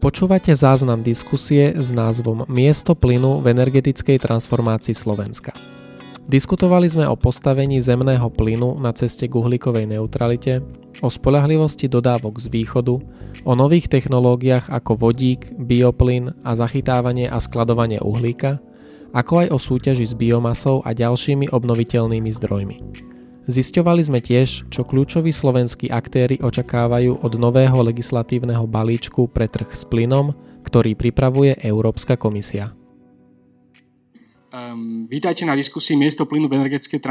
Počúvate 0.00 0.56
záznam 0.56 1.04
diskusie 1.04 1.76
s 1.76 1.92
názvom 1.92 2.48
Miesto 2.48 2.96
plynu 2.96 3.44
v 3.44 3.52
energetickej 3.52 4.24
transformácii 4.24 4.96
Slovenska. 4.96 5.52
Diskutovali 6.24 6.88
sme 6.88 7.04
o 7.04 7.20
postavení 7.20 7.84
zemného 7.84 8.32
plynu 8.32 8.80
na 8.80 8.96
ceste 8.96 9.28
k 9.28 9.36
uhlíkovej 9.36 9.84
neutralite, 9.84 10.64
o 11.04 11.12
spolahlivosti 11.12 11.84
dodávok 11.84 12.40
z 12.40 12.48
východu, 12.48 12.96
o 13.44 13.52
nových 13.52 13.92
technológiách 13.92 14.72
ako 14.72 14.96
vodík, 14.96 15.52
bioplyn 15.60 16.32
a 16.48 16.56
zachytávanie 16.56 17.28
a 17.28 17.36
skladovanie 17.36 18.00
uhlíka, 18.00 18.56
ako 19.12 19.44
aj 19.44 19.48
o 19.52 19.58
súťaži 19.60 20.08
s 20.08 20.16
biomasou 20.16 20.80
a 20.80 20.96
ďalšími 20.96 21.52
obnoviteľnými 21.52 22.30
zdrojmi. 22.40 22.76
Zisťovali 23.50 23.98
sme 24.06 24.22
tiež, 24.22 24.70
čo 24.70 24.86
kľúčoví 24.86 25.34
slovenskí 25.34 25.90
aktéry 25.90 26.38
očakávajú 26.38 27.18
od 27.18 27.32
nového 27.34 27.82
legislatívneho 27.82 28.62
balíčku 28.62 29.26
pre 29.26 29.50
trh 29.50 29.66
s 29.74 29.82
plynom, 29.82 30.30
ktorý 30.62 30.94
pripravuje 30.94 31.58
Európska 31.58 32.14
komisia. 32.14 32.70
Um, 34.54 35.10
vítajte 35.10 35.42
na 35.42 35.58
diskusii 35.58 35.98
Miesto 35.98 36.30
plynu 36.30 36.46
v 36.46 36.62
energetickej 36.62 37.02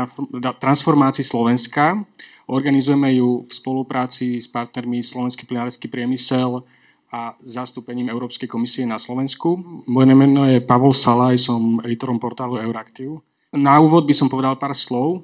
transformácii 0.63 1.27
Slovenska. 1.27 2.07
Organizujeme 2.47 3.19
ju 3.19 3.43
v 3.43 3.51
spolupráci 3.51 4.39
s 4.39 4.47
partnermi 4.47 5.03
Slovenský 5.03 5.43
plynársky 5.43 5.91
priemysel 5.91 6.63
a 7.11 7.35
zastúpením 7.43 8.07
Európskej 8.07 8.47
komisie 8.47 8.87
na 8.87 8.95
Slovensku. 8.95 9.83
Moje 9.91 10.15
meno 10.15 10.47
je 10.47 10.63
Pavol 10.63 10.95
Salaj, 10.95 11.35
som 11.35 11.83
editorom 11.83 12.15
portálu 12.15 12.63
Euraktiv. 12.63 13.19
Na 13.49 13.81
úvod 13.81 14.05
by 14.05 14.13
som 14.13 14.29
povedal 14.29 14.53
pár 14.61 14.77
slov 14.77 15.09
e, 15.17 15.19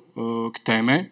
k 0.50 0.58
téme. 0.66 0.96
E, 0.98 1.06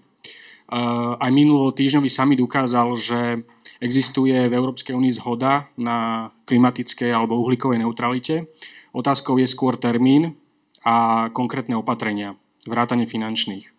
aj 1.22 1.30
minulo 1.30 1.70
týždňový 1.70 2.10
summit 2.10 2.42
ukázal, 2.42 2.90
že 2.98 3.46
existuje 3.78 4.34
v 4.34 4.54
Európskej 4.58 4.98
únii 4.98 5.14
zhoda 5.14 5.70
na 5.78 6.30
klimatickej 6.50 7.14
alebo 7.14 7.38
uhlíkovej 7.38 7.86
neutralite. 7.86 8.50
Otázkou 8.98 9.38
je 9.38 9.46
skôr 9.46 9.78
termín 9.78 10.34
a 10.82 11.30
konkrétne 11.30 11.78
opatrenia, 11.78 12.34
vrátane 12.66 13.06
finančných. 13.06 13.70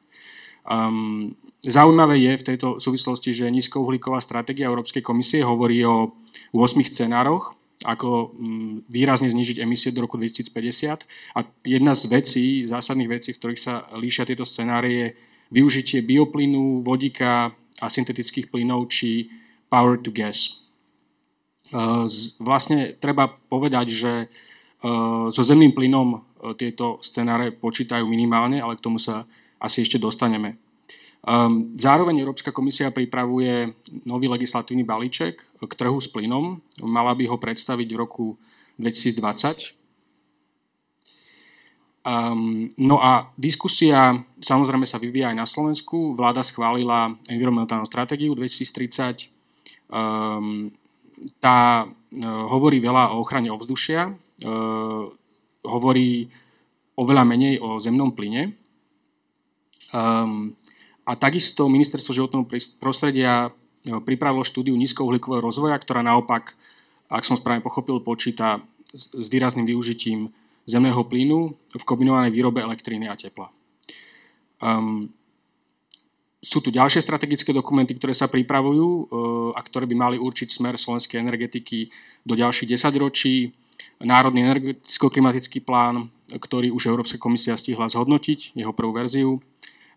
Um, 0.64 1.34
zaujímavé 1.60 2.22
je 2.22 2.32
v 2.40 2.46
tejto 2.54 2.68
súvislosti, 2.78 3.34
že 3.34 3.52
nízkouhlíková 3.52 4.22
stratégia 4.22 4.70
Európskej 4.70 5.02
komisie 5.02 5.42
hovorí 5.42 5.82
o 5.84 6.16
8 6.54 6.80
scenároch, 6.86 7.58
ako 7.82 8.30
mm, 8.30 8.86
výrazne 8.86 9.26
znižiť 9.26 9.58
emisie 9.58 9.90
do 9.90 10.06
roku 10.06 10.14
2050. 10.14 11.02
A 11.34 11.38
jedna 11.66 11.92
z 11.98 12.02
vecí, 12.06 12.46
zásadných 12.70 13.18
vecí, 13.18 13.34
v 13.34 13.40
ktorých 13.42 13.60
sa 13.60 13.90
líšia 13.98 14.30
tieto 14.30 14.46
scenárie, 14.46 14.94
je 14.94 15.08
využitie 15.50 16.06
bioplynu, 16.06 16.86
vodíka 16.86 17.50
a 17.82 17.86
syntetických 17.90 18.48
plynov 18.48 18.88
či 18.88 19.28
power 19.66 19.98
to 19.98 20.14
gas. 20.14 20.70
E, 21.74 21.74
vlastne 22.38 22.94
treba 22.96 23.34
povedať, 23.50 23.86
že 23.90 24.12
e, 24.24 24.26
so 25.28 25.42
zemným 25.42 25.74
plynom 25.74 26.08
e, 26.14 26.18
tieto 26.54 27.02
scenáre 27.02 27.50
počítajú 27.50 28.06
minimálne, 28.06 28.62
ale 28.62 28.78
k 28.78 28.84
tomu 28.84 29.02
sa 29.02 29.26
asi 29.58 29.82
ešte 29.82 29.98
dostaneme. 29.98 30.63
Ehm, 31.24 31.72
zároveň 31.80 32.20
Európska 32.20 32.52
komisia 32.52 32.92
pripravuje 32.92 33.72
nový 34.04 34.28
legislatívny 34.28 34.84
balíček 34.84 35.40
k 35.40 35.72
trhu 35.72 35.96
s 35.96 36.12
plynom. 36.12 36.60
Mala 36.84 37.16
by 37.16 37.24
ho 37.32 37.40
predstaviť 37.40 37.88
v 37.88 38.00
roku 38.00 38.36
2020. 38.76 39.72
Um, 42.04 42.68
ehm, 42.68 42.68
no 42.76 43.00
a 43.00 43.32
diskusia 43.40 44.20
samozrejme 44.36 44.84
sa 44.84 45.00
vyvíja 45.00 45.32
aj 45.32 45.36
na 45.40 45.48
Slovensku. 45.48 46.12
Vláda 46.12 46.44
schválila 46.44 47.16
environmentálnu 47.32 47.88
stratégiu 47.88 48.36
2030. 48.36 49.32
Um, 49.88 50.68
tá 51.40 51.88
uh, 51.88 52.44
hovorí 52.52 52.84
veľa 52.84 53.16
o 53.16 53.24
ochrane 53.24 53.48
ovzdušia, 53.48 54.12
uh, 54.12 55.08
hovorí 55.64 56.28
oveľa 57.00 57.24
menej 57.24 57.64
o 57.64 57.80
zemnom 57.80 58.12
plyne. 58.12 58.52
Um, 59.94 60.52
a 61.04 61.12
takisto 61.20 61.68
Ministerstvo 61.68 62.16
životného 62.16 62.48
prostredia 62.80 63.48
e, 63.48 64.00
pripravilo 64.00 64.40
štúdiu 64.40 64.72
nízkouhlíkového 64.72 65.44
rozvoja, 65.44 65.76
ktorá 65.76 66.00
naopak, 66.00 66.56
ak 67.12 67.28
som 67.28 67.36
správne 67.36 67.60
pochopil, 67.60 68.00
počíta 68.00 68.64
s 68.94 69.28
výrazným 69.28 69.68
využitím 69.68 70.32
zemného 70.64 71.04
plynu 71.04 71.52
v 71.76 71.84
kombinovanej 71.84 72.32
výrobe 72.32 72.64
elektriny 72.64 73.04
a 73.10 73.18
tepla. 73.20 73.52
Um, 74.64 75.12
sú 76.40 76.64
tu 76.64 76.72
ďalšie 76.72 77.04
strategické 77.04 77.52
dokumenty, 77.52 77.96
ktoré 77.96 78.16
sa 78.16 78.28
pripravujú 78.28 78.88
uh, 78.88 79.04
a 79.52 79.60
ktoré 79.60 79.84
by 79.84 79.96
mali 79.96 80.16
určiť 80.16 80.48
smer 80.48 80.80
slovenskej 80.80 81.20
energetiky 81.20 81.92
do 82.24 82.32
ďalších 82.32 82.80
10 82.80 82.96
ročí. 82.96 83.52
Národný 84.00 84.44
energeticko-klimatický 84.48 85.60
plán, 85.60 86.08
ktorý 86.32 86.72
už 86.72 86.88
Európska 86.88 87.20
komisia 87.20 87.58
stihla 87.58 87.90
zhodnotiť, 87.90 88.56
jeho 88.56 88.72
prvú 88.72 88.96
verziu 88.96 89.44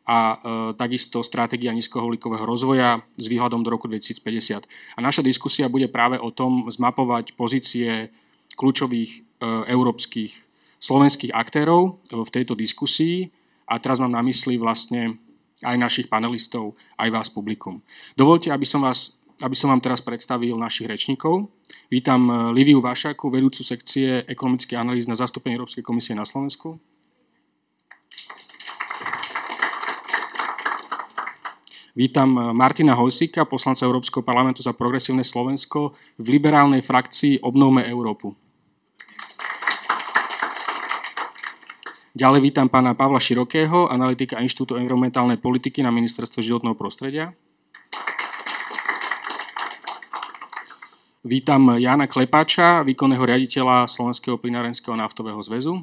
a 0.08 0.20
e, 0.20 0.36
takisto 0.80 1.20
stratégia 1.20 1.76
nízkoholíkového 1.76 2.48
rozvoja 2.48 3.04
s 3.20 3.28
výhľadom 3.28 3.60
do 3.60 3.68
roku 3.68 3.92
2050. 3.92 4.64
A 4.96 5.00
naša 5.04 5.20
diskusia 5.20 5.68
bude 5.68 5.92
práve 5.92 6.16
o 6.16 6.32
tom 6.32 6.72
zmapovať 6.72 7.36
pozície 7.36 8.16
kľúčových 8.56 9.12
e, 9.12 9.20
európskych 9.68 10.32
slovenských 10.80 11.36
aktérov 11.36 12.00
e, 12.08 12.24
v 12.24 12.30
tejto 12.32 12.56
diskusii 12.56 13.28
a 13.68 13.84
teraz 13.84 14.00
mám 14.00 14.16
na 14.16 14.24
mysli 14.24 14.56
vlastne 14.56 15.20
aj 15.60 15.76
našich 15.76 16.08
panelistov, 16.08 16.80
aj 16.96 17.12
vás 17.12 17.28
publikum. 17.28 17.84
Dovolte, 18.16 18.48
aby 18.48 18.64
som, 18.64 18.88
vás, 18.88 19.20
aby 19.44 19.60
som 19.60 19.76
vám 19.76 19.84
teraz 19.84 20.00
predstavil 20.00 20.56
našich 20.56 20.88
rečníkov. 20.88 21.52
Vítam 21.92 22.54
Liviu 22.54 22.78
Vašaku, 22.78 23.28
vedúcu 23.28 23.66
sekcie 23.66 24.22
ekonomickej 24.30 24.78
analýzy 24.78 25.10
na 25.10 25.18
zastúpenie 25.18 25.58
Európskej 25.58 25.82
komisie 25.82 26.14
na 26.14 26.30
Slovensku. 26.30 26.78
Vítam 31.98 32.30
eh, 32.38 32.54
Martina 32.54 32.94
Hojsika, 32.94 33.50
poslanca 33.50 33.82
Európskeho 33.82 34.22
parlamentu 34.22 34.62
za 34.62 34.70
progresívne 34.78 35.26
Slovensko 35.26 35.98
v 36.22 36.28
liberálnej 36.38 36.86
frakcii 36.86 37.42
Obnovme 37.42 37.90
Európu. 37.90 38.38
Ďalej 42.14 42.42
vítam 42.46 42.70
pána 42.70 42.94
Pavla 42.94 43.18
Širokého, 43.18 43.90
analytika 43.90 44.38
Inštitútu 44.38 44.78
environmentálnej 44.78 45.42
politiky 45.42 45.82
na 45.82 45.90
Ministerstve 45.90 46.46
životného 46.46 46.78
prostredia. 46.78 47.34
Vítam 51.26 51.82
Jana 51.82 52.06
Klepáča, 52.06 52.86
výkonného 52.86 53.26
riaditeľa 53.26 53.90
Slovenského 53.90 54.38
plinárenského 54.38 54.94
naftového 54.94 55.42
zväzu. 55.42 55.82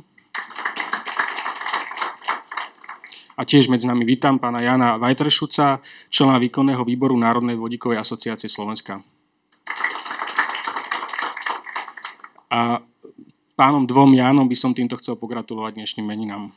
A 3.35 3.43
tiež 3.43 3.67
medzi 3.67 3.91
nami 3.91 4.07
vítam 4.07 4.39
pána 4.39 4.63
Jana 4.63 4.95
Vajtršuca, 4.95 5.83
člena 6.07 6.39
výkonného 6.39 6.87
výboru 6.87 7.19
Národnej 7.19 7.59
vodíkovej 7.59 7.99
asociácie 7.99 8.47
Slovenska. 8.47 9.03
A 12.47 12.79
pánom 13.59 13.91
dvom 13.91 14.15
Jánom 14.15 14.47
by 14.47 14.55
som 14.55 14.71
týmto 14.71 14.95
chcel 15.03 15.19
pogratulovať 15.19 15.75
dnešným 15.75 16.07
meninám. 16.07 16.55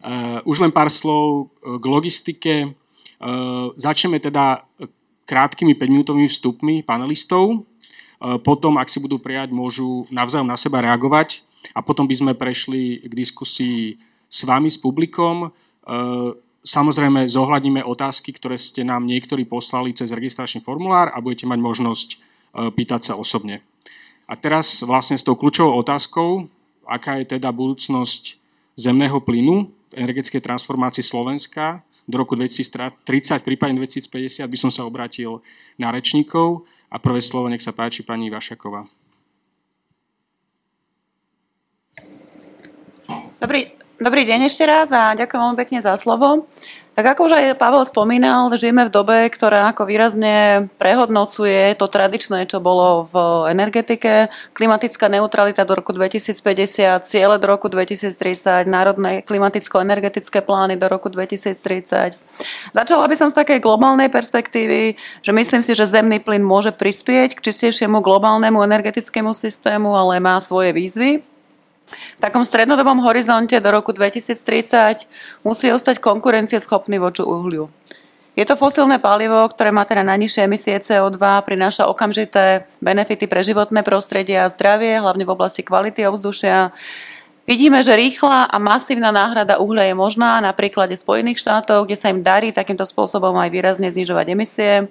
Uh, 0.00 0.38
už 0.46 0.62
len 0.62 0.70
pár 0.70 0.86
slov 0.86 1.50
k 1.58 1.82
logistike. 1.82 2.54
Uh, 3.18 3.74
začneme 3.74 4.22
teda 4.22 4.62
krátkými 5.26 5.74
5-minútovými 5.74 6.30
vstupmi 6.30 6.86
panelistov. 6.86 7.66
Uh, 8.22 8.38
potom, 8.38 8.78
ak 8.78 8.86
si 8.86 9.02
budú 9.02 9.18
prijať, 9.18 9.50
môžu 9.50 10.06
navzájom 10.14 10.46
na 10.46 10.54
seba 10.54 10.78
reagovať 10.78 11.42
a 11.74 11.82
potom 11.82 12.06
by 12.06 12.14
sme 12.14 12.32
prešli 12.38 13.02
k 13.02 13.12
diskusii 13.18 13.98
s 14.30 14.46
vami, 14.46 14.70
s 14.70 14.78
publikom. 14.78 15.50
E, 15.82 15.92
samozrejme 16.62 17.26
zohľadníme 17.26 17.82
otázky, 17.82 18.30
ktoré 18.30 18.54
ste 18.54 18.86
nám 18.86 19.10
niektorí 19.10 19.42
poslali 19.42 19.90
cez 19.90 20.14
registračný 20.14 20.62
formulár 20.62 21.10
a 21.10 21.18
budete 21.18 21.50
mať 21.50 21.58
možnosť 21.58 22.08
e, 22.14 22.16
pýtať 22.70 23.10
sa 23.10 23.14
osobne. 23.18 23.66
A 24.30 24.38
teraz 24.38 24.86
vlastne 24.86 25.18
s 25.18 25.26
tou 25.26 25.34
kľúčovou 25.34 25.74
otázkou, 25.82 26.46
aká 26.86 27.18
je 27.18 27.34
teda 27.34 27.50
budúcnosť 27.50 28.38
zemného 28.78 29.18
plynu 29.18 29.66
v 29.90 29.92
energetickej 29.98 30.46
transformácii 30.46 31.02
Slovenska 31.02 31.82
do 32.06 32.14
roku 32.22 32.38
2030, 32.38 33.02
prípadne 33.42 33.82
2050, 33.82 34.46
by 34.46 34.58
som 34.58 34.70
sa 34.70 34.86
obrátil 34.86 35.42
na 35.74 35.90
rečníkov 35.90 36.62
a 36.90 37.02
prvé 37.02 37.18
slovo 37.18 37.50
nech 37.50 37.62
sa 37.62 37.74
páči 37.74 38.06
pani 38.06 38.30
Vašaková. 38.30 38.86
Dobrý, 43.40 43.79
Dobrý 44.00 44.24
deň 44.24 44.48
ešte 44.48 44.64
raz 44.64 44.88
a 44.96 45.12
ďakujem 45.12 45.40
veľmi 45.44 45.60
pekne 45.60 45.84
za 45.84 45.92
slovo. 46.00 46.48
Tak 46.96 47.04
ako 47.04 47.28
už 47.28 47.32
aj 47.36 47.60
Pavel 47.60 47.84
spomínal, 47.84 48.48
žijeme 48.56 48.88
v 48.88 48.92
dobe, 48.92 49.28
ktorá 49.28 49.68
ako 49.68 49.84
výrazne 49.84 50.68
prehodnocuje 50.80 51.76
to 51.76 51.84
tradičné, 51.84 52.48
čo 52.48 52.64
bolo 52.64 53.04
v 53.12 53.14
energetike. 53.52 54.32
Klimatická 54.56 55.12
neutralita 55.12 55.68
do 55.68 55.76
roku 55.76 55.92
2050, 55.92 56.32
ciele 57.04 57.36
do 57.36 57.44
roku 57.44 57.68
2030, 57.68 58.64
národné 58.64 59.20
klimaticko-energetické 59.20 60.40
plány 60.40 60.80
do 60.80 60.88
roku 60.88 61.12
2030. 61.12 62.16
Začala 62.72 63.04
by 63.04 63.14
som 63.20 63.28
z 63.28 63.36
takej 63.36 63.60
globálnej 63.60 64.08
perspektívy, 64.08 64.96
že 65.20 65.32
myslím 65.36 65.60
si, 65.60 65.76
že 65.76 65.84
zemný 65.84 66.24
plyn 66.24 66.40
môže 66.40 66.72
prispieť 66.72 67.36
k 67.36 67.44
čistejšiemu 67.52 68.00
globálnemu 68.00 68.64
energetickému 68.64 69.36
systému, 69.36 69.92
ale 69.92 70.24
má 70.24 70.40
svoje 70.40 70.72
výzvy. 70.72 71.29
V 71.90 72.20
takom 72.20 72.44
strednodobom 72.44 73.02
horizonte 73.02 73.56
do 73.58 73.70
roku 73.70 73.90
2030 73.92 75.06
musí 75.42 75.72
ostať 75.72 75.98
konkurencieschopný 75.98 77.00
voči 77.02 77.24
uhliu. 77.24 77.68
Je 78.38 78.46
to 78.46 78.54
fosílne 78.54 79.02
palivo, 79.02 79.42
ktoré 79.50 79.74
má 79.74 79.82
teda 79.82 80.06
najnižšie 80.06 80.46
emisie 80.46 80.78
CO2, 80.78 81.18
prináša 81.42 81.90
okamžité 81.90 82.64
benefity 82.78 83.26
pre 83.26 83.42
životné 83.42 83.82
prostredie 83.82 84.38
a 84.38 84.46
zdravie, 84.46 85.02
hlavne 85.02 85.26
v 85.26 85.34
oblasti 85.34 85.66
kvality 85.66 86.06
ovzdušia. 86.06 86.70
Vidíme, 87.50 87.82
že 87.82 87.98
rýchla 87.98 88.46
a 88.46 88.56
masívna 88.62 89.10
náhrada 89.10 89.58
uhlia 89.58 89.90
je 89.90 89.98
možná 89.98 90.38
na 90.38 90.54
príklade 90.54 90.94
Spojených 90.94 91.42
štátov, 91.42 91.90
kde 91.90 91.98
sa 91.98 92.14
im 92.14 92.22
darí 92.22 92.54
takýmto 92.54 92.86
spôsobom 92.86 93.34
aj 93.34 93.50
výrazne 93.50 93.90
znižovať 93.90 94.26
emisie. 94.30 94.86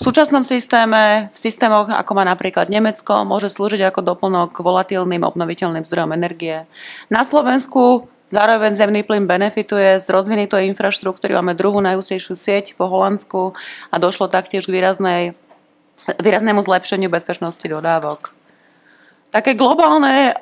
súčasnom 0.04 0.44
systéme, 0.44 1.32
v 1.32 1.38
systémoch 1.40 1.88
ako 1.88 2.12
má 2.12 2.24
napríklad 2.28 2.68
Nemecko, 2.68 3.24
môže 3.24 3.48
slúžiť 3.48 3.88
ako 3.88 4.04
doplnok 4.04 4.52
k 4.52 4.60
volatilným 4.60 5.24
obnoviteľným 5.24 5.88
zdrojom 5.88 6.12
energie. 6.12 6.68
Na 7.08 7.24
Slovensku 7.24 8.04
Zároveň 8.26 8.74
zemný 8.74 9.06
plyn 9.06 9.30
benefituje 9.30 10.02
z 10.02 10.06
rozvinuтой 10.10 10.66
infraštruktúry. 10.74 11.38
Máme 11.38 11.54
druhú 11.54 11.78
najústejšiu 11.78 12.34
sieť 12.34 12.74
po 12.74 12.90
Holandsku 12.90 13.54
a 13.86 13.96
došlo 14.02 14.26
taktiež 14.26 14.66
k 14.66 14.74
výraznej, 14.74 15.22
výraznému 16.18 16.58
zlepšeniu 16.58 17.06
bezpečnosti 17.06 17.62
dodávok. 17.62 18.34
Také 19.31 19.55
globálne, 19.55 20.35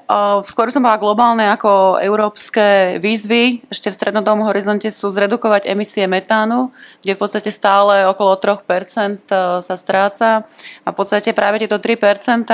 skôr 0.49 0.73
som 0.73 0.81
bola 0.81 0.97
globálne 0.97 1.45
ako 1.53 2.01
európske 2.01 2.97
výzvy, 2.97 3.61
ešte 3.69 3.93
v 3.93 3.97
strednodobom 4.01 4.49
horizonte 4.49 4.89
sú 4.89 5.13
zredukovať 5.13 5.69
emisie 5.69 6.09
metánu, 6.09 6.73
kde 7.05 7.13
v 7.13 7.21
podstate 7.21 7.53
stále 7.53 8.09
okolo 8.09 8.33
3% 8.41 8.65
e, 8.65 9.61
sa 9.61 9.75
stráca. 9.77 10.49
A 10.81 10.87
v 10.89 10.95
podstate 10.97 11.37
práve 11.37 11.61
tieto 11.61 11.77
3% 11.77 12.49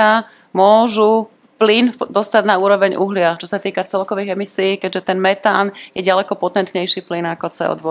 môžu 0.52 1.32
plyn 1.56 1.96
dostať 1.96 2.44
na 2.44 2.60
úroveň 2.60 3.00
uhlia, 3.00 3.40
čo 3.40 3.48
sa 3.48 3.56
týka 3.56 3.88
celkových 3.88 4.36
emisí, 4.36 4.76
keďže 4.76 5.12
ten 5.12 5.18
metán 5.20 5.72
je 5.96 6.04
ďaleko 6.04 6.36
potentnejší 6.36 7.04
plyn 7.08 7.24
ako 7.32 7.48
CO2. 7.48 7.88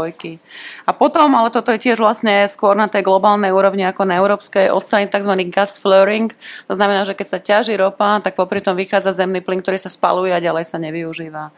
A 0.85 0.91
potom, 0.93 1.33
ale 1.33 1.49
toto 1.49 1.73
je 1.73 1.81
tiež 1.81 1.97
vlastne 1.97 2.45
skôr 2.45 2.77
na 2.77 2.85
tej 2.85 3.01
globálnej 3.01 3.49
úrovni 3.49 3.83
ako 3.89 4.05
na 4.05 4.21
európskej, 4.21 4.69
odstrániť 4.69 5.09
tzv. 5.09 5.33
gas 5.49 5.81
flaring. 5.81 6.29
To 6.69 6.73
znamená, 6.77 7.09
že 7.09 7.17
keď 7.17 7.27
sa 7.27 7.39
ťaží 7.41 7.73
ropa, 7.73 8.21
tak 8.21 8.37
popri 8.37 8.61
tom 8.61 8.77
vychádza 8.77 9.17
zemný 9.17 9.41
plyn, 9.41 9.65
ktorý 9.65 9.81
sa 9.81 9.89
spaluje 9.89 10.29
a 10.29 10.39
ďalej 10.39 10.65
sa 10.69 10.77
nevyužíva. 10.77 11.49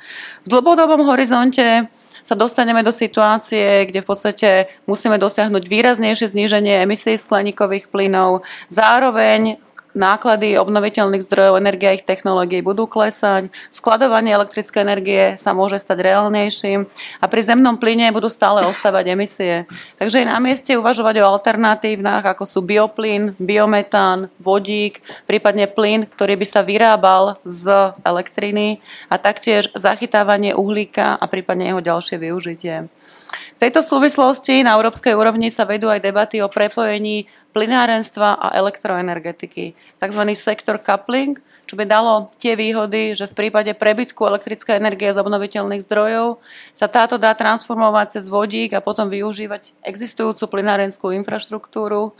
V 0.43 0.47
dlhodobom 0.47 1.03
horizonte 1.11 1.91
sa 2.23 2.35
dostaneme 2.35 2.83
do 2.83 2.91
situácie, 2.91 3.87
kde 3.87 4.03
v 4.03 4.07
podstate 4.07 4.49
musíme 4.83 5.15
dosiahnuť 5.15 5.63
výraznejšie 5.63 6.27
zníženie 6.27 6.83
emisí 6.83 7.15
skleníkových 7.15 7.87
plynov. 7.87 8.43
Zároveň 8.67 9.59
náklady 9.97 10.55
obnoviteľných 10.61 11.25
zdrojov 11.25 11.57
energie 11.57 11.89
a 11.89 11.97
ich 11.97 12.05
technológií 12.05 12.61
budú 12.61 12.85
klesať, 12.85 13.49
skladovanie 13.73 14.31
elektrickej 14.37 14.81
energie 14.85 15.23
sa 15.35 15.57
môže 15.57 15.81
stať 15.81 16.05
reálnejším 16.05 16.85
a 17.19 17.25
pri 17.25 17.41
zemnom 17.41 17.81
plyne 17.81 18.13
budú 18.13 18.29
stále 18.29 18.63
ostávať 18.69 19.17
emisie. 19.17 19.65
Takže 19.97 20.21
je 20.21 20.31
na 20.31 20.37
mieste 20.37 20.77
uvažovať 20.77 21.19
o 21.19 21.27
alternatívach, 21.27 22.23
ako 22.23 22.45
sú 22.45 22.61
bioplyn, 22.61 23.33
biometán, 23.41 24.29
vodík, 24.37 25.01
prípadne 25.25 25.65
plyn, 25.65 26.05
ktorý 26.05 26.37
by 26.37 26.45
sa 26.45 26.61
vyrábal 26.61 27.41
z 27.43 27.91
elektriny 28.05 28.79
a 29.09 29.17
taktiež 29.17 29.73
zachytávanie 29.73 30.53
uhlíka 30.53 31.17
a 31.17 31.25
prípadne 31.25 31.73
jeho 31.73 31.81
ďalšie 31.81 32.21
využitie. 32.21 32.85
V 33.57 33.65
tejto 33.65 33.81
súvislosti 33.81 34.61
na 34.61 34.77
európskej 34.77 35.17
úrovni 35.17 35.49
sa 35.49 35.65
vedú 35.65 35.89
aj 35.89 36.05
debaty 36.05 36.45
o 36.45 36.45
prepojení 36.45 37.25
plynárenstva 37.57 38.37
a 38.37 38.53
elektroenergetiky. 38.53 39.73
Takzvaný 39.97 40.37
sektor 40.37 40.77
coupling, 40.77 41.41
čo 41.65 41.73
by 41.73 41.89
dalo 41.89 42.29
tie 42.37 42.53
výhody, 42.53 43.17
že 43.17 43.25
v 43.25 43.33
prípade 43.33 43.73
prebytku 43.73 44.21
elektrické 44.29 44.77
energie 44.77 45.09
z 45.09 45.17
obnoviteľných 45.17 45.81
zdrojov 45.89 46.37
sa 46.69 46.85
táto 46.85 47.17
dá 47.17 47.33
transformovať 47.33 48.21
cez 48.21 48.29
vodík 48.29 48.77
a 48.77 48.85
potom 48.85 49.09
využívať 49.09 49.73
existujúcu 49.81 50.45
plynárenskú 50.53 51.09
infraštruktúru 51.17 52.13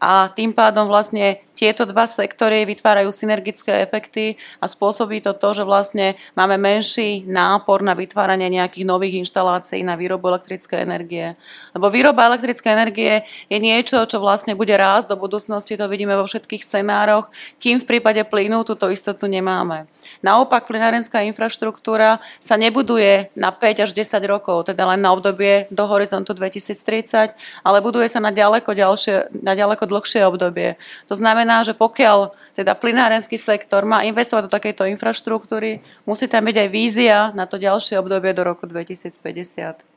a 0.00 0.32
tým 0.32 0.56
pádom 0.56 0.88
vlastne 0.88 1.44
tieto 1.60 1.84
dva 1.84 2.08
sektory 2.08 2.64
vytvárajú 2.64 3.12
synergické 3.12 3.84
efekty 3.84 4.40
a 4.56 4.64
spôsobí 4.64 5.20
to 5.20 5.36
to, 5.36 5.60
že 5.60 5.68
vlastne 5.68 6.16
máme 6.32 6.56
menší 6.56 7.28
nápor 7.28 7.84
na 7.84 7.92
vytváranie 7.92 8.48
nejakých 8.48 8.88
nových 8.88 9.20
inštalácií 9.20 9.84
na 9.84 9.92
výrobu 10.00 10.32
elektrickej 10.32 10.80
energie. 10.80 11.36
Lebo 11.76 11.92
výroba 11.92 12.32
elektrickej 12.32 12.72
energie 12.72 13.28
je 13.52 13.58
niečo, 13.60 14.08
čo 14.08 14.24
vlastne 14.24 14.56
bude 14.56 14.72
rásť 14.72 15.12
do 15.12 15.20
budúcnosti, 15.20 15.76
to 15.76 15.84
vidíme 15.84 16.16
vo 16.16 16.24
všetkých 16.24 16.64
scenároch, 16.64 17.28
kým 17.60 17.84
v 17.84 17.88
prípade 17.92 18.24
plynu 18.24 18.64
túto 18.64 18.88
istotu 18.88 19.28
nemáme. 19.28 19.84
Naopak 20.24 20.64
plynárenská 20.64 21.28
infraštruktúra 21.28 22.24
sa 22.40 22.56
nebuduje 22.56 23.36
na 23.36 23.52
5 23.52 23.84
až 23.84 23.90
10 23.92 24.16
rokov, 24.24 24.72
teda 24.72 24.96
len 24.96 25.04
na 25.04 25.12
obdobie 25.12 25.68
do 25.68 25.84
horizontu 25.84 26.32
2030, 26.32 27.36
ale 27.60 27.78
buduje 27.84 28.08
sa 28.08 28.16
na 28.16 28.32
ďaleko, 28.32 28.72
ďalšie, 28.72 29.44
na 29.44 29.52
ďaleko 29.52 29.89
dlhšie 29.90 30.22
obdobie. 30.30 30.78
To 31.10 31.18
znamená, 31.18 31.66
že 31.66 31.74
pokiaľ 31.74 32.30
teda 32.54 32.78
plynárenský 32.78 33.34
sektor 33.34 33.82
má 33.82 34.06
investovať 34.06 34.46
do 34.46 34.54
takejto 34.54 34.86
infraštruktúry, 34.94 35.82
musí 36.06 36.30
tam 36.30 36.46
byť 36.46 36.56
aj 36.56 36.68
vízia 36.70 37.18
na 37.34 37.50
to 37.50 37.58
ďalšie 37.58 37.98
obdobie 37.98 38.30
do 38.30 38.46
roku 38.46 38.70
2050. 38.70 39.90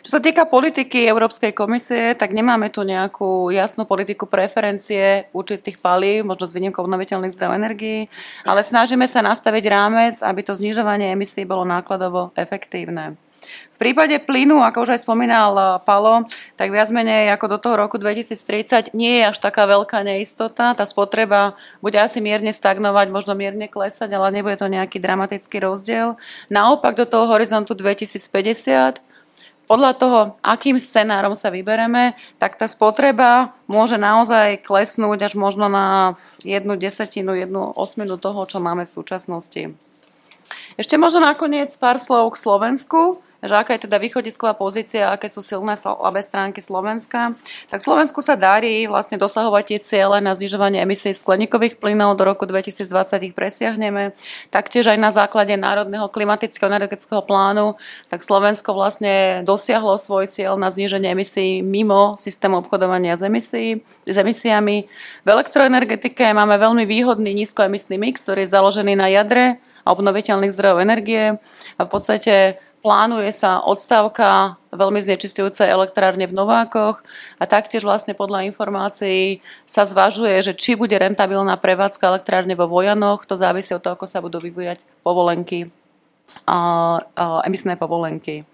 Čo 0.00 0.16
sa 0.16 0.20
týka 0.24 0.48
politiky 0.48 1.04
Európskej 1.04 1.52
komisie, 1.52 2.16
tak 2.16 2.32
nemáme 2.32 2.72
tu 2.72 2.80
nejakú 2.80 3.52
jasnú 3.52 3.84
politiku 3.84 4.24
preferencie 4.24 5.28
určitých 5.36 5.76
palív, 5.76 6.24
možno 6.24 6.48
s 6.48 6.56
výnimkou 6.56 6.80
obnoviteľných 6.80 7.36
zdrojov 7.36 7.58
energií, 7.60 8.08
ale 8.48 8.64
snažíme 8.64 9.04
sa 9.04 9.20
nastaviť 9.20 9.64
rámec, 9.68 10.14
aby 10.24 10.40
to 10.40 10.56
znižovanie 10.56 11.12
emisí 11.12 11.44
bolo 11.44 11.68
nákladovo 11.68 12.32
efektívne. 12.32 13.20
V 13.74 13.76
prípade 13.80 14.12
plynu, 14.20 14.60
ako 14.60 14.84
už 14.84 14.90
aj 14.96 15.00
spomínal 15.04 15.52
eh, 15.56 15.66
Palo, 15.84 16.28
tak 16.60 16.68
viac 16.68 16.92
menej 16.92 17.32
ako 17.32 17.56
do 17.56 17.58
toho 17.58 17.74
roku 17.80 17.96
2030 17.96 18.92
nie 18.92 19.24
je 19.24 19.32
až 19.32 19.40
taká 19.40 19.64
veľká 19.64 20.04
neistota. 20.04 20.76
Tá 20.76 20.84
spotreba 20.84 21.56
bude 21.80 21.96
asi 21.96 22.20
mierne 22.20 22.52
stagnovať, 22.52 23.08
možno 23.08 23.32
mierne 23.32 23.72
klesať, 23.72 24.12
ale 24.12 24.36
nebude 24.36 24.60
to 24.60 24.68
nejaký 24.68 25.00
dramatický 25.00 25.64
rozdiel. 25.64 26.20
Naopak 26.52 26.96
do 26.96 27.08
toho 27.08 27.28
horizontu 27.32 27.72
2050 27.72 29.00
podľa 29.70 29.94
toho, 29.94 30.18
akým 30.42 30.82
scenárom 30.82 31.38
sa 31.38 31.46
vybereme, 31.46 32.18
tak 32.42 32.58
tá 32.58 32.66
spotreba 32.66 33.54
môže 33.70 33.94
naozaj 34.02 34.66
klesnúť 34.66 35.30
až 35.30 35.38
možno 35.38 35.70
na 35.70 36.18
jednu 36.42 36.74
desatinu, 36.74 37.38
jednu 37.38 37.70
osminu 37.78 38.18
toho, 38.18 38.42
čo 38.50 38.58
máme 38.58 38.82
v 38.82 38.90
súčasnosti. 38.98 39.70
Ešte 40.74 40.98
možno 40.98 41.22
nakoniec 41.22 41.70
pár 41.78 42.02
slov 42.02 42.34
k 42.34 42.42
Slovensku 42.42 43.22
že 43.40 43.56
aká 43.56 43.76
je 43.76 43.88
teda 43.88 43.96
východisková 43.96 44.52
pozícia, 44.52 45.08
aké 45.08 45.32
sú 45.32 45.40
silné 45.40 45.72
slabé 45.76 46.20
stránky 46.20 46.60
Slovenska. 46.60 47.32
Tak 47.72 47.80
Slovensku 47.80 48.20
sa 48.20 48.36
darí 48.36 48.84
vlastne 48.84 49.16
dosahovať 49.16 49.64
tie 49.64 49.78
ciele 49.80 50.20
na 50.20 50.36
znižovanie 50.36 50.84
emisí 50.84 51.16
skleníkových 51.16 51.80
plynov 51.80 52.20
do 52.20 52.28
roku 52.28 52.44
2020 52.44 52.84
ich 53.24 53.34
presiahneme. 53.34 54.12
Taktiež 54.52 54.92
aj 54.92 54.98
na 55.00 55.10
základe 55.10 55.56
Národného 55.56 56.12
klimatického 56.12 56.68
energetického 56.68 57.24
plánu, 57.24 57.80
tak 58.12 58.20
Slovensko 58.20 58.76
vlastne 58.76 59.40
dosiahlo 59.48 59.96
svoj 59.96 60.28
cieľ 60.28 60.60
na 60.60 60.68
zníženie 60.68 61.16
emisí 61.16 61.64
mimo 61.64 62.20
systému 62.20 62.60
obchodovania 62.60 63.16
s, 63.16 63.24
emisí, 63.24 63.80
s 64.04 64.16
emisiami. 64.20 64.84
V 65.24 65.28
elektroenergetike 65.28 66.36
máme 66.36 66.60
veľmi 66.60 66.84
výhodný 66.84 67.32
nízkoemisný 67.32 67.96
mix, 67.96 68.20
ktorý 68.20 68.44
je 68.44 68.52
založený 68.52 68.92
na 69.00 69.08
jadre 69.08 69.56
a 69.84 69.96
obnoviteľných 69.96 70.52
zdrojov 70.52 70.84
energie 70.84 71.40
a 71.76 71.82
v 71.82 71.90
podstate 71.90 72.60
Plánuje 72.80 73.28
sa 73.36 73.60
odstavka 73.60 74.56
veľmi 74.72 75.04
znečistujúcej 75.04 75.68
elektrárne 75.68 76.24
v 76.24 76.32
Novákoch 76.32 77.04
a 77.36 77.44
taktiež 77.44 77.84
vlastne 77.84 78.16
podľa 78.16 78.48
informácií 78.48 79.44
sa 79.68 79.84
zvažuje, 79.84 80.32
že 80.40 80.56
či 80.56 80.80
bude 80.80 80.96
rentabilná 80.96 81.60
prevádzka 81.60 82.08
elektrárne 82.08 82.56
vo 82.56 82.72
Vojanoch, 82.72 83.28
to 83.28 83.36
závisí 83.36 83.76
od 83.76 83.84
toho, 83.84 84.00
ako 84.00 84.08
sa 84.08 84.24
budú 84.24 84.40
vyvíjať 84.40 84.80
povolenky, 85.04 85.68
a, 86.48 86.56
a, 86.56 87.44
emisné 87.44 87.76
povolenky. 87.76 88.48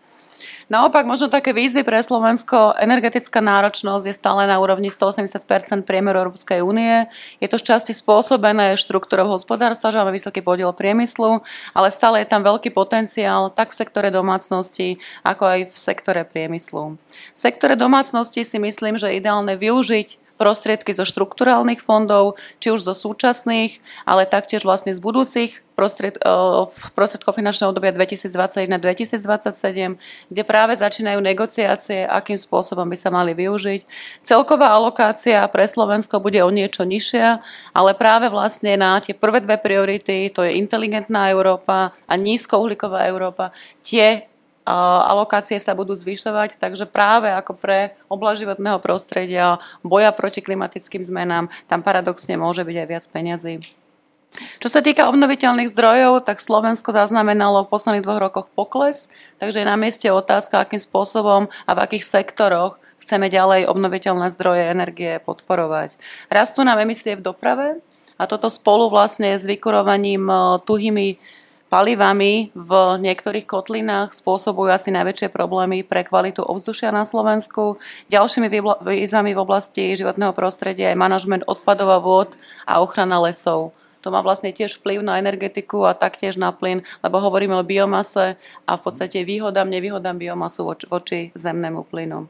Naopak, 0.67 1.07
možno 1.07 1.31
také 1.31 1.55
výzvy 1.55 1.87
pre 1.87 2.03
Slovensko, 2.03 2.75
energetická 2.75 3.39
náročnosť 3.39 4.05
je 4.11 4.19
stále 4.19 4.51
na 4.51 4.59
úrovni 4.59 4.91
180% 4.91 5.87
priemeru 5.87 6.27
Európskej 6.27 6.59
únie. 6.59 7.07
Je 7.39 7.47
to 7.47 7.63
z 7.63 7.71
časti 7.71 7.95
spôsobené 7.95 8.75
štruktúrou 8.75 9.31
hospodárstva, 9.31 9.95
že 9.95 10.03
máme 10.03 10.11
vysoký 10.11 10.43
podiel 10.43 10.75
priemyslu, 10.75 11.39
ale 11.71 11.95
stále 11.95 12.27
je 12.27 12.35
tam 12.35 12.43
veľký 12.43 12.75
potenciál 12.75 13.55
tak 13.55 13.71
v 13.71 13.79
sektore 13.79 14.11
domácnosti, 14.11 14.99
ako 15.23 15.43
aj 15.47 15.61
v 15.71 15.77
sektore 15.79 16.27
priemyslu. 16.27 16.99
V 17.31 17.39
sektore 17.39 17.79
domácnosti 17.79 18.43
si 18.43 18.59
myslím, 18.59 18.99
že 18.99 19.07
je 19.15 19.23
ideálne 19.23 19.55
využiť 19.55 20.26
prostriedky 20.37 20.93
zo 20.93 21.09
štrukturálnych 21.09 21.83
fondov, 21.83 22.37
či 22.61 22.71
už 22.71 22.85
zo 22.85 22.95
súčasných, 22.95 23.81
ale 24.05 24.29
taktiež 24.29 24.63
vlastne 24.63 24.93
z 24.93 25.01
budúcich 25.01 25.67
prostried, 25.77 26.17
prostriedkov 26.97 27.37
finančného 27.37 27.69
obdobia 27.73 27.93
2021-2027, 27.93 30.01
kde 30.33 30.43
práve 30.49 30.73
začínajú 30.81 31.21
negociácie, 31.21 32.09
akým 32.09 32.41
spôsobom 32.41 32.89
by 32.89 32.97
sa 32.97 33.13
mali 33.13 33.37
využiť. 33.37 33.85
Celková 34.25 34.73
alokácia 34.73 35.45
pre 35.53 35.69
Slovensko 35.69 36.21
bude 36.21 36.41
o 36.41 36.49
niečo 36.49 36.89
nižšia, 36.89 37.45
ale 37.77 37.93
práve 37.93 38.33
vlastne 38.33 38.81
na 38.81 38.97
tie 39.05 39.13
prvé 39.13 39.45
dve 39.45 39.61
priority, 39.61 40.33
to 40.33 40.41
je 40.45 40.57
inteligentná 40.57 41.29
Európa 41.29 41.93
a 42.09 42.17
nízkouhlíková 42.17 43.05
Európa, 43.05 43.53
tie 43.85 44.25
alokácie 45.07 45.63
sa 45.63 45.79
budú 45.79 45.95
zvyšovať, 45.95 46.59
takže 46.59 46.91
práve 46.91 47.31
ako 47.31 47.55
pre 47.55 47.95
oblasť 48.11 48.43
životného 48.43 48.79
prostredia, 48.83 49.63
boja 49.87 50.11
proti 50.11 50.43
klimatickým 50.43 51.07
zmenám, 51.07 51.47
tam 51.71 51.87
paradoxne 51.87 52.35
môže 52.35 52.67
byť 52.67 52.77
aj 52.77 52.89
viac 52.91 53.05
peňazí. 53.07 53.55
Čo 54.61 54.69
sa 54.69 54.85
týka 54.85 55.09
obnoviteľných 55.09 55.73
zdrojov, 55.73 56.29
tak 56.29 56.45
Slovensko 56.45 56.93
zaznamenalo 56.93 57.65
v 57.65 57.73
posledných 57.73 58.05
dvoch 58.05 58.21
rokoch 58.21 58.49
pokles, 58.53 59.09
takže 59.41 59.65
je 59.65 59.71
na 59.71 59.81
mieste 59.81 60.11
otázka, 60.13 60.61
akým 60.61 60.83
spôsobom 60.83 61.49
a 61.65 61.71
v 61.73 61.83
akých 61.87 62.05
sektoroch 62.05 62.77
chceme 63.07 63.31
ďalej 63.31 63.71
obnoviteľné 63.71 64.29
zdroje 64.35 64.67
energie 64.67 65.23
podporovať. 65.23 65.97
Rastú 66.29 66.67
nám 66.67 66.83
emisie 66.83 67.17
v 67.17 67.25
doprave 67.25 67.81
a 68.19 68.27
toto 68.27 68.51
spolu 68.51 68.91
vlastne 68.91 69.39
s 69.39 69.47
vykurovaním 69.47 70.27
eh, 70.27 70.39
tuhými 70.67 71.09
palivami 71.77 72.57
v 72.57 72.73
niektorých 73.05 73.45
kotlinách 73.45 74.17
spôsobujú 74.17 74.73
asi 74.73 74.89
najväčšie 74.97 75.29
problémy 75.29 75.85
pre 75.85 76.09
kvalitu 76.09 76.41
ovzdušia 76.41 76.89
na 76.89 77.05
Slovensku. 77.05 77.77
Ďalšími 78.09 78.49
výzvami 78.81 79.37
v 79.37 79.43
oblasti 79.45 79.93
životného 79.93 80.33
prostredia 80.33 80.89
je 80.89 80.97
manažment 80.97 81.45
odpadov 81.45 81.93
a 81.93 82.01
vôd 82.01 82.33
a 82.65 82.81
ochrana 82.81 83.21
lesov. 83.21 83.77
To 84.01 84.09
má 84.09 84.25
vlastne 84.25 84.57
tiež 84.57 84.81
vplyv 84.81 85.05
na 85.05 85.21
energetiku 85.21 85.85
a 85.85 85.93
taktiež 85.93 86.41
na 86.41 86.49
plyn, 86.49 86.81
lebo 87.05 87.21
hovoríme 87.21 87.53
o 87.53 87.67
biomase 87.67 88.41
a 88.65 88.73
v 88.81 88.81
podstate 88.81 89.21
výhodám, 89.29 89.69
nevýhodám 89.69 90.17
biomasu 90.17 90.73
voči, 90.89 91.29
zemnému 91.37 91.85
plynu. 91.93 92.25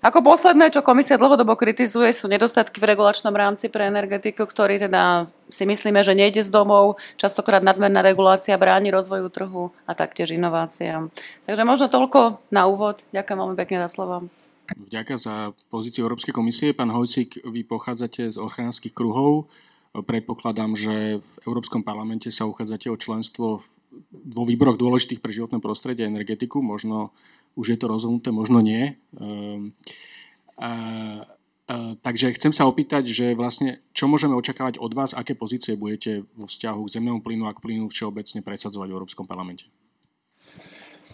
Ako 0.00 0.24
posledné, 0.24 0.72
čo 0.72 0.80
komisia 0.80 1.20
dlhodobo 1.20 1.60
kritizuje, 1.60 2.08
sú 2.16 2.24
nedostatky 2.24 2.80
v 2.80 2.96
regulačnom 2.96 3.36
rámci 3.36 3.68
pre 3.68 3.84
energetiku, 3.84 4.48
ktorý 4.48 4.80
teda 4.80 5.28
si 5.52 5.68
myslíme, 5.68 6.00
že 6.00 6.16
nejde 6.16 6.40
z 6.40 6.48
domov. 6.48 6.96
Častokrát 7.20 7.60
nadmerná 7.60 8.00
regulácia 8.00 8.56
bráni 8.56 8.88
rozvoju 8.88 9.28
trhu 9.28 9.64
a 9.84 9.92
taktiež 9.92 10.32
inováciám. 10.32 11.12
Takže 11.44 11.68
možno 11.68 11.92
toľko 11.92 12.40
na 12.48 12.64
úvod. 12.64 13.04
Ďakujem 13.12 13.38
veľmi 13.44 13.56
pekne 13.60 13.84
za 13.84 13.92
slovo. 13.92 14.32
Ďakujem 14.72 15.20
za 15.20 15.52
pozíciu 15.68 16.08
Európskej 16.08 16.32
komisie. 16.32 16.72
Pán 16.72 16.88
Hojcik, 16.88 17.44
vy 17.44 17.60
pochádzate 17.68 18.32
z 18.32 18.40
ochranských 18.40 18.96
kruhov. 18.96 19.52
Predpokladám, 19.92 20.80
že 20.80 21.20
v 21.20 21.32
Európskom 21.44 21.84
parlamente 21.84 22.32
sa 22.32 22.48
uchádzate 22.48 22.88
o 22.88 22.96
členstvo 22.96 23.60
vo 24.14 24.42
výboroch 24.46 24.78
dôležitých 24.78 25.18
pre 25.18 25.34
životné 25.34 25.58
prostredie 25.58 26.06
a 26.06 26.12
energetiku. 26.14 26.62
Možno 26.62 27.10
už 27.54 27.66
je 27.74 27.78
to 27.78 27.86
rozhodnuté, 27.90 28.30
možno 28.30 28.60
nie. 28.62 28.96
Ehm, 29.18 29.74
takže 32.02 32.34
chcem 32.36 32.52
sa 32.52 32.66
opýtať, 32.66 33.08
že 33.08 33.32
vlastne 33.32 33.78
čo 33.94 34.10
môžeme 34.10 34.34
očakávať 34.36 34.82
od 34.82 34.92
vás, 34.92 35.14
aké 35.14 35.38
pozície 35.38 35.78
budete 35.78 36.26
vo 36.34 36.50
vzťahu 36.50 36.80
k 36.84 36.92
zemnému 36.98 37.20
plynu 37.22 37.46
a 37.46 37.54
k 37.54 37.62
plynu 37.62 37.88
všeobecne 37.88 38.42
presadzovať 38.42 38.88
v 38.90 38.96
Európskom 38.96 39.24
parlamente? 39.24 39.70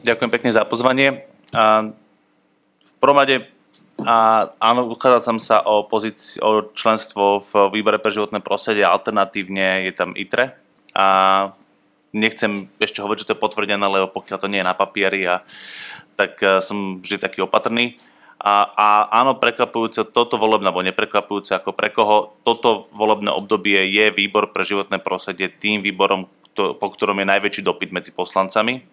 Ďakujem 0.03 0.31
pekne 0.33 0.51
za 0.55 0.65
pozvanie. 0.65 1.27
A 1.55 1.93
v 2.81 2.91
prvom 2.99 3.21
a 3.97 4.17
áno, 4.61 4.93
uchádzal 4.93 5.23
som 5.25 5.39
sa 5.41 5.65
o, 5.65 5.89
pozíci- 5.89 6.37
o 6.45 6.69
členstvo 6.77 7.41
v 7.41 7.73
výbore 7.73 7.97
pre 7.97 8.13
životné 8.13 8.45
prostredie, 8.45 8.85
alternatívne 8.85 9.89
je 9.89 9.93
tam 9.97 10.13
ITRE. 10.13 10.53
A 10.93 11.07
nechcem 12.17 12.73
ešte 12.81 13.05
hovoriť, 13.05 13.21
že 13.21 13.27
to 13.29 13.35
je 13.37 13.45
potvrdené, 13.45 13.85
lebo 13.85 14.09
pokiaľ 14.09 14.39
to 14.41 14.49
nie 14.49 14.65
je 14.65 14.69
na 14.69 14.73
papieri 14.73 15.29
a 15.29 15.45
tak 16.17 16.41
eh, 16.41 16.65
som 16.65 17.05
vždy 17.05 17.21
taký 17.21 17.45
opatrný. 17.45 18.01
A, 18.37 18.69
a 18.77 18.89
áno, 19.25 19.41
prekvapujúce 19.41 20.13
toto 20.13 20.37
volebné, 20.37 20.69
alebo 20.69 20.85
neprekvapujúce 20.85 21.57
ako 21.57 21.73
pre 21.73 21.89
koho, 21.89 22.37
toto 22.45 22.85
volebné 22.93 23.33
obdobie 23.33 23.89
je 23.89 24.13
výbor 24.13 24.53
pre 24.53 24.61
životné 24.61 25.01
prostredie 25.01 25.49
tým 25.49 25.81
výborom, 25.81 26.29
to, 26.53 26.77
po 26.77 26.93
ktorom 26.93 27.17
je 27.25 27.33
najväčší 27.33 27.63
dopyt 27.65 27.97
medzi 27.97 28.13
poslancami 28.13 28.85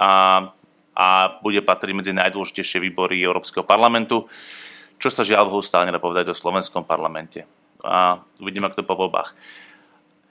a, 0.00 0.48
a 0.96 1.06
bude 1.44 1.60
patriť 1.60 1.92
medzi 1.92 2.12
najdôležitejšie 2.16 2.80
výbory 2.80 3.20
Európskeho 3.20 3.68
parlamentu, 3.68 4.32
čo 4.96 5.12
sa 5.12 5.28
žiaľ 5.28 5.52
Bohu 5.52 5.60
stále 5.60 5.92
nedá 5.92 6.00
povedať 6.00 6.32
o 6.32 6.36
slovenskom 6.36 6.88
parlamente. 6.88 7.44
A 7.84 8.24
uvidíme, 8.40 8.64
ako 8.72 8.80
to 8.80 8.88
po 8.88 8.96
voľbách. 8.96 9.36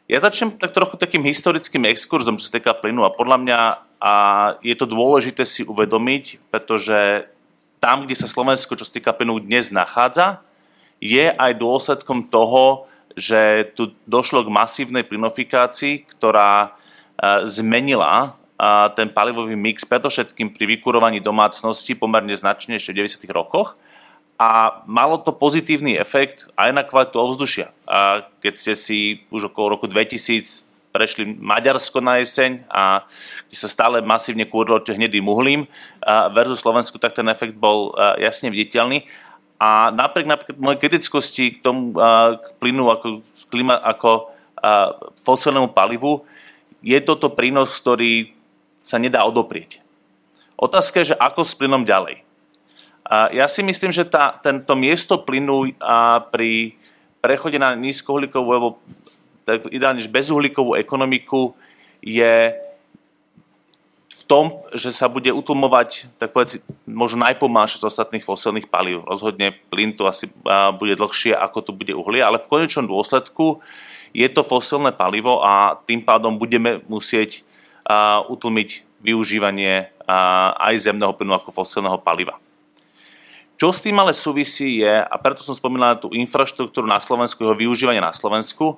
Ja 0.06 0.22
začnem 0.22 0.54
tak 0.62 0.70
trochu 0.70 1.02
takým 1.02 1.26
historickým 1.26 1.90
exkurzom, 1.90 2.38
čo 2.38 2.46
sa 2.46 2.62
týka 2.62 2.78
plynu 2.78 3.02
a 3.02 3.14
podľa 3.14 3.38
mňa 3.42 3.60
a 3.98 4.14
je 4.62 4.76
to 4.78 4.86
dôležité 4.86 5.50
si 5.50 5.66
uvedomiť, 5.66 6.54
pretože 6.54 7.26
tam, 7.82 8.06
kde 8.06 8.14
sa 8.14 8.30
Slovensko, 8.30 8.78
čo 8.78 8.86
sa 8.86 8.94
týka 8.94 9.18
plynu, 9.18 9.42
dnes 9.42 9.74
nachádza, 9.74 10.46
je 11.02 11.34
aj 11.34 11.58
dôsledkom 11.58 12.30
toho, 12.30 12.86
že 13.18 13.74
tu 13.74 13.98
došlo 14.06 14.46
k 14.46 14.54
masívnej 14.54 15.02
plynofikácii, 15.02 16.06
ktorá 16.06 16.70
e, 16.70 17.50
zmenila 17.50 18.38
ten 18.96 19.12
palivový 19.12 19.60
mix, 19.60 19.84
predovšetkým 19.84 20.56
pri 20.56 20.80
vykurovaní 20.80 21.20
domácnosti 21.20 21.92
pomerne 21.92 22.32
značne 22.32 22.80
ešte 22.80 22.96
v 22.96 23.04
90. 23.04 23.28
rokoch 23.36 23.76
a 24.36 24.84
malo 24.84 25.16
to 25.16 25.32
pozitívny 25.32 25.96
efekt 25.96 26.52
aj 26.60 26.70
na 26.76 26.84
kvalitu 26.84 27.16
ovzdušia. 27.16 27.72
A 27.88 28.28
keď 28.44 28.54
ste 28.60 28.74
si 28.76 29.24
už 29.32 29.48
okolo 29.48 29.80
roku 29.80 29.88
2000 29.88 30.68
prešli 30.92 31.28
Maďarsko 31.28 32.00
na 32.00 32.24
jeseň 32.24 32.64
a 32.72 33.04
kde 33.48 33.58
sa 33.60 33.68
stále 33.68 34.00
masívne 34.00 34.48
kúrilo 34.48 34.80
hnedým 34.80 35.28
uhlím 35.28 35.68
versus 36.32 36.64
Slovensku, 36.64 36.96
tak 37.00 37.16
ten 37.16 37.28
efekt 37.32 37.56
bol 37.56 37.96
jasne 38.20 38.52
viditeľný. 38.52 39.08
A 39.56 39.92
napriek 39.96 40.28
napríklad 40.28 40.60
mojej 40.60 40.80
kritickosti 40.84 41.60
k 41.60 41.64
tomu 41.64 41.96
k 42.36 42.46
plynu 42.60 42.92
ako, 42.92 43.24
klima, 43.48 43.80
ako 43.80 44.36
fosilnému 45.24 45.72
palivu, 45.72 46.28
je 46.84 47.00
toto 47.00 47.32
prínos, 47.32 47.72
ktorý 47.80 48.36
sa 48.84 49.00
nedá 49.00 49.24
odoprieť. 49.24 49.80
Otázka 50.60 51.04
je, 51.04 51.16
že 51.16 51.20
ako 51.20 51.44
s 51.44 51.56
plynom 51.56 51.88
ďalej. 51.88 52.24
Ja 53.10 53.46
si 53.46 53.62
myslím, 53.62 53.94
že 53.94 54.02
tá, 54.02 54.34
tento 54.42 54.74
miesto 54.74 55.22
plynu 55.22 55.78
pri 56.34 56.74
prechode 57.22 57.62
na 57.62 57.78
nízkoholikovú 57.78 58.50
alebo 58.50 58.70
ideálne 59.70 60.02
bezuhlíkovú 60.02 60.74
ekonomiku 60.74 61.54
je 62.02 62.58
v 64.10 64.22
tom, 64.26 64.66
že 64.74 64.90
sa 64.90 65.06
bude 65.06 65.30
utlmovať, 65.30 66.10
tak 66.18 66.34
povedz, 66.34 66.66
možno 66.90 67.22
najpomalšie 67.30 67.78
z 67.78 67.86
ostatných 67.86 68.26
fosilných 68.26 68.74
palív. 68.74 69.06
Rozhodne 69.06 69.54
plyn 69.70 69.94
to 69.94 70.10
asi 70.10 70.34
bude 70.82 70.98
dlhšie, 70.98 71.38
ako 71.38 71.58
tu 71.62 71.72
bude 71.78 71.94
uhlie, 71.94 72.26
ale 72.26 72.42
v 72.42 72.50
konečnom 72.50 72.90
dôsledku 72.90 73.62
je 74.18 74.26
to 74.34 74.42
fosilné 74.42 74.98
palivo 74.98 75.46
a 75.46 75.78
tým 75.86 76.02
pádom 76.02 76.42
budeme 76.42 76.82
musieť 76.90 77.46
utlmiť 78.26 78.82
využívanie 79.06 79.94
aj 80.58 80.74
zemného 80.82 81.14
plynu 81.14 81.38
ako 81.38 81.54
fosilného 81.54 82.02
paliva. 82.02 82.42
Čo 83.56 83.72
s 83.72 83.80
tým 83.80 83.96
ale 83.96 84.12
súvisí 84.12 84.84
je, 84.84 84.96
a 85.00 85.16
preto 85.16 85.40
som 85.40 85.56
spomínal 85.56 85.96
tú 85.96 86.12
infraštruktúru 86.12 86.84
na 86.84 87.00
Slovensku, 87.00 87.40
jeho 87.40 87.56
využívanie 87.56 88.04
na 88.04 88.12
Slovensku, 88.12 88.76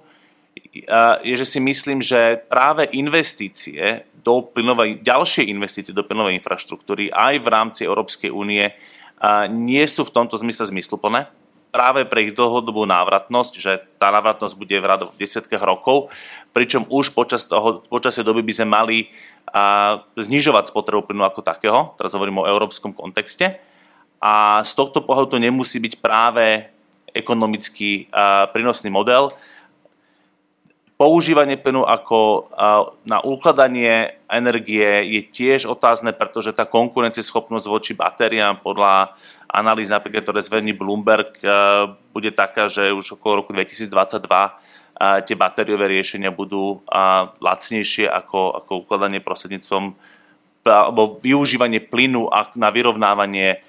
je, 1.24 1.34
že 1.38 1.46
si 1.46 1.60
myslím, 1.62 2.02
že 2.02 2.42
práve 2.50 2.90
investície 2.94 4.06
do 4.22 4.42
plynovej, 4.42 5.02
ďalšie 5.02 5.50
investície 5.50 5.94
do 5.94 6.06
plynovej 6.06 6.38
infraštruktúry 6.38 7.10
aj 7.14 7.42
v 7.42 7.48
rámci 7.48 7.82
Európskej 7.86 8.30
únie 8.34 8.74
nie 9.50 9.86
sú 9.90 10.06
v 10.06 10.14
tomto 10.14 10.38
zmysle 10.38 10.70
zmysluplné. 10.70 11.30
Práve 11.74 12.06
pre 12.06 12.30
ich 12.30 12.34
dlhodobú 12.38 12.86
návratnosť, 12.86 13.54
že 13.58 13.72
tá 13.98 14.10
návratnosť 14.10 14.56
bude 14.58 14.78
v 14.78 14.86
radu 14.86 15.10
v 15.10 15.20
desiatkách 15.26 15.62
rokov, 15.62 16.10
pričom 16.54 16.90
už 16.90 17.14
počas, 17.14 17.46
toho, 17.46 17.86
počas 17.86 18.18
tej 18.18 18.26
doby 18.26 18.42
by 18.46 18.54
sme 18.54 18.68
mali 18.70 18.98
znižovať 20.18 20.70
spotrebu 20.70 21.06
plynu 21.10 21.24
ako 21.26 21.42
takého, 21.46 21.94
teraz 21.98 22.14
hovorím 22.14 22.42
o 22.42 22.50
európskom 22.50 22.94
kontexte, 22.94 23.62
a 24.18 24.66
z 24.66 24.72
tohto 24.74 25.06
pohľadu 25.06 25.38
to 25.38 25.40
nemusí 25.40 25.78
byť 25.78 26.02
práve 26.02 26.70
ekonomicky 27.14 28.10
prínosný 28.54 28.90
model, 28.90 29.34
používanie 30.98 31.62
plynu 31.62 31.86
ako 31.86 32.50
na 33.06 33.22
ukladanie 33.22 34.18
energie 34.26 35.06
je 35.06 35.22
tiež 35.30 35.70
otázne, 35.70 36.10
pretože 36.12 36.58
tá 36.58 36.66
konkurencieschopnosť 36.66 37.66
voči 37.70 37.94
batériám 37.94 38.58
podľa 38.66 39.14
analýz, 39.46 39.94
napríklad 39.94 40.26
ktoré 40.26 40.42
zverní 40.42 40.74
Bloomberg, 40.74 41.38
bude 42.12 42.34
taká, 42.34 42.66
že 42.66 42.90
už 42.90 43.22
okolo 43.22 43.46
roku 43.46 43.54
2022 43.54 45.30
tie 45.30 45.36
batériové 45.38 45.86
riešenia 45.86 46.34
budú 46.34 46.82
lacnejšie 47.38 48.10
ako, 48.10 48.66
ako 48.66 48.72
ukladanie 48.82 49.22
prostredníctvom 49.22 49.94
alebo 50.68 51.22
využívanie 51.24 51.80
plynu 51.80 52.28
na 52.60 52.74
vyrovnávanie 52.74 53.62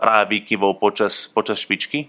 práve 0.00 0.40
výkyvov 0.40 0.80
počas, 0.80 1.28
počas 1.28 1.60
špičky, 1.60 2.08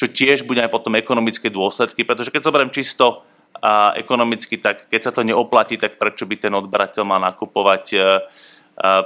čo 0.00 0.08
tiež 0.08 0.48
bude 0.48 0.64
aj 0.64 0.72
potom 0.72 0.96
ekonomické 0.96 1.52
dôsledky, 1.52 2.08
pretože 2.08 2.32
keď 2.32 2.40
zoberiem 2.48 2.72
čisto 2.72 3.20
a 3.60 3.92
ekonomicky, 4.00 4.56
tak 4.58 4.88
keď 4.88 5.00
sa 5.04 5.12
to 5.12 5.22
neoplatí, 5.22 5.76
tak 5.76 6.00
prečo 6.00 6.24
by 6.24 6.36
ten 6.40 6.52
odberateľ 6.56 7.02
mal 7.04 7.20
nakupovať 7.22 7.84
uh, 7.94 8.18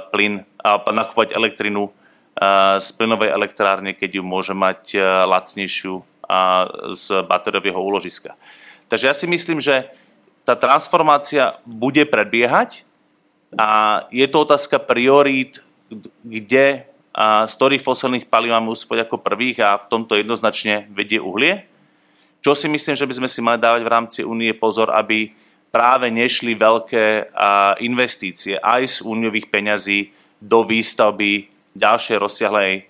plyn, 0.09 0.41
a 0.63 0.81
nakupovať 0.89 1.35
elektrinu 1.35 1.91
uh, 1.91 2.79
z 2.81 2.87
plynovej 2.97 3.29
elektrárne, 3.35 3.91
keď 3.93 4.17
ju 4.17 4.23
môže 4.23 4.55
mať 4.55 4.95
lacnejšiu 5.27 6.01
z 6.93 7.05
batériového 7.25 7.81
úložiska. 7.81 8.37
Takže 8.85 9.05
ja 9.09 9.15
si 9.17 9.25
myslím, 9.25 9.57
že 9.57 9.89
tá 10.45 10.53
transformácia 10.53 11.57
bude 11.65 12.05
prebiehať 12.05 12.85
a 13.57 14.01
je 14.13 14.25
to 14.29 14.45
otázka 14.45 14.77
priorít, 14.77 15.61
kde 16.21 16.88
z 17.19 17.51
ktorých 17.59 17.83
fosilných 17.83 18.31
palív 18.31 18.55
máme 18.55 18.71
uspôsobiť 18.71 19.03
ako 19.03 19.19
prvých 19.19 19.59
a 19.59 19.75
v 19.75 19.89
tomto 19.91 20.15
jednoznačne 20.15 20.87
vedie 20.95 21.19
uhlie. 21.19 21.67
Čo 22.39 22.55
si 22.55 22.71
myslím, 22.71 22.95
že 22.95 23.03
by 23.03 23.13
sme 23.19 23.27
si 23.27 23.43
mali 23.43 23.59
dávať 23.59 23.83
v 23.83 23.91
rámci 23.91 24.19
únie 24.23 24.55
pozor, 24.55 24.95
aby 24.95 25.35
práve 25.67 26.07
nešli 26.07 26.55
veľké 26.55 27.35
investície 27.83 28.55
aj 28.55 28.81
z 28.87 28.97
úniových 29.03 29.51
peňazí 29.51 30.15
do 30.39 30.63
výstavby 30.63 31.51
ďalšej 31.75 32.17
rozsiahlej 32.17 32.87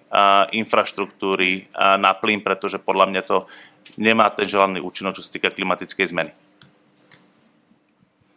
infraštruktúry 0.53 1.73
na 1.97 2.13
plyn, 2.13 2.45
pretože 2.45 2.77
podľa 2.77 3.05
mňa 3.09 3.21
to 3.25 3.49
nemá 3.97 4.29
ten 4.29 4.45
želaný 4.45 4.85
účinok, 4.85 5.17
čo 5.17 5.25
sa 5.25 5.33
týka 5.33 5.49
klimatickej 5.49 6.05
zmeny. 6.05 6.31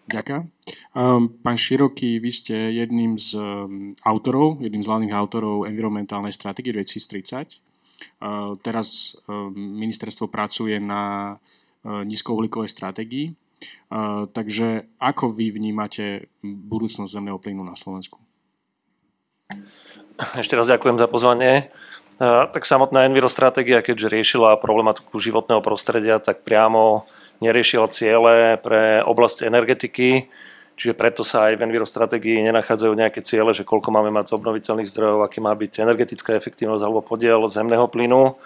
Ďakujem. 0.02 0.42
Pán 1.40 1.56
Široký, 1.56 2.18
vy 2.18 2.30
ste 2.34 2.56
jedným 2.74 3.16
z 3.16 3.38
autorov, 4.02 4.58
jedným 4.58 4.82
z 4.82 4.88
hlavných 4.90 5.14
autorov 5.14 5.70
environmentálnej 5.70 6.34
stratégie 6.34 6.74
2030. 6.74 7.62
Teraz 8.66 9.14
ministerstvo 9.54 10.26
pracuje 10.26 10.82
na 10.82 11.38
nízkouhlíkovej 11.86 12.70
stratégii. 12.70 13.26
Takže 14.34 14.90
ako 14.98 15.30
vy 15.30 15.54
vnímate 15.54 16.26
budúcnosť 16.42 17.14
zemného 17.14 17.38
plynu 17.38 17.62
na 17.62 17.78
Slovensku? 17.78 18.18
Ešte 20.34 20.58
raz 20.58 20.66
ďakujem 20.66 20.98
za 20.98 21.06
pozvanie. 21.06 21.70
Tak 22.22 22.66
samotná 22.66 23.06
envirostratégia, 23.06 23.82
keďže 23.82 24.10
riešila 24.10 24.58
problematiku 24.58 25.14
životného 25.18 25.62
prostredia, 25.62 26.18
tak 26.18 26.42
priamo 26.42 27.06
neriešila 27.42 27.90
ciele 27.90 28.56
pre 28.62 29.02
oblasť 29.02 29.42
energetiky, 29.44 30.30
čiže 30.78 30.94
preto 30.94 31.26
sa 31.26 31.50
aj 31.50 31.58
v 31.58 31.64
envirostrategii 31.66 32.46
nenachádzajú 32.46 32.92
nejaké 32.94 33.20
ciele, 33.26 33.50
že 33.50 33.66
koľko 33.66 33.90
máme 33.90 34.14
mať 34.14 34.30
z 34.30 34.36
obnoviteľných 34.38 34.88
zdrojov, 34.88 35.26
aký 35.26 35.42
má 35.42 35.50
byť 35.52 35.82
energetická 35.82 36.38
efektívnosť 36.38 36.82
alebo 36.86 37.02
podiel 37.02 37.42
zemného 37.50 37.90
plynu. 37.90 38.38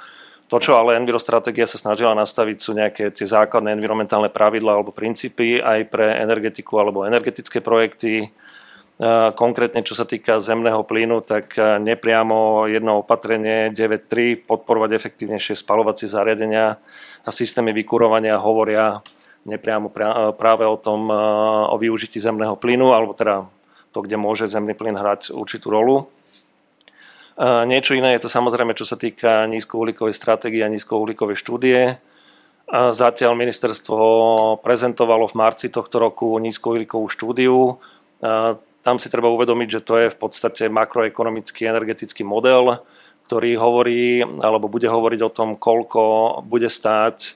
To, 0.47 0.63
čo 0.63 0.79
ale 0.79 0.95
envirostratégia 0.95 1.67
sa 1.67 1.75
snažila 1.75 2.15
nastaviť, 2.15 2.57
sú 2.63 2.71
nejaké 2.71 3.11
tie 3.11 3.27
základné 3.27 3.75
environmentálne 3.75 4.31
pravidlá 4.31 4.79
alebo 4.79 4.95
princípy 4.95 5.59
aj 5.59 5.91
pre 5.91 6.23
energetiku 6.23 6.79
alebo 6.79 7.03
energetické 7.03 7.59
projekty. 7.59 8.31
Konkrétne, 9.37 9.85
čo 9.85 9.99
sa 9.99 10.07
týka 10.07 10.39
zemného 10.39 10.87
plynu, 10.87 11.21
tak 11.27 11.59
nepriamo 11.59 12.71
jedno 12.71 13.03
opatrenie 13.03 13.75
9.3 13.75 14.47
podporovať 14.47 14.95
efektívnejšie 14.97 15.59
spalovacie 15.59 16.07
zariadenia 16.07 16.79
a 17.27 17.31
systémy 17.35 17.75
vykurovania 17.75 18.39
hovoria 18.39 19.03
nepriamo 19.43 19.91
práve 20.39 20.63
o 20.63 20.79
tom, 20.79 21.11
o 21.71 21.77
využití 21.79 22.23
zemného 22.23 22.55
plynu, 22.55 22.95
alebo 22.95 23.15
teda 23.19 23.51
to, 23.91 23.99
kde 24.07 24.15
môže 24.15 24.47
zemný 24.47 24.75
plyn 24.79 24.95
hrať 24.95 25.35
určitú 25.35 25.75
rolu. 25.75 26.07
Niečo 27.39 27.93
iné 27.93 28.17
je 28.17 28.25
to 28.25 28.31
samozrejme, 28.33 28.73
čo 28.73 28.89
sa 28.89 28.97
týka 28.97 29.45
nízkouhlíkovej 29.51 30.15
stratégie 30.17 30.65
a 30.65 30.73
nízkouhlíkovej 30.73 31.37
štúdie. 31.37 32.01
Zatiaľ 32.73 33.39
ministerstvo 33.39 33.99
prezentovalo 34.65 35.31
v 35.31 35.39
marci 35.39 35.71
tohto 35.71 36.03
roku 36.03 36.35
nízkouhlíkovú 36.43 37.07
štúdiu. 37.07 37.79
Tam 38.83 38.97
si 38.99 39.07
treba 39.07 39.31
uvedomiť, 39.31 39.69
že 39.69 39.85
to 39.85 39.95
je 40.03 40.09
v 40.11 40.19
podstate 40.19 40.67
makroekonomický 40.67 41.71
energetický 41.71 42.27
model, 42.27 42.83
ktorý 43.27 43.59
hovorí 43.59 44.23
alebo 44.23 44.71
bude 44.71 44.87
hovoriť 44.87 45.21
o 45.27 45.35
tom, 45.35 45.59
koľko 45.59 46.03
bude 46.47 46.71
stáť 46.71 47.35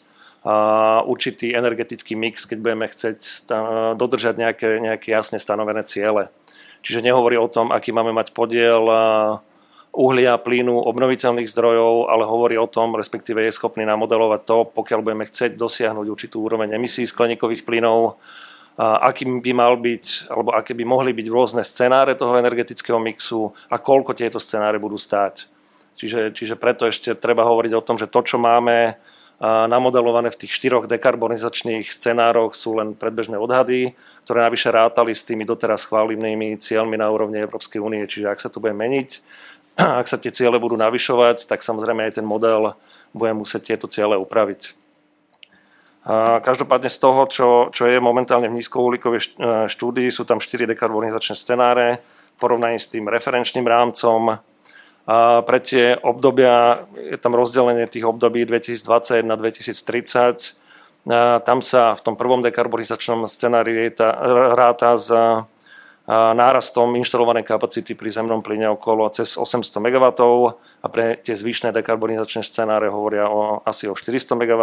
určitý 1.04 1.52
energetický 1.52 2.16
mix, 2.16 2.48
keď 2.48 2.58
budeme 2.62 2.86
chcieť 2.88 3.50
dodržať 3.98 4.34
nejaké, 4.40 4.80
nejaké 4.80 5.12
jasne 5.12 5.36
stanovené 5.36 5.84
ciele. 5.84 6.32
Čiže 6.80 7.04
nehovorí 7.04 7.36
o 7.36 7.50
tom, 7.50 7.68
aký 7.74 7.92
máme 7.92 8.14
mať 8.16 8.32
podiel 8.32 8.80
uhlia, 9.90 10.38
plynu, 10.40 10.80
obnoviteľných 10.86 11.50
zdrojov, 11.50 12.08
ale 12.08 12.24
hovorí 12.24 12.56
o 12.56 12.70
tom, 12.70 12.96
respektíve 12.96 13.42
je 13.44 13.52
schopný 13.52 13.84
namodelovať 13.84 14.40
to, 14.46 14.58
pokiaľ 14.72 15.02
budeme 15.04 15.26
chcieť 15.26 15.58
dosiahnuť 15.58 16.06
určitú 16.08 16.40
úroveň 16.46 16.72
emisí 16.78 17.04
skleníkových 17.04 17.66
plynov, 17.66 18.16
aký 18.80 19.28
by 19.28 19.52
mal 19.52 19.76
byť, 19.76 20.32
alebo 20.32 20.56
aké 20.56 20.72
by 20.72 20.88
mohli 20.88 21.12
byť 21.12 21.26
rôzne 21.28 21.60
scenáre 21.66 22.16
toho 22.16 22.38
energetického 22.38 22.96
mixu 22.96 23.52
a 23.68 23.76
koľko 23.76 24.16
tieto 24.16 24.40
scenáre 24.40 24.80
budú 24.80 24.96
stáť. 24.96 25.59
Čiže, 26.00 26.32
čiže 26.32 26.56
preto 26.56 26.88
ešte 26.88 27.12
treba 27.12 27.44
hovoriť 27.44 27.72
o 27.76 27.84
tom, 27.84 28.00
že 28.00 28.08
to, 28.08 28.24
čo 28.24 28.40
máme 28.40 28.96
namodelované 29.44 30.28
v 30.28 30.40
tých 30.44 30.52
štyroch 30.52 30.84
dekarbonizačných 30.84 31.88
scenároch 31.88 32.52
sú 32.52 32.76
len 32.76 32.92
predbežné 32.92 33.40
odhady, 33.40 33.96
ktoré 34.28 34.44
navyše 34.44 34.68
rátali 34.68 35.16
s 35.16 35.24
tými 35.24 35.48
doteraz 35.48 35.88
chválimnými 35.88 36.60
cieľmi 36.60 37.00
na 37.00 37.08
úrovni 37.08 37.40
Európskej 37.40 37.80
únie. 37.80 38.04
Čiže 38.04 38.28
ak 38.28 38.40
sa 38.40 38.52
to 38.52 38.60
bude 38.60 38.76
meniť, 38.76 39.08
ak 40.00 40.08
sa 40.08 40.20
tie 40.20 40.32
ciele 40.32 40.60
budú 40.60 40.76
navyšovať, 40.76 41.48
tak 41.48 41.64
samozrejme 41.64 42.04
aj 42.08 42.20
ten 42.20 42.26
model 42.28 42.76
bude 43.16 43.32
musieť 43.32 43.72
tieto 43.72 43.88
ciele 43.88 44.20
upraviť. 44.20 44.76
Každopádne 46.40 46.88
z 46.88 46.98
toho, 47.00 47.22
čo, 47.28 47.48
čo 47.76 47.84
je 47.84 48.00
momentálne 48.00 48.48
v 48.48 48.56
nízkouhlíkovej 48.56 49.20
e, 49.20 49.28
štúdii, 49.68 50.08
sú 50.08 50.24
tam 50.24 50.40
4 50.40 50.64
dekarbonizačné 50.72 51.36
scenáre, 51.36 52.00
porovnaní 52.40 52.80
s 52.80 52.88
tým 52.88 53.04
referenčným 53.04 53.68
rámcom. 53.68 54.40
A 55.10 55.42
pre 55.42 55.58
tie 55.58 55.98
obdobia, 55.98 56.86
je 56.94 57.18
tam 57.18 57.34
rozdelenie 57.34 57.90
tých 57.90 58.06
období 58.06 58.46
2021 58.46 59.26
na 59.26 59.34
2030. 59.34 60.54
A 61.10 61.42
tam 61.42 61.58
sa 61.58 61.98
v 61.98 62.00
tom 62.06 62.14
prvom 62.14 62.46
dekarbonizačnom 62.46 63.26
scenári 63.26 63.90
ráta 64.54 64.94
s 64.94 65.10
nárastom 66.10 66.94
inštalovanej 66.94 67.42
kapacity 67.42 67.98
pri 67.98 68.10
zemnom 68.14 68.38
plyne 68.38 68.70
okolo 68.70 69.10
cez 69.10 69.34
800 69.34 69.82
MW 69.82 70.06
a 70.82 70.86
pre 70.86 71.18
tie 71.18 71.34
zvyšné 71.34 71.74
dekarbonizačné 71.74 72.46
scenáre 72.46 72.86
hovoria 72.86 73.26
o 73.26 73.66
asi 73.66 73.90
o 73.90 73.98
400 73.98 74.38
MW. 74.38 74.62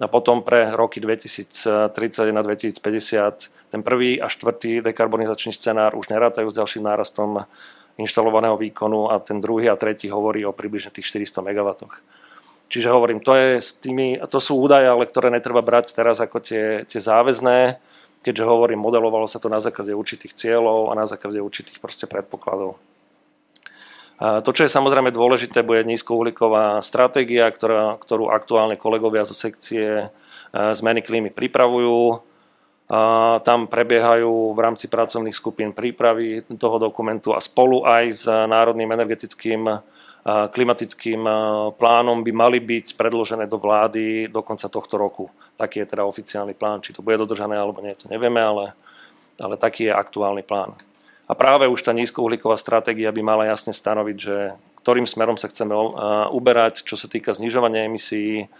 A 0.00 0.08
potom 0.08 0.40
pre 0.40 0.72
roky 0.72 0.96
2030 0.96 1.90
a 2.32 2.42
2050 2.42 3.50
ten 3.68 3.80
prvý 3.84 4.16
a 4.16 4.32
štvrtý 4.32 4.80
dekarbonizačný 4.80 5.52
scenár 5.52 5.92
už 5.98 6.08
nerátajú 6.08 6.48
s 6.48 6.56
ďalším 6.56 6.86
nárastom 6.86 7.44
inštalovaného 7.98 8.54
výkonu 8.54 9.10
a 9.10 9.18
ten 9.18 9.40
druhý 9.40 9.66
a 9.72 9.78
tretí 9.80 10.10
hovorí 10.10 10.44
o 10.46 10.54
približne 10.54 10.94
tých 10.94 11.10
400 11.10 11.42
MW. 11.42 11.70
Čiže 12.70 12.88
hovorím, 12.94 13.18
to, 13.18 13.34
je 13.34 13.58
s 13.58 13.74
tými, 13.82 14.22
to 14.30 14.38
sú 14.38 14.54
údaje, 14.54 14.86
ale 14.86 15.02
ktoré 15.02 15.26
netreba 15.26 15.58
brať 15.58 15.90
teraz 15.90 16.22
ako 16.22 16.38
tie, 16.38 16.86
tie 16.86 17.02
záväzné, 17.02 17.82
keďže 18.22 18.46
hovorím, 18.46 18.78
modelovalo 18.78 19.26
sa 19.26 19.42
to 19.42 19.50
na 19.50 19.58
základe 19.58 19.90
určitých 19.90 20.38
cieľov 20.38 20.94
a 20.94 20.94
na 20.94 21.10
základe 21.10 21.42
určitých 21.42 21.82
proste 21.82 22.06
predpokladov. 22.06 22.78
A 24.20 24.44
to, 24.44 24.52
čo 24.52 24.68
je 24.68 24.70
samozrejme 24.70 25.10
dôležité, 25.10 25.64
bude 25.64 25.80
nízkouhlíková 25.88 26.84
stratégia, 26.84 27.48
ktorá, 27.48 27.96
ktorú 27.96 28.28
aktuálne 28.28 28.76
kolegovia 28.76 29.24
zo 29.24 29.32
sekcie 29.32 30.06
e, 30.06 30.06
zmeny 30.52 31.00
klímy 31.00 31.32
pripravujú. 31.32 32.20
Tam 33.46 33.70
prebiehajú 33.70 34.50
v 34.50 34.58
rámci 34.58 34.90
pracovných 34.90 35.38
skupín 35.38 35.70
prípravy 35.70 36.42
toho 36.58 36.82
dokumentu 36.82 37.30
a 37.30 37.38
spolu 37.38 37.86
aj 37.86 38.04
s 38.10 38.26
Národným 38.26 38.90
energetickým 38.90 39.62
klimatickým 40.26 41.22
plánom 41.78 42.18
by 42.20 42.32
mali 42.34 42.58
byť 42.58 42.98
predložené 42.98 43.46
do 43.46 43.62
vlády 43.62 44.26
do 44.26 44.42
konca 44.42 44.66
tohto 44.66 44.98
roku. 44.98 45.30
Taký 45.54 45.86
je 45.86 45.90
teda 45.96 46.02
oficiálny 46.02 46.52
plán. 46.58 46.82
Či 46.82 46.98
to 46.98 47.00
bude 47.00 47.16
dodržané 47.16 47.54
alebo 47.54 47.78
nie, 47.78 47.94
to 47.94 48.10
nevieme, 48.10 48.42
ale, 48.42 48.74
ale 49.38 49.54
taký 49.54 49.88
je 49.88 49.94
aktuálny 49.94 50.42
plán. 50.42 50.74
A 51.30 51.32
práve 51.38 51.70
už 51.70 51.86
tá 51.86 51.94
nízkouhlíková 51.94 52.58
stratégia 52.58 53.14
by 53.14 53.22
mala 53.22 53.46
jasne 53.46 53.70
stanoviť, 53.70 54.16
že 54.18 54.58
ktorým 54.82 55.06
smerom 55.06 55.38
sa 55.38 55.46
chceme 55.46 55.72
uberať, 56.34 56.82
čo 56.82 56.98
sa 56.98 57.06
týka 57.06 57.38
znižovania 57.38 57.86
emisí, 57.86 58.50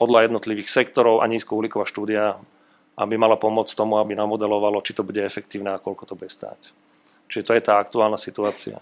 podľa 0.00 0.32
jednotlivých 0.32 0.72
sektorov 0.72 1.20
a 1.20 1.28
nízkouhlíková 1.28 1.84
štúdia, 1.84 2.40
aby 2.96 3.20
mala 3.20 3.36
pomôcť 3.36 3.76
tomu, 3.76 4.00
aby 4.00 4.16
namodelovalo, 4.16 4.80
či 4.80 4.96
to 4.96 5.04
bude 5.04 5.20
efektívne 5.20 5.76
a 5.76 5.82
koľko 5.82 6.08
to 6.08 6.14
bude 6.16 6.32
stáť. 6.32 6.72
Čiže 7.28 7.44
to 7.44 7.52
je 7.52 7.62
tá 7.62 7.76
aktuálna 7.76 8.16
situácia. 8.16 8.80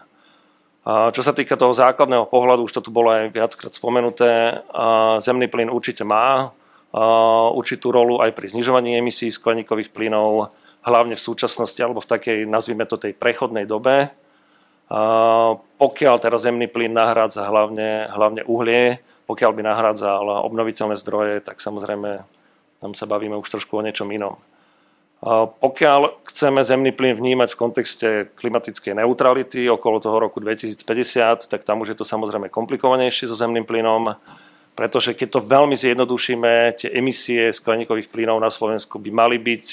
A 0.87 1.11
čo 1.11 1.21
sa 1.21 1.35
týka 1.35 1.59
toho 1.59 1.75
základného 1.75 2.31
pohľadu, 2.31 2.65
už 2.65 2.79
to 2.79 2.87
tu 2.87 2.95
bolo 2.95 3.11
aj 3.11 3.35
viackrát 3.35 3.75
spomenuté, 3.75 4.63
zemný 5.21 5.51
plyn 5.51 5.69
určite 5.69 6.07
má 6.07 6.55
určitú 7.53 7.93
rolu 7.93 8.23
aj 8.25 8.33
pri 8.33 8.49
znižovaní 8.49 8.97
emisí 8.97 9.29
skleníkových 9.29 9.93
plynov, 9.93 10.55
hlavne 10.87 11.19
v 11.19 11.21
súčasnosti 11.21 11.77
alebo 11.83 12.01
v 12.01 12.09
takej, 12.09 12.39
nazvime 12.49 12.89
to 12.89 12.97
tej 12.97 13.13
prechodnej 13.13 13.69
dobe. 13.69 14.09
Pokiaľ 14.89 16.17
teraz 16.17 16.49
zemný 16.49 16.65
plyn 16.65 16.97
nahrádza 16.97 17.45
hlavne, 17.45 18.09
hlavne 18.09 18.43
uhlie, 18.49 19.05
pokiaľ 19.29 19.53
by 19.53 19.63
nahrádzal 19.63 20.25
obnoviteľné 20.49 20.97
zdroje, 20.97 21.45
tak 21.45 21.61
samozrejme 21.61 22.25
tam 22.81 22.93
sa 22.97 23.05
bavíme 23.05 23.37
už 23.37 23.49
trošku 23.53 23.77
o 23.77 23.85
niečom 23.85 24.09
inom. 24.09 24.41
Pokiaľ 25.61 26.31
chceme 26.31 26.63
zemný 26.63 26.95
plyn 26.95 27.19
vnímať 27.19 27.53
v 27.53 27.61
kontexte 27.61 28.09
klimatickej 28.39 29.03
neutrality 29.03 29.67
okolo 29.67 29.99
toho 29.99 30.17
roku 30.23 30.39
2050, 30.39 31.51
tak 31.51 31.67
tam 31.67 31.83
už 31.83 31.93
je 31.93 31.99
to 31.99 32.07
samozrejme 32.07 32.49
komplikovanejšie 32.49 33.27
so 33.27 33.35
zemným 33.35 33.67
plynom, 33.67 34.15
pretože 34.79 35.19
keď 35.19 35.29
to 35.37 35.41
veľmi 35.43 35.75
zjednodušíme, 35.75 36.79
tie 36.79 36.95
emisie 36.95 37.51
skleníkových 37.51 38.15
plynov 38.15 38.39
na 38.39 38.47
Slovensku 38.47 39.03
by 39.03 39.11
mali 39.11 39.43
byť 39.43 39.67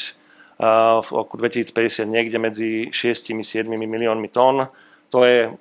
v 1.06 1.10
roku 1.14 1.38
2050 1.38 2.10
niekde 2.10 2.42
medzi 2.42 2.90
6-7 2.90 3.70
miliónmi 3.70 4.28
tón. 4.34 4.66
To 5.14 5.26
je 5.26 5.52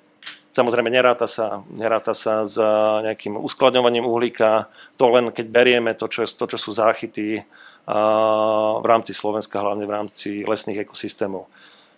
Samozrejme, 0.55 0.87
neráta 0.87 1.27
sa, 1.27 1.67
neráta 1.67 2.15
sa 2.15 2.47
s 2.47 2.55
nejakým 3.03 3.35
uskladňovaním 3.35 4.07
uhlíka, 4.07 4.71
to 4.95 5.11
len 5.11 5.27
keď 5.35 5.51
berieme 5.51 5.91
to, 5.99 6.07
čo, 6.07 6.23
to, 6.23 6.47
čo 6.47 6.55
sú 6.55 6.71
záchyty 6.71 7.43
v 7.83 8.85
rámci 8.87 9.11
Slovenska, 9.11 9.59
hlavne 9.59 9.83
v 9.83 9.91
rámci 9.91 10.29
lesných 10.47 10.87
ekosystémov. 10.87 11.51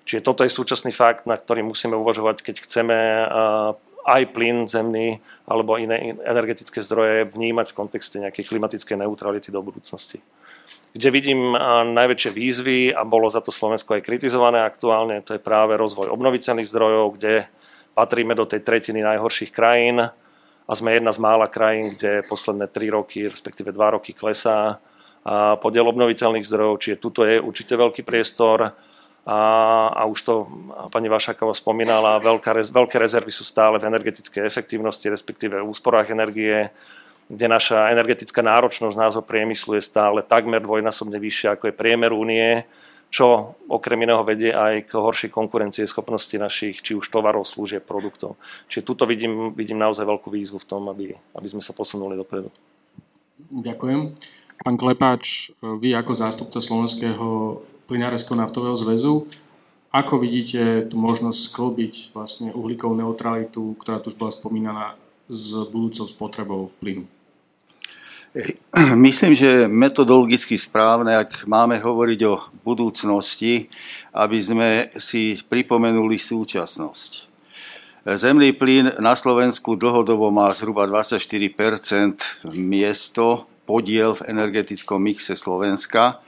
Čiže 0.09 0.25
toto 0.25 0.41
je 0.41 0.49
súčasný 0.49 0.89
fakt, 0.89 1.29
na 1.29 1.37
ktorý 1.37 1.61
musíme 1.61 1.93
uvažovať, 1.93 2.41
keď 2.41 2.55
chceme 2.65 2.97
aj 4.09 4.21
plyn 4.33 4.65
zemný 4.65 5.21
alebo 5.45 5.77
iné 5.77 6.17
energetické 6.25 6.81
zdroje 6.81 7.29
vnímať 7.29 7.75
v 7.75 7.77
kontexte 7.77 8.17
nejakej 8.17 8.49
klimatickej 8.49 9.05
neutrality 9.05 9.53
do 9.53 9.61
budúcnosti. 9.61 10.17
Kde 10.97 11.09
vidím 11.13 11.53
najväčšie 11.93 12.31
výzvy 12.33 12.79
a 12.89 13.05
bolo 13.05 13.29
za 13.29 13.43
to 13.43 13.53
Slovensko 13.53 13.93
aj 13.93 14.05
kritizované 14.07 14.65
aktuálne, 14.65 15.21
to 15.21 15.37
je 15.37 15.41
práve 15.41 15.77
rozvoj 15.77 16.09
obnoviteľných 16.09 16.65
zdrojov, 16.65 17.21
kde 17.21 17.45
patríme 17.93 18.33
do 18.33 18.49
tej 18.49 18.65
tretiny 18.65 19.05
najhorších 19.05 19.53
krajín 19.53 20.01
a 20.67 20.71
sme 20.73 20.97
jedna 20.97 21.13
z 21.13 21.21
mála 21.21 21.47
krajín, 21.47 21.93
kde 21.93 22.25
posledné 22.25 22.67
3 22.67 22.97
roky, 22.97 23.29
respektíve 23.29 23.69
2 23.69 23.95
roky 23.97 24.11
klesá 24.17 24.81
a 25.27 25.59
podiel 25.59 25.83
obnoviteľných 25.91 26.47
zdrojov, 26.47 26.79
čiže 26.79 27.03
tuto 27.03 27.27
je 27.27 27.35
určite 27.43 27.75
veľký 27.75 28.07
priestor. 28.07 28.71
A, 29.27 29.39
a 29.91 30.07
už 30.07 30.19
to 30.23 30.33
pani 30.87 31.11
Vašáková 31.11 31.51
spomínala, 31.51 32.23
veľká, 32.23 32.55
veľké 32.71 32.95
rezervy 32.95 33.27
sú 33.35 33.43
stále 33.43 33.75
v 33.75 33.91
energetickej 33.91 34.47
efektívnosti, 34.47 35.11
respektíve 35.11 35.59
v 35.59 35.67
úsporách 35.67 36.15
energie, 36.15 36.71
kde 37.27 37.45
naša 37.51 37.91
energetická 37.91 38.39
náročnosť 38.39 38.95
názov 38.95 39.27
priemyslu 39.27 39.75
je 39.75 39.83
stále 39.83 40.23
takmer 40.23 40.63
dvojnásobne 40.63 41.19
vyššia 41.19 41.59
ako 41.59 41.69
je 41.69 41.79
priemer 41.79 42.15
únie, 42.15 42.63
čo 43.07 43.55
okrem 43.71 44.03
iného 44.03 44.23
vedie 44.23 44.51
aj 44.51 44.91
k 44.91 44.91
horšej 44.99 45.31
konkurencie 45.31 45.87
schopnosti 45.87 46.35
našich 46.35 46.83
či 46.83 46.95
už 46.95 47.07
tovarov, 47.07 47.47
služieb, 47.47 47.83
produktov. 47.83 48.35
Čiže 48.67 48.83
tuto 48.83 49.03
vidím, 49.07 49.55
vidím 49.55 49.79
naozaj 49.79 50.03
veľkú 50.03 50.27
výzvu 50.27 50.59
v 50.59 50.67
tom, 50.67 50.91
aby, 50.91 51.15
aby 51.15 51.47
sme 51.47 51.63
sa 51.63 51.71
posunuli 51.71 52.19
dopredu. 52.19 52.51
Ďakujem. 53.47 54.11
Pán 54.57 54.75
Klepáč, 54.75 55.53
vy 55.61 55.95
ako 55.95 56.11
zástupca 56.17 56.59
Slovenského 56.59 57.61
plinárenského 57.87 58.35
naftového 58.35 58.75
zväzu, 58.75 59.29
ako 59.93 60.19
vidíte 60.19 60.91
tú 60.91 60.99
možnosť 60.99 61.39
sklbiť 61.47 61.93
vlastne 62.11 62.49
uhlíkovú 62.51 62.99
neutralitu, 62.99 63.79
ktorá 63.79 64.03
tu 64.03 64.11
už 64.11 64.19
bola 64.19 64.31
spomínaná, 64.35 64.85
s 65.27 65.51
budúcou 65.71 66.07
spotrebou 66.07 66.71
plynu? 66.79 67.07
Myslím, 69.07 69.33
že 69.33 69.67
metodologicky 69.67 70.57
správne, 70.57 71.15
ak 71.15 71.47
máme 71.47 71.79
hovoriť 71.79 72.19
o 72.27 72.41
budúcnosti, 72.61 73.71
aby 74.13 74.37
sme 74.41 74.69
si 74.97 75.39
pripomenuli 75.47 76.17
súčasnosť. 76.19 77.27
Zemný 78.07 78.55
plyn 78.55 79.03
na 79.03 79.19
Slovensku 79.19 79.75
dlhodobo 79.75 80.31
má 80.31 80.47
zhruba 80.55 80.87
24% 80.87 82.47
miesto 82.55 83.51
podiel 83.67 84.15
v 84.15 84.31
energetickom 84.31 85.03
mixe 85.03 85.35
Slovenska. 85.35 86.23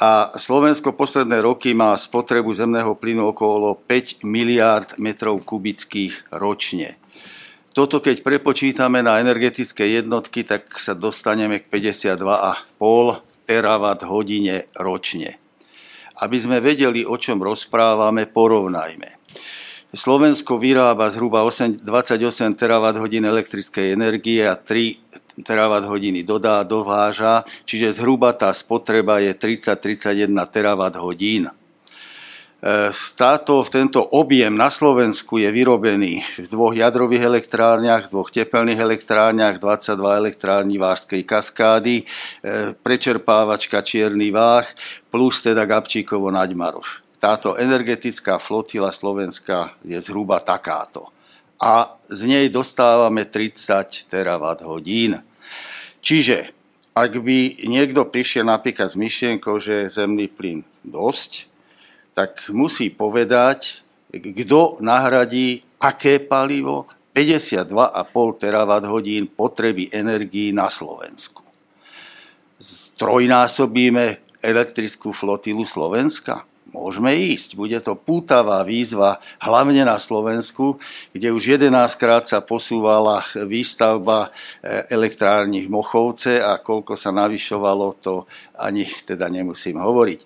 A 0.00 0.32
Slovensko 0.40 0.96
posledné 0.96 1.44
roky 1.44 1.76
má 1.76 1.92
spotrebu 1.92 2.56
zemného 2.56 2.96
plynu 2.96 3.36
okolo 3.36 3.76
5 3.84 4.24
miliárd 4.24 4.96
metrov 4.96 5.44
kubických 5.44 6.32
ročne. 6.32 6.96
Toto 7.74 7.98
keď 7.98 8.22
prepočítame 8.22 9.02
na 9.02 9.18
energetické 9.18 9.98
jednotky, 9.98 10.46
tak 10.46 10.70
sa 10.78 10.94
dostaneme 10.94 11.58
k 11.58 11.66
52,5 11.66 12.78
terawatt 13.50 14.06
hodine 14.06 14.70
ročne. 14.78 15.42
Aby 16.22 16.38
sme 16.38 16.62
vedeli, 16.62 17.02
o 17.02 17.18
čom 17.18 17.42
rozprávame, 17.42 18.30
porovnajme. 18.30 19.18
Slovensko 19.90 20.58
vyrába 20.62 21.10
zhruba 21.10 21.42
8, 21.42 21.82
28 21.82 22.54
terawatt 22.54 22.98
hodín 22.98 23.26
elektrickej 23.26 23.90
energie 23.90 24.46
a 24.46 24.54
3 24.54 25.42
terawatt 25.42 25.90
hodiny 25.90 26.22
dodá, 26.22 26.62
dováža, 26.62 27.42
čiže 27.66 27.98
zhruba 27.98 28.38
tá 28.38 28.54
spotreba 28.54 29.18
je 29.18 29.34
30-31 29.34 30.30
terawatt 30.46 30.94
hodín. 30.94 31.50
Táto, 33.20 33.60
tento 33.68 34.00
objem 34.00 34.48
na 34.48 34.72
Slovensku 34.72 35.36
je 35.36 35.52
vyrobený 35.52 36.24
v 36.40 36.46
dvoch 36.48 36.72
jadrových 36.72 37.28
elektrárniach, 37.28 38.08
dvoch 38.08 38.32
tepelných 38.32 38.80
elektrárniach, 38.80 39.60
22 39.60 40.00
elektrární 40.00 40.80
Vážskej 40.80 41.28
kaskády, 41.28 41.96
e, 42.00 42.04
prečerpávačka 42.72 43.84
Čierny 43.84 44.32
váh, 44.32 44.64
plus 45.12 45.44
teda 45.44 45.68
Gabčíkovo 45.68 46.32
Naďmaroš. 46.32 47.04
Táto 47.20 47.52
energetická 47.52 48.40
flotila 48.40 48.88
Slovenska 48.88 49.76
je 49.84 50.00
zhruba 50.00 50.40
takáto 50.40 51.12
a 51.60 52.00
z 52.08 52.24
nej 52.24 52.48
dostávame 52.48 53.28
30 53.28 54.08
terawatt 54.08 54.64
hodín. 54.64 55.20
Čiže 56.00 56.48
ak 56.96 57.12
by 57.20 57.68
niekto 57.68 58.08
prišiel 58.08 58.48
napríklad 58.48 58.88
s 58.88 58.96
myšlienkou, 58.96 59.60
že 59.60 59.92
zemný 59.92 60.32
plyn 60.32 60.64
dosť, 60.80 61.52
tak 62.14 62.48
musí 62.54 62.94
povedať, 62.94 63.82
kto 64.14 64.78
nahradí 64.78 65.66
aké 65.82 66.22
palivo 66.22 66.86
52,5 67.10 68.40
terawatt 68.40 68.86
hodín 68.86 69.26
potreby 69.30 69.90
energií 69.90 70.54
na 70.54 70.70
Slovensku. 70.70 71.42
Trojnásobíme 72.94 74.38
elektrickú 74.38 75.10
flotilu 75.10 75.66
Slovenska? 75.66 76.46
Môžeme 76.74 77.14
ísť. 77.14 77.54
Bude 77.54 77.78
to 77.78 77.94
pútavá 77.94 78.66
výzva, 78.66 79.22
hlavne 79.38 79.86
na 79.86 80.02
Slovensku, 80.02 80.82
kde 81.14 81.30
už 81.30 81.62
11 81.62 81.70
krát 81.94 82.26
sa 82.26 82.42
posúvala 82.42 83.22
výstavba 83.46 84.26
e, 84.26 84.90
elektrární 84.90 85.70
v 85.70 85.72
Mochovce 85.78 86.42
a 86.42 86.58
koľko 86.58 86.98
sa 86.98 87.14
navyšovalo, 87.14 87.94
to 88.02 88.26
ani 88.58 88.90
teda 89.06 89.30
nemusím 89.30 89.78
hovoriť. 89.78 90.20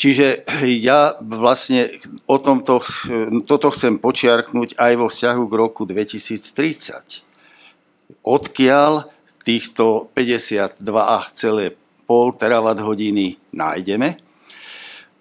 Čiže 0.00 0.48
ja 0.80 1.20
vlastne 1.20 1.92
o 2.24 2.40
tomto, 2.40 2.80
toto 3.44 3.68
chcem 3.76 4.00
počiarknúť 4.00 4.80
aj 4.80 4.92
vo 4.96 5.12
vzťahu 5.12 5.42
k 5.44 5.54
roku 5.54 5.84
2030. 5.84 7.24
Odkiaľ 8.24 9.12
týchto 9.44 10.08
52,5 10.16 10.80
terawatt 12.40 12.80
hodiny 12.80 13.36
nájdeme, 13.52 14.24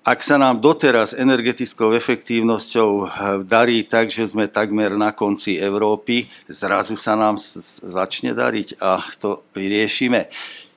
ak 0.04 0.20
sa 0.20 0.36
nám 0.36 0.60
doteraz 0.60 1.16
energetickou 1.16 1.96
efektívnosťou 1.96 2.89
eh, 3.04 3.08
darí 3.48 3.88
tak, 3.88 4.12
že 4.12 4.28
sme 4.28 4.52
takmer 4.52 4.92
na 5.00 5.16
konci 5.16 5.56
Európy, 5.56 6.28
zrazu 6.52 7.00
sa 7.00 7.16
nám 7.16 7.39
začne 7.80 8.36
dariť 8.36 8.84
a 8.84 9.00
to 9.16 9.48
vyriešime. 9.56 10.28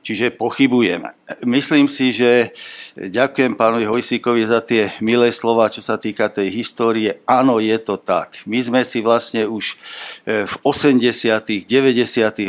Čiže 0.06 0.38
pochybujeme. 0.38 1.18
Myslím 1.42 1.90
si, 1.90 2.14
že 2.14 2.54
ďakujem 2.94 3.58
pánovi 3.58 3.90
Hojsíkovi 3.90 4.46
za 4.46 4.62
tie 4.62 4.94
milé 5.02 5.34
slova, 5.34 5.66
čo 5.66 5.82
sa 5.82 5.98
týka 5.98 6.30
tej 6.30 6.46
histórie. 6.54 7.18
Áno, 7.26 7.58
je 7.58 7.74
to 7.82 7.98
tak. 7.98 8.38
My 8.46 8.62
sme 8.62 8.86
si 8.86 9.02
vlastne 9.02 9.50
už 9.50 9.74
eh, 10.22 10.46
v 10.46 10.54
80 10.62 11.66
90 11.66 11.66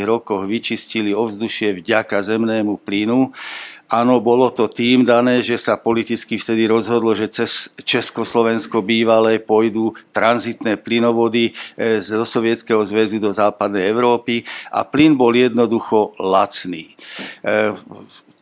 rokoch 0.06 0.46
vyčistili 0.46 1.10
ovzdušie 1.10 1.82
vďaka 1.82 2.22
zemnému 2.22 2.78
plynu 2.86 3.34
Áno, 3.88 4.20
bolo 4.20 4.52
to 4.52 4.68
tým 4.68 5.08
dané, 5.08 5.40
že 5.40 5.56
sa 5.56 5.80
politicky 5.80 6.36
vtedy 6.36 6.68
rozhodlo, 6.68 7.16
že 7.16 7.32
cez 7.32 7.72
Československo 7.80 8.84
bývalé 8.84 9.40
pôjdu 9.40 9.96
tranzitné 10.12 10.76
plynovody 10.76 11.56
e, 11.72 11.96
zo 12.04 12.28
Sovietskeho 12.28 12.84
zväzu 12.84 13.16
do 13.16 13.32
západnej 13.32 13.88
Európy 13.88 14.44
a 14.68 14.84
plyn 14.84 15.16
bol 15.16 15.32
jednoducho 15.32 16.12
lacný. 16.20 16.92
E, 17.40 17.72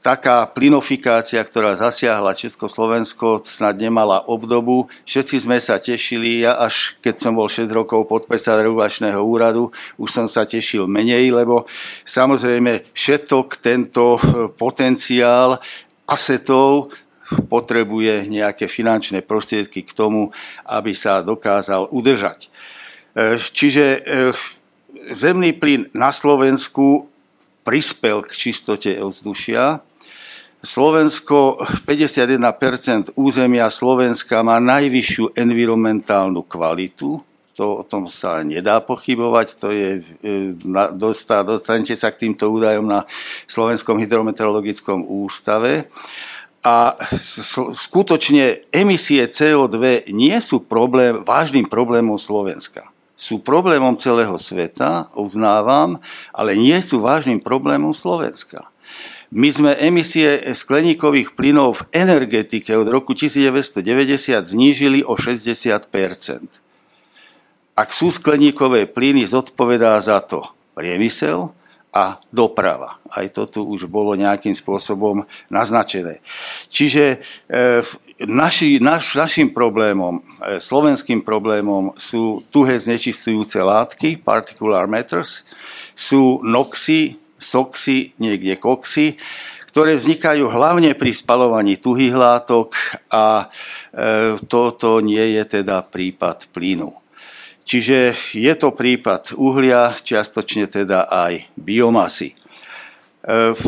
taká 0.07 0.47
plynofikácia, 0.47 1.43
ktorá 1.43 1.75
zasiahla 1.75 2.39
Československo, 2.39 3.43
snad 3.43 3.75
nemala 3.75 4.23
obdobu. 4.23 4.87
Všetci 5.03 5.43
sme 5.43 5.59
sa 5.59 5.83
tešili, 5.83 6.47
ja 6.47 6.55
až 6.63 6.95
keď 7.03 7.15
som 7.19 7.35
bol 7.35 7.51
6 7.51 7.67
rokov 7.75 8.07
podpredseda 8.07 8.63
regulačného 8.63 9.19
úradu, 9.19 9.75
už 9.99 10.07
som 10.15 10.27
sa 10.31 10.47
tešil 10.47 10.87
menej, 10.87 11.35
lebo 11.35 11.67
samozrejme 12.07 12.87
všetok 12.95 13.59
tento 13.59 14.23
potenciál 14.55 15.59
asetov 16.07 16.95
potrebuje 17.51 18.31
nejaké 18.31 18.71
finančné 18.71 19.27
prostriedky 19.27 19.83
k 19.83 19.91
tomu, 19.91 20.31
aby 20.71 20.95
sa 20.95 21.19
dokázal 21.19 21.91
udržať. 21.91 22.47
E, 22.47 22.49
čiže 23.43 23.85
e, 23.99 24.01
zemný 25.11 25.51
plyn 25.59 25.91
na 25.91 26.15
Slovensku 26.15 27.11
prispel 27.67 28.23
k 28.23 28.31
čistote 28.31 28.95
ovzdušia, 29.03 29.83
Slovensko, 30.67 31.63
51% 31.87 33.15
územia 33.15 33.71
Slovenska 33.71 34.43
má 34.43 34.59
najvyššiu 34.59 35.39
environmentálnu 35.39 36.43
kvalitu, 36.43 37.23
to 37.55 37.81
o 37.81 37.85
tom 37.87 38.11
sa 38.11 38.43
nedá 38.43 38.83
pochybovať, 38.83 39.47
to 39.57 39.71
je, 39.71 40.03
e, 40.21 40.35
dostá, 40.99 41.47
dostanete 41.47 41.95
sa 41.95 42.11
k 42.11 42.27
týmto 42.27 42.51
údajom 42.51 42.83
na 42.83 43.07
Slovenskom 43.47 43.97
hydrometeorologickom 44.03 45.07
ústave. 45.07 45.87
A 46.67 46.99
skutočne 47.73 48.67
emisie 48.75 49.23
CO2 49.31 50.11
nie 50.11 50.35
sú 50.43 50.67
problém, 50.67 51.23
vážnym 51.23 51.71
problémom 51.71 52.19
Slovenska. 52.19 52.91
Sú 53.15 53.39
problémom 53.39 53.95
celého 53.97 54.35
sveta, 54.37 55.09
uznávam, 55.15 56.03
ale 56.35 56.59
nie 56.59 56.77
sú 56.83 57.01
vážnym 57.01 57.39
problémom 57.39 57.95
Slovenska. 57.95 58.67
My 59.35 59.51
sme 59.51 59.75
emisie 59.75 60.55
skleníkových 60.55 61.35
plynov 61.35 61.83
v 61.83 61.87
energetike 61.91 62.71
od 62.79 62.87
roku 62.87 63.11
1990 63.11 63.83
znížili 64.47 65.03
o 65.03 65.19
60% 65.19 65.91
Ak 67.75 67.91
sú 67.91 68.15
skleníkové 68.15 68.87
plyny, 68.87 69.27
zodpovedá 69.27 69.99
za 69.99 70.23
to 70.23 70.47
priemysel 70.79 71.51
a 71.97 72.21
doprava. 72.29 73.01
Aj 73.09 73.25
to 73.33 73.49
tu 73.49 73.65
už 73.65 73.89
bolo 73.89 74.13
nejakým 74.13 74.53
spôsobom 74.53 75.25
naznačené. 75.49 76.21
Čiže 76.69 77.19
e, 77.49 77.81
naši, 78.29 78.77
naš, 78.85 79.17
našim 79.17 79.49
problémom, 79.49 80.21
e, 80.21 80.61
slovenským 80.61 81.25
problémom 81.25 81.97
sú 81.97 82.45
tuhé 82.53 82.77
znečistujúce 82.77 83.57
látky, 83.57 84.21
particular 84.21 84.85
matters, 84.85 85.49
sú 85.97 86.45
noxy, 86.45 87.17
soxy, 87.39 88.17
niekde 88.17 88.57
koxy, 88.57 89.21
ktoré 89.77 89.93
vznikajú 89.93 90.49
hlavne 90.49 90.97
pri 90.97 91.13
spalovaní 91.13 91.77
tuhých 91.77 92.17
látok 92.17 92.73
a 93.13 93.45
e, 93.45 94.41
toto 94.49 95.05
nie 95.05 95.37
je 95.37 95.61
teda 95.61 95.85
prípad 95.85 96.49
plynu. 96.49 96.97
Čiže 97.69 98.17
je 98.33 98.55
to 98.57 98.73
prípad 98.73 99.37
uhlia, 99.37 99.93
čiastočne 100.01 100.65
teda 100.65 101.13
aj 101.13 101.53
biomasy. 101.61 102.33
E, 102.33 102.37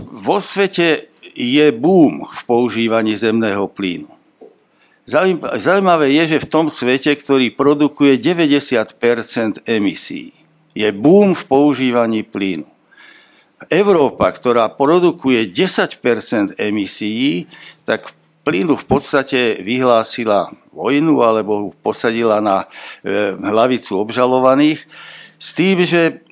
vo 0.01 0.41
svete 0.41 1.13
je 1.37 1.67
boom 1.77 2.25
v 2.25 2.41
používaní 2.49 3.13
zemného 3.13 3.69
plynu. 3.69 4.09
Zaujímavé 5.61 6.13
je, 6.25 6.37
že 6.37 6.45
v 6.45 6.51
tom 6.53 6.67
svete, 6.73 7.13
ktorý 7.17 7.53
produkuje 7.53 8.17
90% 8.17 9.61
emisí, 9.69 10.33
je 10.73 10.89
boom 10.89 11.37
v 11.37 11.43
používaní 11.45 12.25
plynu. 12.25 12.78
Európa, 13.67 14.31
ktorá 14.31 14.71
produkuje 14.71 15.51
10% 15.51 16.55
emisí, 16.63 17.51
tak 17.83 18.15
plynu 18.47 18.79
v 18.79 18.87
podstate 18.87 19.59
vyhlásila 19.67 20.55
vojnu 20.71 21.19
alebo 21.27 21.75
posadila 21.83 22.39
na 22.39 22.71
e, 23.03 23.35
hlavicu 23.35 23.99
obžalovaných 23.99 24.87
s 25.35 25.49
tým, 25.59 25.83
že 25.83 26.23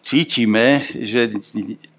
cítime, 0.00 0.80
že 0.88 1.36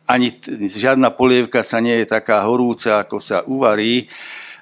ani 0.10 0.34
žiadna 0.66 1.14
polievka 1.14 1.62
sa 1.62 1.78
nie 1.78 2.02
je 2.02 2.08
taká 2.10 2.42
horúca, 2.44 3.06
ako 3.06 3.18
sa 3.22 3.46
uvarí. 3.46 4.10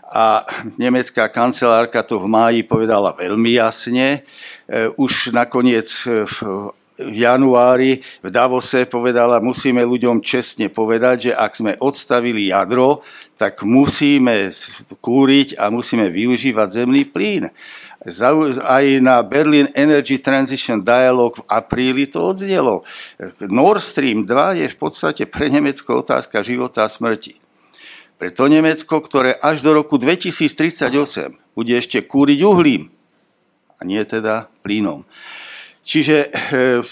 A 0.09 0.41
nemecká 0.81 1.29
kancelárka 1.29 2.01
to 2.01 2.17
v 2.17 2.27
máji 2.27 2.61
povedala 2.65 3.13
veľmi 3.13 3.55
jasne. 3.55 4.25
E, 4.67 4.89
už 4.99 5.31
nakoniec 5.31 5.89
v 6.05 6.35
januári 7.07 8.03
v 8.19 8.29
Davose 8.29 8.83
povedala, 8.83 9.39
musíme 9.39 9.79
ľuďom 9.83 10.19
čestne 10.19 10.67
povedať, 10.67 11.31
že 11.31 11.31
ak 11.33 11.51
sme 11.55 11.71
odstavili 11.79 12.51
jadro, 12.51 13.01
tak 13.39 13.63
musíme 13.63 14.51
kúriť 14.99 15.55
a 15.55 15.71
musíme 15.71 16.11
využívať 16.11 16.83
zemný 16.83 17.07
plyn. 17.07 17.47
Aj 18.63 18.85
na 19.03 19.19
Berlin 19.23 19.67
Energy 19.75 20.19
Transition 20.23 20.79
Dialogue 20.79 21.43
v 21.43 21.47
apríli 21.51 22.07
to 22.07 22.31
odznelo. 22.31 22.87
Nord 23.47 23.83
Stream 23.83 24.23
2 24.23 24.63
je 24.63 24.67
v 24.71 24.77
podstate 24.79 25.23
pre 25.27 25.51
Nemecko 25.51 25.99
otázka 25.99 26.39
života 26.43 26.87
a 26.87 26.91
smrti. 26.91 27.35
Pre 28.19 28.31
to 28.35 28.51
Nemecko, 28.51 28.99
ktoré 28.99 29.35
až 29.39 29.63
do 29.63 29.71
roku 29.71 29.95
2038 29.95 30.91
bude 31.55 31.73
ešte 31.75 32.03
kúriť 32.03 32.39
uhlím, 32.43 32.91
a 33.79 33.87
nie 33.87 34.03
teda 34.03 34.51
plynom. 34.63 35.07
Čiže 35.89 36.29
eh, 36.29 36.85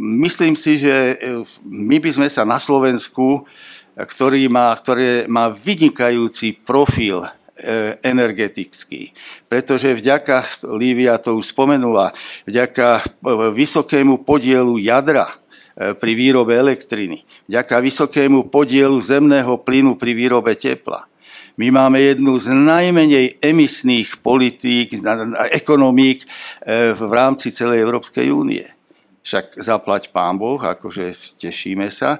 myslím 0.00 0.56
si, 0.56 0.80
že 0.80 1.20
eh, 1.20 1.44
my 1.68 2.00
by 2.00 2.10
sme 2.16 2.28
sa 2.32 2.48
na 2.48 2.56
Slovensku, 2.56 3.44
ktorý 3.92 4.48
má, 4.48 4.72
ktoré 4.80 5.28
má 5.28 5.52
vynikajúci 5.52 6.56
profil 6.64 7.20
eh, 7.20 8.00
energetický. 8.00 9.12
Pretože 9.44 9.92
vďaka, 9.92 10.64
Lívia 10.72 11.20
to 11.20 11.36
už 11.36 11.52
spomenula, 11.52 12.16
vďaka 12.48 13.04
vysokému 13.52 14.24
podielu 14.24 14.80
jadra 14.80 15.36
pri 15.80 16.12
výrobe 16.12 16.52
elektriny, 16.56 17.24
vďaka 17.48 17.80
vysokému 17.80 18.52
podielu 18.52 18.96
zemného 19.00 19.60
plynu 19.64 19.96
pri 19.96 20.12
výrobe 20.12 20.52
tepla, 20.52 21.08
my 21.56 21.68
máme 21.70 21.98
jednu 22.00 22.38
z 22.38 22.54
najmenej 22.54 23.42
emisných 23.42 24.22
politík, 24.22 24.94
ekonomík 25.50 26.22
e, 26.22 26.26
v 26.94 27.10
rámci 27.10 27.50
celej 27.50 27.82
Európskej 27.82 28.30
únie. 28.30 28.66
Však 29.20 29.60
zaplať 29.60 30.10
pán 30.10 30.40
Boh, 30.40 30.58
akože 30.58 31.12
tešíme 31.36 31.92
sa. 31.92 32.18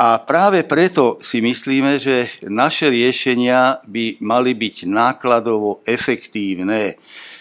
A 0.00 0.16
práve 0.16 0.64
preto 0.64 1.20
si 1.20 1.44
myslíme, 1.44 2.00
že 2.00 2.32
naše 2.48 2.88
riešenia 2.88 3.84
by 3.84 4.16
mali 4.24 4.56
byť 4.56 4.88
nákladovo 4.88 5.84
efektívne. 5.84 6.96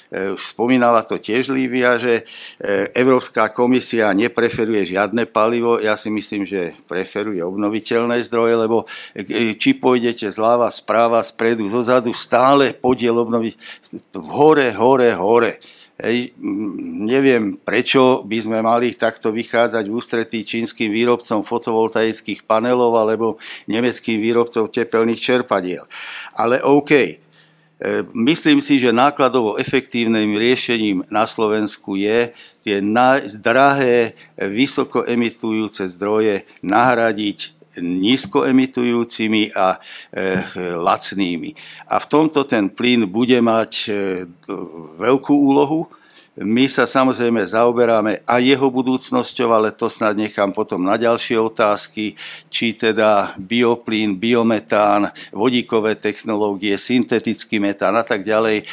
E, 0.09 0.33
spomínala 0.41 1.05
to 1.05 1.21
tiež 1.21 1.53
Lívia, 1.53 2.01
že 2.01 2.25
e, 2.57 2.89
Európska 2.97 3.53
komisia 3.53 4.09
nepreferuje 4.09 4.97
žiadne 4.97 5.29
palivo. 5.29 5.77
Ja 5.77 5.93
si 5.93 6.09
myslím, 6.09 6.49
že 6.49 6.73
preferuje 6.89 7.45
obnoviteľné 7.45 8.17
zdroje, 8.25 8.53
lebo 8.57 8.89
e, 9.13 9.53
či 9.53 9.77
pôjdete 9.77 10.33
zľava, 10.33 10.73
správa, 10.73 11.21
spredu, 11.21 11.69
zozadu, 11.69 12.09
stále 12.17 12.73
podiel 12.73 13.21
obnoviť 13.21 13.53
hore, 14.17 14.73
hore, 14.73 15.13
hore. 15.13 15.61
Hej, 15.99 16.31
neviem, 17.05 17.59
prečo 17.59 18.23
by 18.23 18.39
sme 18.39 18.63
mali 18.63 18.95
takto 18.95 19.35
vychádzať 19.35 19.83
v 19.83 19.93
ústretí 19.93 20.39
čínskym 20.47 20.89
výrobcom 20.89 21.43
fotovoltaických 21.43 22.47
panelov 22.47 22.95
alebo 22.95 23.35
nemeckým 23.67 24.23
výrobcom 24.23 24.71
tepelných 24.71 25.19
čerpadiel. 25.19 25.83
Ale 26.39 26.63
OK, 26.63 27.19
myslím 28.11 28.59
si, 28.59 28.75
že 28.79 28.91
nákladovo 28.91 29.55
efektívnym 29.55 30.35
riešením 30.35 31.07
na 31.07 31.23
Slovensku 31.23 31.95
je 31.95 32.35
tie 32.59 32.83
drahé, 33.39 34.19
vysoko 34.35 35.07
emitujúce 35.07 35.87
zdroje 35.87 36.43
nahradiť 36.59 37.59
nízko 37.79 38.43
emitujúcimi 38.43 39.55
a 39.55 39.77
e, 39.77 39.79
lacnými. 40.75 41.55
A 41.87 42.01
v 42.01 42.05
tomto 42.09 42.43
ten 42.43 42.67
plyn 42.67 43.07
bude 43.07 43.39
mať 43.39 43.71
e, 43.87 43.91
veľkú 44.99 45.33
úlohu. 45.33 45.87
My 46.39 46.71
sa 46.71 46.87
samozrejme 46.87 47.43
zaoberáme 47.43 48.23
aj 48.23 48.41
jeho 48.47 48.71
budúcnosťou, 48.71 49.51
ale 49.51 49.75
to 49.75 49.91
snad 49.91 50.15
nechám 50.15 50.55
potom 50.55 50.79
na 50.79 50.95
ďalšie 50.95 51.35
otázky, 51.35 52.15
či 52.47 52.79
teda 52.79 53.35
bioplín, 53.35 54.15
biometán, 54.15 55.11
vodíkové 55.35 55.99
technológie, 55.99 56.79
syntetický 56.79 57.59
metán 57.59 57.91
a 57.99 58.07
tak 58.07 58.23
ďalej, 58.23 58.63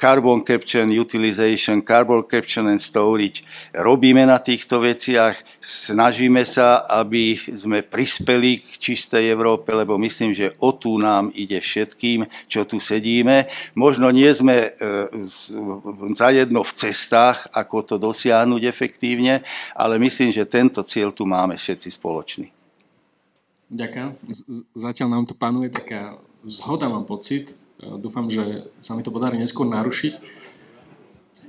carbon 0.00 0.40
capture 0.40 0.88
utilization, 0.88 1.84
carbon 1.84 2.24
capture 2.24 2.64
and 2.64 2.80
storage. 2.80 3.44
Robíme 3.76 4.24
na 4.24 4.40
týchto 4.40 4.80
veciach, 4.80 5.36
snažíme 5.60 6.48
sa, 6.48 6.88
aby 6.88 7.36
sme 7.36 7.84
prispeli 7.84 8.64
k 8.64 8.80
čistej 8.80 9.28
Európe, 9.28 9.76
lebo 9.76 10.00
myslím, 10.00 10.32
že 10.32 10.56
o 10.64 10.72
tu 10.72 10.96
nám 10.96 11.28
ide 11.36 11.60
všetkým, 11.60 12.24
čo 12.48 12.64
tu 12.64 12.80
sedíme. 12.80 13.44
Možno 13.76 14.08
nie 14.08 14.32
sme 14.32 14.72
e, 14.72 14.88
zajedno 16.16 16.64
v 16.64 16.72
cestách, 17.10 17.50
ako 17.50 17.82
to 17.82 17.94
dosiahnuť 17.98 18.62
efektívne, 18.70 19.42
ale 19.74 19.98
myslím, 19.98 20.30
že 20.30 20.46
tento 20.46 20.78
cieľ 20.86 21.10
tu 21.10 21.26
máme 21.26 21.58
všetci 21.58 21.90
spoločný. 21.90 22.46
Ďakujem. 23.66 24.14
Zatiaľ 24.78 25.08
nám 25.10 25.24
tu 25.26 25.34
panuje 25.34 25.74
taká 25.74 26.22
zhoda, 26.46 26.86
mám 26.86 27.10
pocit. 27.10 27.58
Dúfam, 27.82 28.30
že 28.30 28.70
sa 28.78 28.94
mi 28.94 29.02
to 29.02 29.10
podarí 29.10 29.42
neskôr 29.42 29.66
narušiť. 29.66 30.14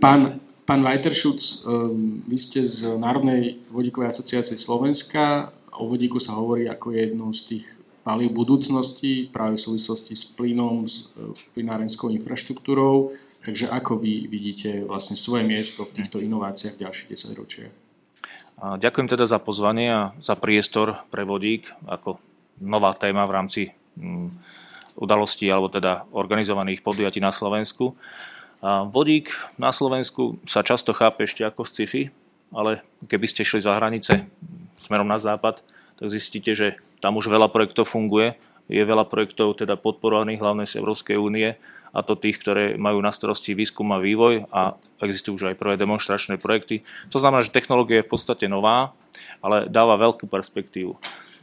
Pán, 0.02 0.42
pán 0.66 0.82
Weiterschutz, 0.82 1.62
e, 1.66 1.78
vy 2.26 2.38
ste 2.42 2.66
z 2.66 2.98
Národnej 2.98 3.62
vodíkovej 3.70 4.10
asociácie 4.10 4.58
Slovenska. 4.58 5.54
O 5.78 5.86
vodíku 5.86 6.18
sa 6.18 6.38
hovorí 6.40 6.66
ako 6.66 6.96
jednou 6.96 7.30
z 7.36 7.42
tých 7.58 7.66
palív 8.02 8.34
budúcnosti 8.34 9.30
práve 9.30 9.62
v 9.62 9.66
súvislosti 9.68 10.14
s 10.18 10.26
plynom, 10.34 10.88
s 10.88 11.14
e, 11.14 11.36
plynárenskou 11.54 12.10
infraštruktúrou. 12.10 13.14
Takže 13.42 13.74
ako 13.74 13.98
vy 13.98 14.30
vidíte 14.30 14.86
vlastne 14.86 15.18
svoje 15.18 15.42
miesto 15.42 15.82
v 15.82 15.98
týchto 15.98 16.22
inováciách 16.22 16.78
v 16.78 16.82
ďalších 16.86 17.08
10 17.10 17.42
ročiach? 17.42 17.74
Ďakujem 18.62 19.10
teda 19.10 19.26
za 19.26 19.42
pozvanie 19.42 19.90
a 19.90 20.02
za 20.22 20.38
priestor 20.38 21.02
pre 21.10 21.26
vodík 21.26 21.66
ako 21.90 22.22
nová 22.62 22.94
téma 22.94 23.26
v 23.26 23.34
rámci 23.34 23.62
mm, 23.98 24.30
udalostí 25.02 25.50
alebo 25.50 25.74
teda 25.74 26.06
organizovaných 26.14 26.86
podujatí 26.86 27.18
na 27.18 27.34
Slovensku. 27.34 27.98
Vodík 28.94 29.34
na 29.58 29.74
Slovensku 29.74 30.38
sa 30.46 30.62
často 30.62 30.94
chápe 30.94 31.26
ešte 31.26 31.42
ako 31.42 31.66
sci-fi, 31.66 32.14
ale 32.54 32.86
keby 33.10 33.26
ste 33.26 33.42
šli 33.42 33.66
za 33.66 33.74
hranice 33.74 34.30
smerom 34.78 35.10
na 35.10 35.18
západ, 35.18 35.66
tak 35.98 36.08
zistíte, 36.14 36.54
že 36.54 36.78
tam 37.02 37.18
už 37.18 37.26
veľa 37.26 37.50
projektov 37.50 37.90
funguje. 37.90 38.38
Je 38.70 38.86
veľa 38.86 39.10
projektov 39.10 39.58
teda 39.58 39.74
podporovaných 39.82 40.38
hlavne 40.38 40.70
z 40.70 40.78
Európskej 40.78 41.18
únie 41.18 41.58
a 41.92 42.00
to 42.04 42.16
tých, 42.16 42.40
ktoré 42.40 42.80
majú 42.80 43.04
na 43.04 43.12
starosti 43.12 43.52
výskum 43.52 43.92
a 43.92 44.00
vývoj 44.00 44.48
a 44.52 44.76
existujú 45.04 45.40
už 45.40 45.46
aj 45.52 45.60
prvé 45.60 45.76
demonstračné 45.76 46.40
projekty. 46.40 46.88
To 47.12 47.20
znamená, 47.20 47.44
že 47.44 47.52
technológia 47.52 48.00
je 48.00 48.08
v 48.08 48.12
podstate 48.16 48.46
nová, 48.48 48.96
ale 49.44 49.68
dáva 49.68 50.00
veľkú 50.00 50.28
perspektívu. 50.32 50.96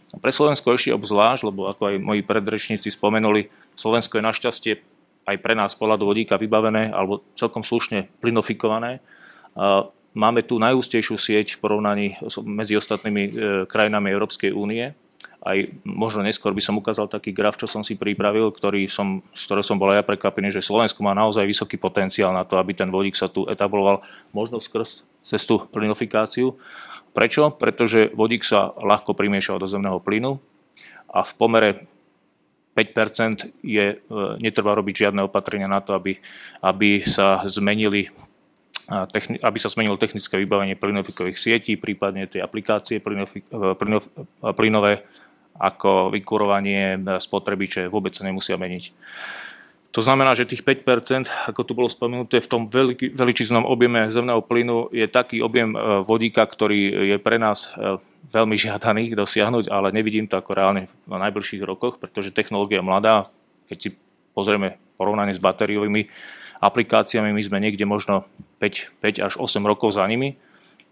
Pre 0.08 0.32
Slovensko 0.32 0.72
ešte 0.72 0.96
obzvlášť, 0.96 1.52
lebo 1.52 1.68
ako 1.68 1.92
aj 1.92 1.96
moji 2.00 2.24
predrečníci 2.24 2.88
spomenuli, 2.88 3.52
Slovensko 3.76 4.16
je 4.16 4.24
našťastie 4.24 4.72
aj 5.28 5.36
pre 5.44 5.52
nás 5.52 5.76
pohľadu 5.76 6.08
vodíka 6.08 6.40
vybavené 6.40 6.88
alebo 6.88 7.20
celkom 7.36 7.60
slušne 7.60 8.08
plynofikované. 8.24 9.04
Máme 10.16 10.40
tu 10.40 10.56
najústejšiu 10.56 11.20
sieť 11.20 11.46
v 11.54 11.60
porovnaní 11.60 12.06
medzi 12.42 12.74
ostatnými 12.74 13.22
e, 13.22 13.30
krajinami 13.68 14.08
Európskej 14.08 14.50
únie 14.56 14.96
aj 15.38 15.70
možno 15.86 16.20
neskôr 16.26 16.50
by 16.50 16.62
som 16.62 16.76
ukázal 16.76 17.06
taký 17.06 17.30
graf, 17.30 17.54
čo 17.56 17.70
som 17.70 17.86
si 17.86 17.94
pripravil, 17.94 18.50
ktorý 18.50 18.90
som, 18.90 19.22
z 19.32 19.42
ktorého 19.46 19.64
som 19.64 19.78
bol 19.78 19.94
aj 19.94 20.02
ja 20.02 20.04
prekvapený, 20.04 20.50
že 20.50 20.66
Slovensko 20.66 21.00
má 21.00 21.14
naozaj 21.14 21.46
vysoký 21.46 21.78
potenciál 21.78 22.34
na 22.34 22.42
to, 22.42 22.58
aby 22.58 22.74
ten 22.74 22.90
vodík 22.90 23.14
sa 23.14 23.30
tu 23.30 23.46
etabloval 23.46 24.02
možno 24.34 24.58
skrz 24.58 25.06
cestu 25.22 25.62
plynofikáciu. 25.70 26.58
Prečo? 27.14 27.54
Pretože 27.54 28.10
vodík 28.12 28.42
sa 28.42 28.74
ľahko 28.76 29.14
primieša 29.14 29.62
do 29.62 29.70
zemného 29.70 30.02
plynu 30.02 30.42
a 31.08 31.24
v 31.24 31.32
pomere 31.38 31.70
5% 32.78 33.50
je, 33.62 33.98
e, 33.98 34.16
netreba 34.38 34.70
robiť 34.78 35.08
žiadne 35.08 35.26
opatrenia 35.26 35.66
na 35.66 35.82
to, 35.82 35.98
aby, 35.98 36.14
aby 36.62 37.02
sa 37.02 37.42
zmenili 37.50 38.06
aby 38.88 39.58
sa 39.60 39.68
zmenilo 39.68 40.00
technické 40.00 40.40
vybavenie 40.40 40.72
plynofikových 40.72 41.36
sietí, 41.36 41.76
prípadne 41.76 42.24
tie 42.24 42.40
aplikácie 42.40 42.98
e, 42.98 43.02
plynové 44.56 44.92
ako 45.58 46.14
vykurovanie 46.14 47.02
spotrebiče 47.18 47.90
vôbec 47.90 48.14
sa 48.16 48.24
nemusia 48.24 48.56
meniť. 48.56 48.94
To 49.96 50.04
znamená, 50.04 50.36
že 50.36 50.44
tých 50.44 50.62
5%, 50.62 51.48
ako 51.48 51.60
tu 51.64 51.72
bolo 51.72 51.88
spomenuté, 51.88 52.44
v 52.44 52.48
tom 52.48 52.62
veličiznom 52.68 53.64
objeme 53.64 54.12
zemného 54.12 54.44
plynu 54.44 54.92
je 54.92 55.08
taký 55.08 55.40
objem 55.40 55.72
e, 55.72 55.78
vodíka, 56.04 56.44
ktorý 56.44 57.12
je 57.12 57.16
pre 57.20 57.40
nás 57.40 57.72
e, 57.72 57.96
veľmi 58.28 58.56
žiadaný 58.56 59.16
dosiahnuť, 59.16 59.72
ale 59.72 59.92
nevidím 59.92 60.28
to 60.28 60.36
ako 60.36 60.52
reálne 60.52 60.92
v 61.08 61.12
najbližších 61.12 61.64
rokoch, 61.64 61.96
pretože 61.96 62.36
technológia 62.36 62.80
je 62.80 62.88
mladá. 62.88 63.32
Keď 63.68 63.78
si 63.80 63.88
pozrieme 64.36 64.76
porovnanie 65.00 65.32
s 65.32 65.40
batériovými 65.40 66.12
aplikáciami, 66.58 67.30
my 67.30 67.42
sme 67.42 67.58
niekde 67.62 67.86
možno 67.86 68.26
5, 68.58 69.02
5 69.02 69.26
až 69.26 69.32
8 69.38 69.62
rokov 69.62 69.94
za 69.94 70.04
nimi. 70.06 70.38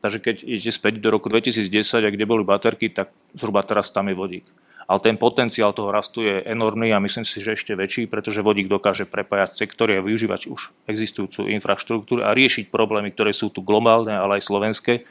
Takže 0.00 0.18
keď 0.22 0.36
idete 0.46 0.70
späť 0.70 1.02
do 1.02 1.10
roku 1.10 1.26
2010, 1.26 1.66
a 2.06 2.10
kde 2.12 2.28
boli 2.28 2.46
baterky, 2.46 2.92
tak 2.92 3.10
zhruba 3.34 3.66
teraz 3.66 3.90
tam 3.90 4.06
je 4.06 4.14
vodík. 4.14 4.46
Ale 4.86 5.02
ten 5.02 5.18
potenciál 5.18 5.74
toho 5.74 5.90
rastu 5.90 6.22
je 6.22 6.46
enormný 6.46 6.94
a 6.94 7.02
myslím 7.02 7.26
si, 7.26 7.42
že 7.42 7.58
ešte 7.58 7.74
väčší, 7.74 8.06
pretože 8.06 8.38
vodík 8.38 8.70
dokáže 8.70 9.02
prepájať 9.02 9.58
sektory 9.66 9.98
a 9.98 10.04
využívať 10.06 10.46
už 10.46 10.86
existujúcu 10.86 11.50
infraštruktúru 11.50 12.22
a 12.22 12.30
riešiť 12.30 12.70
problémy, 12.70 13.10
ktoré 13.10 13.34
sú 13.34 13.50
tu 13.50 13.66
globálne, 13.66 14.14
ale 14.14 14.38
aj 14.38 14.46
slovenské. 14.46 15.02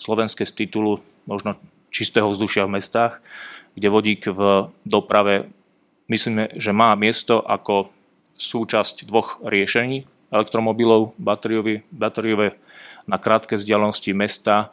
Slovenské 0.00 0.48
z 0.48 0.64
titulu 0.64 1.04
možno 1.28 1.60
čistého 1.92 2.32
vzdušia 2.32 2.64
v 2.64 2.80
mestách, 2.80 3.20
kde 3.76 3.92
vodík 3.92 4.24
v 4.24 4.72
doprave 4.88 5.52
myslíme, 6.08 6.56
že 6.56 6.72
má 6.72 6.96
miesto 6.96 7.44
ako 7.44 7.92
súčasť 8.40 9.04
dvoch 9.04 9.36
riešení 9.44 10.08
elektromobilov, 10.32 11.12
batériové, 11.20 11.84
batériové 11.92 12.56
na 13.04 13.20
krátke 13.20 13.60
vzdialenosti 13.60 14.16
mesta 14.16 14.72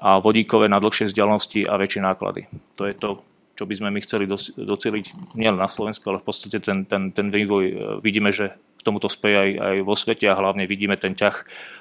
a 0.00 0.18
vodíkové 0.18 0.66
na 0.66 0.80
dlhšie 0.80 1.12
vzdialenosti 1.12 1.68
a 1.68 1.76
väčšie 1.76 2.00
náklady. 2.00 2.48
To 2.80 2.88
je 2.88 2.94
to, 2.96 3.20
čo 3.58 3.68
by 3.68 3.74
sme 3.76 3.88
my 3.92 4.00
chceli 4.02 4.24
doceliť 4.56 5.36
nielen 5.36 5.60
na 5.60 5.68
Slovensku, 5.68 6.08
ale 6.08 6.22
v 6.22 6.26
podstate 6.26 6.58
ten, 6.58 6.88
ten, 6.88 7.12
ten 7.12 7.28
vývoj 7.28 7.64
e, 7.68 7.74
vidíme, 8.02 8.32
že 8.32 8.56
k 8.78 8.80
tomuto 8.82 9.06
speje 9.06 9.38
aj, 9.38 9.50
aj 9.62 9.76
vo 9.86 9.94
svete 9.94 10.26
a 10.26 10.38
hlavne 10.38 10.66
vidíme 10.66 10.98
ten 10.98 11.14
ťah 11.14 11.36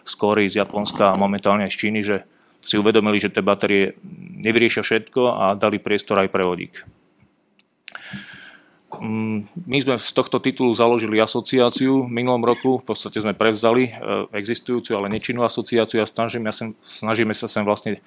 z 0.05 0.13
Kóry, 0.17 0.45
z 0.51 0.61
Japonska 0.61 1.13
a 1.13 1.17
momentálne 1.17 1.65
aj 1.65 1.73
z 1.73 1.79
Číny, 1.81 1.99
že 2.05 2.21
si 2.61 2.77
uvedomili, 2.77 3.17
že 3.17 3.33
tie 3.33 3.41
batérie 3.41 3.97
nevyriešia 4.37 4.85
všetko 4.85 5.21
a 5.33 5.45
dali 5.57 5.81
priestor 5.81 6.21
aj 6.21 6.29
pre 6.29 6.45
vodík. 6.45 6.85
Mm, 8.99 9.47
my 9.47 9.77
sme 9.79 9.95
z 9.95 10.11
tohto 10.11 10.43
titulu 10.43 10.75
založili 10.75 11.15
asociáciu 11.15 12.03
v 12.03 12.11
minulom 12.11 12.43
roku, 12.43 12.83
v 12.83 12.85
podstate 12.91 13.23
sme 13.23 13.31
prevzali 13.31 13.87
e, 13.87 13.91
existujúcu, 14.35 14.91
ale 14.99 15.07
nečinnú 15.07 15.47
asociáciu 15.47 16.03
a 16.03 16.09
snažíme, 16.09 16.51
sa, 16.51 16.75
snažíme 16.83 17.31
sa 17.31 17.47
sem 17.47 17.63
vlastne 17.63 18.03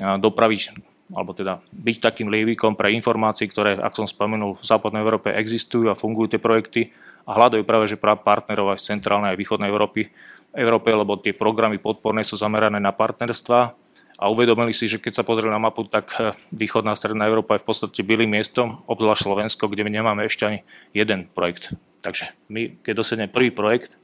dopraviť 0.00 0.76
alebo 1.10 1.34
teda 1.34 1.58
byť 1.74 1.96
takým 1.98 2.30
lievikom 2.30 2.78
pre 2.78 2.94
informácie, 2.94 3.50
ktoré, 3.50 3.74
ak 3.74 3.98
som 3.98 4.06
spomenul, 4.06 4.54
v 4.54 4.62
západnej 4.62 5.02
Európe 5.02 5.34
existujú 5.34 5.90
a 5.90 5.98
fungujú 5.98 6.36
tie 6.36 6.40
projekty 6.42 6.94
a 7.26 7.34
hľadajú 7.34 7.66
práve 7.66 7.90
že 7.90 7.98
partnerov 7.98 8.74
aj 8.74 8.78
z 8.78 8.94
centrálnej 8.94 9.34
a 9.34 9.38
východnej 9.38 9.66
Európy, 9.66 10.06
Európe, 10.54 10.90
lebo 10.94 11.18
tie 11.18 11.34
programy 11.34 11.82
podporné 11.82 12.22
sú 12.22 12.38
zamerané 12.38 12.78
na 12.78 12.94
partnerstva 12.94 13.74
a 14.20 14.28
uvedomili 14.28 14.76
si, 14.76 14.84
že 14.84 15.00
keď 15.00 15.16
sa 15.16 15.24
pozrieme 15.24 15.56
na 15.56 15.62
mapu, 15.62 15.88
tak 15.88 16.12
eh, 16.20 16.36
východná 16.52 16.92
stredná 16.92 17.24
Európa 17.24 17.56
je 17.56 17.64
v 17.64 17.68
podstate 17.72 18.04
bylým 18.04 18.28
miestom, 18.28 18.84
obzvlášť 18.84 19.24
Slovensko, 19.24 19.72
kde 19.72 19.88
my 19.88 19.90
nemáme 19.90 20.28
ešte 20.28 20.44
ani 20.44 20.60
jeden 20.92 21.24
projekt. 21.32 21.72
Takže 22.04 22.28
my, 22.52 22.84
keď 22.84 22.92
dosiahneme 23.00 23.32
prvý 23.32 23.48
projekt 23.48 23.96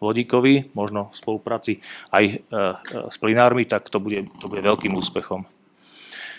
vodíkový, 0.00 0.72
možno 0.72 1.10
v 1.12 1.16
spolupráci 1.16 1.72
aj 2.14 2.24
e, 2.24 2.36
s 3.10 3.16
plinármi, 3.18 3.66
tak 3.66 3.90
to 3.90 3.98
bude, 3.98 4.30
to 4.38 4.46
bude 4.46 4.62
veľkým 4.62 4.94
úspechom. 4.94 5.42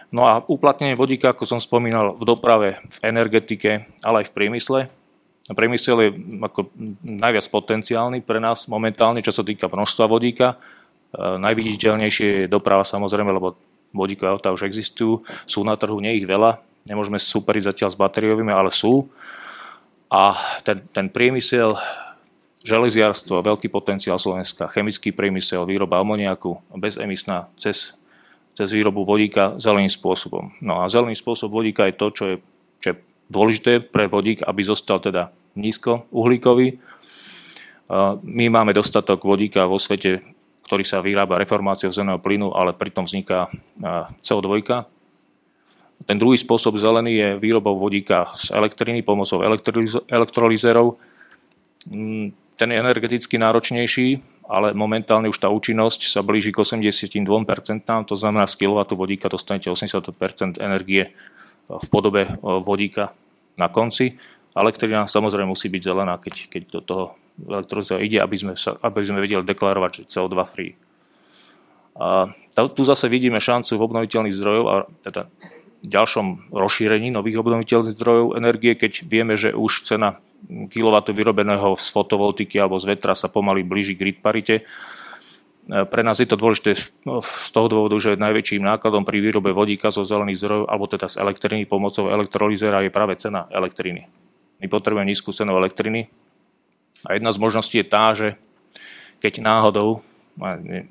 No 0.10 0.26
a 0.26 0.42
uplatnenie 0.48 0.98
vodíka, 0.98 1.36
ako 1.36 1.46
som 1.46 1.60
spomínal, 1.62 2.18
v 2.18 2.24
doprave, 2.24 2.82
v 2.82 2.98
energetike, 3.06 3.86
ale 4.02 4.24
aj 4.24 4.26
v 4.32 4.36
priemysle. 4.38 4.80
Priemysel 5.50 5.98
je 6.02 6.10
ako 6.46 6.70
najviac 7.04 7.46
potenciálny 7.50 8.22
pre 8.22 8.38
nás 8.42 8.70
momentálne, 8.70 9.22
čo 9.22 9.34
sa 9.34 9.42
týka 9.46 9.70
množstva 9.70 10.06
vodíka, 10.06 10.58
najviditeľnejšie 11.16 12.28
je 12.46 12.52
doprava 12.52 12.86
samozrejme, 12.86 13.34
lebo 13.34 13.58
vodíkové 13.94 14.30
autá 14.30 14.54
už 14.54 14.70
existujú, 14.70 15.26
sú 15.50 15.66
na 15.66 15.74
trhu, 15.74 15.98
nie 15.98 16.22
ich 16.22 16.30
veľa, 16.30 16.62
nemôžeme 16.86 17.18
superiť 17.18 17.74
zatiaľ 17.74 17.90
s 17.94 17.98
batériovými, 17.98 18.54
ale 18.54 18.70
sú. 18.70 19.10
A 20.10 20.34
ten, 20.66 20.82
ten 20.90 21.06
priemysel, 21.10 21.78
železiarstvo, 22.66 23.46
veľký 23.46 23.70
potenciál 23.70 24.18
Slovenska, 24.18 24.70
chemický 24.74 25.14
priemysel, 25.14 25.66
výroba 25.66 26.02
amoniaku, 26.02 26.58
bezemisná, 26.78 27.50
cez, 27.62 27.94
cez 28.58 28.70
výrobu 28.74 29.06
vodíka 29.06 29.56
zeleným 29.62 29.90
spôsobom. 29.90 30.54
No 30.62 30.82
a 30.82 30.90
zelený 30.90 31.18
spôsob 31.18 31.54
vodíka 31.54 31.86
je 31.90 31.96
to, 31.98 32.08
čo 32.10 32.24
je, 32.26 32.36
čo 32.82 32.88
je 32.94 32.96
dôležité 33.30 33.86
pre 33.86 34.10
vodík, 34.10 34.42
aby 34.44 34.62
zostal 34.66 34.98
teda 34.98 35.30
nízko 35.54 36.10
uhlíkový. 36.10 36.74
E, 36.74 36.78
my 38.26 38.46
máme 38.50 38.74
dostatok 38.74 39.22
vodíka 39.22 39.70
vo 39.70 39.78
svete 39.78 40.26
ktorý 40.70 40.86
sa 40.86 41.02
vyrába 41.02 41.42
reformáciou 41.42 41.90
zemného 41.90 42.22
plynu, 42.22 42.54
ale 42.54 42.78
pritom 42.78 43.10
vzniká 43.10 43.50
CO2. 44.22 44.62
Ten 46.06 46.22
druhý 46.22 46.38
spôsob 46.38 46.78
zelený 46.78 47.18
je 47.18 47.30
výrobou 47.42 47.74
vodíka 47.74 48.30
z 48.38 48.54
elektriny 48.54 49.02
pomocou 49.02 49.42
elektrolizérov. 50.06 50.94
Mm, 51.90 52.32
ten 52.54 52.70
je 52.70 52.78
energeticky 52.78 53.42
náročnejší, 53.42 54.08
ale 54.46 54.78
momentálne 54.78 55.26
už 55.26 55.42
tá 55.42 55.50
účinnosť 55.50 56.06
sa 56.06 56.22
blíži 56.22 56.54
k 56.54 56.62
82%, 56.62 57.18
to 58.06 58.16
znamená 58.16 58.46
z 58.46 58.56
kW 58.62 58.86
vodíka 58.94 59.26
dostanete 59.26 59.74
80% 59.74 60.62
energie 60.62 61.18
v 61.66 61.86
podobe 61.90 62.30
vodíka 62.42 63.10
na 63.58 63.74
konci. 63.74 64.22
Elektrina 64.54 65.10
samozrejme 65.10 65.50
musí 65.50 65.66
byť 65.66 65.82
zelená, 65.82 66.22
keď, 66.22 66.36
keď 66.50 66.62
do 66.78 66.82
toho 66.86 67.04
elektrolizera 67.48 68.04
ide, 68.04 68.20
aby 68.20 68.36
sme, 68.36 68.54
sa, 68.60 68.76
aby 68.82 69.06
sme 69.06 69.24
vedeli 69.24 69.46
deklarovať, 69.46 70.04
že 70.04 70.10
CO2 70.12 70.36
free. 70.50 70.74
A 72.00 72.32
tu 72.72 72.88
zase 72.88 73.12
vidíme 73.12 73.44
šancu 73.44 73.76
v 73.76 73.86
obnoviteľných 73.86 74.36
zdrojov 74.36 74.66
a 74.72 74.76
teda 75.04 75.28
ďalšom 75.84 76.52
rozšírení 76.52 77.12
nových 77.12 77.40
obnoviteľných 77.40 77.96
zdrojov 77.96 78.36
energie, 78.36 78.76
keď 78.76 79.04
vieme, 79.08 79.36
že 79.40 79.56
už 79.56 79.88
cena 79.88 80.20
kW 80.48 80.96
vyrobeného 81.12 81.76
z 81.76 81.88
fotovoltiky 81.92 82.56
alebo 82.60 82.80
z 82.80 82.96
vetra 82.96 83.16
sa 83.16 83.28
pomaly 83.28 83.64
blíži 83.68 83.96
k 83.96 84.02
grid 84.08 84.18
parite. 84.24 84.64
Pre 85.70 86.02
nás 86.02 86.18
je 86.18 86.26
to 86.26 86.40
dôležité 86.40 86.74
z 86.80 87.50
toho 87.54 87.68
dôvodu, 87.70 87.96
že 88.00 88.18
najväčším 88.18 88.66
nákladom 88.66 89.06
pri 89.06 89.22
výrobe 89.22 89.54
vodíka 89.54 89.92
zo 89.94 90.08
zelených 90.08 90.42
zdrojov 90.42 90.66
alebo 90.72 90.86
teda 90.88 91.08
z 91.12 91.20
elektriny 91.20 91.68
pomocou 91.68 92.10
elektrolizera 92.10 92.82
je 92.82 92.92
práve 92.92 93.20
cena 93.20 93.46
elektriny. 93.52 94.08
My 94.60 94.68
potrebujeme 94.72 95.08
nízku 95.08 95.30
cenu 95.36 95.56
elektriny 95.56 96.10
a 97.08 97.16
jedna 97.16 97.32
z 97.32 97.42
možností 97.42 97.80
je 97.80 97.88
tá, 97.88 98.12
že 98.12 98.36
keď 99.20 99.44
náhodou, 99.44 100.04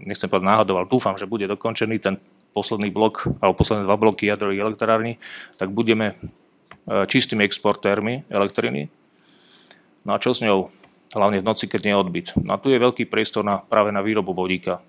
nechcem 0.05 0.29
povedať 0.29 0.49
náhodou, 0.49 0.75
ale 0.81 0.89
dúfam, 0.89 1.17
že 1.17 1.29
bude 1.29 1.49
dokončený 1.49 1.97
ten 2.01 2.21
posledný 2.53 2.93
blok 2.93 3.29
alebo 3.41 3.57
posledné 3.57 3.85
dva 3.85 3.97
bloky 3.97 4.29
jadrových 4.29 4.65
elektrární, 4.65 5.13
tak 5.57 5.71
budeme 5.73 6.13
e, 6.13 6.15
čistými 7.07 7.45
exportérmi 7.45 8.29
elektriny. 8.29 8.89
No 10.05 10.17
a 10.17 10.21
čo 10.21 10.33
s 10.35 10.43
ňou? 10.43 10.73
Hlavne 11.09 11.41
v 11.41 11.49
noci, 11.49 11.65
keď 11.65 11.81
nie 11.89 11.93
je 11.97 12.03
odbyt. 12.05 12.29
No 12.37 12.57
a 12.57 12.61
tu 12.61 12.69
je 12.69 12.77
veľký 12.77 13.09
priestor 13.09 13.41
na, 13.41 13.65
práve 13.65 13.89
na 13.89 14.05
výrobu 14.05 14.37
vodíka. 14.37 14.85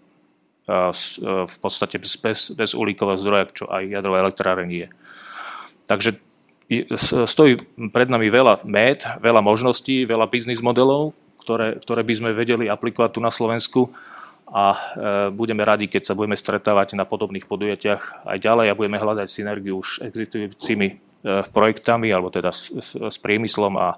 A 0.68 0.92
e, 0.92 1.48
v 1.48 1.58
podstate 1.62 2.00
bez, 2.00 2.52
bez 2.52 2.72
uhlíkového 2.76 3.20
zdroja, 3.20 3.52
čo 3.54 3.66
aj 3.72 3.88
jadrové 3.88 4.18
elektrárenie 4.24 4.78
je. 4.84 4.90
Takže 5.88 6.10
stojí 7.26 7.58
pred 7.90 8.08
nami 8.14 8.30
veľa 8.30 8.62
med, 8.62 9.02
veľa 9.18 9.42
možností, 9.42 10.06
veľa 10.06 10.30
biznis 10.30 10.62
modelov, 10.62 11.18
ktoré, 11.42 11.82
ktoré 11.82 12.06
by 12.06 12.14
sme 12.14 12.30
vedeli 12.38 12.70
aplikovať 12.70 13.18
tu 13.18 13.20
na 13.26 13.34
Slovensku 13.34 13.90
a 14.50 14.66
e, 14.74 14.78
budeme 15.34 15.66
radi, 15.66 15.90
keď 15.90 16.14
sa 16.14 16.18
budeme 16.18 16.38
stretávať 16.38 16.94
na 16.94 17.10
podobných 17.10 17.50
podujatiach 17.50 18.30
aj 18.30 18.38
ďalej 18.38 18.66
a 18.70 18.78
budeme 18.78 19.02
hľadať 19.02 19.28
synergiu 19.30 19.82
už 19.82 20.06
existujúcimi 20.06 20.88
e, 20.90 20.96
projektami 21.50 22.14
alebo 22.14 22.30
teda 22.30 22.54
s, 22.54 22.70
s, 22.70 22.94
s 22.98 23.18
priemyslom 23.18 23.74
a 23.78 23.98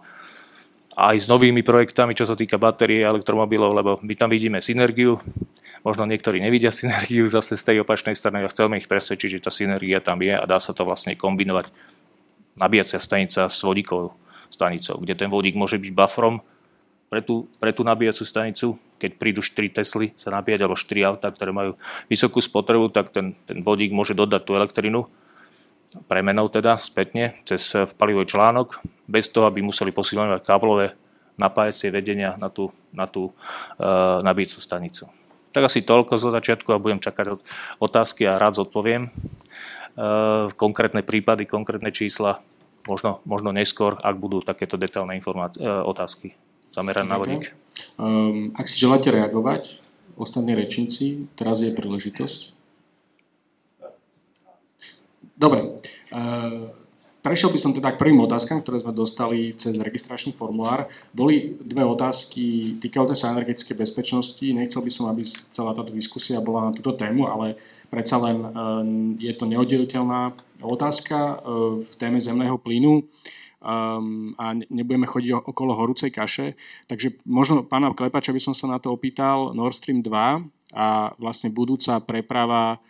aj 0.91 1.15
s 1.23 1.27
novými 1.31 1.63
projektami, 1.63 2.11
čo 2.11 2.27
sa 2.27 2.35
týka 2.35 2.59
batérie 2.59 3.03
a 3.03 3.11
elektromobilov, 3.15 3.71
lebo 3.71 3.91
my 4.03 4.13
tam 4.15 4.27
vidíme 4.27 4.59
synergiu. 4.59 5.19
Možno 5.87 6.03
niektorí 6.03 6.43
nevidia 6.43 6.71
synergiu 6.75 7.27
zase 7.27 7.55
z 7.55 7.63
tej 7.63 7.77
opačnej 7.83 8.15
strany 8.15 8.43
a 8.43 8.51
chceme 8.51 8.79
ich 8.79 8.91
presvedčiť, 8.91 9.39
že 9.39 9.43
tá 9.43 9.51
synergia 9.51 10.03
tam 10.03 10.19
je 10.19 10.35
a 10.35 10.43
dá 10.43 10.59
sa 10.59 10.75
to 10.75 10.83
vlastne 10.83 11.15
kombinovať 11.15 11.71
nabíjacia 12.57 12.99
stanica 12.99 13.47
s 13.47 13.59
vodíkovou 13.63 14.15
stanicou, 14.51 14.99
kde 14.99 15.15
ten 15.15 15.29
vodík 15.31 15.55
môže 15.55 15.79
byť 15.79 15.91
bufferom 15.95 16.43
pre 17.07 17.23
tú, 17.23 17.47
pre 17.59 17.71
tú 17.71 17.83
nabíjacú 17.87 18.23
stanicu. 18.27 18.75
Keď 18.99 19.11
prídu 19.17 19.41
4 19.41 19.81
Tesly 19.81 20.13
sa 20.19 20.29
nabíjať, 20.29 20.59
alebo 20.61 20.77
4 20.77 21.09
auta, 21.09 21.31
ktoré 21.31 21.51
majú 21.55 21.71
vysokú 22.11 22.43
spotrebu, 22.43 22.91
tak 22.93 23.09
ten, 23.15 23.33
ten 23.47 23.63
vodík 23.63 23.95
môže 23.95 24.13
dodať 24.13 24.41
tú 24.43 24.53
elektrinu 24.53 25.07
premenou 26.07 26.47
teda 26.47 26.79
spätne 26.79 27.35
cez 27.43 27.75
palivový 27.99 28.31
článok, 28.31 28.79
bez 29.07 29.27
toho, 29.27 29.47
aby 29.47 29.59
museli 29.59 29.91
posilňovať 29.91 30.41
káblové 30.47 30.95
napájacie 31.35 31.91
vedenia 31.91 32.39
na 32.39 32.47
tú, 32.47 32.71
na 32.95 33.07
tú 33.07 33.31
uh, 33.31 34.23
nabíjacú 34.23 34.63
stanicu. 34.63 35.03
Tak 35.51 35.67
asi 35.67 35.83
toľko 35.83 36.15
zo 36.15 36.31
začiatku 36.31 36.71
a 36.71 36.79
budem 36.79 37.03
čakať 37.03 37.35
otázky 37.83 38.23
a 38.23 38.39
rád 38.39 38.63
zodpoviem. 38.63 39.11
Eh, 39.91 40.45
konkrétne 40.55 41.03
prípady, 41.03 41.43
konkrétne 41.43 41.91
čísla, 41.91 42.39
možno, 42.87 43.19
možno 43.27 43.51
neskôr, 43.51 43.99
ak 43.99 44.15
budú 44.15 44.39
takéto 44.39 44.79
detailné 44.79 45.19
informácie, 45.19 45.61
otázky 45.61 46.31
zamerané 46.71 47.11
na 47.11 47.19
vodík. 47.19 47.51
Um, 47.99 48.55
ak 48.55 48.71
si 48.71 48.79
želáte 48.79 49.11
reagovať, 49.11 49.83
ostatní 50.15 50.55
rečníci, 50.55 51.27
teraz 51.35 51.59
je 51.59 51.75
príležitosť. 51.75 52.55
Dobre. 55.35 55.83
Uh, 56.15 56.71
Prešiel 57.21 57.53
by 57.53 57.59
som 57.61 57.71
teda 57.71 57.93
k 57.93 58.01
prvým 58.01 58.17
otázkam, 58.25 58.65
ktoré 58.65 58.81
sme 58.81 58.97
dostali 58.97 59.53
cez 59.53 59.77
registračný 59.77 60.33
formulár. 60.33 60.89
Boli 61.13 61.53
dve 61.61 61.85
otázky 61.85 62.75
týkajúce 62.81 63.13
sa 63.13 63.37
energetickej 63.37 63.77
bezpečnosti. 63.77 64.41
Nechcel 64.41 64.81
by 64.81 64.91
som, 64.91 65.05
aby 65.13 65.21
celá 65.25 65.77
táto 65.77 65.93
diskusia 65.93 66.41
bola 66.41 66.69
na 66.69 66.71
túto 66.73 66.97
tému, 66.97 67.29
ale 67.29 67.61
predsa 67.93 68.17
len 68.17 68.41
eh, 68.41 68.51
je 69.29 69.33
to 69.37 69.45
neoddeliteľná 69.45 70.33
otázka 70.65 71.17
eh, 71.17 71.33
v 71.77 71.91
téme 72.01 72.17
zemného 72.17 72.57
plynu 72.57 73.05
um, 73.61 74.33
a 74.35 74.57
nebudeme 74.57 75.05
chodiť 75.05 75.45
okolo 75.45 75.77
horúcej 75.77 76.09
kaše. 76.09 76.57
Takže 76.89 77.21
možno 77.29 77.61
pána 77.61 77.93
Klepača 77.93 78.33
by 78.33 78.41
som 78.41 78.57
sa 78.57 78.65
na 78.65 78.81
to 78.81 78.89
opýtal. 78.91 79.53
Nord 79.53 79.77
Stream 79.77 80.01
2 80.01 80.09
a 80.73 81.13
vlastne 81.21 81.53
budúca 81.53 82.01
preprava 82.01 82.81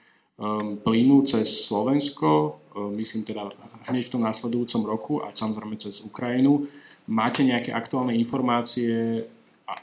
plynu 0.83 1.21
cez 1.27 1.67
Slovensko, 1.67 2.59
um, 2.75 2.95
myslím 2.95 3.23
teda 3.23 3.51
hneď 3.89 4.07
v 4.07 4.13
tom 4.13 4.21
následujúcom 4.23 4.81
roku 4.85 5.13
a 5.25 5.33
samozrejme 5.33 5.75
cez 5.77 6.01
Ukrajinu. 6.05 6.69
Máte 7.09 7.41
nejaké 7.43 7.73
aktuálne 7.73 8.13
informácie, 8.13 9.25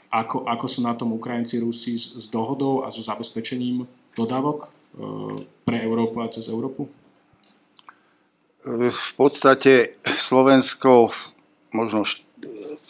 ako, 0.09 0.47
ako 0.47 0.65
sú 0.65 0.79
na 0.81 0.95
tom 0.95 1.13
Ukrajinci, 1.13 1.59
Rusi 1.59 1.99
s, 1.99 2.15
s 2.15 2.25
dohodou 2.31 2.85
a 2.85 2.93
so 2.93 3.03
zabezpečením 3.03 3.85
dodávok 4.15 4.59
e, 4.65 4.69
pre 5.67 5.77
Európu 5.83 6.23
a 6.23 6.31
cez 6.31 6.47
Európu? 6.47 6.87
V 8.69 9.11
podstate 9.15 9.99
Slovensko, 10.03 11.11
možno, 11.71 12.03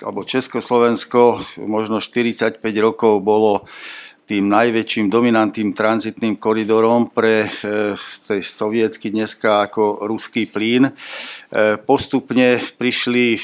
alebo 0.01 0.25
Československo, 0.25 1.45
možno 1.61 2.01
45 2.01 2.61
rokov 2.81 3.21
bolo 3.21 3.69
tým 4.29 4.45
najväčším 4.45 5.09
dominantným 5.09 5.73
tranzitným 5.73 6.37
koridorom 6.37 7.09
pre 7.09 7.49
e, 7.49 7.97
sovietsky 8.45 9.09
dneska 9.09 9.65
ako 9.65 10.05
ruský 10.05 10.45
plyn. 10.45 10.85
E, 10.85 10.93
postupne 11.81 12.61
prišli 12.77 13.25
e, 13.33 13.39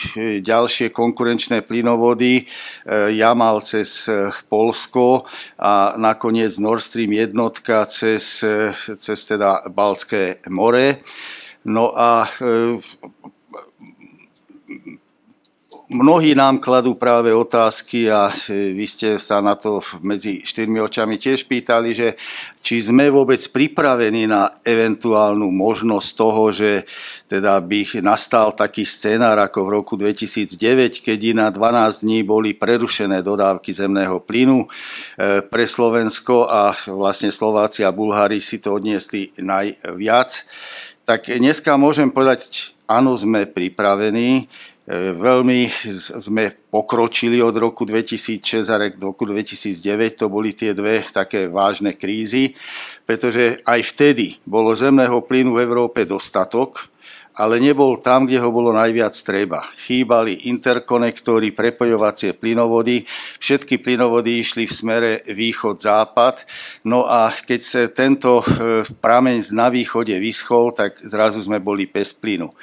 ďalšie 0.45 0.93
konkurenčné 0.93 1.65
plynovody, 1.65 2.45
Jamal 3.17 3.65
cez 3.65 4.05
Polsko 4.45 5.25
a 5.57 5.97
nakoniec 5.97 6.53
Nord 6.61 6.85
Stream 6.85 7.17
jednotka 7.17 7.89
cez, 7.89 8.45
cez 9.01 9.19
teda 9.25 9.65
Baltské 9.73 10.45
more. 10.53 11.01
No 11.65 11.97
a 11.97 12.29
Mnohí 15.85 16.33
nám 16.33 16.57
kladú 16.57 16.97
práve 16.97 17.29
otázky 17.29 18.09
a 18.09 18.33
e, 18.49 18.73
vy 18.73 18.89
ste 18.89 19.21
sa 19.21 19.37
na 19.37 19.53
to 19.53 19.85
medzi 20.01 20.41
štyrmi 20.41 20.81
očami 20.81 21.21
tiež 21.21 21.45
pýtali, 21.45 21.93
že 21.93 22.17
či 22.65 22.81
sme 22.81 23.05
vôbec 23.13 23.37
pripravení 23.53 24.25
na 24.25 24.49
eventuálnu 24.65 25.45
možnosť 25.53 26.09
toho, 26.17 26.49
že 26.49 26.89
teda 27.29 27.61
by 27.61 28.01
nastal 28.01 28.57
taký 28.57 28.81
scenár 28.81 29.37
ako 29.37 29.61
v 29.61 29.73
roku 29.77 29.93
2009, 29.93 31.05
keď 31.05 31.19
na 31.37 31.47
12 31.53 32.01
dní 32.01 32.25
boli 32.25 32.57
prerušené 32.57 33.21
dodávky 33.21 33.69
zemného 33.69 34.25
plynu 34.25 34.65
e, 34.65 34.67
pre 35.45 35.69
Slovensko 35.69 36.49
a 36.49 36.73
vlastne 36.89 37.29
Slováci 37.29 37.85
a 37.85 37.93
Bulhári 37.93 38.41
si 38.41 38.57
to 38.57 38.73
odniesli 38.73 39.37
najviac. 39.37 40.49
Tak 41.05 41.29
dneska 41.29 41.77
môžem 41.77 42.09
povedať, 42.09 42.73
áno, 42.89 43.13
sme 43.13 43.45
pripravení. 43.45 44.49
E, 44.85 45.17
veľmi 45.17 45.65
sme 46.21 46.53
pokročili 46.69 47.41
od 47.41 47.57
roku 47.57 47.89
2006 47.89 48.69
a 48.69 48.77
roku 49.01 49.25
2009, 49.25 50.13
to 50.13 50.29
boli 50.29 50.53
tie 50.53 50.77
dve 50.77 51.01
také 51.09 51.49
vážne 51.49 51.97
krízy, 51.97 52.53
pretože 53.01 53.57
aj 53.65 53.81
vtedy 53.81 54.37
bolo 54.45 54.77
zemného 54.77 55.25
plynu 55.25 55.57
v 55.57 55.65
Európe 55.65 56.05
dostatok, 56.05 56.93
ale 57.35 57.59
nebol 57.59 57.99
tam, 57.99 58.23
kde 58.23 58.39
ho 58.39 58.47
bolo 58.47 58.71
najviac 58.71 59.11
treba. 59.19 59.67
Chýbali 59.75 60.47
interkonektory, 60.47 61.51
prepojovacie 61.51 62.31
plynovody, 62.31 63.03
všetky 63.43 63.83
plynovody 63.83 64.39
išli 64.39 64.63
v 64.69 64.73
smere 64.73 65.11
východ-západ, 65.27 66.47
no 66.87 67.03
a 67.03 67.33
keď 67.35 67.59
sa 67.59 67.81
tento 67.91 68.39
e, 68.39 68.45
prameň 68.87 69.51
na 69.51 69.67
východe 69.67 70.15
vyschol, 70.15 70.71
tak 70.71 71.01
zrazu 71.03 71.43
sme 71.43 71.59
boli 71.59 71.89
bez 71.91 72.15
plynu. 72.15 72.55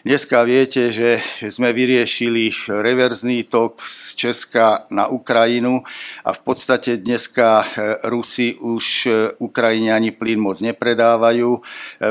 Dneska 0.00 0.48
viete, 0.48 0.88
že 0.88 1.20
sme 1.52 1.76
vyriešili 1.76 2.72
reverzný 2.72 3.44
tok 3.44 3.84
z 3.84 4.16
Česka 4.16 4.88
na 4.88 5.12
Ukrajinu 5.12 5.84
a 6.24 6.32
v 6.32 6.40
podstate 6.40 6.96
dneska 6.96 7.68
Rusi 8.08 8.56
už 8.56 9.04
Ukrajine 9.44 9.92
ani 9.92 10.16
plyn 10.16 10.40
moc 10.40 10.64
nepredávajú. 10.64 11.60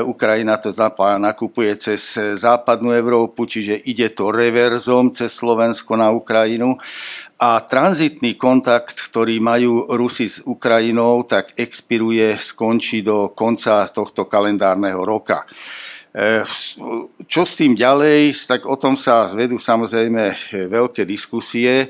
Ukrajina 0.06 0.62
to 0.62 0.70
nakupuje 1.18 1.74
cez 1.82 2.14
západnú 2.38 2.94
Európu, 2.94 3.50
čiže 3.50 3.82
ide 3.82 4.14
to 4.14 4.30
reverzom 4.30 5.10
cez 5.10 5.34
Slovensko 5.34 5.98
na 5.98 6.14
Ukrajinu 6.14 6.78
a 7.42 7.58
tranzitný 7.58 8.38
kontakt, 8.38 9.02
ktorý 9.02 9.42
majú 9.42 9.90
Rusi 9.90 10.30
s 10.30 10.38
Ukrajinou, 10.46 11.26
tak 11.26 11.58
expiruje, 11.58 12.38
skončí 12.38 13.02
do 13.02 13.34
konca 13.34 13.82
tohto 13.90 14.30
kalendárneho 14.30 15.02
roka. 15.02 15.42
E, 16.10 16.42
čo 17.30 17.46
s 17.46 17.54
tým 17.54 17.78
ďalej, 17.78 18.34
tak 18.50 18.66
o 18.66 18.74
tom 18.74 18.98
sa 18.98 19.30
zvedú 19.30 19.62
samozrejme 19.62 20.34
veľké 20.66 21.06
diskusie. 21.06 21.86
E, 21.86 21.88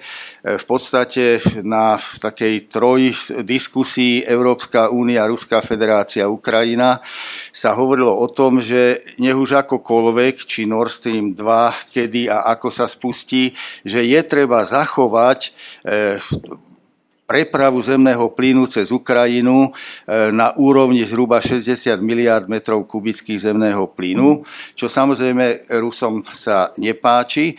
v 0.61 0.65
podstate 0.69 1.41
na 1.65 1.97
takej 1.97 2.69
troj 2.69 3.17
diskusii 3.41 4.21
Európska 4.29 4.93
únia, 4.93 5.25
Ruská 5.25 5.65
federácia, 5.65 6.29
Ukrajina 6.29 7.01
sa 7.49 7.73
hovorilo 7.73 8.13
o 8.13 8.29
tom, 8.29 8.61
že 8.61 9.01
nech 9.17 9.41
už 9.41 9.65
akokoľvek, 9.65 10.45
či 10.45 10.69
Nord 10.69 10.93
Stream 10.93 11.33
2, 11.33 11.89
kedy 11.89 12.29
a 12.29 12.53
ako 12.53 12.69
sa 12.69 12.85
spustí, 12.93 13.57
že 13.89 14.05
je 14.05 14.21
treba 14.21 14.69
zachovať 14.69 15.57
prepravu 17.31 17.79
zemného 17.79 18.35
plynu 18.35 18.67
cez 18.67 18.91
Ukrajinu 18.91 19.71
e, 19.71 20.35
na 20.35 20.51
úrovni 20.59 21.07
zhruba 21.07 21.39
60 21.39 22.03
miliard 22.03 22.51
metrov 22.51 22.83
kubických 22.91 23.39
zemného 23.39 23.87
plynu, 23.95 24.43
čo 24.75 24.91
samozrejme 24.91 25.71
Rusom 25.79 26.27
sa 26.35 26.75
nepáči. 26.75 27.55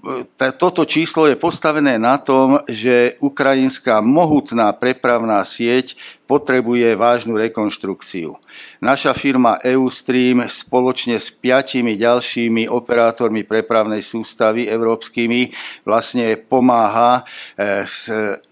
E, 0.00 0.52
toto 0.56 0.88
číslo 0.88 1.28
je 1.28 1.36
postavené 1.36 2.00
na 2.00 2.16
tom, 2.16 2.56
že 2.64 3.20
ukrajinská 3.20 4.00
mohutná 4.00 4.72
prepravná 4.72 5.44
sieť 5.44 5.92
potrebuje 6.24 6.96
vážnu 6.96 7.36
rekonštrukciu. 7.36 8.38
Naša 8.80 9.12
firma 9.12 9.60
Eustream 9.60 10.46
spoločne 10.48 11.20
s 11.20 11.28
piatimi 11.28 12.00
ďalšími 12.00 12.70
operátormi 12.70 13.44
prepravnej 13.44 14.00
sústavy 14.00 14.64
európskymi 14.70 15.52
vlastne 15.84 16.38
pomáha 16.38 17.26
eh, 17.58 17.84
s 17.84 18.08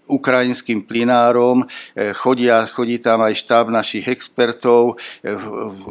ukrajinským 0.09 0.85
plinárom, 0.85 1.65
eh, 1.65 2.13
chodia, 2.13 2.65
chodí 2.69 3.01
tam 3.01 3.25
aj 3.25 3.41
štáb 3.41 3.73
našich 3.73 4.05
expertov, 4.05 5.01
eh, 5.25 5.33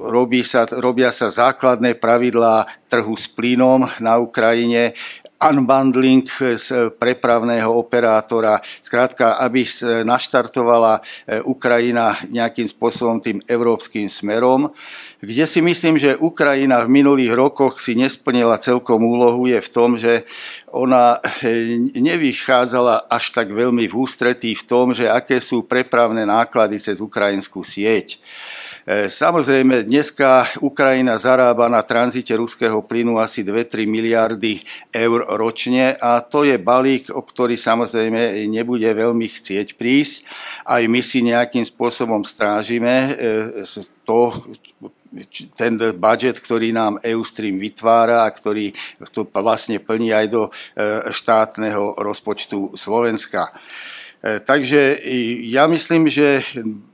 robí 0.07 0.47
sa, 0.47 0.71
robia 0.71 1.11
sa 1.11 1.35
základné 1.35 1.99
pravidlá 1.99 2.69
trhu 2.87 3.17
s 3.17 3.27
plynom 3.27 3.89
na 3.99 4.21
Ukrajine, 4.21 4.93
unbundling 5.39 6.27
z 6.59 6.91
prepravného 6.99 7.71
operátora, 7.71 8.59
zkrátka, 8.83 9.39
aby 9.39 9.63
naštartovala 10.03 10.99
Ukrajina 11.47 12.19
nejakým 12.27 12.67
spôsobom 12.67 13.23
tým 13.23 13.39
európskym 13.47 14.11
smerom. 14.11 14.75
Kde 15.19 15.47
si 15.51 15.59
myslím, 15.59 15.99
že 15.99 16.15
Ukrajina 16.15 16.83
v 16.87 17.03
minulých 17.03 17.35
rokoch 17.35 17.83
si 17.83 17.99
nesplnila 17.99 18.59
celkom 18.63 19.03
úlohu 19.03 19.51
je 19.51 19.59
v 19.59 19.71
tom, 19.71 19.99
že 19.99 20.23
ona 20.71 21.19
nevychádzala 21.95 23.11
až 23.11 23.35
tak 23.35 23.51
veľmi 23.51 23.91
v 23.91 23.95
ústretí 23.99 24.55
v 24.55 24.63
tom, 24.63 24.95
že 24.95 25.11
aké 25.11 25.43
sú 25.43 25.67
prepravné 25.67 26.23
náklady 26.23 26.79
cez 26.79 27.03
ukrajinskú 27.03 27.67
sieť. 27.67 28.23
E, 28.89 29.13
samozrejme, 29.13 29.85
dneska 29.85 30.49
Ukrajina 30.65 31.21
zarába 31.21 31.69
na 31.69 31.85
tranzite 31.85 32.33
ruského 32.33 32.81
plynu 32.81 33.21
asi 33.21 33.45
2-3 33.45 33.85
miliardy 33.85 34.65
eur 34.89 35.29
ročne 35.37 35.93
a 36.01 36.25
to 36.25 36.49
je 36.49 36.57
balík, 36.57 37.13
o 37.13 37.21
ktorý 37.21 37.61
samozrejme 37.61 38.49
nebude 38.49 38.89
veľmi 38.89 39.29
chcieť 39.29 39.77
prísť. 39.77 40.25
Aj 40.65 40.81
my 40.81 41.05
si 41.05 41.21
nejakým 41.21 41.69
spôsobom 41.69 42.25
strážime 42.25 43.13
e, 43.13 43.69
to, 44.09 44.33
ten 45.53 45.77
budget, 46.01 46.41
ktorý 46.41 46.73
nám 46.73 46.97
Eustream 47.05 47.61
vytvára 47.61 48.25
a 48.25 48.33
ktorý 48.33 48.73
to 49.13 49.29
vlastne 49.29 49.85
plní 49.85 50.17
aj 50.17 50.27
do 50.33 50.49
e, 50.49 50.51
štátneho 51.13 51.93
rozpočtu 52.01 52.73
Slovenska. 52.73 53.53
E, 54.19 54.43
takže 54.43 54.99
ja 55.47 55.71
myslím, 55.71 56.11
že 56.11 56.43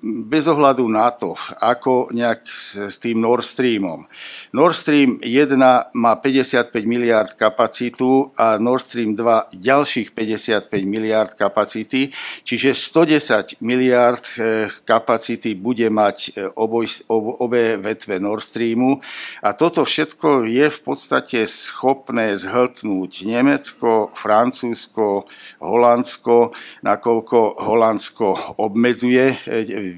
bez 0.05 0.45
ohľadu 0.45 0.85
na 0.85 1.09
to, 1.09 1.33
ako 1.57 2.13
nejak 2.13 2.45
s 2.45 3.01
tým 3.01 3.17
Nord 3.17 3.49
Streamom. 3.49 4.05
Nord 4.53 4.77
Stream 4.77 5.17
1 5.25 5.57
má 5.97 6.13
55 6.21 6.69
miliard 6.85 7.33
kapacitu 7.33 8.29
a 8.37 8.61
Nord 8.61 8.85
Stream 8.85 9.17
2 9.17 9.57
ďalších 9.57 10.13
55 10.13 10.69
miliard 10.85 11.33
kapacity, 11.33 12.13
čiže 12.45 12.77
110 12.77 13.57
miliard 13.65 14.21
e, 14.37 14.69
kapacity 14.85 15.57
bude 15.57 15.89
mať 15.89 16.17
e, 16.37 16.53
oboj, 16.53 16.93
obe 17.41 17.81
vetve 17.81 18.21
Nord 18.21 18.45
Streamu 18.45 19.01
a 19.41 19.57
toto 19.57 19.89
všetko 19.89 20.45
je 20.45 20.69
v 20.69 20.81
podstate 20.85 21.49
schopné 21.49 22.37
zhltnúť 22.37 23.25
Nemecko, 23.25 24.13
Francúzsko, 24.13 25.25
Holandsko, 25.65 26.53
nakoľko 26.85 27.14
nakoľko 27.15 27.63
Holandsko 27.63 28.59
obmedzuje, 28.59 29.39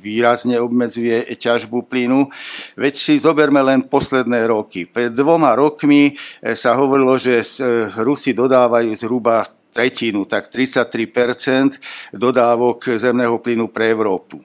výrazne 0.04 0.60
obmedzuje 0.60 1.24
ťažbu 1.40 1.88
plynu. 1.88 2.28
Veď 2.76 2.92
si 2.92 3.16
zoberme 3.16 3.64
len 3.64 3.88
posledné 3.88 4.44
roky. 4.44 4.84
Pred 4.84 5.16
dvoma 5.16 5.56
rokmi 5.56 6.12
eh, 6.12 6.52
sa 6.52 6.76
hovorilo, 6.76 7.16
že 7.16 7.40
eh, 7.40 7.88
Rusi 8.04 8.36
dodávajú 8.36 8.92
zhruba 9.00 9.48
tretinu, 9.76 10.24
tak 10.24 10.48
33% 10.48 11.76
dodávok 12.16 12.96
zemného 12.96 13.36
plynu 13.44 13.68
pre 13.68 13.92
Európu. 13.92 14.40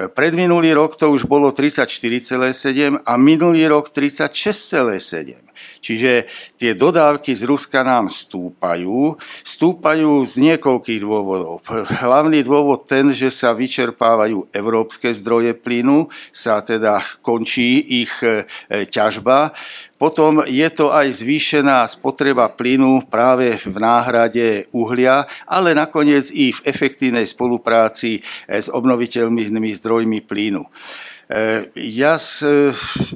Predminulý 0.00 0.72
rok 0.72 0.96
to 0.96 1.12
už 1.12 1.28
bolo 1.28 1.52
34,7 1.52 3.04
a 3.04 3.12
minulý 3.20 3.68
rok 3.68 3.92
36,7. 3.92 5.50
Čiže 5.80 6.28
tie 6.60 6.72
dodávky 6.76 7.32
z 7.36 7.44
Ruska 7.44 7.84
nám 7.84 8.12
stúpajú. 8.12 9.16
Stúpajú 9.44 10.24
z 10.24 10.34
niekoľkých 10.40 11.00
dôvodov. 11.00 11.64
Hlavný 12.00 12.40
dôvod 12.44 12.84
ten, 12.84 13.12
že 13.12 13.32
sa 13.32 13.56
vyčerpávajú 13.56 14.52
európske 14.52 15.12
zdroje 15.12 15.56
plynu, 15.56 16.08
sa 16.32 16.60
teda 16.60 17.00
končí 17.24 17.80
ich 18.04 18.12
e, 18.20 18.44
ťažba. 18.88 19.56
Potom 20.00 20.40
je 20.48 20.64
to 20.72 20.88
aj 20.88 21.12
zvýšená 21.12 21.84
spotreba 21.84 22.48
plynu 22.48 23.04
práve 23.04 23.60
v 23.60 23.76
náhrade 23.76 24.64
uhlia, 24.72 25.28
ale 25.44 25.76
nakoniec 25.76 26.32
i 26.32 26.56
v 26.56 26.60
efektívnej 26.64 27.28
spolupráci 27.28 28.24
s 28.48 28.72
obnoviteľnými 28.72 29.76
zdrojmi 29.76 30.24
plynu. 30.24 30.64
E, 30.64 31.68
ja 31.76 32.16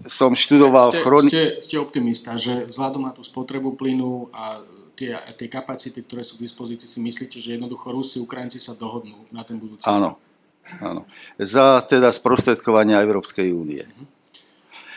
som 0.05 0.37
študoval... 0.37 0.93
Ste, 0.93 1.01
chroni... 1.01 1.31
ste, 1.33 1.45
ste 1.65 1.77
optimista, 1.81 2.37
že 2.37 2.69
vzhľadom 2.69 3.09
na 3.09 3.17
tú 3.17 3.25
spotrebu 3.25 3.81
plynu 3.81 4.29
a 4.37 4.61
tie, 4.93 5.17
tie 5.41 5.49
kapacity, 5.49 6.05
ktoré 6.05 6.21
sú 6.21 6.37
k 6.37 6.45
dispozícii, 6.47 6.85
si 6.85 7.01
myslíte, 7.01 7.41
že 7.41 7.57
jednoducho 7.59 7.91
Rusi, 7.91 8.21
Ukrajinci 8.21 8.63
sa 8.63 8.77
dohodnú 8.79 9.25
na 9.35 9.43
ten 9.43 9.57
budúci 9.59 9.89
Áno, 9.89 10.21
áno. 10.85 11.09
Za 11.41 11.83
teda 11.83 12.15
sprostredkovania 12.15 13.03
Európskej 13.03 13.51
únie. 13.51 13.83
Uh-huh. 13.83 14.14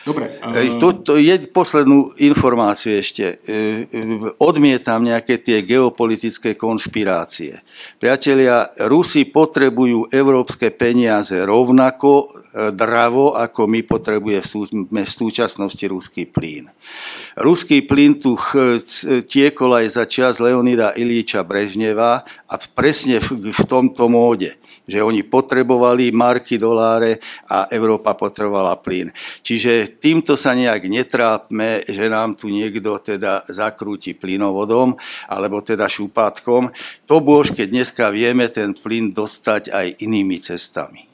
Dobre. 0.08 0.40
Uh... 0.40 0.80
To, 0.80 0.88
to 1.04 1.14
je 1.20 1.36
poslednú 1.52 2.16
informáciu 2.16 2.96
ešte. 2.96 3.44
E, 3.44 3.84
odmietam 4.40 5.04
nejaké 5.04 5.36
tie 5.44 5.60
geopolitické 5.60 6.56
konšpirácie. 6.56 7.60
Priatelia, 8.00 8.72
Rusi 8.88 9.28
potrebujú 9.28 10.08
európske 10.08 10.72
peniaze 10.72 11.36
rovnako 11.44 12.32
dravo, 12.72 13.36
ako 13.36 13.68
my 13.68 13.84
potrebujeme 13.84 15.04
v 15.04 15.10
súčasnosti 15.12 15.84
ruský 15.84 16.26
plyn. 16.26 16.66
Ruský 17.36 17.84
plyn 17.84 18.18
tu 18.18 18.34
tiekol 19.28 19.70
aj 19.78 19.86
za 19.94 20.04
čas 20.08 20.40
Leonida 20.42 20.96
Ilíča 20.96 21.44
Brežneva 21.44 22.24
a 22.24 22.54
presne 22.72 23.20
v, 23.22 23.52
v 23.52 23.62
tomto 23.68 24.08
móde 24.10 24.58
že 24.88 25.04
oni 25.04 25.22
potrebovali 25.22 26.08
marky, 26.10 26.56
doláre 26.56 27.20
a 27.52 27.68
Európa 27.68 28.16
potrebovala 28.16 28.80
plyn. 28.80 29.12
Čiže 29.44 30.00
týmto 30.00 30.34
sa 30.34 30.56
nejak 30.56 30.88
netrápme, 30.88 31.84
že 31.84 32.08
nám 32.08 32.40
tu 32.40 32.48
niekto 32.48 32.96
teda 32.96 33.44
zakrúti 33.52 34.16
plynovodom 34.16 34.96
alebo 35.28 35.60
teda 35.60 35.84
šupátkom. 35.84 36.72
To 37.04 37.20
bož, 37.20 37.52
keď 37.52 37.68
dneska 37.68 38.04
vieme 38.08 38.48
ten 38.48 38.72
plyn 38.72 39.12
dostať 39.12 39.68
aj 39.68 39.86
inými 40.00 40.40
cestami. 40.40 41.04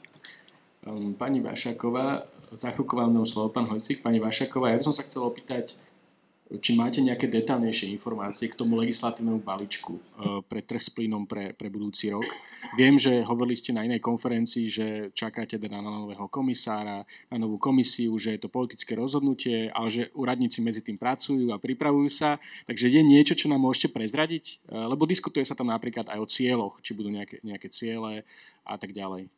Ehm, 0.87 1.19
pani 1.19 1.43
Vašaková, 1.43 2.23
za 2.55 2.71
vám 2.71 3.27
slovo, 3.27 3.51
pán 3.51 3.67
Hojcik. 3.67 3.99
Pani 3.99 4.23
Vašaková, 4.23 4.71
ja 4.71 4.79
by 4.79 4.85
som 4.87 4.95
sa 4.95 5.03
chcel 5.03 5.27
opýtať, 5.27 5.75
či 6.45 6.77
máte 6.77 7.01
nejaké 7.01 7.25
detálnejšie 7.25 7.89
informácie 7.89 8.45
k 8.45 8.53
tomu 8.53 8.77
legislatívnemu 8.77 9.41
balíčku 9.41 9.97
pre 10.45 10.61
trh 10.61 10.77
s 10.77 10.93
plynom 10.93 11.25
pre, 11.25 11.57
pre 11.57 11.73
budúci 11.73 12.13
rok. 12.13 12.25
Viem, 12.77 13.01
že 13.01 13.25
hovorili 13.25 13.57
ste 13.57 13.73
na 13.73 13.81
inej 13.81 13.97
konferencii, 13.97 14.65
že 14.69 14.85
čakáte 15.17 15.57
teda 15.57 15.81
na 15.81 15.89
nového 16.05 16.29
komisára, 16.29 17.01
na 17.33 17.37
novú 17.41 17.57
komisiu, 17.57 18.13
že 18.21 18.37
je 18.37 18.45
to 18.45 18.53
politické 18.53 18.93
rozhodnutie, 18.93 19.73
ale 19.73 19.89
že 19.89 20.13
úradníci 20.13 20.61
medzi 20.61 20.85
tým 20.85 21.01
pracujú 21.01 21.49
a 21.49 21.57
pripravujú 21.57 22.09
sa. 22.13 22.37
Takže 22.69 22.93
je 22.93 23.01
niečo, 23.01 23.33
čo 23.33 23.49
nám 23.49 23.65
môžete 23.65 23.89
prezradiť? 23.89 24.69
Lebo 24.69 25.09
diskutuje 25.09 25.41
sa 25.49 25.57
tam 25.57 25.73
napríklad 25.73 26.13
aj 26.13 26.19
o 26.21 26.29
cieľoch, 26.29 26.77
či 26.85 26.93
budú 26.93 27.09
nejaké, 27.09 27.41
nejaké 27.41 27.73
ciele 27.73 28.21
a 28.61 28.75
tak 28.77 28.93
ďalej. 28.93 29.33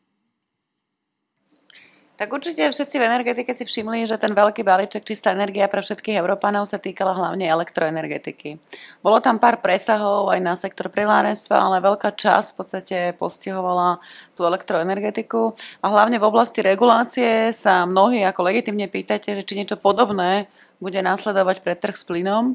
Tak 2.17 2.33
určite 2.33 2.65
všetci 2.65 2.97
v 2.97 3.07
energetike 3.13 3.53
si 3.53 3.61
všimli, 3.61 4.09
že 4.09 4.17
ten 4.17 4.33
veľký 4.33 4.65
balíček 4.65 5.05
čistá 5.05 5.37
energia 5.37 5.69
pre 5.69 5.85
všetkých 5.85 6.17
Európanov 6.17 6.65
sa 6.65 6.81
týkala 6.81 7.13
hlavne 7.13 7.45
elektroenergetiky. 7.45 8.57
Bolo 9.05 9.21
tam 9.21 9.37
pár 9.37 9.61
presahov 9.61 10.33
aj 10.33 10.41
na 10.41 10.57
sektor 10.57 10.89
prilárenstva, 10.89 11.61
ale 11.61 11.77
veľká 11.77 12.17
časť 12.17 12.47
v 12.49 12.57
podstate 12.57 12.97
postihovala 13.21 14.01
tú 14.33 14.49
elektroenergetiku 14.49 15.53
a 15.85 15.93
hlavne 15.93 16.17
v 16.17 16.25
oblasti 16.25 16.65
regulácie 16.65 17.53
sa 17.53 17.85
mnohí 17.85 18.25
ako 18.25 18.49
legitimne 18.49 18.89
pýtate, 18.89 19.37
že 19.37 19.45
či 19.45 19.61
niečo 19.61 19.77
podobné 19.77 20.49
bude 20.77 21.01
následovať 21.01 21.65
pre 21.65 21.73
trh 21.73 21.97
s 21.97 22.05
plynom. 22.05 22.53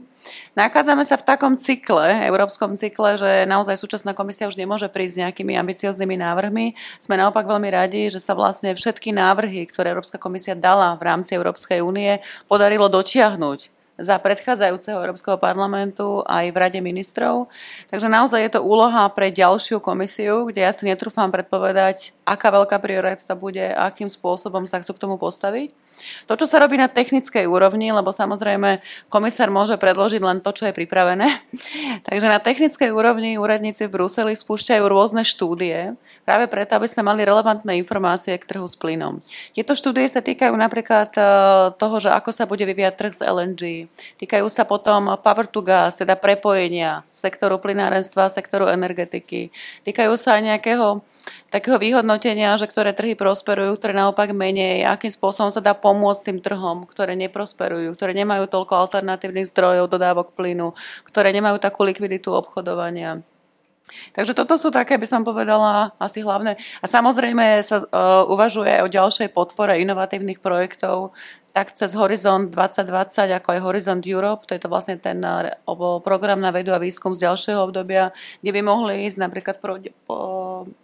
Nachádzame 0.55 1.03
sa 1.03 1.19
v 1.19 1.27
takom 1.27 1.59
cykle, 1.59 2.23
európskom 2.31 2.79
cykle, 2.79 3.19
že 3.19 3.31
naozaj 3.51 3.75
súčasná 3.75 4.15
komisia 4.15 4.47
už 4.47 4.55
nemôže 4.55 4.87
prísť 4.87 5.15
s 5.15 5.21
nejakými 5.27 5.59
ambicioznými 5.59 6.15
návrhmi. 6.23 6.79
Sme 7.03 7.19
naopak 7.19 7.43
veľmi 7.43 7.67
radi, 7.75 8.07
že 8.15 8.23
sa 8.23 8.39
vlastne 8.39 8.79
všetky 8.79 9.11
návrhy, 9.11 9.67
ktoré 9.67 9.91
Európska 9.91 10.23
komisia 10.23 10.55
dala 10.55 10.95
v 10.95 11.03
rámci 11.03 11.35
Európskej 11.35 11.83
únie, 11.83 12.23
podarilo 12.47 12.87
dotiahnuť 12.87 13.83
za 14.01 14.17
predchádzajúceho 14.17 14.99
Európskeho 14.99 15.37
parlamentu 15.37 16.25
aj 16.25 16.49
v 16.49 16.57
Rade 16.57 16.81
ministrov. 16.81 17.51
Takže 17.93 18.09
naozaj 18.09 18.41
je 18.41 18.53
to 18.57 18.65
úloha 18.65 19.05
pre 19.13 19.29
ďalšiu 19.29 19.79
komisiu, 19.85 20.49
kde 20.49 20.65
ja 20.65 20.73
si 20.73 20.89
netrúfam 20.89 21.29
predpovedať, 21.29 22.17
aká 22.25 22.49
veľká 22.51 22.81
priorita 22.81 23.37
bude 23.37 23.63
a 23.63 23.93
akým 23.93 24.09
spôsobom 24.09 24.65
sa 24.65 24.81
chcú 24.81 24.97
k 24.97 25.03
tomu 25.03 25.17
postaviť. 25.21 25.82
To, 26.27 26.35
čo 26.39 26.47
sa 26.47 26.63
robí 26.63 26.79
na 26.79 26.89
technickej 26.91 27.45
úrovni, 27.49 27.91
lebo 27.91 28.11
samozrejme 28.15 28.81
komisár 29.13 29.49
môže 29.51 29.77
predložiť 29.77 30.23
len 30.23 30.39
to, 30.41 30.51
čo 30.55 30.69
je 30.71 30.77
pripravené. 30.77 31.29
Takže 32.09 32.27
na 32.29 32.39
technickej 32.39 32.91
úrovni 32.95 33.37
úradníci 33.37 33.87
v 33.87 34.01
Bruseli 34.01 34.35
spúšťajú 34.39 34.85
rôzne 34.87 35.23
štúdie, 35.23 35.95
práve 36.23 36.47
preto, 36.47 36.79
aby 36.79 36.87
sme 36.87 37.07
mali 37.07 37.27
relevantné 37.27 37.75
informácie 37.79 38.35
k 38.39 38.45
trhu 38.47 38.67
s 38.67 38.79
plynom. 38.79 39.19
Tieto 39.53 39.75
štúdie 39.75 40.07
sa 40.07 40.23
týkajú 40.23 40.55
napríklad 40.55 41.11
e, 41.15 41.23
toho, 41.77 41.97
že 41.99 42.11
ako 42.15 42.31
sa 42.31 42.47
bude 42.47 42.63
vyvíjať 42.63 42.95
trh 42.95 43.13
s 43.15 43.23
LNG. 43.23 43.63
Týkajú 44.23 44.47
sa 44.47 44.63
potom 44.63 45.19
power 45.19 45.47
to 45.51 45.61
gas, 45.63 45.99
teda 45.99 46.15
prepojenia 46.15 47.03
sektoru 47.11 47.59
plynárenstva, 47.59 48.31
sektoru 48.31 48.71
energetiky. 48.71 49.51
Týkajú 49.83 50.15
sa 50.15 50.39
aj 50.39 50.43
nejakého 50.55 51.03
takého 51.53 51.77
vyhodnotenia, 51.77 52.57
že 52.57 52.65
ktoré 52.65 52.97
trhy 52.97 53.13
prosperujú, 53.13 53.77
ktoré 53.77 53.93
naopak 53.93 54.33
menej, 54.33 54.89
akým 54.89 55.13
spôsobom 55.13 55.53
sa 55.53 55.61
dá 55.61 55.77
pomôcť 55.77 56.33
tým 56.33 56.39
trhom, 56.41 56.89
ktoré 56.89 57.13
neprosperujú, 57.21 57.93
ktoré 57.93 58.17
nemajú 58.17 58.49
toľko 58.49 58.73
alternatívnych 58.73 59.53
zdrojov 59.53 59.93
dodávok 59.93 60.33
plynu, 60.33 60.73
ktoré 61.05 61.29
nemajú 61.37 61.61
takú 61.61 61.85
likviditu 61.85 62.33
obchodovania. 62.33 63.21
Takže 64.17 64.33
toto 64.33 64.57
sú 64.57 64.73
také, 64.73 64.97
by 64.97 65.05
som 65.05 65.21
povedala, 65.21 65.93
asi 66.01 66.25
hlavné. 66.25 66.57
A 66.81 66.87
samozrejme 66.89 67.61
sa 67.61 67.85
uh, 67.85 68.25
uvažuje 68.25 68.81
o 68.81 68.89
ďalšej 68.89 69.29
podpore 69.35 69.77
inovatívnych 69.83 70.41
projektov, 70.41 71.13
tak 71.53 71.77
cez 71.77 71.93
Horizont 71.93 72.49
2020, 72.49 73.29
ako 73.37 73.49
aj 73.53 73.61
Horizont 73.61 74.05
Europe, 74.09 74.49
to 74.49 74.57
je 74.57 74.61
to 74.65 74.73
vlastne 74.73 74.97
ten 74.97 75.21
eh, 75.21 75.53
program 76.01 76.41
na 76.41 76.49
vedu 76.49 76.73
a 76.73 76.81
výskum 76.81 77.13
z 77.13 77.29
ďalšieho 77.29 77.61
obdobia, 77.69 78.17
kde 78.41 78.51
by 78.57 78.61
mohli 78.65 79.05
ísť 79.05 79.21
napríklad 79.21 79.57
pro, 79.61 79.77
po, 80.09 80.17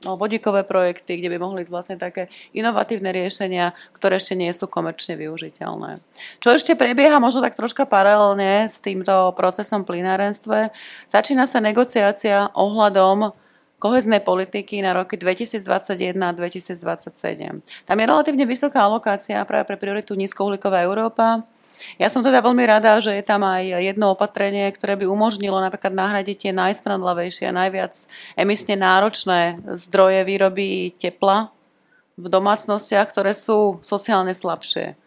no, 0.04 0.10
vodíkové 0.20 0.68
projekty, 0.68 1.18
kde 1.18 1.32
by 1.32 1.36
mohli 1.40 1.64
ísť 1.64 1.72
vlastne 1.72 1.96
také 1.96 2.28
inovatívne 2.52 3.08
riešenia, 3.08 3.72
ktoré 3.96 4.20
ešte 4.20 4.36
nie 4.36 4.52
sú 4.52 4.68
komerčne 4.68 5.16
využiteľné. 5.16 6.04
Čo 6.44 6.52
ešte 6.52 6.76
prebieha 6.76 7.16
možno 7.16 7.40
tak 7.40 7.56
troška 7.56 7.88
paralelne 7.88 8.68
s 8.68 8.84
týmto 8.84 9.32
procesom 9.32 9.88
plinárenstve, 9.88 10.68
začína 11.08 11.48
sa 11.48 11.64
negociácia 11.64 12.52
ohľadom 12.52 13.32
koheznej 13.78 14.20
politiky 14.20 14.82
na 14.82 14.92
roky 14.94 15.14
2021 15.14 16.18
a 16.18 16.30
2027. 16.34 17.62
Tam 17.86 17.96
je 17.96 18.04
relatívne 18.04 18.44
vysoká 18.44 18.82
alokácia 18.84 19.38
práve 19.46 19.70
pre 19.70 19.78
prioritu 19.78 20.18
nízkouhlíková 20.18 20.82
Európa. 20.82 21.46
Ja 21.94 22.10
som 22.10 22.26
teda 22.26 22.42
veľmi 22.42 22.66
rada, 22.66 22.98
že 22.98 23.14
je 23.14 23.22
tam 23.22 23.46
aj 23.46 23.70
jedno 23.78 24.10
opatrenie, 24.10 24.66
ktoré 24.74 24.98
by 24.98 25.06
umožnilo 25.06 25.62
napríklad 25.62 25.94
nahradiť 25.94 26.50
tie 26.50 26.52
najsprandlavejšie 26.54 27.46
a 27.48 27.54
najviac 27.54 27.94
emisne 28.34 28.74
náročné 28.74 29.62
zdroje 29.78 30.26
výroby 30.26 30.98
tepla 30.98 31.54
v 32.18 32.26
domácnostiach, 32.26 33.06
ktoré 33.14 33.30
sú 33.30 33.78
sociálne 33.86 34.34
slabšie. 34.34 34.98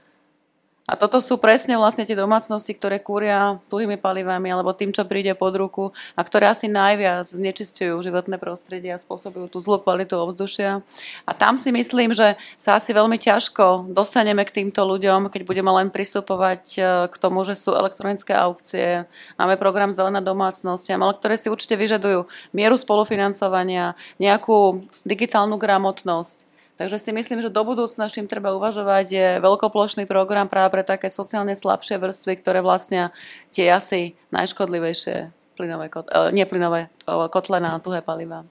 A 0.90 0.98
toto 0.98 1.22
sú 1.22 1.38
presne 1.38 1.78
vlastne 1.78 2.04
tie 2.04 2.18
domácnosti, 2.18 2.74
ktoré 2.74 2.98
kúria 2.98 3.62
tuhými 3.70 4.02
palivami 4.02 4.50
alebo 4.50 4.74
tým, 4.74 4.90
čo 4.90 5.06
príde 5.06 5.32
pod 5.38 5.54
ruku 5.54 5.84
a 6.18 6.22
ktoré 6.26 6.50
asi 6.50 6.66
najviac 6.68 7.32
znečistujú 7.32 8.02
životné 8.02 8.42
prostredie 8.42 8.92
a 8.92 9.00
spôsobujú 9.00 9.48
tú 9.48 9.62
zlú 9.62 9.78
kvalitu 9.80 10.18
ovzdušia. 10.18 10.82
A 11.24 11.32
tam 11.38 11.56
si 11.62 11.70
myslím, 11.70 12.18
že 12.18 12.36
sa 12.58 12.82
asi 12.82 12.98
veľmi 12.98 13.16
ťažko 13.22 13.94
dostaneme 13.94 14.42
k 14.44 14.62
týmto 14.62 14.82
ľuďom, 14.84 15.30
keď 15.30 15.42
budeme 15.48 15.72
len 15.72 15.94
pristupovať 15.94 16.64
e, 16.76 16.82
k 17.08 17.16
tomu, 17.16 17.46
že 17.48 17.56
sú 17.56 17.78
elektronické 17.78 18.36
aukcie, 18.36 19.06
máme 19.38 19.56
program 19.62 19.96
Zelená 19.96 20.20
domácnosť, 20.20 20.98
ale 20.98 21.16
ktoré 21.16 21.36
si 21.40 21.48
určite 21.48 21.78
vyžadujú 21.78 22.28
mieru 22.52 22.76
spolufinancovania, 22.76 23.94
nejakú 24.20 24.84
digitálnu 25.06 25.56
gramotnosť 25.56 26.51
Takže 26.82 26.98
si 26.98 27.14
myslím, 27.14 27.46
že 27.46 27.54
do 27.54 27.62
budúcna, 27.62 28.10
čím 28.10 28.26
treba 28.26 28.58
uvažovať, 28.58 29.06
je 29.06 29.28
veľkoplošný 29.38 30.10
program 30.10 30.50
práve 30.50 30.74
pre 30.74 30.82
také 30.82 31.14
sociálne 31.14 31.54
slabšie 31.54 32.02
vrstvy, 32.02 32.42
ktoré 32.42 32.66
vlastnia 32.66 33.14
tie 33.54 33.70
asi 33.70 34.18
najškodlivejšie 34.34 35.30
plynové, 35.62 35.94
uh, 35.94 36.34
nie 36.34 36.42
uh, 36.42 36.90
kotle 37.30 37.62
na 37.62 37.78
tuhé 37.78 38.02
paliva. 38.02 38.50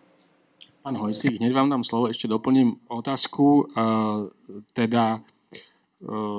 Pán 0.87 0.95
Hojsík, 0.95 1.43
hneď 1.43 1.51
vám 1.51 1.75
dám 1.75 1.83
slovo, 1.83 2.07
ešte 2.07 2.31
doplním 2.31 2.79
otázku, 2.87 3.67
uh, 3.67 4.31
teda 4.79 5.27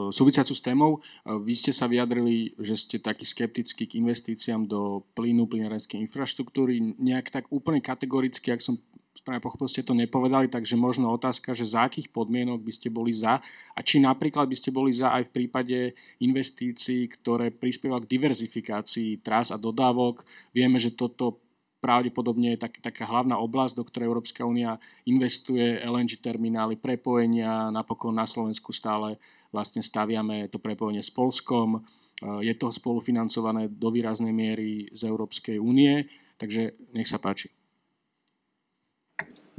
súvisiacu 0.10 0.58
s 0.58 0.62
témou. 0.66 1.06
Vy 1.22 1.54
ste 1.54 1.70
sa 1.70 1.86
vyjadrili, 1.86 2.58
že 2.58 2.74
ste 2.74 2.98
taký 2.98 3.30
skeptický 3.30 3.86
k 3.86 4.02
investíciám 4.02 4.66
do 4.66 5.06
plynu, 5.14 5.46
plynárenskej 5.46 6.02
infraštruktúry. 6.02 6.98
Nejak 6.98 7.30
tak 7.30 7.46
úplne 7.54 7.78
kategoricky, 7.78 8.50
ak 8.50 8.58
som 8.58 8.82
správne 9.12 9.44
pochopil, 9.44 9.68
ste 9.68 9.84
to 9.84 9.94
nepovedali, 9.94 10.48
takže 10.48 10.80
možno 10.80 11.12
otázka, 11.12 11.52
že 11.52 11.68
za 11.68 11.86
akých 11.86 12.10
podmienok 12.10 12.64
by 12.64 12.72
ste 12.72 12.88
boli 12.88 13.12
za 13.12 13.44
a 13.76 13.80
či 13.84 14.00
napríklad 14.00 14.48
by 14.48 14.56
ste 14.56 14.72
boli 14.72 14.96
za 14.96 15.12
aj 15.12 15.30
v 15.30 15.34
prípade 15.36 15.78
investícií, 16.24 17.12
ktoré 17.12 17.52
prispievajú 17.52 18.08
k 18.08 18.12
diverzifikácii 18.18 19.20
trás 19.20 19.52
a 19.52 19.60
dodávok. 19.60 20.24
Vieme, 20.56 20.80
že 20.80 20.96
toto 20.96 21.44
pravdepodobne 21.84 22.56
je 22.56 22.62
tak, 22.62 22.78
taká 22.80 23.10
hlavná 23.10 23.42
oblasť, 23.42 23.74
do 23.78 23.84
ktorej 23.84 24.10
Európska 24.10 24.46
únia 24.46 24.78
investuje 25.04 25.82
LNG 25.82 26.22
terminály, 26.22 26.78
prepojenia, 26.78 27.74
napokon 27.74 28.16
na 28.16 28.30
Slovensku 28.30 28.72
stále 28.72 29.18
vlastne 29.52 29.84
staviame 29.84 30.48
to 30.48 30.62
prepojenie 30.62 31.04
s 31.04 31.12
Polskom, 31.12 31.84
je 32.22 32.54
to 32.54 32.70
spolufinancované 32.70 33.66
do 33.68 33.90
výraznej 33.90 34.30
miery 34.30 34.94
z 34.94 35.10
Európskej 35.10 35.58
únie, 35.58 36.06
takže 36.38 36.78
nech 36.94 37.10
sa 37.10 37.18
páči. 37.18 37.61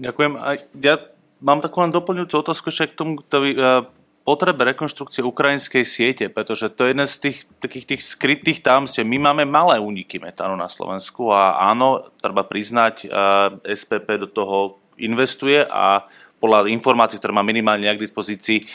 Ďakujem. 0.03 0.32
A 0.34 0.59
ja 0.82 0.98
mám 1.38 1.62
takú 1.62 1.78
len 1.78 1.94
doplňujúcu 1.94 2.34
otázku 2.42 2.74
ešte 2.74 2.90
k 2.90 2.98
tomu 2.98 3.22
ktorý, 3.22 3.50
uh, 3.55 3.86
potrebe 4.26 4.66
rekonštrukcie 4.66 5.22
ukrajinskej 5.22 5.86
siete, 5.86 6.24
pretože 6.26 6.70
to 6.74 6.86
je 6.86 6.90
jeden 6.94 7.07
z 7.07 7.16
tých 7.22 7.38
takých 7.62 7.86
tých 7.94 8.03
skrytých 8.03 8.59
tamstiev. 8.66 9.07
My 9.07 9.30
máme 9.30 9.46
malé 9.46 9.78
úniky 9.78 10.18
metánu 10.18 10.59
na 10.59 10.66
Slovensku 10.66 11.30
a 11.30 11.59
áno, 11.70 12.11
treba 12.18 12.42
priznať, 12.42 13.07
uh, 13.07 13.59
SPP 13.62 14.18
do 14.18 14.26
toho 14.26 14.82
investuje 14.98 15.62
a 15.62 16.07
podľa 16.42 16.66
informácií, 16.74 17.22
ktoré 17.22 17.30
má 17.30 17.46
minimálne 17.46 17.86
k 17.86 18.03
dispozícii, 18.03 18.66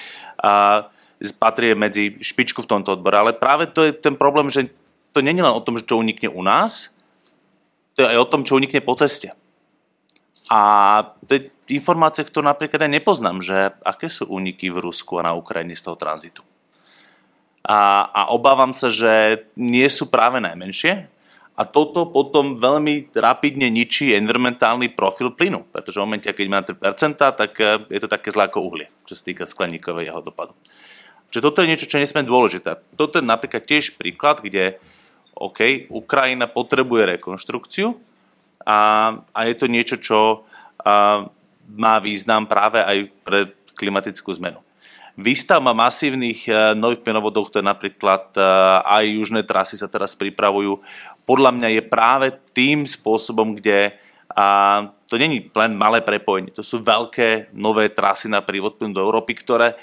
uh, 0.44 0.88
patrí 1.36 1.76
medzi 1.76 2.16
špičku 2.24 2.64
v 2.64 2.72
tomto 2.72 2.96
odbore. 2.96 3.20
Ale 3.20 3.32
práve 3.36 3.68
to 3.68 3.84
je 3.84 3.92
ten 3.92 4.16
problém, 4.16 4.48
že 4.48 4.72
to 5.12 5.20
nie 5.20 5.36
je 5.36 5.44
len 5.44 5.52
o 5.52 5.64
tom, 5.64 5.76
že 5.76 5.84
čo 5.84 6.00
unikne 6.00 6.32
u 6.32 6.40
nás, 6.40 6.96
to 8.00 8.06
je 8.06 8.16
aj 8.16 8.20
o 8.22 8.30
tom, 8.30 8.48
čo 8.48 8.56
unikne 8.56 8.80
po 8.80 8.96
ceste. 8.96 9.34
A 10.48 10.62
to 11.28 11.32
je 11.36 11.42
informácia, 11.76 12.24
ktorú 12.24 12.48
napríklad 12.48 12.88
aj 12.88 12.92
nepoznám, 12.92 13.44
že 13.44 13.76
aké 13.84 14.08
sú 14.08 14.32
úniky 14.32 14.72
v 14.72 14.80
Rusku 14.80 15.20
a 15.20 15.28
na 15.28 15.34
Ukrajine 15.36 15.76
z 15.76 15.84
toho 15.84 16.00
tranzitu. 16.00 16.42
A, 17.68 18.08
a 18.08 18.22
obávam 18.32 18.72
sa, 18.72 18.88
že 18.88 19.44
nie 19.60 19.84
sú 19.92 20.08
práve 20.08 20.40
najmenšie. 20.40 21.12
A 21.58 21.66
toto 21.66 22.06
potom 22.14 22.54
veľmi 22.54 23.12
rapidne 23.18 23.68
ničí 23.74 24.14
environmentálny 24.14 24.94
profil 24.94 25.34
plynu, 25.34 25.66
pretože 25.74 25.98
v 25.98 26.06
momente, 26.06 26.30
keď 26.30 26.48
má 26.48 26.62
3%, 26.62 27.18
tak 27.18 27.52
eh, 27.58 27.82
je 27.90 28.00
to 28.06 28.08
také 28.08 28.30
zlé 28.30 28.46
ako 28.46 28.62
uhlie, 28.62 28.88
čo 29.10 29.18
sa 29.18 29.26
týka 29.26 29.50
skleníkového 29.50 30.22
dopadu. 30.22 30.54
Čiže 31.34 31.44
toto 31.44 31.60
je 31.60 31.70
niečo, 31.74 31.90
čo 31.90 32.00
je 32.00 32.08
dôležité. 32.24 32.78
Toto 32.96 33.20
je 33.20 33.26
napríklad 33.26 33.66
tiež 33.68 34.00
príklad, 34.00 34.40
kde 34.40 34.80
OK, 35.34 35.90
Ukrajina 35.92 36.46
potrebuje 36.48 37.20
rekonštrukciu 37.20 37.98
a, 38.68 38.78
a 39.32 39.40
je 39.48 39.56
to 39.56 39.72
niečo, 39.72 39.96
čo 39.96 40.20
a, 40.84 41.24
má 41.72 41.96
význam 42.04 42.44
práve 42.44 42.84
aj 42.84 42.98
pre 43.24 43.40
klimatickú 43.80 44.36
zmenu. 44.36 44.60
Výstavba 45.18 45.74
masívnych 45.74 46.46
e, 46.46 46.78
nových 46.78 47.02
plynovodov, 47.02 47.50
ktoré 47.50 47.66
napríklad 47.66 48.38
e, 48.38 48.42
aj 48.86 49.04
južné 49.18 49.42
trasy 49.48 49.74
sa 49.80 49.90
teraz 49.90 50.14
pripravujú, 50.14 50.78
podľa 51.26 51.52
mňa 51.58 51.70
je 51.74 51.84
práve 51.90 52.28
tým 52.54 52.86
spôsobom, 52.86 53.58
kde 53.58 53.98
a 54.38 54.46
to 55.10 55.18
není 55.18 55.50
len 55.50 55.74
malé 55.74 56.04
prepojenie, 56.06 56.54
to 56.54 56.62
sú 56.62 56.84
veľké 56.84 57.50
nové 57.58 57.90
trasy 57.90 58.30
na 58.30 58.44
prívod 58.44 58.78
do 58.78 59.02
Európy, 59.02 59.34
ktoré 59.34 59.74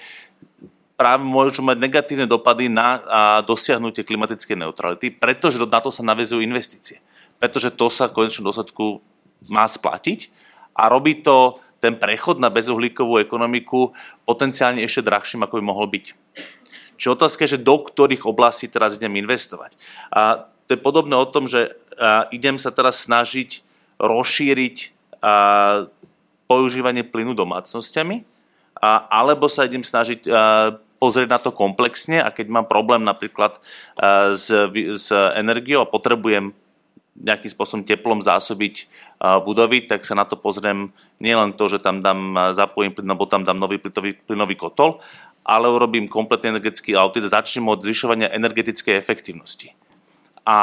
práve 0.95 1.27
môžu 1.27 1.59
mať 1.65 1.83
negatívne 1.83 2.27
dopady 2.31 2.71
na 2.71 3.03
dosiahnutie 3.43 4.07
klimatickej 4.07 4.55
neutrality, 4.55 5.11
pretože 5.11 5.59
na 5.59 5.81
to 5.83 5.91
sa 5.91 6.07
navezujú 6.07 6.39
investície. 6.39 7.03
Pretože 7.43 7.75
to 7.75 7.91
sa 7.93 8.09
v 8.09 8.17
konečnom 8.23 8.49
dôsledku 8.49 9.03
má 9.51 9.69
splatiť 9.69 10.33
a 10.75 10.89
robí 10.89 11.21
to 11.21 11.61
ten 11.85 12.01
prechod 12.01 12.41
na 12.41 12.49
bezuhlíkovú 12.49 13.21
ekonomiku 13.21 13.93
potenciálne 14.25 14.81
ešte 14.81 15.05
drahším, 15.05 15.45
ako 15.45 15.61
by 15.61 15.65
mohol 15.65 15.85
byť. 15.85 16.17
Čiže 16.97 17.13
otázka 17.13 17.45
je, 17.45 17.59
že 17.59 17.65
do 17.67 17.77
ktorých 17.77 18.25
oblastí 18.25 18.73
teraz 18.73 18.97
idem 18.97 19.21
investovať. 19.21 19.77
A 20.09 20.49
to 20.65 20.71
je 20.73 20.81
podobné 20.81 21.13
o 21.13 21.29
tom, 21.29 21.45
že 21.45 21.77
idem 22.33 22.57
sa 22.57 22.73
teraz 22.73 23.05
snažiť 23.05 23.61
rozšíriť 24.01 24.77
používanie 26.49 27.05
plynu 27.05 27.37
domácnosťami, 27.37 28.25
alebo 29.13 29.53
sa 29.53 29.69
idem 29.69 29.85
snažiť 29.85 30.25
pozrieť 30.97 31.29
na 31.29 31.37
to 31.37 31.53
komplexne 31.53 32.17
a 32.25 32.33
keď 32.33 32.49
mám 32.49 32.65
problém 32.65 33.05
napríklad 33.05 33.61
s, 34.33 34.49
s 34.97 35.09
energiou 35.37 35.85
a 35.85 35.91
potrebujem 35.91 36.57
nejakým 37.15 37.51
spôsobom 37.51 37.87
teplom 37.87 38.19
zásobiť 38.19 38.91
budovy, 39.47 39.87
tak 39.87 40.03
sa 40.03 40.19
na 40.19 40.27
to 40.27 40.35
pozriem 40.35 40.91
nielen 41.23 41.55
to, 41.55 41.71
že 41.71 41.79
tam 41.79 42.03
dám, 42.03 42.51
zapojím 42.51 42.91
plyn, 42.91 43.07
alebo 43.07 43.31
tam 43.31 43.47
dám 43.47 43.59
nový 43.59 43.79
plynový, 43.79 44.19
plynový 44.19 44.55
kotol, 44.59 44.99
ale 45.47 45.71
urobím 45.71 46.11
kompletný 46.11 46.59
energetický 46.59 46.99
audit 46.99 47.31
a 47.31 47.39
začnem 47.39 47.71
od 47.71 47.85
zvyšovania 47.85 48.35
energetickej 48.35 48.99
efektivnosti. 48.99 49.71
A 50.43 50.59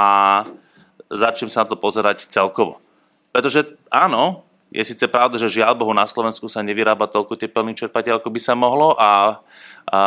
začnem 1.08 1.48
sa 1.48 1.64
na 1.64 1.72
to 1.72 1.80
pozerať 1.80 2.28
celkovo. 2.28 2.84
Pretože 3.32 3.80
áno, 3.88 4.44
je 4.72 4.84
síce 4.84 5.04
pravda, 5.08 5.40
že 5.40 5.62
žiaľ 5.62 5.76
Bohu 5.76 5.92
na 5.92 6.08
Slovensku 6.08 6.48
sa 6.48 6.64
nevyrába 6.64 7.08
toľko 7.08 7.36
tepelných 7.40 7.88
čerpateľ, 7.88 8.20
ako 8.20 8.30
by 8.32 8.40
sa 8.40 8.56
mohlo 8.56 8.96
a, 8.96 9.40
a 9.88 10.00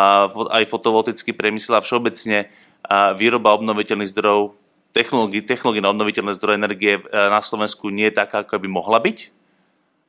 aj 0.61 0.65
fotovoltický 0.69 1.37
priemysel 1.37 1.77
a 1.77 1.85
všeobecne 1.85 2.49
a 2.85 3.17
výroba 3.17 3.57
obnoviteľných 3.57 4.13
zdrojov 4.13 4.64
technológií, 4.95 5.43
technológií 5.43 5.83
na 5.83 5.91
obnoviteľné 5.91 6.33
zdroje 6.39 6.57
energie 6.57 6.95
e, 6.97 7.03
na 7.11 7.43
Slovensku 7.43 7.91
nie 7.91 8.09
je 8.09 8.19
taká, 8.23 8.47
ako 8.47 8.63
by 8.63 8.69
mohla 8.71 9.03
byť 9.03 9.35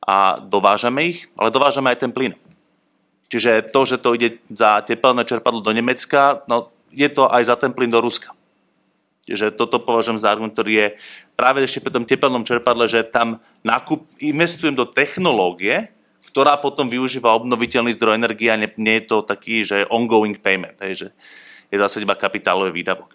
a 0.06 0.38
dovážame 0.38 1.10
ich, 1.10 1.26
ale 1.34 1.50
dovážame 1.50 1.90
aj 1.90 2.06
ten 2.06 2.14
plyn. 2.14 2.38
Čiže 3.26 3.74
to, 3.74 3.80
že 3.82 3.98
to 3.98 4.14
ide 4.14 4.38
za 4.46 4.78
tepelné 4.86 5.26
čerpadlo 5.26 5.58
do 5.58 5.74
Nemecka, 5.74 6.46
no 6.46 6.70
je 6.94 7.10
to 7.10 7.26
aj 7.26 7.42
za 7.50 7.58
ten 7.58 7.74
plyn 7.74 7.90
do 7.90 7.98
Ruska. 7.98 8.30
Čiže 9.26 9.58
toto 9.58 9.82
považujem 9.82 10.22
za 10.22 10.30
argument, 10.30 10.54
ktorý 10.54 10.72
je 10.78 10.88
práve 11.34 11.58
ešte 11.66 11.82
pri 11.82 11.90
tom 11.98 12.06
tepelnom 12.06 12.46
čerpadle, 12.46 12.86
že 12.86 13.02
tam 13.02 13.42
nákup, 13.66 14.06
investujem 14.22 14.78
do 14.78 14.86
technológie, 14.86 15.90
ktorá 16.30 16.54
potom 16.62 16.86
využíva 16.86 17.34
obnoviteľný 17.34 17.90
zdroj 17.98 18.14
energie 18.14 18.54
a 18.54 18.60
nie, 18.60 18.70
nie 18.78 19.02
je 19.02 19.10
to 19.10 19.26
taký, 19.26 19.66
že 19.66 19.90
ongoing 19.90 20.38
payment, 20.38 20.78
hej, 20.78 20.94
že 20.94 21.08
je 21.74 21.76
zase 21.82 21.98
iba 21.98 22.14
kapitálový 22.14 22.70
výdavok. 22.70 23.10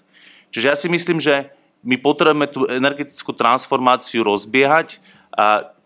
Čiže 0.52 0.68
ja 0.68 0.76
si 0.76 0.92
myslím, 0.92 1.24
že 1.24 1.48
my 1.82 1.96
potrebujeme 1.98 2.48
tú 2.50 2.70
energetickú 2.70 3.34
transformáciu 3.34 4.22
rozbiehať 4.22 5.02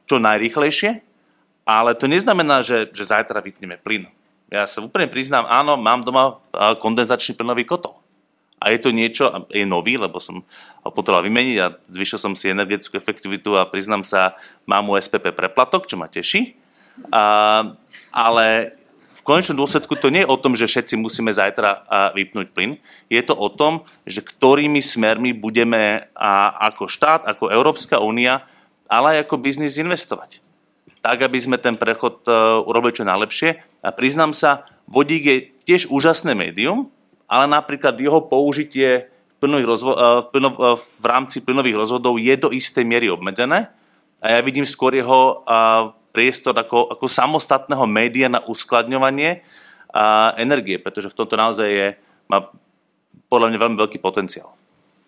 čo 0.05 0.15
najrychlejšie, 0.19 1.01
ale 1.65 1.97
to 1.97 2.05
neznamená, 2.05 2.61
že, 2.61 2.91
že 2.93 3.09
zajtra 3.09 3.41
vypneme 3.41 3.79
plyn. 3.81 4.05
Ja 4.53 4.69
sa 4.69 4.83
úplne 4.83 5.09
priznám, 5.09 5.49
áno, 5.49 5.73
mám 5.79 6.05
doma 6.05 6.37
kondenzačný 6.77 7.33
plynový 7.33 7.65
kotol. 7.65 7.97
A 8.61 8.71
je 8.71 8.79
to 8.79 8.89
niečo, 8.93 9.49
je 9.51 9.67
nový, 9.67 9.99
lebo 9.99 10.21
som 10.21 10.45
ho 10.85 10.89
potreboval 10.93 11.27
vymeniť 11.27 11.57
a 11.59 11.73
zvyšil 11.91 12.19
som 12.21 12.33
si 12.37 12.53
energetickú 12.53 12.95
efektivitu 12.95 13.57
a 13.59 13.67
priznám 13.67 14.05
sa, 14.05 14.37
mám 14.63 14.87
u 14.87 14.95
SPP 14.95 15.35
preplatok, 15.35 15.89
čo 15.89 15.99
ma 15.99 16.07
teší. 16.07 16.55
A, 17.11 17.75
ale 18.15 18.77
konečnom 19.25 19.57
dôsledku 19.57 19.97
to 19.97 20.13
nie 20.13 20.21
je 20.21 20.29
o 20.29 20.37
tom, 20.37 20.53
že 20.53 20.69
všetci 20.69 21.01
musíme 21.01 21.33
zajtra 21.33 21.89
vypnúť 22.13 22.53
plyn. 22.53 22.77
Je 23.09 23.19
to 23.25 23.33
o 23.33 23.49
tom, 23.49 23.81
že 24.05 24.21
ktorými 24.21 24.79
smermi 24.79 25.33
budeme 25.33 26.13
ako 26.61 26.85
štát, 26.85 27.25
ako 27.25 27.49
Európska 27.49 27.97
únia, 27.97 28.45
ale 28.85 29.17
aj 29.17 29.19
ako 29.25 29.41
biznis 29.41 29.81
investovať. 29.81 30.45
Tak, 31.01 31.25
aby 31.25 31.37
sme 31.37 31.57
ten 31.61 31.77
prechod 31.77 32.25
e, 32.25 32.33
urobili 32.65 32.97
čo 32.97 33.05
najlepšie. 33.05 33.61
A 33.85 33.93
priznám 33.93 34.33
sa, 34.33 34.65
vodík 34.89 35.23
je 35.25 35.37
tiež 35.69 35.93
úžasné 35.93 36.33
médium, 36.33 36.89
ale 37.29 37.45
napríklad 37.45 37.93
jeho 37.93 38.25
použitie 38.25 39.09
v, 39.37 39.43
rozvo- 39.61 39.93
e, 39.93 40.25
v, 40.25 40.27
plyno- 40.33 40.57
e, 40.57 40.73
v 40.77 41.05
rámci 41.05 41.45
plynových 41.45 41.77
rozvodov 41.77 42.17
je 42.17 42.33
do 42.41 42.49
istej 42.49 42.81
miery 42.89 43.13
obmedzené. 43.13 43.69
A 44.17 44.25
ja 44.33 44.39
vidím 44.41 44.65
skôr 44.65 44.97
jeho 44.97 45.45
priestor 46.15 46.55
ako, 46.55 46.95
ako 46.95 47.11
samostatného 47.11 47.83
média 47.83 48.31
na 48.31 48.39
uskladňovanie 48.39 49.43
a 49.91 50.31
energie, 50.39 50.79
pretože 50.79 51.11
v 51.11 51.17
tomto 51.19 51.35
naozaj 51.35 51.67
je, 51.67 51.87
má 52.31 52.47
podľa 53.27 53.51
mňa 53.51 53.59
veľmi 53.59 53.77
veľký 53.83 53.99
potenciál. 53.99 54.55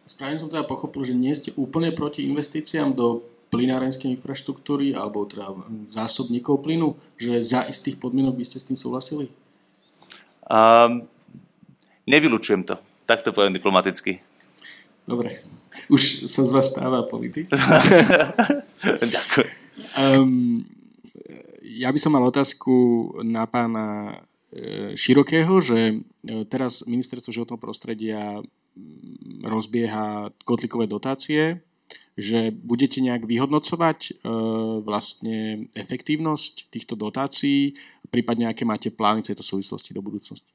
Správne 0.04 0.40
som 0.40 0.52
teda 0.52 0.68
pochopil, 0.68 1.08
že 1.08 1.16
nie 1.16 1.32
ste 1.32 1.56
úplne 1.56 1.96
proti 1.96 2.28
investíciám 2.28 2.92
do 2.92 3.24
plynárenskej 3.48 4.12
infraštruktúry 4.12 4.92
alebo 4.92 5.24
teda 5.24 5.56
zásobníkov 5.88 6.64
plynu, 6.64 7.00
že 7.16 7.40
za 7.40 7.64
istých 7.68 7.96
podmienok 7.96 8.36
by 8.36 8.44
ste 8.44 8.60
s 8.60 8.68
tým 8.68 8.76
súhlasili? 8.76 9.32
Um, 10.48 11.08
nevylučujem 12.04 12.68
to. 12.68 12.76
Tak 13.08 13.24
to 13.24 13.32
poviem 13.32 13.56
diplomaticky. 13.56 14.20
Dobre. 15.08 15.40
Už 15.88 16.28
sa 16.28 16.44
z 16.44 16.52
vás 16.52 16.72
stáva 16.72 17.08
politik. 17.08 17.48
Ďakujem. 19.16 19.52
Um, 19.96 20.68
ja 21.68 21.92
by 21.92 22.00
som 22.00 22.16
mal 22.16 22.24
otázku 22.24 22.74
na 23.28 23.44
pána 23.44 24.18
e, 24.56 24.96
Širokého, 24.96 25.60
že 25.60 25.80
e, 25.92 25.96
teraz 26.48 26.88
ministerstvo 26.88 27.36
životného 27.36 27.60
prostredia 27.60 28.40
rozbieha 29.44 30.32
kotlíkové 30.48 30.88
dotácie, 30.88 31.60
že 32.18 32.50
budete 32.56 33.04
nejak 33.04 33.28
vyhodnocovať 33.28 34.00
e, 34.00 34.12
vlastne 34.82 35.68
efektívnosť 35.76 36.72
týchto 36.72 36.96
dotácií, 36.96 37.76
prípadne 38.08 38.48
aké 38.48 38.64
máte 38.64 38.88
plány 38.88 39.22
v 39.22 39.36
tejto 39.36 39.44
súvislosti 39.44 39.92
do 39.92 40.00
budúcnosti? 40.00 40.50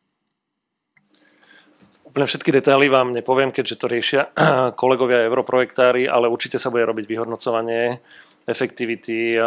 Úplne 2.12 2.28
všetky 2.28 2.52
detaily 2.52 2.92
vám 2.92 3.16
nepoviem, 3.16 3.48
keďže 3.48 3.76
to 3.80 3.86
riešia 3.88 4.22
kolegovia 4.80 5.24
europrojektári, 5.28 6.08
ale 6.08 6.28
určite 6.28 6.60
sa 6.60 6.68
bude 6.68 6.84
robiť 6.84 7.08
vyhodnocovanie 7.08 8.00
efektivity 8.43 9.38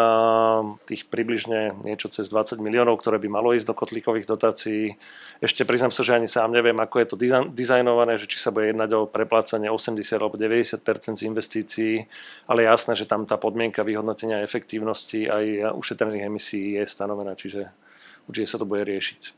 tých 0.87 1.01
približne 1.11 1.75
niečo 1.83 2.07
cez 2.07 2.31
20 2.31 2.63
miliónov, 2.63 3.03
ktoré 3.03 3.19
by 3.19 3.27
malo 3.27 3.51
ísť 3.51 3.67
do 3.67 3.75
kotlíkových 3.75 4.23
dotácií. 4.23 4.95
Ešte 5.43 5.67
priznám 5.67 5.91
sa, 5.91 6.07
že 6.07 6.15
ani 6.15 6.31
sám 6.31 6.55
neviem, 6.55 6.79
ako 6.79 6.95
je 7.03 7.07
to 7.11 7.15
dizajnované, 7.51 8.15
že 8.15 8.31
či 8.31 8.39
sa 8.39 8.55
bude 8.55 8.71
jednať 8.71 8.89
o 8.95 9.03
preplácanie 9.03 9.67
80 9.67 9.99
alebo 10.15 10.39
90 10.39 10.79
z 11.11 11.21
investícií, 11.27 12.07
ale 12.47 12.63
jasné, 12.63 12.95
že 12.95 13.03
tam 13.03 13.27
tá 13.27 13.35
podmienka 13.35 13.83
vyhodnotenia 13.83 14.39
efektívnosti 14.47 15.27
aj 15.27 15.75
ušetrených 15.75 16.31
emisí 16.31 16.79
je 16.79 16.87
stanovená, 16.87 17.35
čiže 17.35 17.67
určite 18.31 18.47
sa 18.47 18.57
to 18.57 18.63
bude 18.63 18.87
riešiť. 18.87 19.35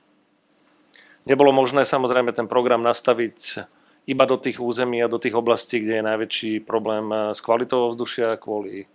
Nebolo 1.27 1.49
možné 1.49 1.83
samozrejme 1.83 2.29
ten 2.31 2.45
program 2.45 2.85
nastaviť 2.85 3.65
iba 4.07 4.23
do 4.23 4.39
tých 4.39 4.63
území 4.63 5.03
a 5.03 5.11
do 5.11 5.19
tých 5.19 5.35
oblastí, 5.35 5.83
kde 5.83 5.99
je 5.99 6.07
najväčší 6.07 6.51
problém 6.63 7.11
s 7.33 7.43
kvalitou 7.43 7.91
ovzdušia 7.91 8.39
kvôli 8.39 8.87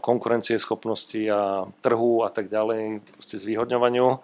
konkurencie 0.00 0.56
schopnosti 0.56 1.20
a 1.28 1.68
trhu 1.84 2.24
a 2.24 2.32
tak 2.32 2.48
ďalej, 2.48 3.04
proste 3.12 3.36
zvýhodňovaniu. 3.36 4.18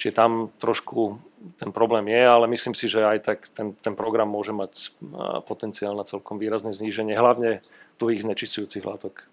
Čiže 0.00 0.18
tam 0.18 0.50
trošku 0.58 1.22
ten 1.62 1.70
problém 1.70 2.10
je, 2.10 2.22
ale 2.26 2.50
myslím 2.50 2.74
si, 2.74 2.90
že 2.90 3.06
aj 3.06 3.18
tak 3.22 3.38
ten, 3.54 3.74
ten 3.78 3.94
program 3.94 4.26
môže 4.26 4.50
mať 4.50 4.90
potenciál 5.46 5.94
na 5.94 6.02
celkom 6.02 6.42
výrazné 6.42 6.74
zníženie, 6.74 7.14
hlavne 7.14 7.62
tuhých 8.02 8.26
znečistujúcich 8.26 8.82
látok. 8.82 9.30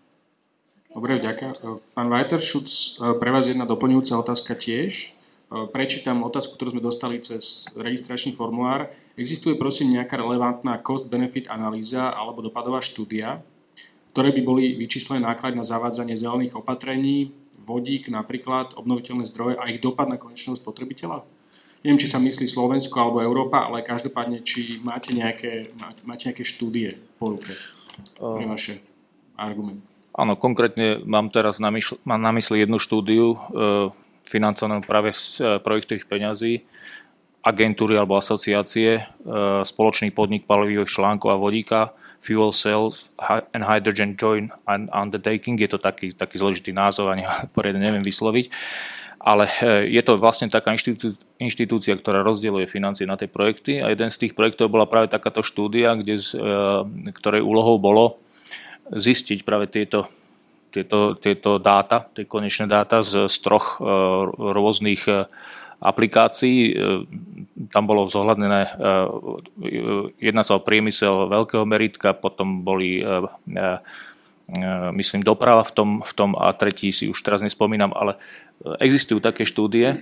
Dobre, 0.94 1.22
ďakujem. 1.22 1.54
Pán 1.94 2.10
Weiterschutz, 2.10 3.02
pre 3.18 3.30
vás 3.34 3.50
jedna 3.50 3.66
doplňujúca 3.66 4.14
otázka 4.22 4.58
tiež. 4.58 5.18
Prečítam 5.50 6.22
otázku, 6.22 6.54
ktorú 6.54 6.78
sme 6.78 6.86
dostali 6.86 7.18
cez 7.22 7.74
registračný 7.74 8.38
formulár. 8.38 8.94
Existuje 9.18 9.58
prosím 9.58 9.98
nejaká 9.98 10.22
relevantná 10.22 10.78
cost-benefit 10.82 11.50
analýza 11.50 12.14
alebo 12.14 12.46
dopadová 12.46 12.82
štúdia, 12.82 13.42
ktoré 14.12 14.34
by 14.34 14.42
boli 14.42 14.64
vyčíslené 14.76 15.24
náklady 15.24 15.56
na 15.58 15.66
zavádzanie 15.66 16.18
zelených 16.18 16.58
opatrení, 16.58 17.32
vodík 17.64 18.10
napríklad, 18.10 18.74
obnoviteľné 18.74 19.30
zdroje 19.30 19.56
a 19.62 19.70
ich 19.70 19.80
dopad 19.80 20.10
na 20.10 20.18
konečného 20.18 20.58
spotrebiteľa? 20.58 21.22
neviem, 21.84 22.00
či 22.00 22.12
sa 22.12 22.20
myslí 22.20 22.46
Slovensko 22.48 22.96
alebo 23.00 23.24
Európa, 23.24 23.68
ale 23.68 23.86
každopádne, 23.86 24.44
či 24.44 24.84
máte 24.84 25.16
nejaké, 25.16 25.72
máte 26.04 26.28
nejaké 26.28 26.44
štúdie 26.44 27.00
po 27.16 27.36
ruke 27.36 27.56
pre 28.16 28.46
vaše 28.48 28.84
argumenty. 29.40 29.84
Áno, 30.16 30.36
konkrétne 30.36 31.00
mám 31.08 31.32
teraz 31.32 31.64
na, 31.64 31.72
myšl- 31.72 32.00
mám 32.04 32.20
na 32.20 32.36
mysli 32.36 32.68
jednu 32.68 32.76
štúdiu, 32.76 33.36
e, 33.36 33.38
financovanú 34.28 34.84
práve 34.84 35.16
z 35.16 35.40
e, 35.40 35.44
projektových 35.64 36.12
peňazí, 36.12 36.68
agentúry 37.40 37.96
alebo 37.96 38.20
asociácie, 38.20 39.00
e, 39.00 39.04
spoločný 39.64 40.12
podnik 40.12 40.44
palivových 40.44 40.92
článkov 40.92 41.30
a 41.32 41.40
vodíka, 41.40 41.96
Fuel 42.20 42.52
Cells 42.52 43.08
and 43.56 43.64
Hydrogen 43.64 44.16
Joint 44.20 44.52
Undertaking, 44.92 45.60
je 45.60 45.70
to 45.72 45.80
taký, 45.80 46.12
taký 46.12 46.36
zložitý 46.40 46.76
názov, 46.76 47.12
ani 47.12 47.24
poriadne 47.56 47.80
neviem 47.80 48.04
vysloviť, 48.04 48.52
ale 49.20 49.48
e, 49.60 49.92
je 49.92 50.02
to 50.04 50.16
vlastne 50.16 50.48
taká 50.48 50.76
inštitúcia, 51.40 51.96
ktorá 51.96 52.24
rozdieluje 52.24 52.68
financie 52.68 53.04
na 53.04 53.20
tie 53.20 53.28
projekty. 53.28 53.84
A 53.84 53.92
jeden 53.92 54.08
z 54.08 54.28
tých 54.28 54.34
projektov 54.36 54.72
bola 54.72 54.88
práve 54.88 55.12
takáto 55.12 55.44
štúdia, 55.44 55.96
kde 56.00 56.20
e, 56.20 56.26
ktorej 57.16 57.44
úlohou 57.44 57.80
bolo 57.80 58.24
zistiť 58.90 59.44
práve 59.44 59.68
tieto, 59.68 60.08
tieto, 60.72 61.20
tieto 61.20 61.60
dáta, 61.60 62.08
tie 62.16 62.26
konečné 62.26 62.66
dáta 62.66 63.04
z, 63.04 63.30
z 63.30 63.38
troch 63.44 63.78
rôznych 64.34 65.06
aplikácií. 65.80 66.60
E, 66.72 66.74
tam 67.72 67.88
bolo 67.88 68.08
zohľadnené, 68.12 68.62
e, 68.68 68.72
jedna 70.20 70.44
sa 70.44 70.60
o 70.60 70.64
priemysel 70.64 71.32
veľkého 71.32 71.64
meritka, 71.64 72.12
potom 72.16 72.64
boli 72.64 73.00
e, 73.00 73.24
myslím 74.96 75.22
doprava 75.22 75.64
v 75.64 75.72
tom, 75.72 75.90
v 76.04 76.14
tom 76.16 76.34
a 76.36 76.52
tretí 76.58 76.90
si 76.90 77.06
už 77.06 77.22
teraz 77.22 77.46
nespomínam, 77.46 77.94
ale 77.94 78.18
existujú 78.82 79.22
také 79.22 79.46
štúdie 79.46 80.02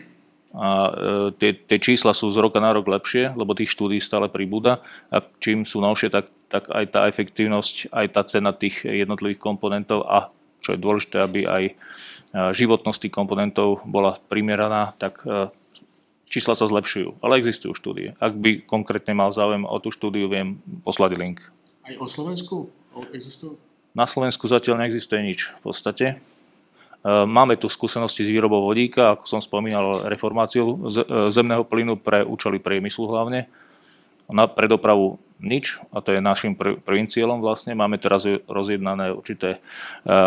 a 0.55 0.87
tie, 1.35 1.51
tie 1.51 1.79
čísla 1.83 2.15
sú 2.15 2.31
z 2.31 2.39
roka 2.39 2.63
na 2.63 2.71
rok 2.71 2.87
lepšie, 2.87 3.35
lebo 3.35 3.51
tých 3.51 3.75
štúdí 3.75 3.99
stále 3.99 4.31
pribúda 4.31 4.79
a 5.11 5.19
čím 5.43 5.67
sú 5.67 5.83
novšie, 5.83 6.07
tak, 6.07 6.31
tak 6.47 6.63
aj 6.71 6.85
tá 6.95 7.11
efektívnosť, 7.11 7.91
aj 7.91 8.07
tá 8.15 8.23
cena 8.23 8.55
tých 8.55 8.87
jednotlivých 8.87 9.43
komponentov 9.43 10.07
a 10.07 10.31
čo 10.63 10.71
je 10.71 10.79
dôležité, 10.79 11.17
aby 11.19 11.43
aj 11.43 11.63
životnosť 12.55 13.03
tých 13.03 13.13
komponentov 13.19 13.83
bola 13.83 14.15
primeraná, 14.31 14.95
tak 14.95 15.27
čísla 16.27 16.53
sa 16.53 16.67
zlepšujú, 16.67 17.23
ale 17.23 17.39
existujú 17.39 17.73
štúdie. 17.73 18.13
Ak 18.19 18.35
by 18.35 18.63
konkrétne 18.67 19.15
mal 19.15 19.31
záujem 19.31 19.63
o 19.63 19.75
tú 19.79 19.89
štúdiu, 19.91 20.27
viem 20.27 20.59
poslať 20.83 21.15
link. 21.15 21.39
Aj 21.87 21.95
o 21.99 22.05
Slovensku 22.07 22.67
existujú? 23.15 23.55
Na 23.95 24.05
Slovensku 24.05 24.45
zatiaľ 24.45 24.85
neexistuje 24.85 25.23
nič 25.23 25.49
v 25.57 25.59
podstate. 25.63 26.05
E, 26.11 26.15
máme 27.25 27.57
tu 27.57 27.71
skúsenosti 27.71 28.27
s 28.27 28.29
výrobou 28.29 28.61
vodíka, 28.61 29.17
ako 29.17 29.25
som 29.25 29.41
spomínal, 29.41 30.05
reformáciu 30.11 30.63
e, 30.67 30.75
zemného 31.33 31.65
plynu 31.65 31.97
pre 31.97 32.21
účely 32.21 32.61
priemyslu 32.61 33.09
hlavne. 33.09 33.49
Na 34.27 34.45
predopravu 34.45 35.17
nič 35.37 35.77
a 35.93 36.01
to 36.01 36.17
je 36.17 36.21
našim 36.21 36.57
prvým 36.57 37.05
cieľom 37.05 37.41
vlastne. 37.41 37.77
Máme 37.77 38.01
teraz 38.01 38.25
rozjednané 38.49 39.13
určité 39.13 39.57
e, 39.57 39.59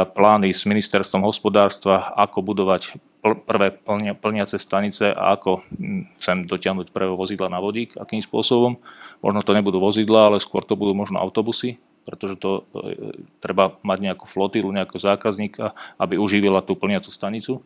plány 0.07 0.55
s 0.55 0.67
ministerstvom 0.67 1.27
hospodárstva, 1.27 2.15
ako 2.15 2.47
budovať 2.47 2.99
prvé 3.21 3.75
plnia, 3.75 4.17
plniace 4.17 4.57
stanice 4.57 5.13
a 5.13 5.37
ako 5.37 5.61
hm, 5.77 6.15
chcem 6.17 6.47
dotiahnuť 6.47 6.95
prvé 6.95 7.13
vozidla 7.13 7.53
na 7.53 7.61
vodík, 7.61 7.99
akým 7.99 8.23
spôsobom. 8.23 8.81
Možno 9.21 9.41
to 9.43 9.53
nebudú 9.53 9.83
vozidla, 9.83 10.33
ale 10.33 10.39
skôr 10.39 10.65
to 10.65 10.79
budú 10.79 10.97
možno 10.97 11.21
autobusy, 11.21 11.83
pretože 12.09 12.39
to 12.39 12.65
e, 12.73 13.19
treba 13.43 13.77
mať 13.83 13.99
nejakú 14.11 14.25
flotilu, 14.25 14.73
nejakého 14.73 15.03
zákazníka, 15.03 15.75
aby 15.99 16.17
uživila 16.17 16.63
tú 16.65 16.79
plniacu 16.79 17.11
stanicu. 17.11 17.61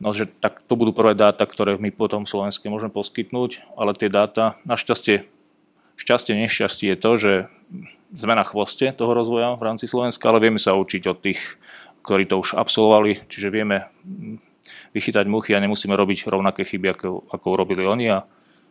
No, 0.00 0.16
že 0.16 0.24
tak 0.24 0.64
to 0.64 0.80
budú 0.80 0.96
prvé 0.96 1.12
dáta, 1.12 1.44
ktoré 1.44 1.76
my 1.76 1.92
potom 1.92 2.24
Slovenske 2.24 2.72
môžeme 2.72 2.88
poskytnúť, 2.88 3.60
ale 3.76 3.92
tie 3.92 4.08
dáta, 4.08 4.56
našťastie, 4.64 5.28
šťastie, 6.00 6.32
nešťastie 6.40 6.96
je 6.96 6.98
to, 6.98 7.10
že 7.20 7.32
sme 8.16 8.32
na 8.32 8.44
chvoste 8.48 8.88
toho 8.96 9.12
rozvoja 9.12 9.52
v 9.60 9.62
rámci 9.68 9.84
Slovenska, 9.84 10.32
ale 10.32 10.40
vieme 10.40 10.56
sa 10.56 10.72
učiť 10.72 11.02
od 11.12 11.18
tých, 11.20 11.40
ktorí 12.00 12.24
to 12.24 12.40
už 12.40 12.56
absolvovali, 12.56 13.20
čiže 13.28 13.52
vieme 13.52 13.84
vychytať 14.96 15.28
muchy 15.28 15.52
a 15.52 15.62
nemusíme 15.62 15.92
robiť 15.92 16.26
rovnaké 16.26 16.64
chyby, 16.64 16.96
ako, 16.96 17.28
ako 17.28 17.46
urobili 17.52 17.84
oni. 17.84 18.06
A 18.10 18.24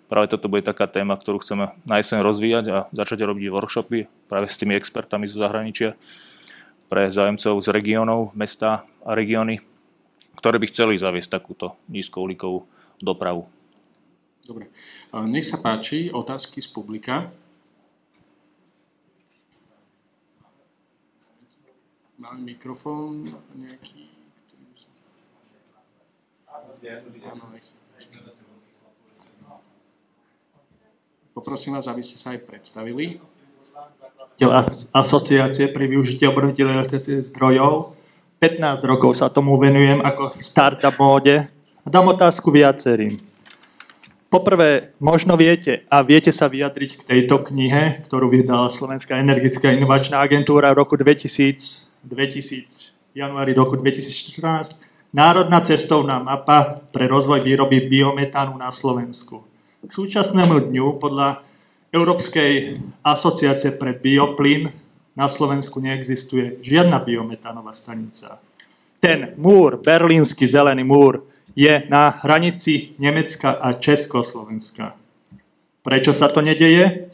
práve 0.10 0.34
toto 0.34 0.50
bude 0.50 0.66
taká 0.66 0.90
téma, 0.90 1.16
ktorú 1.16 1.40
chceme 1.46 1.72
na 1.86 1.96
jeseň 2.02 2.26
rozvíjať 2.26 2.66
a 2.74 2.78
začať 2.92 3.24
robiť 3.24 3.46
workshopy 3.54 4.10
práve 4.26 4.50
s 4.50 4.58
tými 4.58 4.74
expertami 4.74 5.30
zo 5.30 5.40
zahraničia 5.40 5.94
pre 6.90 7.06
zájemcov 7.14 7.62
z 7.62 7.68
regiónov, 7.70 8.34
mesta 8.34 8.90
a 9.06 9.12
regióny, 9.14 9.62
ktoré 10.42 10.58
by 10.58 10.68
chceli 10.74 10.98
zaviesť 10.98 11.38
takúto 11.38 11.78
nízkouhlíkovú 11.86 12.66
dopravu. 12.98 13.59
Dobre. 14.50 14.66
Nech 15.30 15.46
sa 15.46 15.62
páči, 15.62 16.10
otázky 16.10 16.58
z 16.58 16.74
publika. 16.74 17.30
Máme 22.18 22.50
mikrofón 22.50 23.30
nejaký? 23.54 24.10
Poprosím 31.38 31.78
vás, 31.78 31.86
aby 31.86 32.02
ste 32.02 32.18
sa 32.18 32.34
aj 32.34 32.42
predstavili. 32.50 33.22
Asociácie 34.90 35.70
pri 35.70 35.86
využití 35.86 36.26
obnoviteľných 36.26 36.90
elektrických 36.90 37.22
zdrojov. 37.22 37.94
15 38.42 38.82
rokov 38.90 39.14
sa 39.14 39.30
tomu 39.30 39.62
venujem 39.62 40.02
ako 40.02 40.42
startup 40.42 40.98
móde. 40.98 41.46
Dám 41.86 42.10
otázku 42.10 42.50
viacerým. 42.50 43.29
Poprvé, 44.30 44.94
možno 45.02 45.34
viete 45.34 45.90
a 45.90 46.06
viete 46.06 46.30
sa 46.30 46.46
vyjadriť 46.46 47.02
k 47.02 47.06
tejto 47.06 47.50
knihe, 47.50 48.06
ktorú 48.06 48.30
vydala 48.30 48.70
Slovenská 48.70 49.18
energická 49.18 49.74
inovačná 49.74 50.22
agentúra 50.22 50.70
v 50.70 50.86
roku 50.86 50.94
2000, 51.02 52.06
2000 52.06 52.94
januári 53.18 53.58
roku 53.58 53.74
2014 53.74 54.86
Národná 55.10 55.66
cestovná 55.66 56.22
mapa 56.22 56.86
pre 56.94 57.10
rozvoj 57.10 57.42
výroby 57.42 57.90
biometánu 57.90 58.54
na 58.54 58.70
Slovensku. 58.70 59.42
K 59.82 59.90
súčasnému 59.90 60.70
dňu 60.70 61.02
podľa 61.02 61.42
Európskej 61.90 62.78
asociácie 63.02 63.74
pre 63.82 63.98
bioplyn 63.98 64.70
na 65.18 65.26
Slovensku 65.26 65.82
neexistuje 65.82 66.62
žiadna 66.62 67.02
biometánová 67.02 67.74
stanica. 67.74 68.38
Ten 69.02 69.34
múr, 69.42 69.82
berlínsky 69.82 70.46
zelený 70.46 70.86
múr, 70.86 71.26
je 71.60 71.74
na 71.92 72.16
hranici 72.24 72.96
Nemecka 73.04 73.60
a 73.60 73.76
Československa. 73.76 74.96
Prečo 75.84 76.16
sa 76.16 76.32
to 76.32 76.40
nedeje? 76.40 77.12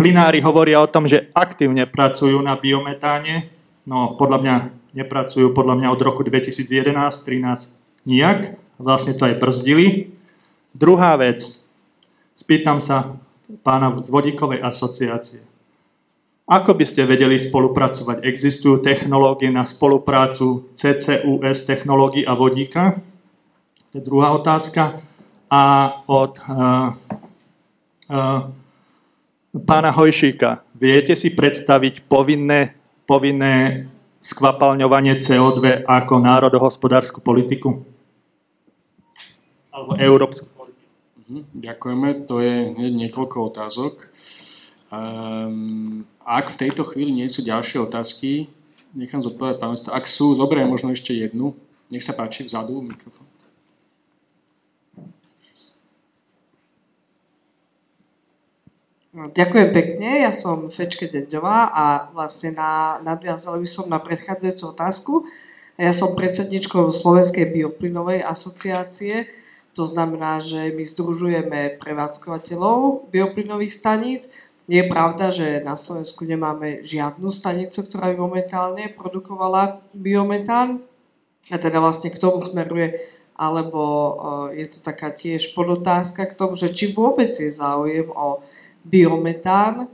Plinári 0.00 0.40
hovoria 0.40 0.80
o 0.80 0.88
tom, 0.88 1.04
že 1.04 1.28
aktívne 1.36 1.84
pracujú 1.84 2.40
na 2.40 2.56
biometáne, 2.56 3.52
no 3.84 4.16
podľa 4.16 4.38
mňa 4.40 4.56
nepracujú 4.96 5.52
podľa 5.52 5.76
mňa 5.76 5.88
od 5.92 6.00
roku 6.00 6.24
2011-13 6.24 8.08
nijak. 8.08 8.56
Vlastne 8.80 9.12
to 9.12 9.28
aj 9.28 9.36
brzdili. 9.36 10.16
Druhá 10.72 11.12
vec. 11.20 11.68
Spýtam 12.32 12.80
sa 12.80 13.20
pána 13.60 13.92
z 14.00 14.08
vodíkovej 14.08 14.64
asociácie. 14.64 15.44
Ako 16.48 16.72
by 16.72 16.84
ste 16.88 17.04
vedeli 17.04 17.36
spolupracovať? 17.36 18.24
Existujú 18.24 18.80
technológie 18.80 19.52
na 19.52 19.68
spoluprácu 19.68 20.64
CCUS 20.72 21.68
technológií 21.68 22.24
a 22.24 22.32
vodíka? 22.32 23.04
To 23.94 24.02
je 24.02 24.10
druhá 24.10 24.34
otázka. 24.34 24.98
A 25.46 25.62
od 26.10 26.34
uh, 26.50 26.98
uh, 28.10 28.50
pána 29.62 29.94
Hojšíka. 29.94 30.66
Viete 30.74 31.14
si 31.14 31.30
predstaviť 31.30 32.02
povinné, 32.10 32.74
povinné 33.06 33.86
skvapalňovanie 34.18 35.22
CO2 35.22 35.86
ako 35.86 36.14
národohospodárskú 36.26 37.22
politiku? 37.22 37.86
Alebo 39.70 39.94
európsku 39.94 40.50
politiku? 40.50 40.90
Mhm, 41.30 41.42
ďakujeme, 41.54 42.08
to 42.26 42.42
je 42.42 42.74
niekoľko 42.74 43.54
otázok. 43.54 44.10
Um, 44.90 46.02
ak 46.26 46.50
v 46.50 46.66
tejto 46.66 46.82
chvíli 46.82 47.14
nie 47.14 47.30
sú 47.30 47.46
ďalšie 47.46 47.78
otázky, 47.86 48.50
nechám 48.90 49.22
zodpovedať 49.22 49.62
pán 49.62 49.78
Ak 49.94 50.10
sú, 50.10 50.34
zoberiem 50.34 50.66
možno 50.66 50.90
ešte 50.90 51.14
jednu. 51.14 51.54
Nech 51.94 52.02
sa 52.02 52.10
páči, 52.10 52.42
vzadu 52.42 52.82
mikrofón. 52.82 53.30
No, 59.14 59.30
ďakujem 59.30 59.70
pekne, 59.70 60.26
ja 60.26 60.34
som 60.34 60.74
Fečke 60.74 61.06
Deďová 61.06 61.70
a 61.70 62.10
vlastne 62.10 62.50
na, 62.50 62.98
nadviazala 62.98 63.62
by 63.62 63.68
som 63.70 63.86
na 63.86 64.02
predchádzajúcu 64.02 64.64
otázku. 64.74 65.12
Ja 65.78 65.94
som 65.94 66.18
predsedničkou 66.18 66.90
Slovenskej 66.90 67.46
bioplynovej 67.54 68.26
asociácie, 68.26 69.30
to 69.70 69.86
znamená, 69.86 70.42
že 70.42 70.74
my 70.74 70.82
združujeme 70.82 71.78
prevádzkovateľov 71.78 73.06
bioplynových 73.14 73.78
staníc. 73.78 74.26
Nie 74.66 74.82
je 74.82 74.90
pravda, 74.90 75.30
že 75.30 75.62
na 75.62 75.78
Slovensku 75.78 76.26
nemáme 76.26 76.82
žiadnu 76.82 77.30
stanicu, 77.30 77.86
ktorá 77.86 78.10
by 78.10 78.18
momentálne 78.18 78.90
produkovala 78.98 79.78
biometán. 79.94 80.82
A 81.54 81.62
teda 81.62 81.78
vlastne 81.78 82.10
k 82.10 82.18
tomu 82.18 82.42
smeruje 82.42 82.98
alebo 83.38 83.82
je 84.54 84.66
to 84.70 84.78
taká 84.82 85.14
tiež 85.14 85.54
podotázka 85.54 86.34
k 86.34 86.38
tomu, 86.38 86.58
že 86.58 86.74
či 86.74 86.90
vôbec 86.94 87.30
je 87.30 87.50
záujem 87.50 88.10
o 88.10 88.42
biometán 88.84 89.88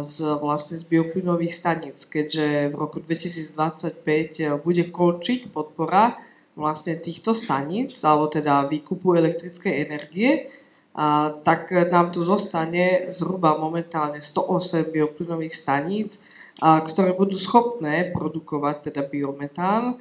z, 0.00 0.14
vlastne 0.40 0.80
z 0.80 0.84
bioplynových 0.88 1.52
staníc, 1.52 2.08
keďže 2.08 2.72
v 2.72 2.74
roku 2.80 2.96
2025 3.04 4.64
bude 4.64 4.88
končiť 4.88 5.52
podpora 5.52 6.16
vlastne 6.56 6.96
týchto 6.96 7.36
staníc, 7.36 7.92
alebo 8.00 8.32
teda 8.32 8.64
výkupu 8.68 9.16
elektrickej 9.16 9.74
energie, 9.84 10.48
a, 10.96 11.36
tak 11.44 11.70
nám 11.92 12.10
tu 12.10 12.24
zostane 12.24 13.12
zhruba 13.12 13.54
momentálne 13.60 14.24
108 14.24 14.90
bioplynových 14.90 15.54
staníc, 15.54 16.24
a, 16.60 16.80
ktoré 16.80 17.12
budú 17.12 17.36
schopné 17.36 18.10
produkovať 18.16 18.90
teda 18.90 19.04
biometán. 19.04 20.00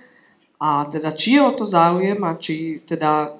A 0.60 0.88
teda 0.92 1.16
či 1.16 1.40
je 1.40 1.42
o 1.44 1.52
to 1.56 1.64
záujem 1.64 2.20
a 2.24 2.36
či 2.36 2.84
teda 2.84 3.36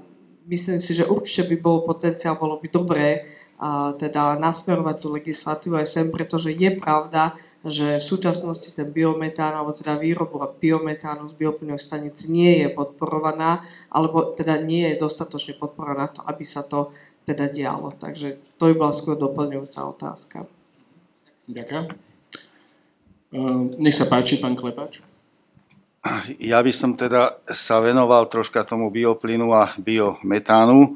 myslím 0.48 0.80
si, 0.80 0.96
že 0.96 1.08
určite 1.08 1.48
by 1.52 1.56
bol 1.60 1.78
potenciál, 1.84 2.40
bolo 2.40 2.60
by 2.60 2.68
dobré 2.72 3.28
a 3.60 3.92
teda 4.00 4.40
nasmerovať 4.40 4.96
tú 5.04 5.08
legislatívu 5.12 5.76
aj 5.76 5.88
sem, 5.88 6.08
pretože 6.08 6.56
je 6.56 6.72
pravda, 6.80 7.36
že 7.60 8.00
v 8.00 8.08
súčasnosti 8.08 8.72
ten 8.72 8.88
biometán, 8.88 9.52
alebo 9.52 9.76
teda 9.76 10.00
výroba 10.00 10.48
biometánu 10.48 11.28
z 11.28 11.36
bioplynových 11.36 11.84
stanic 11.84 12.16
nie 12.32 12.64
je 12.64 12.72
podporovaná, 12.72 13.68
alebo 13.92 14.32
teda 14.32 14.64
nie 14.64 14.88
je 14.96 15.04
dostatočne 15.04 15.60
podporovaná 15.60 16.08
na 16.08 16.14
to, 16.16 16.24
aby 16.24 16.48
sa 16.48 16.64
to 16.64 16.96
teda 17.28 17.52
dialo. 17.52 17.92
Takže 17.92 18.40
to 18.56 18.72
by 18.72 18.74
bola 18.80 18.96
skôr 18.96 19.20
doplňujúca 19.20 19.80
otázka. 19.92 20.48
Ďakujem. 21.52 21.86
Nech 23.76 23.98
sa 23.98 24.08
páči, 24.08 24.40
pán 24.40 24.56
Klepač. 24.56 25.04
Ja 26.40 26.64
by 26.64 26.72
som 26.72 26.96
teda 26.96 27.44
sa 27.52 27.84
venoval 27.84 28.32
troška 28.32 28.64
tomu 28.64 28.88
bioplynu 28.88 29.52
a 29.52 29.76
biometánu. 29.76 30.96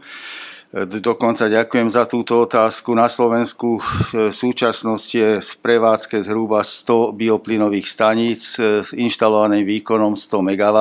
Dokonca 0.74 1.46
ďakujem 1.54 1.94
za 1.94 2.10
túto 2.10 2.50
otázku. 2.50 2.98
Na 2.98 3.06
Slovensku 3.06 3.78
v 4.10 4.34
súčasnosti 4.34 5.14
je 5.14 5.38
v 5.38 5.52
prevádzke 5.62 6.26
zhruba 6.26 6.66
100 6.66 7.14
bioplynových 7.14 7.86
staníc 7.86 8.58
s 8.58 8.90
inštalovaným 8.90 9.70
výkonom 9.70 10.18
100 10.18 10.34
MW. 10.34 10.78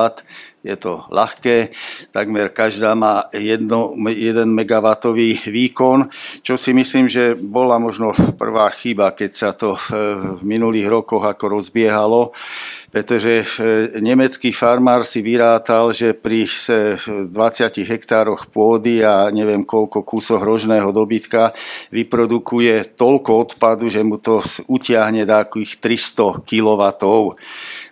Je 0.65 0.73
to 0.81 1.05
ľahké, 1.13 1.77
takmer 2.09 2.49
každá 2.49 2.97
má 2.97 3.29
1 3.37 3.69
MW 4.49 4.87
výkon, 5.45 6.09
čo 6.41 6.57
si 6.57 6.73
myslím, 6.73 7.05
že 7.05 7.37
bola 7.37 7.77
možno 7.77 8.17
prvá 8.33 8.73
chyba, 8.73 9.13
keď 9.13 9.31
sa 9.37 9.53
to 9.53 9.77
v 9.77 10.41
minulých 10.41 10.89
rokoch 10.89 11.21
ako 11.21 11.61
rozbiehalo 11.61 12.33
pretože 12.93 13.41
e, 13.41 13.45
nemecký 13.97 14.53
farmár 14.53 15.01
si 15.01 15.25
vyrátal, 15.25 15.89
že 15.89 16.13
pri 16.13 16.45
20 16.45 17.33
hektároch 17.89 18.53
pôdy 18.53 19.01
a 19.01 19.33
neviem 19.33 19.65
koľko 19.65 20.05
kúsoch 20.05 20.45
rožného 20.45 20.93
dobytka 20.93 21.57
vyprodukuje 21.89 22.93
toľko 22.93 23.31
odpadu, 23.49 23.89
že 23.89 24.05
mu 24.05 24.21
to 24.21 24.45
utiahne 24.69 25.25
takých 25.25 25.81
300 25.81 26.45
kW. 26.45 26.81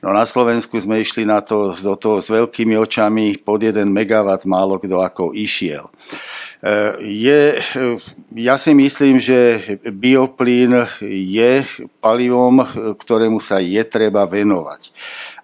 No 0.01 0.09
na 0.17 0.25
Slovensku 0.25 0.81
sme 0.81 1.05
išli 1.05 1.29
na 1.29 1.45
to, 1.45 1.77
do 1.77 1.93
toho 1.93 2.25
s 2.25 2.33
veľkými 2.33 2.73
očami, 2.73 3.37
pod 3.45 3.61
1 3.61 3.85
MW 3.85 4.29
málo 4.49 4.81
kto 4.81 4.97
ako 4.97 5.29
išiel. 5.37 5.93
Je, 7.01 7.57
ja 8.33 8.55
si 8.57 8.73
myslím, 8.73 9.21
že 9.21 9.61
bioplyn 9.93 10.89
je 11.05 11.65
palivom, 12.01 12.65
ktorému 12.97 13.37
sa 13.37 13.61
je 13.61 13.81
treba 13.85 14.25
venovať. 14.25 14.89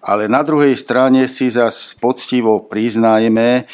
Ale 0.02 0.30
na 0.30 0.46
druhej 0.46 0.74
strane 0.78 1.26
si 1.30 1.50
zase 1.54 1.94
poctivo 1.98 2.62
priznajme, 2.66 3.66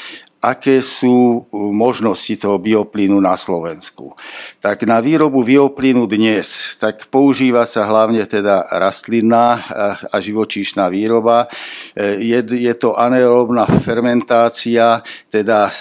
aké 0.43 0.83
sú 0.83 1.47
možnosti 1.53 2.35
toho 2.35 2.59
bioplynu 2.59 3.15
na 3.23 3.39
Slovensku. 3.39 4.11
Tak 4.59 4.83
na 4.83 4.99
výrobu 4.99 5.47
bioplynu 5.47 6.03
dnes, 6.03 6.75
tak 6.75 7.07
používa 7.07 7.63
sa 7.63 7.87
hlavne 7.87 8.27
teda 8.27 8.67
rastlinná 8.75 9.63
a 10.11 10.17
živočíšna 10.19 10.91
výroba. 10.91 11.47
Je, 11.95 12.43
je 12.43 12.73
to 12.75 12.99
anaerobná 12.99 13.63
fermentácia, 13.87 14.99
teda 15.31 15.71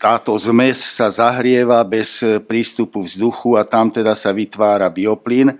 táto 0.00 0.32
zmes 0.40 0.80
sa 0.80 1.12
zahrieva 1.12 1.84
bez 1.84 2.24
e, 2.24 2.40
prístupu 2.40 3.04
vzduchu 3.04 3.60
a 3.60 3.68
tam 3.68 3.92
teda 3.92 4.16
sa 4.16 4.32
vytvára 4.32 4.88
bioplyn. 4.88 5.52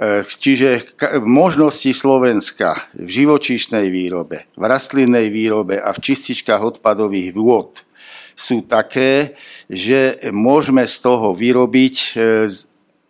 E, 0.00 0.24
čiže 0.24 0.96
možnosti 1.20 1.92
Slovenska 1.92 2.88
v 2.96 3.20
živočíšnej 3.20 3.92
výrobe, 3.92 4.48
v 4.56 4.64
rastlinnej 4.64 5.28
výrobe 5.28 5.76
a 5.76 5.92
v 5.92 6.00
čističkách 6.00 6.80
odpadových 6.80 7.36
vôd 7.36 7.84
sú 8.32 8.64
také, 8.64 9.36
že 9.68 10.16
môžeme 10.32 10.88
z 10.88 10.96
toho 11.04 11.36
vyrobiť 11.36 11.96
e, 12.00 12.10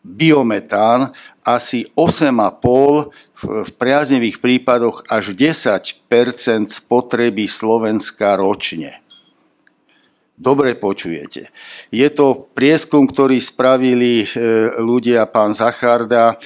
biometán 0.03 1.15
asi 1.47 1.87
8,5 1.95 2.59
v 3.39 3.71
priaznivých 3.79 4.43
prípadoch 4.43 5.07
až 5.07 5.31
10% 5.31 6.03
spotreby 6.75 7.47
Slovenska 7.47 8.35
ročne 8.35 8.99
dobre 10.41 10.73
počujete. 10.73 11.53
Je 11.93 12.09
to 12.09 12.49
prieskum, 12.57 13.05
ktorý 13.05 13.37
spravili 13.37 14.25
e, 14.25 14.27
ľudia, 14.81 15.29
pán 15.29 15.53
Zacharda 15.53 16.33
e, 16.33 16.37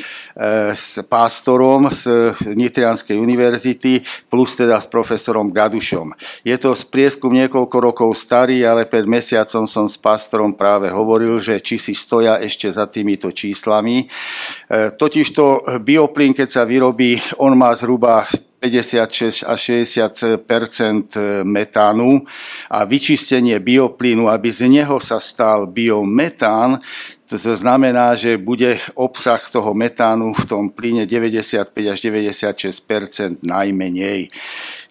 s 0.75 0.99
pástorom 1.07 1.87
z 1.95 2.35
Nitrianskej 2.43 3.15
univerzity, 3.15 4.03
plus 4.27 4.59
teda 4.59 4.83
s 4.83 4.91
profesorom 4.91 5.55
Gadušom. 5.55 6.11
Je 6.43 6.59
to 6.59 6.75
prieskum 6.91 7.31
niekoľko 7.31 7.77
rokov 7.79 8.11
starý, 8.19 8.67
ale 8.67 8.91
pred 8.91 9.07
mesiacom 9.07 9.71
som 9.71 9.87
s 9.87 9.95
pástorom 9.95 10.59
práve 10.59 10.91
hovoril, 10.91 11.39
že 11.39 11.63
či 11.63 11.79
si 11.79 11.95
stoja 11.95 12.43
ešte 12.43 12.67
za 12.75 12.91
týmito 12.91 13.31
číslami. 13.31 14.03
E, 14.03 14.91
totižto 14.91 15.79
bioplyn, 15.79 16.35
keď 16.35 16.49
sa 16.51 16.63
vyrobí, 16.67 17.23
on 17.39 17.55
má 17.55 17.71
zhruba 17.79 18.27
56 18.65 19.45
až 19.45 19.61
60% 19.85 21.45
metánu 21.45 22.25
a 22.73 22.89
vyčistenie 22.89 23.61
bioplynu, 23.61 24.33
aby 24.33 24.49
z 24.49 24.73
neho 24.73 24.97
sa 25.05 25.21
stal 25.21 25.69
biometán, 25.69 26.81
to 27.29 27.57
znamená, 27.57 28.15
že 28.15 28.41
bude 28.41 28.79
obsah 28.95 29.41
toho 29.41 29.75
metánu 29.75 30.33
v 30.33 30.45
tom 30.49 30.65
plyne 30.73 31.05
95 31.05 31.73
až 31.77 31.99
96% 32.09 33.45
najmenej. 33.45 34.33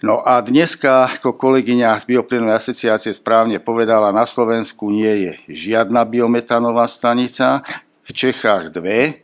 No 0.03 0.19
a 0.21 0.43
dneska, 0.43 1.07
ako 1.07 1.39
kolegyňa 1.39 2.03
z 2.03 2.03
Bioplynovej 2.09 2.59
asociácie 2.59 3.15
správne 3.15 3.63
povedala, 3.63 4.11
na 4.11 4.27
Slovensku 4.27 4.91
nie 4.91 5.29
je 5.29 5.31
žiadna 5.47 6.03
biometánová 6.03 6.89
stanica, 6.89 7.63
v 8.03 8.09
Čechách 8.11 8.75
dve, 8.75 9.22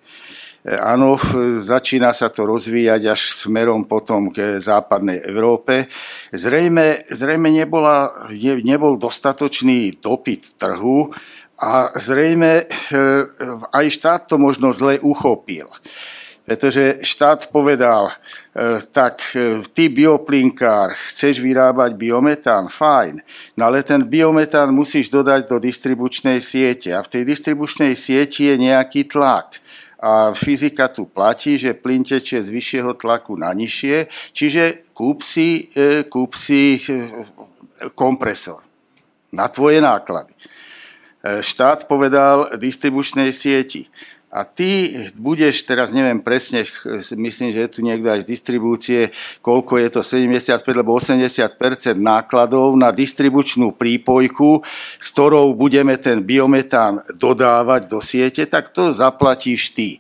áno, 0.77 1.17
začína 1.57 2.13
sa 2.13 2.29
to 2.29 2.45
rozvíjať 2.45 3.01
až 3.09 3.21
smerom 3.33 3.89
potom 3.89 4.29
k 4.29 4.61
západnej 4.61 5.25
Európe. 5.25 5.89
Zrejme, 6.29 7.09
zrejme 7.09 7.49
nebola, 7.49 8.13
ne, 8.29 8.61
nebol 8.61 9.01
dostatočný 9.01 9.97
dopyt 9.97 10.61
trhu 10.61 11.09
a 11.57 11.89
zrejme 11.97 12.51
e, 12.61 12.65
aj 13.73 13.85
štát 13.89 14.21
to 14.29 14.37
možno 14.37 14.69
zle 14.69 15.01
uchopil. 15.01 15.65
Pretože 16.45 17.01
štát 17.05 17.49
povedal, 17.53 18.09
e, 18.09 18.13
tak 18.93 19.21
ty 19.73 19.89
bioplinkár, 19.89 20.93
chceš 21.09 21.41
vyrábať 21.41 21.97
biometán, 21.97 22.69
fajn, 22.69 23.21
no 23.57 23.69
ale 23.69 23.81
ten 23.81 24.05
biometán 24.05 24.69
musíš 24.69 25.09
dodať 25.09 25.49
do 25.49 25.57
distribučnej 25.57 26.41
siete 26.45 26.93
a 26.93 27.01
v 27.01 27.09
tej 27.09 27.23
distribučnej 27.25 27.97
sieti 27.97 28.53
je 28.53 28.55
nejaký 28.69 29.09
tlak 29.09 29.57
a 29.99 30.31
fyzika 30.31 30.87
tu 30.87 31.03
platí, 31.05 31.59
že 31.59 31.75
plyn 31.75 32.07
tečie 32.07 32.39
z 32.39 32.47
vyššieho 32.47 32.95
tlaku 32.95 33.35
na 33.35 33.51
nižšie, 33.51 34.07
čiže 34.31 34.87
kúp 34.95 35.19
si, 35.19 35.67
e, 35.75 36.07
kúp 36.07 36.39
si 36.39 36.79
e, 36.79 37.27
kompresor 37.99 38.63
na 39.35 39.51
tvoje 39.51 39.83
náklady. 39.83 40.31
E, 40.31 41.43
štát 41.43 41.83
povedal 41.91 42.55
distribučnej 42.55 43.35
sieti 43.35 43.91
a 44.29 44.45
ty 44.45 44.93
budeš, 45.17 45.65
teraz 45.65 45.89
neviem 45.89 46.21
presne, 46.21 46.61
myslím, 47.17 47.49
že 47.49 47.65
je 47.65 47.73
tu 47.73 47.79
niekto 47.81 48.13
aj 48.13 48.21
z 48.21 48.29
distribúcie, 48.29 49.01
koľko 49.41 49.81
je 49.81 49.89
to 49.89 50.01
75 50.05 50.61
alebo 50.69 50.93
80% 51.01 51.97
nákladov 51.97 52.77
na 52.77 52.93
distribučnú 52.93 53.73
prípojku, 53.73 54.61
s 55.01 55.09
ktorou 55.09 55.57
budeme 55.57 55.97
ten 55.97 56.21
biometán 56.21 57.01
dodávať 57.09 57.89
do 57.89 58.05
siete, 58.05 58.45
tak 58.45 58.69
to 58.69 58.93
zaplatíš 58.93 59.73
ty. 59.73 59.97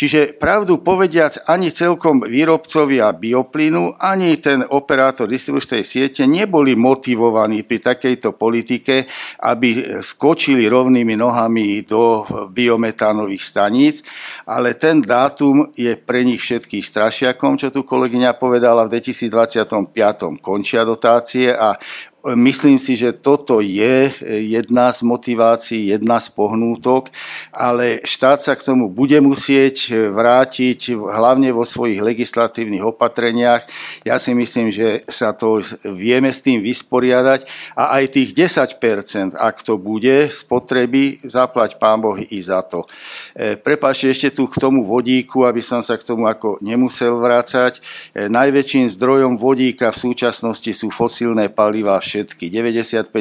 Čiže 0.00 0.40
pravdu 0.40 0.80
povediac, 0.80 1.44
ani 1.44 1.68
celkom 1.68 2.24
výrobcovia 2.24 3.12
bioplynu, 3.12 4.00
ani 4.00 4.40
ten 4.40 4.64
operátor 4.64 5.28
distribučnej 5.28 5.84
siete 5.84 6.24
neboli 6.24 6.72
motivovaní 6.72 7.68
pri 7.68 7.84
takejto 7.84 8.32
politike, 8.32 9.04
aby 9.44 10.00
skočili 10.00 10.64
rovnými 10.64 11.20
nohami 11.20 11.84
do 11.84 12.24
biometánových 12.48 13.44
staní 13.44 13.60
staníc, 13.60 14.02
ale 14.48 14.74
ten 14.74 15.04
dátum 15.04 15.68
je 15.76 15.92
pre 16.00 16.24
nich 16.24 16.40
všetkých 16.40 16.80
strašiakom, 16.80 17.60
čo 17.60 17.68
tu 17.68 17.84
kolegyňa 17.84 18.40
povedala, 18.40 18.88
v 18.88 18.96
2025. 18.96 20.40
končia 20.42 20.82
dotácie 20.82 21.52
a 21.52 21.76
myslím 22.24 22.76
si, 22.76 22.96
že 22.96 23.16
toto 23.16 23.64
je 23.64 24.12
jedna 24.44 24.92
z 24.92 25.00
motivácií, 25.06 25.88
jedna 25.88 26.20
z 26.20 26.28
pohnútok, 26.28 27.08
ale 27.48 28.04
štát 28.04 28.44
sa 28.44 28.52
k 28.52 28.64
tomu 28.66 28.92
bude 28.92 29.16
musieť 29.24 30.10
vrátiť 30.12 30.92
hlavne 30.96 31.48
vo 31.54 31.64
svojich 31.64 32.04
legislatívnych 32.04 32.84
opatreniach. 32.84 33.64
Ja 34.04 34.20
si 34.20 34.36
myslím, 34.36 34.68
že 34.68 35.08
sa 35.08 35.32
to 35.32 35.64
vieme 35.86 36.28
s 36.28 36.44
tým 36.44 36.60
vysporiadať 36.60 37.48
a 37.72 37.96
aj 38.00 38.04
tých 38.12 38.30
10%, 38.36 39.38
ak 39.38 39.56
to 39.64 39.80
bude 39.80 40.28
spotreby, 40.28 41.24
zaplať 41.24 41.80
pán 41.80 42.04
Boh 42.04 42.20
i 42.20 42.38
za 42.44 42.60
to. 42.60 42.84
E, 43.32 43.56
Prepačte 43.56 44.12
ešte 44.12 44.28
tu 44.34 44.44
k 44.50 44.60
tomu 44.60 44.84
vodíku, 44.84 45.48
aby 45.48 45.64
som 45.64 45.80
sa 45.80 45.96
k 45.96 46.04
tomu 46.04 46.28
ako 46.28 46.60
nemusel 46.60 47.16
vrácať. 47.16 47.80
E, 48.12 48.28
najväčším 48.28 48.92
zdrojom 48.92 49.40
vodíka 49.40 49.88
v 49.94 50.10
súčasnosti 50.10 50.72
sú 50.74 50.92
fosílne 50.92 51.48
paliva 51.48 51.96
všetky. 52.10 52.50
95% 52.50 53.14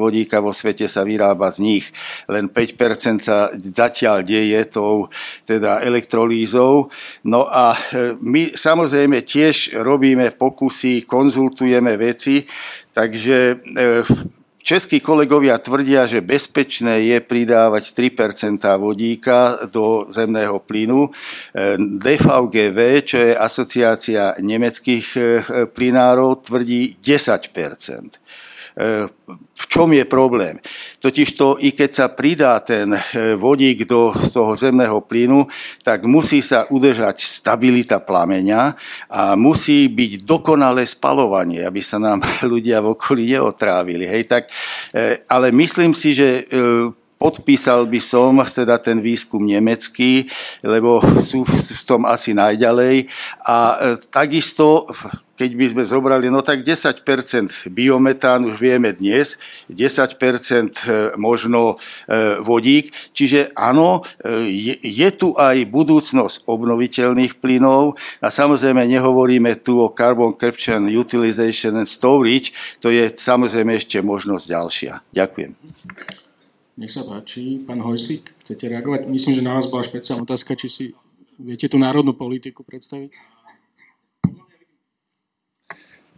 vodíka 0.00 0.40
vo 0.40 0.56
svete 0.56 0.88
sa 0.88 1.04
vyrába 1.04 1.52
z 1.52 1.58
nich. 1.60 1.84
Len 2.32 2.48
5% 2.48 3.20
sa 3.20 3.52
zatiaľ 3.52 4.24
deje 4.24 4.64
tou 4.72 5.12
teda 5.44 5.84
elektrolízou. 5.84 6.88
No 7.28 7.44
a 7.44 7.76
e, 7.76 8.16
my 8.16 8.56
samozrejme 8.56 9.20
tiež 9.20 9.76
robíme 9.84 10.32
pokusy, 10.32 11.04
konzultujeme 11.04 12.00
veci, 12.00 12.48
takže 12.96 13.36
e, 13.52 13.54
Českí 14.62 15.02
kolegovia 15.02 15.58
tvrdia, 15.58 16.06
že 16.06 16.22
bezpečné 16.22 17.02
je 17.10 17.18
pridávať 17.18 17.98
3% 18.14 18.62
vodíka 18.78 19.58
do 19.66 20.06
zemného 20.06 20.62
plynu. 20.62 21.10
E, 21.10 21.74
DVGV, 21.82 22.78
čo 23.02 23.18
je 23.18 23.34
asociácia 23.34 24.38
nemeckých 24.38 25.06
plynárov, 25.66 26.46
tvrdí 26.46 26.94
10 27.02 27.50
E, 27.50 28.21
v 29.52 29.64
čom 29.68 29.92
je 29.92 30.04
problém? 30.08 30.56
Totiž 30.98 31.28
to, 31.36 31.60
i 31.60 31.76
keď 31.76 31.90
sa 31.92 32.06
pridá 32.08 32.56
ten 32.64 32.96
e, 32.96 33.36
vodík 33.36 33.84
do 33.84 34.12
toho 34.32 34.56
zemného 34.56 35.04
plynu, 35.04 35.44
tak 35.84 36.08
musí 36.08 36.40
sa 36.40 36.64
udržať 36.72 37.20
stabilita 37.20 38.00
plameňa 38.00 38.62
a 39.12 39.36
musí 39.36 39.92
byť 39.92 40.24
dokonalé 40.24 40.88
spalovanie, 40.88 41.68
aby 41.68 41.84
sa 41.84 42.00
nám 42.00 42.24
ľudia 42.52 42.80
v 42.80 42.96
okolí 42.96 43.36
neotrávili. 43.36 44.08
Hej, 44.08 44.24
tak, 44.24 44.48
e, 44.96 45.20
ale 45.28 45.52
myslím 45.52 45.92
si, 45.92 46.16
že 46.16 46.48
podpísal 47.22 47.86
by 47.86 48.00
som 48.02 48.42
teda 48.42 48.82
ten 48.82 48.98
výskum 48.98 49.46
nemecký, 49.46 50.26
lebo 50.66 50.98
sú 51.22 51.46
v 51.46 51.82
tom 51.86 52.02
asi 52.02 52.34
najďalej. 52.34 53.06
A 53.46 53.78
takisto 54.10 54.90
keď 55.42 55.58
by 55.58 55.66
sme 55.74 55.82
zobrali, 55.82 56.26
no 56.30 56.38
tak 56.38 56.62
10% 56.62 57.02
biometán 57.72 58.46
už 58.46 58.62
vieme 58.62 58.94
dnes, 58.94 59.40
10% 59.66 60.14
e, 60.14 61.18
možno 61.18 61.74
e, 62.06 62.38
vodík, 62.38 62.94
čiže 63.10 63.50
áno, 63.58 64.06
e, 64.22 64.46
je, 64.46 64.74
je 64.78 65.08
tu 65.10 65.34
aj 65.34 65.66
budúcnosť 65.66 66.46
obnoviteľných 66.46 67.42
plynov 67.42 67.98
a 68.22 68.30
samozrejme 68.30 68.86
nehovoríme 68.86 69.58
tu 69.66 69.82
o 69.82 69.90
carbon 69.90 70.30
capture, 70.38 70.78
utilization 70.78 71.74
and 71.74 71.90
storage, 71.90 72.54
to 72.78 72.94
je 72.94 73.10
samozrejme 73.10 73.74
ešte 73.74 73.98
možnosť 73.98 74.44
ďalšia. 74.46 74.92
Ďakujem. 75.10 76.21
Nech 76.82 76.90
sa 76.90 77.06
páči, 77.06 77.62
pán 77.62 77.78
Hojsík, 77.78 78.42
chcete 78.42 78.66
reagovať? 78.66 79.06
Myslím, 79.06 79.38
že 79.38 79.46
na 79.46 79.54
vás 79.54 79.70
bola 79.70 79.86
špeciálna 79.86 80.26
otázka, 80.26 80.58
či 80.58 80.66
si 80.66 80.84
viete 81.38 81.70
tú 81.70 81.78
národnú 81.78 82.10
politiku 82.10 82.66
predstaviť? 82.66 83.14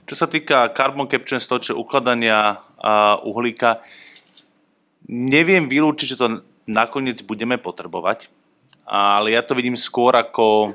Čo 0.08 0.14
sa 0.16 0.24
týka 0.24 0.72
carbon 0.72 1.04
capture, 1.04 1.36
čo 1.36 1.76
ukladania 1.76 2.64
uhlíka, 3.28 3.84
neviem 5.04 5.68
vylúčiť, 5.68 6.16
že 6.16 6.16
to 6.16 6.40
nakoniec 6.64 7.20
budeme 7.28 7.60
potrebovať, 7.60 8.32
ale 8.88 9.36
ja 9.36 9.44
to 9.44 9.52
vidím 9.52 9.76
skôr 9.76 10.16
ako, 10.16 10.72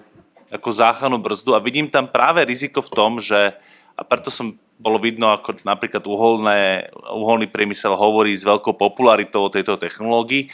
ako 0.54 0.70
záchranu 0.70 1.18
brzdu 1.18 1.58
a 1.58 1.66
vidím 1.66 1.90
tam 1.90 2.06
práve 2.06 2.46
riziko 2.46 2.86
v 2.86 2.94
tom, 2.94 3.18
že 3.18 3.58
a 3.98 4.06
preto 4.06 4.30
som 4.30 4.54
bolo 4.80 4.96
vidno, 4.96 5.36
ako 5.36 5.60
napríklad 5.68 6.08
uholné, 6.08 6.88
uholný 6.96 7.52
priemysel 7.52 8.00
hovorí 8.00 8.32
s 8.32 8.48
veľkou 8.48 8.80
popularitou 8.80 9.52
o 9.52 9.54
tejto 9.54 9.76
technológii. 9.76 10.48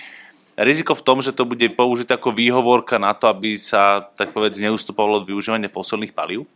Riziko 0.57 0.97
v 0.97 1.05
tom, 1.05 1.21
že 1.21 1.36
to 1.36 1.45
bude 1.45 1.63
použité 1.78 2.17
ako 2.17 2.34
výhovorka 2.34 2.97
na 2.97 3.13
to, 3.13 3.30
aby 3.30 3.53
sa, 3.59 4.01
tak 4.17 4.34
povedz, 4.34 4.57
neustupovalo 4.57 5.21
od 5.21 5.30
využívania 5.30 5.69
fosilných 5.69 6.17
palív. 6.17 6.49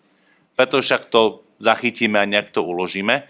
Preto 0.58 0.82
však 0.82 1.14
to 1.14 1.46
zachytíme 1.62 2.18
a 2.18 2.26
nejak 2.26 2.50
to 2.50 2.66
uložíme. 2.66 3.30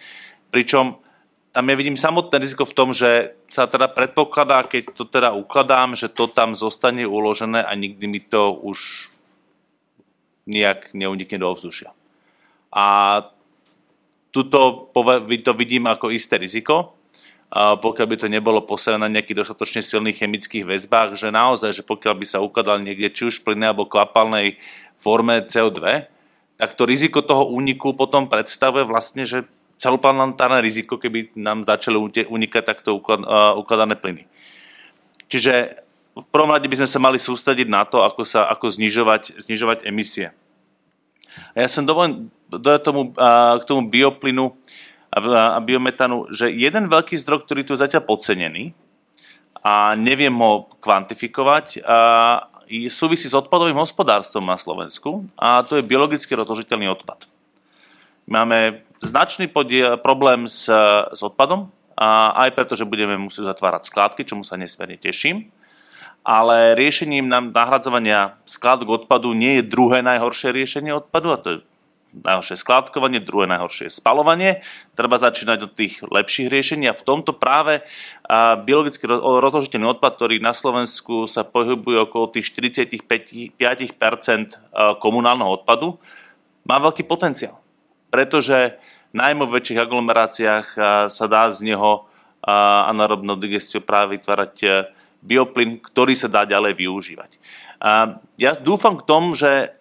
Pričom 0.56 1.04
tam 1.50 1.66
ja 1.66 1.76
vidím 1.76 1.98
samotné 1.98 2.40
riziko 2.40 2.64
v 2.64 2.78
tom, 2.78 2.90
že 2.94 3.34
sa 3.50 3.66
teda 3.66 3.90
predpokladá, 3.90 4.64
keď 4.64 4.94
to 4.94 5.04
teda 5.10 5.34
ukladám, 5.34 5.98
že 5.98 6.08
to 6.08 6.30
tam 6.30 6.54
zostane 6.54 7.04
uložené 7.04 7.66
a 7.66 7.74
nikdy 7.74 8.06
mi 8.06 8.22
to 8.22 8.54
už 8.54 9.10
nejak 10.46 10.94
neunikne 10.94 11.42
do 11.42 11.50
ovzdušia. 11.50 11.90
A 12.70 12.86
tuto 14.30 14.90
to 15.44 15.52
vidím 15.58 15.90
ako 15.90 16.14
isté 16.14 16.38
riziko, 16.38 16.96
pokiaľ 17.50 18.08
by 18.14 18.18
to 18.22 18.28
nebolo 18.30 18.62
postavené 18.62 19.10
na 19.10 19.14
nejakých 19.18 19.42
dostatočne 19.42 19.82
silných 19.82 20.22
chemických 20.22 20.70
väzbách, 20.70 21.18
že 21.18 21.34
naozaj, 21.34 21.82
že 21.82 21.84
pokiaľ 21.84 22.14
by 22.14 22.26
sa 22.30 22.46
ukladal 22.46 22.78
niekde 22.78 23.10
či 23.10 23.26
už 23.26 23.42
v 23.42 23.54
plyne 23.54 23.74
alebo 23.74 23.90
kvapalnej 23.90 24.62
forme 25.02 25.42
CO2, 25.42 26.06
tak 26.62 26.70
to 26.78 26.86
riziko 26.86 27.26
toho 27.26 27.50
úniku 27.50 27.98
potom 27.98 28.30
predstavuje 28.30 28.86
vlastne, 28.86 29.26
že 29.26 29.50
celoplanetárne 29.82 30.60
riziko, 30.62 31.00
keby 31.02 31.34
nám 31.40 31.64
začali 31.66 31.98
unikať 32.28 32.64
takto 32.68 33.00
ukladané 33.58 33.96
plyny. 33.96 34.28
Čiže 35.32 35.82
v 36.20 36.26
prvom 36.30 36.52
rade 36.52 36.68
by 36.68 36.84
sme 36.84 36.90
sa 36.90 37.00
mali 37.00 37.16
sústrediť 37.16 37.72
na 37.72 37.88
to, 37.88 38.04
ako, 38.04 38.28
sa, 38.28 38.46
ako 38.52 38.76
znižovať, 38.76 39.40
znižovať 39.40 39.88
emisie. 39.88 40.36
A 41.54 41.66
ja 41.66 41.70
som 41.70 41.86
dovolím 41.86 42.30
do 42.50 42.72
tomu, 42.82 43.14
k 43.58 43.64
tomu 43.66 43.90
bioplynu 43.90 44.54
a 45.10 45.58
biometanu, 45.62 46.30
že 46.30 46.54
jeden 46.54 46.90
veľký 46.90 47.18
zdroj, 47.18 47.46
ktorý 47.46 47.66
tu 47.66 47.74
je 47.74 47.84
zatiaľ 47.86 48.06
podcenený 48.06 48.78
a 49.60 49.98
neviem 49.98 50.34
ho 50.34 50.70
kvantifikovať, 50.82 51.82
súvisí 52.94 53.26
s 53.26 53.38
odpadovým 53.38 53.78
hospodárstvom 53.78 54.46
na 54.46 54.58
Slovensku 54.58 55.26
a 55.34 55.66
to 55.66 55.82
je 55.82 55.90
biologicky 55.90 56.38
rozložiteľný 56.38 56.90
odpad. 56.94 57.26
Máme 58.30 58.86
značný 59.02 59.50
podiel, 59.50 59.98
problém 59.98 60.46
s, 60.46 60.70
s 61.10 61.22
odpadom, 61.26 61.74
a 62.00 62.32
aj 62.48 62.56
preto, 62.56 62.80
že 62.80 62.88
budeme 62.88 63.20
musieť 63.20 63.52
zatvárať 63.52 63.92
skládky, 63.92 64.24
čomu 64.24 64.48
sa 64.48 64.56
nesmierne 64.56 64.96
teším. 64.96 65.52
Ale 66.24 66.76
riešením 66.76 67.32
nám 67.32 67.56
nahradzovania 67.56 68.38
skládok 68.44 69.04
odpadu 69.04 69.32
nie 69.34 69.60
je 69.60 69.70
druhé 69.70 70.04
najhoršie 70.04 70.52
riešenie 70.52 70.92
odpadu, 70.94 71.32
a 71.34 71.38
to 71.40 71.48
je 71.50 71.58
najhoršie 72.10 72.58
skládkovanie, 72.58 73.22
druhé 73.22 73.46
najhoršie 73.46 73.86
spalovanie. 73.94 74.66
Treba 74.98 75.22
začínať 75.22 75.60
od 75.70 75.72
tých 75.78 76.02
lepších 76.02 76.50
riešení 76.50 76.90
a 76.90 76.98
v 76.98 77.06
tomto 77.06 77.38
práve 77.38 77.86
biologicky 78.66 79.06
rozložiteľný 79.10 79.94
odpad, 79.94 80.18
ktorý 80.18 80.42
na 80.42 80.58
Slovensku 80.58 81.30
sa 81.30 81.46
pohybuje 81.46 82.10
okolo 82.10 82.34
tých 82.34 82.50
45% 82.52 83.54
komunálneho 84.98 85.62
odpadu, 85.62 86.02
má 86.66 86.82
veľký 86.82 87.06
potenciál. 87.06 87.62
Pretože 88.10 88.82
najmä 89.14 89.46
v 89.46 89.56
väčších 89.62 89.82
aglomeráciách 89.82 90.68
sa 91.14 91.26
dá 91.30 91.54
z 91.54 91.62
neho 91.74 92.10
anaerobnou 92.90 93.38
digestiou 93.38 93.86
práve 93.86 94.18
vytvárať 94.18 94.90
bioplyn, 95.20 95.84
ktorý 95.84 96.16
sa 96.16 96.32
dá 96.32 96.48
ďalej 96.48 96.80
využívať. 96.80 97.32
Ja 98.40 98.52
dúfam 98.56 98.96
k 99.00 99.08
tomu, 99.08 99.36
že 99.36 99.76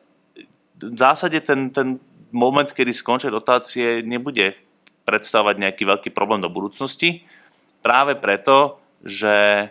v 0.79 0.99
zásade 0.99 1.43
ten, 1.43 1.71
ten 1.75 1.99
moment, 2.31 2.71
kedy 2.71 2.95
skončia 2.95 3.35
dotácie, 3.35 4.03
nebude 4.03 4.55
predstavovať 5.07 5.57
nejaký 5.59 5.83
veľký 5.89 6.11
problém 6.13 6.45
do 6.45 6.53
budúcnosti. 6.53 7.25
Práve 7.83 8.19
preto, 8.19 8.83
že 9.03 9.69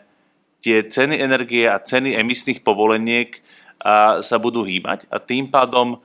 tie 0.63 0.83
ceny 0.83 1.19
energie 1.21 1.69
a 1.69 1.79
ceny 1.79 2.17
emisných 2.17 2.65
povoleniek 2.65 3.39
sa 4.19 4.37
budú 4.41 4.65
hýbať 4.65 5.05
a 5.13 5.21
tým 5.21 5.53
pádom 5.53 6.01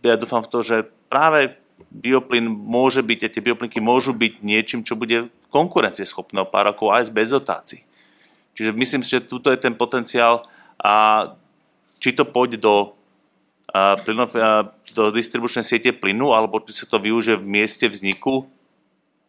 ja 0.00 0.16
dúfam 0.16 0.40
v 0.40 0.50
to, 0.54 0.58
že 0.62 0.76
práve 1.10 1.58
bioplyn 1.90 2.46
môže 2.46 3.02
byť, 3.02 3.20
a 3.26 3.32
tie 3.32 3.42
bioplynky 3.42 3.82
môžu 3.82 4.14
byť 4.14 4.46
niečím, 4.46 4.80
čo 4.86 4.94
bude 4.94 5.28
konkurencieschopné 5.50 6.40
o 6.40 6.48
pár 6.48 6.70
rokov 6.70 6.94
aj 6.94 7.10
bez 7.10 7.34
dotácií. 7.34 7.82
Čiže 8.54 8.70
myslím 8.76 9.02
si, 9.02 9.16
že 9.16 9.26
tuto 9.26 9.48
je 9.52 9.58
ten 9.60 9.72
potenciál 9.72 10.44
a 10.80 11.26
či 12.00 12.12
to 12.16 12.24
pôjde 12.24 12.60
do 12.60 12.96
do 14.94 15.14
distribučnej 15.14 15.62
siete 15.62 15.94
plynu, 15.94 16.34
alebo 16.34 16.58
či 16.58 16.82
sa 16.82 16.90
to 16.90 16.98
využije 16.98 17.38
v 17.38 17.46
mieste 17.46 17.86
vzniku, 17.86 18.50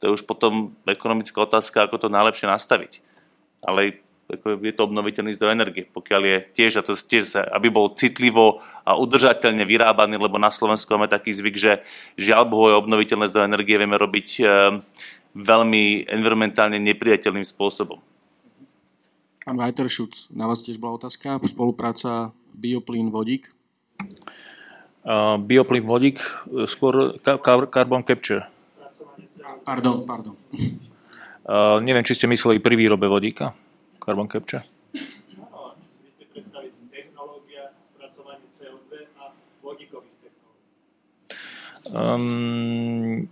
to 0.01 0.09
je 0.09 0.15
už 0.17 0.25
potom 0.25 0.73
ekonomická 0.89 1.45
otázka, 1.45 1.85
ako 1.85 2.01
to 2.01 2.07
najlepšie 2.09 2.49
nastaviť. 2.49 3.05
Ale 3.61 4.01
je 4.41 4.73
to 4.73 4.87
obnoviteľný 4.89 5.37
zdroj 5.37 5.53
energie. 5.53 5.85
Pokiaľ 5.85 6.21
je 6.25 6.37
tiež, 6.57 6.71
a 6.79 6.81
to 6.81 6.97
tiež 6.97 7.37
aby 7.37 7.69
bol 7.69 7.93
citlivo 7.93 8.65
a 8.81 8.97
udržateľne 8.97 9.61
vyrábaný, 9.61 10.17
lebo 10.17 10.41
na 10.41 10.49
Slovensku 10.49 10.89
máme 10.97 11.11
taký 11.11 11.35
zvyk, 11.37 11.55
že 11.59 11.73
žiaľ 12.17 12.49
Bohu 12.49 12.73
obnoviteľné 12.73 13.29
zdroje 13.29 13.45
energie 13.45 13.77
vieme 13.77 13.99
robiť 13.99 14.27
e, 14.39 14.43
veľmi 15.37 16.09
environmentálne 16.09 16.81
nepriateľným 16.81 17.45
spôsobom. 17.45 18.01
Pán 19.41 19.57
Weiterschutz, 19.57 20.29
na 20.29 20.45
vás 20.45 20.61
tiež 20.61 20.77
bola 20.77 21.01
otázka. 21.01 21.41
Spolupráca 21.41 22.29
bioplyn 22.53 23.09
vodík? 23.09 23.49
Uh, 25.01 25.41
bioplyn 25.41 25.81
vodík, 25.81 26.21
skôr 26.69 27.17
carbon 27.73 28.05
capture. 28.05 28.45
Pardon, 29.65 30.05
pardon. 30.05 30.37
Uh, 31.41 31.81
neviem, 31.81 32.05
či 32.05 32.13
ste 32.13 32.29
mysleli 32.29 32.61
pri 32.61 32.77
výrobe 32.77 33.09
vodíka, 33.09 33.57
carbon 33.97 34.29
capture. 34.29 34.61
Um, 41.91 43.25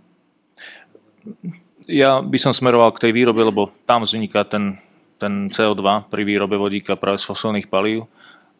ja 1.86 2.18
by 2.18 2.38
som 2.42 2.50
smeroval 2.50 2.90
k 2.98 3.08
tej 3.08 3.12
výrobe, 3.14 3.46
lebo 3.46 3.70
tam 3.86 4.02
vzniká 4.02 4.42
ten, 4.42 4.76
ten 5.20 5.52
CO2 5.52 6.08
pri 6.08 6.22
výrobe 6.24 6.56
vodíka 6.56 6.96
práve 6.96 7.20
z 7.20 7.28
fosilných 7.28 7.68
palív 7.68 8.08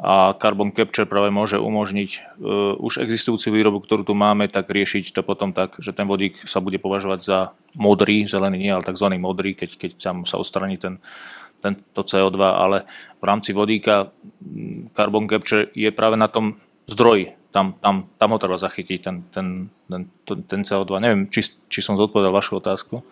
a 0.00 0.32
carbon 0.40 0.72
capture 0.72 1.04
práve 1.04 1.28
môže 1.28 1.60
umožniť 1.60 2.10
uh, 2.40 2.72
už 2.80 3.04
existujúcu 3.04 3.52
výrobu, 3.52 3.78
ktorú 3.84 4.08
tu 4.08 4.16
máme, 4.16 4.48
tak 4.48 4.72
riešiť 4.72 5.12
to 5.12 5.20
potom 5.20 5.52
tak, 5.52 5.76
že 5.76 5.92
ten 5.92 6.08
vodík 6.08 6.40
sa 6.48 6.64
bude 6.64 6.80
považovať 6.80 7.20
za 7.20 7.38
modrý, 7.76 8.24
zelený 8.24 8.64
nie, 8.64 8.72
ale 8.72 8.84
tzv. 8.84 9.12
modrý, 9.20 9.52
keď, 9.52 9.76
keď 9.76 9.90
tam 10.00 10.16
sa 10.24 10.40
odstraní 10.40 10.80
ten, 10.80 10.96
tento 11.60 12.00
CO2, 12.00 12.40
ale 12.40 12.88
v 13.20 13.24
rámci 13.28 13.52
vodíka 13.52 14.08
carbon 14.96 15.28
capture 15.28 15.68
je 15.76 15.92
práve 15.92 16.16
na 16.16 16.32
tom 16.32 16.56
zdroji. 16.88 17.36
Tam, 17.50 17.74
tam, 17.82 18.08
tam 18.16 18.30
ho 18.30 18.38
treba 18.38 18.56
zachytiť, 18.56 18.98
ten, 19.02 19.16
ten, 19.28 19.68
ten, 19.90 20.02
ten 20.46 20.60
CO2. 20.62 21.02
Neviem, 21.02 21.28
či, 21.28 21.44
či 21.68 21.82
som 21.82 21.98
zodpovedal 21.98 22.32
vašu 22.32 22.62
otázku. 22.62 23.02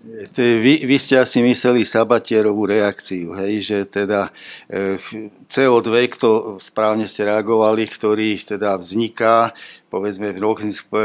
Vy, 0.00 0.88
vy 0.88 0.96
ste 0.96 1.20
asi 1.20 1.44
mysleli 1.44 1.84
sabatierovú 1.84 2.64
reakciu, 2.64 3.36
hej, 3.36 3.60
že 3.60 3.78
teda 3.84 4.32
e, 4.64 4.96
CO2, 5.44 6.08
kto 6.16 6.28
správne 6.56 7.04
ste 7.04 7.28
reagovali, 7.28 7.84
ktorý 7.84 8.40
teda 8.40 8.80
vzniká 8.80 9.52
povedzme 9.92 10.32
v 10.32 10.40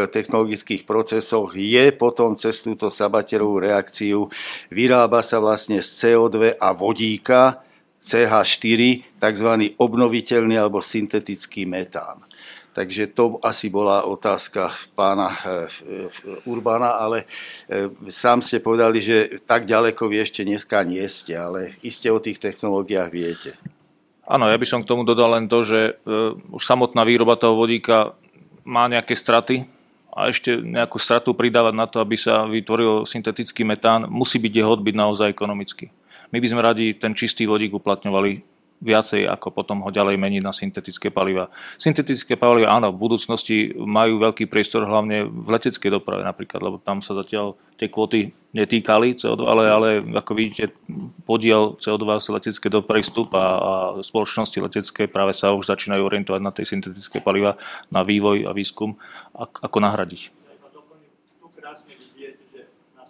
technologických 0.08 0.88
procesoch, 0.88 1.52
je 1.60 1.92
potom 1.92 2.40
cez 2.40 2.64
túto 2.64 2.88
sabatierovú 2.88 3.60
reakciu, 3.68 4.32
vyrába 4.72 5.20
sa 5.26 5.44
vlastne 5.44 5.84
z 5.84 5.90
CO2 5.92 6.56
a 6.56 6.72
vodíka, 6.72 7.66
CH4, 8.00 8.82
tzv. 9.18 9.50
obnoviteľný 9.82 10.56
alebo 10.56 10.80
syntetický 10.80 11.66
metán. 11.66 12.25
Takže 12.76 13.16
to 13.16 13.40
asi 13.40 13.72
bola 13.72 14.04
otázka 14.04 14.68
pána 15.00 15.32
eh, 15.32 16.12
Urbana, 16.44 17.00
ale 17.00 17.24
eh, 17.72 17.88
sám 18.12 18.44
ste 18.44 18.60
povedali, 18.60 19.00
že 19.00 19.40
tak 19.48 19.64
ďaleko 19.64 20.12
vy 20.12 20.20
ešte 20.20 20.44
dneska 20.44 20.84
nie 20.84 21.08
ste, 21.08 21.40
ale 21.40 21.80
iste 21.88 22.12
o 22.12 22.20
tých 22.20 22.36
technológiách 22.36 23.10
viete. 23.16 23.56
Áno, 24.28 24.52
ja 24.52 24.60
by 24.60 24.68
som 24.68 24.84
k 24.84 24.90
tomu 24.92 25.08
dodal 25.08 25.40
len 25.40 25.48
to, 25.48 25.64
že 25.64 25.96
eh, 25.96 26.36
už 26.52 26.60
samotná 26.60 27.08
výroba 27.08 27.40
toho 27.40 27.56
vodíka 27.56 28.12
má 28.68 28.92
nejaké 28.92 29.16
straty 29.16 29.64
a 30.12 30.28
ešte 30.28 30.60
nejakú 30.60 31.00
stratu 31.00 31.32
pridávať 31.32 31.74
na 31.80 31.88
to, 31.88 32.04
aby 32.04 32.20
sa 32.20 32.44
vytvoril 32.44 33.08
syntetický 33.08 33.64
metán, 33.64 34.12
musí 34.12 34.36
byť 34.36 34.52
jeho 34.52 34.76
odbyt 34.76 35.00
naozaj 35.00 35.32
ekonomický. 35.32 35.96
My 36.36 36.44
by 36.44 36.48
sme 36.52 36.60
radi 36.60 36.92
ten 36.92 37.16
čistý 37.16 37.48
vodík 37.48 37.72
uplatňovali 37.72 38.55
viacej 38.84 39.26
ako 39.32 39.56
potom 39.56 39.82
ho 39.88 39.90
ďalej 39.90 40.20
meniť 40.20 40.42
na 40.44 40.52
syntetické 40.52 41.08
paliva. 41.08 41.48
Syntetické 41.80 42.36
paliva, 42.36 42.76
áno, 42.76 42.92
v 42.92 43.02
budúcnosti 43.08 43.72
majú 43.76 44.20
veľký 44.20 44.52
priestor 44.52 44.84
hlavne 44.84 45.26
v 45.26 45.48
leteckej 45.48 45.90
doprave 45.96 46.28
napríklad, 46.28 46.60
lebo 46.60 46.78
tam 46.84 47.00
sa 47.00 47.16
zatiaľ 47.16 47.56
tie 47.80 47.88
kvóty 47.88 48.36
netýkali 48.56 49.20
CO2, 49.20 49.42
ale, 49.48 49.64
ale 49.68 49.88
ako 50.16 50.32
vidíte, 50.36 50.76
podiel 51.28 51.76
CO2 51.80 52.20
z 52.20 52.28
leteckej 52.36 52.72
dopravy 52.72 53.04
stúpa 53.04 53.42
a 53.42 53.72
spoločnosti 54.00 54.56
letecké 54.60 55.08
práve 55.08 55.36
sa 55.36 55.52
už 55.56 55.68
začínajú 55.68 56.04
orientovať 56.04 56.42
na 56.44 56.52
tej 56.52 56.76
syntetické 56.76 57.20
paliva, 57.20 57.60
na 57.92 58.04
vývoj 58.04 58.48
a 58.48 58.52
výskum, 58.56 58.96
ako 59.36 59.78
nahradiť. 59.80 60.32
krásne 61.56 61.98
vidieť, 61.98 62.36
že 62.54 62.62
na 62.96 63.04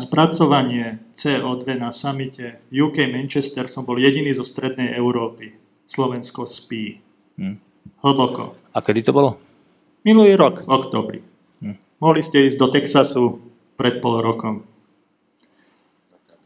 spracovanie 0.00 1.12
CO2 1.12 1.76
na 1.76 1.92
samite 1.92 2.64
v 2.72 2.88
UK 2.88 3.04
Manchester 3.12 3.68
som 3.68 3.84
bol 3.84 4.00
jediný 4.00 4.32
zo 4.32 4.48
strednej 4.48 4.96
Európy. 4.96 5.52
Slovensko 5.84 6.48
spí. 6.48 7.04
Hmm. 7.36 7.60
Hlboko. 8.00 8.56
A 8.72 8.80
kedy 8.80 9.04
to 9.04 9.12
bolo? 9.12 9.36
Minulý 10.08 10.40
rok, 10.40 10.64
v 10.64 10.72
oktobri. 10.72 11.20
Hmm. 11.60 11.76
Mohli 12.00 12.24
ste 12.24 12.48
ísť 12.48 12.56
do 12.56 12.72
Texasu 12.72 13.24
pred 13.76 14.00
pol 14.00 14.24
rokom. 14.24 14.64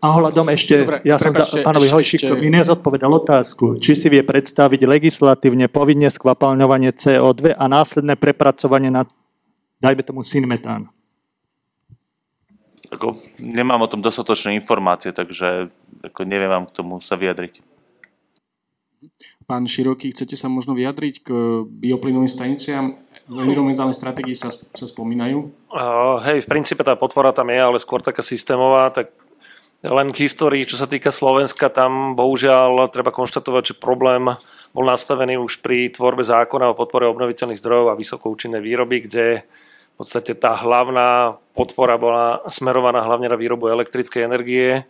A 0.02 0.10
ohľadom 0.10 0.50
ešte, 0.50 0.82
Dobre, 0.82 1.06
ja 1.06 1.14
som 1.14 1.30
da, 1.30 1.46
pánovi 1.46 1.94
Hojšikovi 1.94 2.50
nezodpovedal 2.50 3.12
otázku, 3.22 3.78
či 3.78 3.94
si 3.94 4.10
vie 4.10 4.26
predstaviť 4.26 4.82
legislatívne 4.82 5.70
povinne 5.70 6.10
skvapalňovanie 6.10 6.90
CO2 6.90 7.54
a 7.54 7.64
následné 7.70 8.18
prepracovanie 8.18 8.90
na, 8.90 9.06
dajme 9.78 10.02
tomu, 10.02 10.26
synmetán 10.26 10.90
ako, 13.00 13.16
nemám 13.40 13.80
o 13.80 13.88
tom 13.88 14.04
dostatočné 14.04 14.52
informácie, 14.52 15.16
takže 15.16 15.72
ako, 16.04 16.28
neviem 16.28 16.52
vám 16.52 16.68
k 16.68 16.76
tomu 16.76 17.00
sa 17.00 17.16
vyjadriť. 17.16 17.64
Pán 19.48 19.64
Široký, 19.64 20.12
chcete 20.12 20.36
sa 20.36 20.52
možno 20.52 20.76
vyjadriť 20.76 21.14
k 21.24 21.28
bioplynovým 21.64 22.28
staniciám? 22.28 22.92
V 23.30 23.38
environmentálnej 23.40 23.96
stratégii 23.96 24.36
sa, 24.36 24.52
sa 24.52 24.86
spomínajú? 24.90 25.70
Uh, 25.72 26.20
hej, 26.28 26.44
v 26.44 26.50
princípe 26.50 26.84
tá 26.84 26.92
podpora 26.98 27.32
tam 27.32 27.48
je, 27.48 27.56
ale 27.56 27.80
skôr 27.80 28.04
taká 28.04 28.20
systémová, 28.20 28.92
tak 28.92 29.16
len 29.80 30.12
k 30.12 30.28
histórii, 30.28 30.68
čo 30.68 30.76
sa 30.76 30.84
týka 30.84 31.08
Slovenska, 31.08 31.72
tam 31.72 32.12
bohužiaľ 32.12 32.92
treba 32.92 33.14
konštatovať, 33.14 33.72
že 33.72 33.80
problém 33.80 34.28
bol 34.76 34.84
nastavený 34.84 35.40
už 35.40 35.64
pri 35.64 35.88
tvorbe 35.88 36.20
zákona 36.20 36.74
o 36.74 36.78
podpore 36.78 37.08
obnoviteľných 37.08 37.58
zdrojov 37.58 37.86
a 37.90 37.98
vysokoučinnej 37.98 38.60
výroby, 38.60 39.08
kde 39.08 39.48
podstate 40.00 40.32
tá 40.32 40.56
hlavná 40.56 41.36
podpora 41.52 42.00
bola 42.00 42.40
smerovaná 42.48 43.04
hlavne 43.04 43.28
na 43.28 43.36
výrobu 43.36 43.68
elektrickej 43.68 44.24
energie 44.24 44.80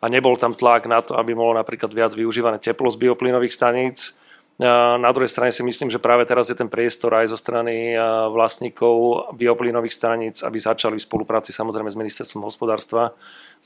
a 0.00 0.08
nebol 0.08 0.32
tam 0.40 0.56
tlak 0.56 0.88
na 0.88 1.04
to, 1.04 1.12
aby 1.12 1.36
bolo 1.36 1.52
napríklad 1.52 1.92
viac 1.92 2.16
využívané 2.16 2.56
teplo 2.56 2.88
z 2.88 2.96
bioplynových 2.96 3.52
staníc. 3.52 4.16
Na 4.56 5.12
druhej 5.12 5.28
strane 5.28 5.52
si 5.52 5.60
myslím, 5.60 5.92
že 5.92 6.00
práve 6.00 6.24
teraz 6.24 6.48
je 6.48 6.56
ten 6.56 6.72
priestor 6.72 7.12
aj 7.12 7.28
zo 7.28 7.36
strany 7.36 7.92
vlastníkov 8.32 9.28
bioplynových 9.36 9.92
staníc, 9.92 10.40
aby 10.40 10.56
začali 10.56 10.96
v 10.96 11.04
spolupráci 11.04 11.52
samozrejme 11.52 11.92
s 11.92 12.00
ministerstvom 12.00 12.48
hospodárstva, 12.48 13.12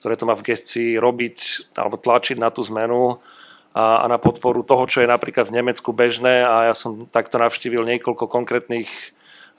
ktoré 0.03 0.19
to 0.19 0.27
má 0.27 0.35
v 0.35 0.51
gestii 0.51 0.99
robiť 0.99 1.71
alebo 1.79 2.03
tlačiť 2.03 2.43
na 2.43 2.51
tú 2.51 2.67
zmenu 2.67 3.23
a, 3.79 4.11
na 4.11 4.19
podporu 4.19 4.67
toho, 4.67 4.91
čo 4.91 5.07
je 5.07 5.07
napríklad 5.07 5.47
v 5.47 5.62
Nemecku 5.62 5.95
bežné 5.95 6.43
a 6.43 6.67
ja 6.67 6.75
som 6.75 7.07
takto 7.07 7.39
navštívil 7.39 7.87
niekoľko 7.87 8.27
konkrétnych 8.27 8.91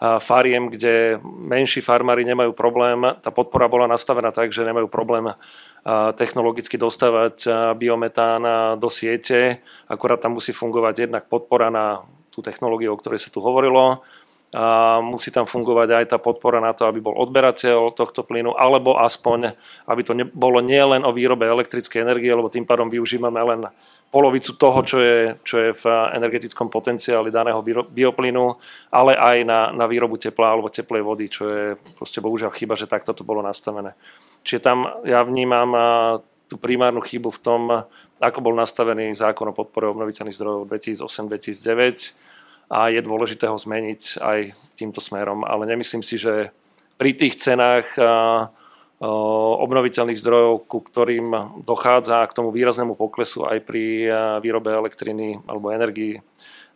fariem, 0.02 0.74
kde 0.74 1.22
menší 1.46 1.86
farmári 1.86 2.26
nemajú 2.26 2.58
problém. 2.58 3.06
Tá 3.22 3.30
podpora 3.30 3.70
bola 3.70 3.86
nastavená 3.86 4.34
tak, 4.34 4.50
že 4.50 4.66
nemajú 4.66 4.90
problém 4.90 5.30
technologicky 6.18 6.74
dostávať 6.78 7.46
biometán 7.78 8.42
do 8.82 8.90
siete. 8.90 9.62
Akorát 9.86 10.18
tam 10.18 10.42
musí 10.42 10.58
fungovať 10.58 11.06
jednak 11.06 11.30
podpora 11.30 11.70
na 11.70 12.02
tú 12.34 12.42
technológiu, 12.42 12.94
o 12.94 13.00
ktorej 13.00 13.22
sa 13.22 13.30
tu 13.30 13.46
hovorilo. 13.46 14.02
A 14.52 15.00
musí 15.00 15.32
tam 15.32 15.48
fungovať 15.48 15.90
aj 15.96 16.06
tá 16.12 16.18
podpora 16.20 16.60
na 16.60 16.76
to, 16.76 16.84
aby 16.84 17.00
bol 17.00 17.16
odberateľ 17.16 17.96
tohto 17.96 18.28
plynu, 18.28 18.52
alebo 18.52 19.00
aspoň, 19.00 19.56
aby 19.88 20.02
to 20.04 20.12
bolo 20.36 20.60
nielen 20.60 21.08
o 21.08 21.16
výrobe 21.16 21.48
elektrickej 21.48 22.04
energie, 22.04 22.36
lebo 22.36 22.52
tým 22.52 22.68
pádom 22.68 22.92
využívame 22.92 23.40
len 23.40 23.70
polovicu 24.12 24.60
toho, 24.60 24.84
čo 24.84 25.00
je, 25.00 25.40
čo 25.42 25.56
je 25.58 25.72
v 25.72 25.84
energetickom 26.20 26.68
potenciáli 26.68 27.32
daného 27.32 27.64
bioplynu, 27.88 28.46
ale 28.92 29.16
aj 29.16 29.38
na, 29.48 29.72
na 29.72 29.88
výrobu 29.88 30.20
tepla 30.20 30.52
alebo 30.52 30.68
teplej 30.68 31.00
vody, 31.00 31.32
čo 31.32 31.48
je 31.48 31.80
proste 31.96 32.20
bohužiaľ 32.20 32.52
chyba, 32.52 32.76
že 32.76 32.92
takto 32.92 33.16
to 33.16 33.24
bolo 33.24 33.40
nastavené. 33.40 33.96
Čiže 34.44 34.60
tam 34.60 34.84
ja 35.08 35.24
vnímam 35.24 35.72
tú 36.52 36.60
primárnu 36.60 37.00
chybu 37.00 37.32
v 37.32 37.40
tom, 37.40 37.62
ako 38.20 38.40
bol 38.44 38.52
nastavený 38.52 39.16
zákon 39.16 39.48
o 39.48 39.56
podpore 39.56 39.88
obnoviteľných 39.88 40.36
zdrojov 40.36 40.68
2008-2009 40.68 42.76
a 42.76 42.92
je 42.92 43.00
dôležité 43.00 43.48
ho 43.48 43.56
zmeniť 43.56 44.20
aj 44.20 44.40
týmto 44.76 45.00
smerom, 45.00 45.48
ale 45.48 45.64
nemyslím 45.72 46.04
si, 46.04 46.20
že 46.20 46.52
pri 47.00 47.16
tých 47.16 47.40
cenách 47.40 47.96
obnoviteľných 49.02 50.22
zdrojov, 50.22 50.70
ku 50.70 50.86
ktorým 50.86 51.58
dochádza 51.66 52.22
k 52.30 52.36
tomu 52.38 52.54
výraznému 52.54 52.94
poklesu 52.94 53.50
aj 53.50 53.66
pri 53.66 54.08
výrobe 54.46 54.70
elektriny 54.70 55.42
alebo 55.50 55.74
energii 55.74 56.22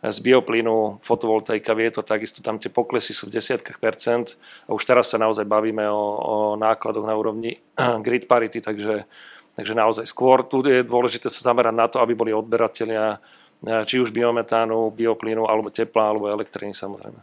z 0.02 0.18
bioplynu, 0.20 1.00
fotovoltaika, 1.00 1.72
to 1.90 2.02
takisto 2.04 2.44
tam 2.44 2.60
tie 2.60 2.68
poklesy 2.68 3.16
sú 3.16 3.26
v 3.26 3.40
desiatkách 3.40 3.80
percent 3.80 4.36
a 4.68 4.76
už 4.76 4.84
teraz 4.84 5.08
sa 5.08 5.16
naozaj 5.16 5.48
bavíme 5.48 5.88
o, 5.88 6.04
o 6.20 6.34
nákladoch 6.60 7.06
na 7.06 7.16
úrovni 7.16 7.58
grid 8.06 8.28
parity, 8.28 8.60
takže, 8.60 9.08
takže 9.56 9.72
naozaj 9.72 10.04
skôr 10.04 10.44
tu 10.44 10.60
je 10.66 10.84
dôležité 10.84 11.32
sa 11.32 11.50
zamerať 11.50 11.74
na 11.74 11.86
to, 11.88 12.02
aby 12.02 12.12
boli 12.12 12.30
odberatelia 12.34 13.18
či 13.88 13.96
už 13.98 14.12
biometánu, 14.12 14.92
bioplynu, 14.92 15.48
alebo 15.48 15.72
tepla, 15.72 16.12
alebo 16.12 16.28
elektriny 16.28 16.76
samozrejme. 16.76 17.18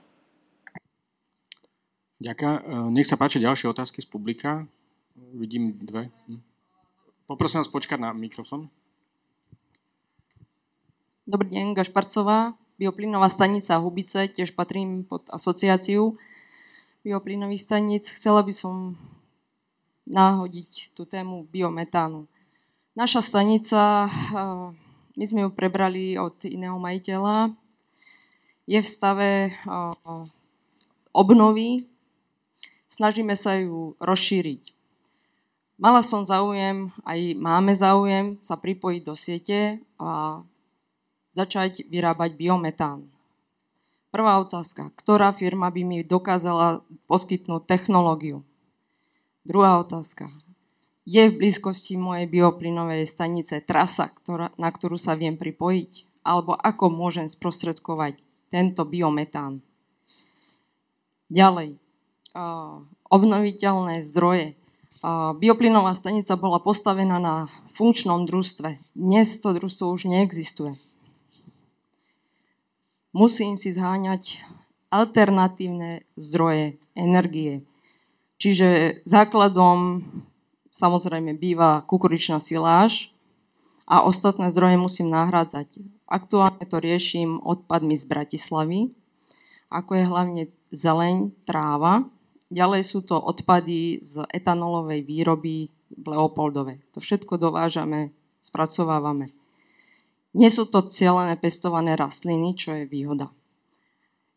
Ďakujem. 2.23 2.89
Nech 2.89 3.05
sa 3.07 3.19
páči 3.19 3.37
ďalšie 3.37 3.69
otázky 3.69 4.01
z 4.01 4.07
publika. 4.09 4.65
Vidím 5.13 5.77
dve. 5.77 6.09
Hm. 6.25 6.41
Poprosím 7.29 7.61
vás 7.61 7.69
počkať 7.69 8.01
na 8.01 8.17
mikrofón. 8.17 8.73
Dobrý 11.29 11.53
deň, 11.53 11.77
Gašparcová, 11.77 12.57
bioplynová 12.81 13.29
stanica 13.29 13.77
Hubice, 13.77 14.25
tiež 14.25 14.57
patrím 14.57 15.05
pod 15.05 15.29
asociáciu 15.29 16.17
bioplynových 17.05 17.61
staníc. 17.61 18.09
Chcela 18.09 18.41
by 18.41 18.53
som 18.57 18.97
náhodiť 20.09 20.97
tú 20.97 21.05
tému 21.05 21.45
biometánu. 21.45 22.25
Naša 22.97 23.21
stanica, 23.21 24.09
eh, 24.09 24.73
my 25.13 25.25
sme 25.29 25.45
ju 25.45 25.49
prebrali 25.53 26.17
od 26.17 26.41
iného 26.41 26.81
majiteľa, 26.81 27.53
je 28.65 28.81
v 28.81 28.87
stave 28.89 29.29
eh, 29.53 30.25
obnovy, 31.13 31.85
snažíme 32.89 33.37
sa 33.37 33.61
ju 33.61 33.93
rozšíriť. 34.01 34.72
Mala 35.73 36.05
som 36.05 36.21
záujem, 36.21 36.93
aj 37.01 37.19
máme 37.33 37.73
záujem 37.73 38.37
sa 38.37 38.53
pripojiť 38.61 39.01
do 39.01 39.17
siete 39.17 39.81
a 39.97 40.41
začať 41.33 41.89
vyrábať 41.89 42.37
biometán. 42.37 43.09
Prvá 44.13 44.37
otázka. 44.37 44.93
Ktorá 44.93 45.33
firma 45.33 45.73
by 45.73 45.81
mi 45.81 45.97
dokázala 46.05 46.85
poskytnúť 47.09 47.65
technológiu? 47.65 48.45
Druhá 49.41 49.81
otázka. 49.81 50.29
Je 51.09 51.25
v 51.27 51.41
blízkosti 51.41 51.97
mojej 51.97 52.29
bioplynovej 52.29 53.09
stanice 53.09 53.57
trasa, 53.65 54.13
ktorá, 54.13 54.53
na 54.61 54.69
ktorú 54.69 55.01
sa 55.01 55.17
viem 55.17 55.35
pripojiť? 55.41 56.21
Alebo 56.21 56.53
ako 56.53 56.93
môžem 56.93 57.25
sprostredkovať 57.25 58.21
tento 58.53 58.85
biometán? 58.85 59.65
Ďalej. 61.33 61.81
Obnoviteľné 63.09 64.05
zdroje 64.05 64.53
bioplynová 65.35 65.91
stanica 65.91 66.39
bola 66.39 66.63
postavená 66.63 67.19
na 67.19 67.51
funkčnom 67.75 68.23
družstve. 68.23 68.79
Dnes 68.95 69.35
to 69.43 69.51
družstvo 69.51 69.91
už 69.91 70.07
neexistuje. 70.07 70.79
Musím 73.11 73.59
si 73.59 73.75
zháňať 73.75 74.41
alternatívne 74.89 76.07
zdroje 76.15 76.79
energie. 76.95 77.67
Čiže 78.39 78.99
základom 79.05 80.07
samozrejme 80.73 81.37
býva 81.37 81.83
kukuričná 81.85 82.39
siláž 82.41 83.13
a 83.85 84.01
ostatné 84.01 84.49
zdroje 84.49 84.79
musím 84.79 85.11
nahrádzať. 85.11 85.83
Aktuálne 86.07 86.63
to 86.65 86.79
riešim 86.79 87.43
odpadmi 87.43 87.93
z 87.99 88.03
Bratislavy, 88.07 88.79
ako 89.67 89.91
je 89.97 90.03
hlavne 90.05 90.43
zeleň, 90.73 91.33
tráva, 91.45 92.07
Ďalej 92.53 92.81
sú 92.85 93.01
to 93.01 93.17
odpady 93.17 93.97
z 93.97 94.29
etanolovej 94.29 95.01
výroby 95.01 95.73
v 95.89 96.05
Leopoldove. 96.05 96.85
To 96.93 97.01
všetko 97.01 97.41
dovážame, 97.41 98.13
spracovávame. 98.37 99.33
Nie 100.37 100.53
sú 100.53 100.69
to 100.69 100.85
cieľené 100.85 101.33
pestované 101.41 101.97
rastliny, 101.97 102.53
čo 102.53 102.77
je 102.77 102.85
výhoda. 102.85 103.33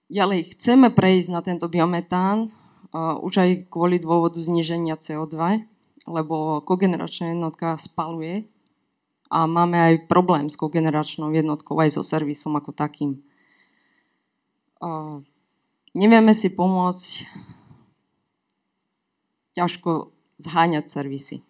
Ďalej 0.09 0.56
chceme 0.56 0.88
prejsť 0.88 1.28
na 1.28 1.44
tento 1.44 1.68
biometán, 1.68 2.48
uh, 2.48 3.20
už 3.20 3.32
aj 3.36 3.51
kvôli 3.68 4.01
dôvodu 4.01 4.40
zníženia 4.40 4.97
CO2, 4.97 5.68
lebo 6.09 6.64
kogeneračná 6.64 7.36
jednotka 7.36 7.76
spaluje 7.76 8.48
a 9.28 9.44
máme 9.44 9.76
aj 9.76 9.94
problém 10.09 10.48
s 10.48 10.56
kogeneračnou 10.56 11.34
jednotkou 11.36 11.76
aj 11.82 11.98
so 11.98 12.02
servisom 12.06 12.56
ako 12.56 12.70
takým. 12.72 13.20
Uh, 14.80 15.20
nevieme 15.93 16.32
si 16.32 16.55
pomôcť 16.55 17.26
ťažko 19.56 20.12
zháňať 20.36 20.84
servisy. 20.84 21.40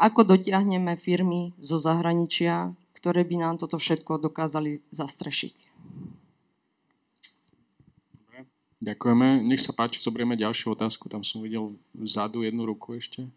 Ako 0.00 0.24
dotiahneme 0.24 0.96
firmy 0.96 1.52
zo 1.60 1.76
zahraničia, 1.76 2.72
ktoré 2.96 3.26
by 3.26 3.36
nám 3.36 3.54
toto 3.60 3.76
všetko 3.76 4.16
dokázali 4.22 4.80
zastrešiť? 4.94 5.54
Dobre, 8.16 8.48
ďakujeme. 8.80 9.44
Nech 9.44 9.60
sa 9.60 9.76
páči, 9.76 10.00
zoberieme 10.00 10.40
ďalšiu 10.40 10.72
otázku. 10.72 11.10
Tam 11.12 11.20
som 11.20 11.44
videl 11.44 11.76
vzadu 11.92 12.46
jednu 12.46 12.64
ruku 12.64 12.96
ešte. 12.96 13.28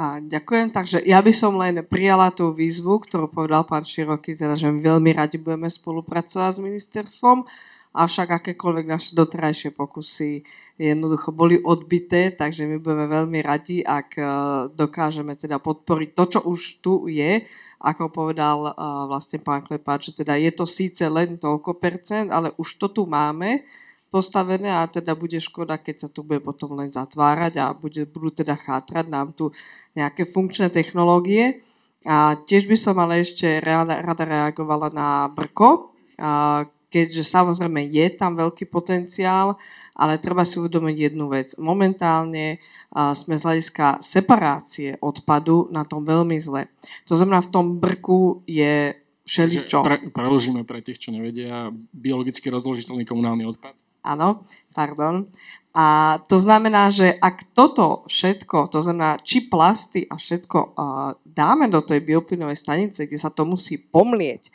A 0.00 0.16
ďakujem, 0.16 0.72
takže 0.72 1.04
ja 1.04 1.20
by 1.20 1.28
som 1.28 1.60
len 1.60 1.84
prijala 1.84 2.32
tú 2.32 2.56
výzvu, 2.56 3.04
ktorú 3.04 3.28
povedal 3.28 3.68
pán 3.68 3.84
Široký, 3.84 4.32
teda, 4.32 4.56
že 4.56 4.72
veľmi 4.72 5.12
radi 5.12 5.36
budeme 5.36 5.68
spolupracovať 5.68 6.56
s 6.56 6.64
ministerstvom, 6.64 7.44
avšak 7.92 8.40
akékoľvek 8.40 8.86
naše 8.88 9.12
doterajšie 9.12 9.76
pokusy 9.76 10.40
jednoducho 10.80 11.36
boli 11.36 11.60
odbité, 11.60 12.32
takže 12.32 12.64
my 12.64 12.80
budeme 12.80 13.12
veľmi 13.12 13.44
radi, 13.44 13.84
ak 13.84 14.08
e, 14.16 14.24
dokážeme 14.72 15.36
teda 15.36 15.60
podporiť 15.60 16.16
to, 16.16 16.24
čo 16.32 16.40
už 16.48 16.60
tu 16.80 17.04
je, 17.04 17.44
ako 17.84 18.08
povedal 18.08 18.72
e, 18.72 18.72
vlastne 19.04 19.36
pán 19.44 19.60
Klepáč, 19.60 20.16
že 20.16 20.24
teda 20.24 20.40
je 20.40 20.48
to 20.56 20.64
síce 20.64 21.04
len 21.04 21.36
toľko 21.36 21.76
percent, 21.76 22.32
ale 22.32 22.56
už 22.56 22.80
to 22.80 22.88
tu 22.88 23.04
máme, 23.04 23.68
postavené 24.10 24.68
a 24.68 24.90
teda 24.90 25.14
bude 25.14 25.38
škoda, 25.38 25.78
keď 25.78 25.96
sa 26.04 26.08
tu 26.10 26.26
bude 26.26 26.42
potom 26.42 26.74
len 26.74 26.90
zatvárať 26.90 27.62
a 27.62 27.70
bude, 27.70 28.04
budú 28.10 28.42
teda 28.42 28.58
chátrať 28.58 29.06
nám 29.06 29.32
tu 29.32 29.54
nejaké 29.94 30.26
funkčné 30.26 30.68
technológie. 30.68 31.62
A 32.04 32.34
tiež 32.34 32.66
by 32.66 32.76
som 32.80 32.98
ale 32.98 33.22
ešte 33.22 33.62
rada 33.62 34.24
reagovala 34.24 34.90
na 34.90 35.28
Brko, 35.30 35.94
a 36.18 36.64
keďže 36.90 37.22
samozrejme 37.22 37.86
je 37.86 38.06
tam 38.18 38.34
veľký 38.34 38.66
potenciál, 38.66 39.54
ale 39.94 40.18
treba 40.18 40.42
si 40.42 40.58
uvedomiť 40.58 40.96
jednu 40.96 41.30
vec. 41.30 41.54
Momentálne 41.60 42.58
sme 42.90 43.38
z 43.38 43.42
hľadiska 43.46 44.02
separácie 44.02 44.98
odpadu 44.98 45.70
na 45.70 45.86
tom 45.86 46.02
veľmi 46.02 46.34
zle. 46.40 46.66
To 47.06 47.14
znamená, 47.14 47.46
v 47.46 47.52
tom 47.52 47.78
Brku 47.78 48.42
je 48.48 48.96
všeličo. 49.22 49.86
Pre, 49.86 50.10
preložíme 50.10 50.66
pre 50.66 50.82
tých, 50.82 50.98
čo 50.98 51.14
nevedia, 51.14 51.70
biologicky 51.94 52.50
rozložiteľný 52.50 53.06
komunálny 53.06 53.46
odpad. 53.46 53.78
Áno, 54.04 54.48
pardon. 54.72 55.28
A 55.70 56.18
to 56.26 56.42
znamená, 56.42 56.90
že 56.90 57.14
ak 57.14 57.54
toto 57.54 58.02
všetko, 58.10 58.74
to 58.74 58.82
znamená, 58.82 59.22
či 59.22 59.46
plasty 59.46 60.02
a 60.02 60.18
všetko 60.18 60.58
uh, 60.58 61.14
dáme 61.22 61.70
do 61.70 61.78
tej 61.78 62.02
bioplynovej 62.02 62.58
stanice, 62.58 63.06
kde 63.06 63.18
sa 63.22 63.30
to 63.30 63.46
musí 63.46 63.78
pomlieť, 63.78 64.50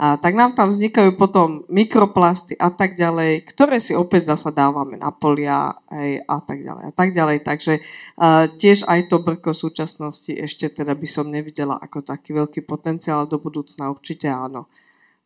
a 0.00 0.16
tak 0.16 0.32
nám 0.32 0.56
tam 0.56 0.72
vznikajú 0.72 1.12
potom 1.20 1.68
mikroplasty 1.68 2.56
a 2.56 2.72
tak 2.72 2.96
ďalej, 2.96 3.44
ktoré 3.52 3.84
si 3.84 3.92
opäť 3.92 4.32
zasa 4.32 4.48
dávame 4.48 4.96
na 4.96 5.12
polia 5.12 5.76
hej, 5.92 6.24
a 6.24 6.40
tak 6.40 6.64
ďalej 6.64 6.84
a 6.88 6.92
tak 6.96 7.10
ďalej. 7.12 7.36
Takže 7.44 7.72
uh, 7.76 8.48
tiež 8.48 8.88
aj 8.88 9.12
to 9.12 9.20
brko 9.20 9.52
súčasnosti 9.52 10.32
ešte 10.32 10.72
teda 10.72 10.96
by 10.96 11.04
som 11.04 11.28
nevidela 11.28 11.76
ako 11.76 12.00
taký 12.00 12.32
veľký 12.32 12.64
potenciál, 12.64 13.28
do 13.28 13.36
budúcna 13.36 13.92
určite 13.92 14.24
áno. 14.32 14.72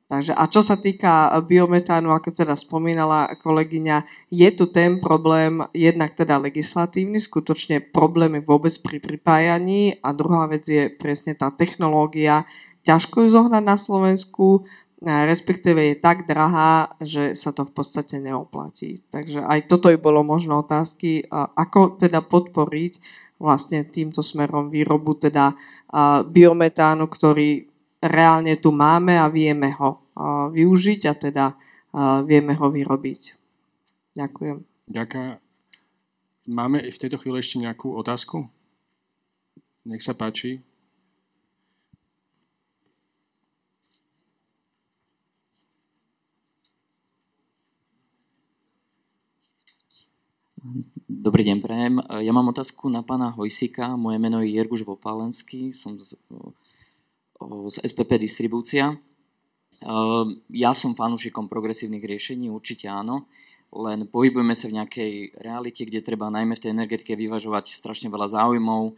Takže, 0.05 0.37
a 0.37 0.45
čo 0.53 0.61
sa 0.61 0.77
týka 0.77 1.33
biometánu, 1.49 2.13
ako 2.13 2.37
teda 2.37 2.53
spomínala 2.61 3.33
kolegyňa, 3.41 4.05
je 4.29 4.49
tu 4.53 4.69
ten 4.69 5.01
problém 5.01 5.65
jednak 5.73 6.13
teda 6.13 6.37
legislatívny, 6.37 7.17
skutočne 7.17 7.81
problémy 7.81 8.45
vôbec 8.45 8.77
pri 8.85 9.01
pripájaní 9.01 9.97
a 10.05 10.13
druhá 10.13 10.45
vec 10.45 10.69
je 10.69 10.93
presne 10.93 11.33
tá 11.33 11.49
technológia, 11.49 12.45
ťažko 12.85 13.25
ju 13.25 13.29
zohnať 13.33 13.65
na 13.65 13.81
Slovensku, 13.81 14.69
respektíve 15.05 15.81
je 15.93 15.97
tak 15.97 16.29
drahá, 16.29 16.93
že 17.01 17.33
sa 17.33 17.57
to 17.57 17.65
v 17.65 17.73
podstate 17.73 18.21
neoplatí. 18.21 19.01
Takže 19.09 19.41
aj 19.41 19.73
toto 19.73 19.89
by 19.89 19.97
bolo 19.97 20.21
možno 20.21 20.61
otázky, 20.61 21.25
ako 21.33 21.97
teda 21.97 22.21
podporiť 22.21 23.25
vlastne 23.41 23.89
týmto 23.89 24.21
smerom 24.21 24.69
výrobu 24.69 25.17
teda 25.17 25.57
biometánu, 26.29 27.09
ktorý 27.09 27.73
reálne 28.05 28.61
tu 28.61 28.69
máme 28.69 29.17
a 29.17 29.33
vieme 29.33 29.73
ho 29.81 30.05
využiť 30.53 31.01
a 31.09 31.13
teda 31.17 31.45
vieme 32.29 32.53
ho 32.53 32.67
vyrobiť. 32.69 33.21
Ďakujem. 34.15 34.57
Ďakujem. 34.93 35.33
Máme 36.45 36.85
v 36.85 37.01
tejto 37.01 37.17
chvíli 37.17 37.41
ešte 37.41 37.65
nejakú 37.65 37.97
otázku? 37.97 38.45
Nech 39.89 40.05
sa 40.05 40.13
páči. 40.13 40.61
Dobrý 51.05 51.45
deň, 51.45 51.59
prajem. 51.61 52.01
Ja 52.25 52.33
mám 52.33 52.49
otázku 52.53 52.89
na 52.89 53.05
pána 53.05 53.33
Hojsika. 53.33 53.97
Moje 53.97 54.17
meno 54.21 54.41
je 54.41 54.57
Jerguš 54.57 54.85
Vopálenský, 54.85 55.73
som 55.77 55.97
z, 56.01 56.17
z 57.69 57.77
SPP 57.85 58.17
Distribúcia. 58.21 58.97
Ja 60.51 60.71
som 60.73 60.95
fanúšikom 60.95 61.51
progresívnych 61.51 62.07
riešení, 62.07 62.47
určite 62.49 62.87
áno, 62.87 63.27
len 63.75 64.07
pohybujeme 64.07 64.55
sa 64.55 64.71
v 64.71 64.79
nejakej 64.79 65.13
realite, 65.43 65.83
kde 65.83 65.99
treba 65.99 66.31
najmä 66.31 66.55
v 66.55 66.63
tej 66.63 66.71
energetike 66.71 67.19
vyvažovať 67.19 67.75
strašne 67.75 68.07
veľa 68.07 68.31
záujmov, 68.31 68.95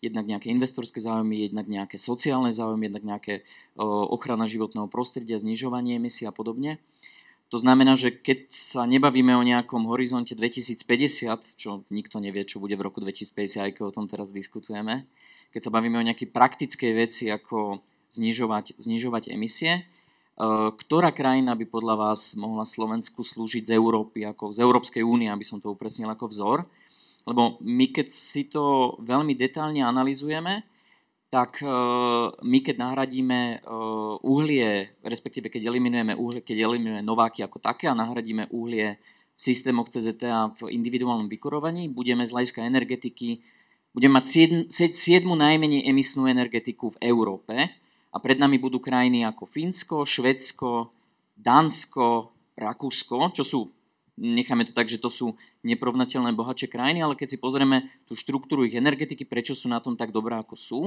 jednak 0.00 0.24
nejaké 0.24 0.48
investorské 0.48 1.00
záujmy, 1.00 1.48
jednak 1.48 1.68
nejaké 1.68 2.00
sociálne 2.00 2.48
záujmy, 2.52 2.88
jednak 2.88 3.04
nejaké 3.04 3.44
ochrana 4.08 4.48
životného 4.48 4.88
prostredia, 4.88 5.36
znižovanie 5.36 6.00
emisí 6.00 6.24
a 6.24 6.32
podobne. 6.32 6.80
To 7.52 7.60
znamená, 7.60 7.94
že 7.94 8.10
keď 8.10 8.48
sa 8.48 8.88
nebavíme 8.88 9.36
o 9.36 9.44
nejakom 9.44 9.84
horizonte 9.86 10.32
2050, 10.32 11.60
čo 11.60 11.84
nikto 11.92 12.18
nevie, 12.18 12.48
čo 12.48 12.58
bude 12.58 12.74
v 12.74 12.84
roku 12.88 13.04
2050, 13.04 13.60
aj 13.60 13.70
keď 13.76 13.82
o 13.84 13.94
tom 13.94 14.08
teraz 14.08 14.32
diskutujeme, 14.32 15.04
keď 15.54 15.70
sa 15.70 15.70
bavíme 15.70 16.02
o 16.02 16.06
nejakej 16.10 16.34
praktickej 16.34 16.92
veci, 16.98 17.30
ako 17.30 17.78
znižovať, 18.10 18.74
znižovať 18.82 19.30
emisie, 19.30 19.72
e, 19.78 19.82
ktorá 20.74 21.14
krajina 21.14 21.54
by 21.54 21.62
podľa 21.70 21.94
vás 21.94 22.34
mohla 22.34 22.66
Slovensku 22.66 23.22
slúžiť 23.22 23.70
z 23.70 23.78
Európy, 23.78 24.26
ako 24.26 24.50
z 24.50 24.66
Európskej 24.66 25.06
únie, 25.06 25.30
aby 25.30 25.46
som 25.46 25.62
to 25.62 25.70
upresnil 25.70 26.10
ako 26.10 26.26
vzor? 26.26 26.66
Lebo 27.22 27.62
my 27.62 27.86
keď 27.94 28.10
si 28.10 28.50
to 28.50 28.98
veľmi 28.98 29.38
detálne 29.38 29.86
analizujeme, 29.86 30.66
tak 31.30 31.62
e, 31.62 31.70
my 32.34 32.58
keď 32.58 32.74
nahradíme 32.74 33.40
e, 33.54 33.56
uhlie, 34.26 34.90
respektíve 35.06 35.54
keď 35.54 35.70
eliminujeme 35.70 36.18
uhlie, 36.18 36.42
keď 36.42 36.66
eliminujeme 36.66 37.06
nováky 37.06 37.46
ako 37.46 37.62
také 37.62 37.86
a 37.86 37.94
nahradíme 37.94 38.50
uhlie 38.50 38.98
v 39.34 39.40
systémoch 39.40 39.86
CZTA 39.86 40.54
v 40.58 40.70
individuálnom 40.74 41.30
vykurovaní, 41.30 41.90
budeme 41.90 42.22
z 42.26 42.34
hľadiska 42.34 42.66
energetiky, 42.66 43.42
budeme 43.94 44.18
mať 44.18 44.68
7, 44.68 44.92
7 44.92 45.24
najmenej 45.24 45.86
emisnú 45.86 46.26
energetiku 46.26 46.92
v 46.98 47.00
Európe 47.08 47.54
a 48.10 48.16
pred 48.18 48.36
nami 48.36 48.58
budú 48.58 48.82
krajiny 48.82 49.22
ako 49.22 49.46
Fínsko, 49.46 50.02
Švedsko, 50.02 50.90
Dánsko, 51.38 52.34
Rakúsko, 52.58 53.30
čo 53.34 53.42
sú, 53.46 53.60
necháme 54.18 54.66
to 54.66 54.74
tak, 54.74 54.86
že 54.90 55.02
to 55.02 55.10
sú 55.10 55.34
neprovnateľné 55.66 56.34
bohatšie 56.34 56.70
krajiny, 56.70 57.02
ale 57.02 57.18
keď 57.18 57.34
si 57.34 57.38
pozrieme 57.42 57.90
tú 58.06 58.14
štruktúru 58.14 58.66
ich 58.66 58.74
energetiky, 58.74 59.26
prečo 59.26 59.54
sú 59.54 59.66
na 59.66 59.82
tom 59.82 59.98
tak 59.98 60.14
dobré, 60.14 60.38
ako 60.38 60.54
sú, 60.54 60.80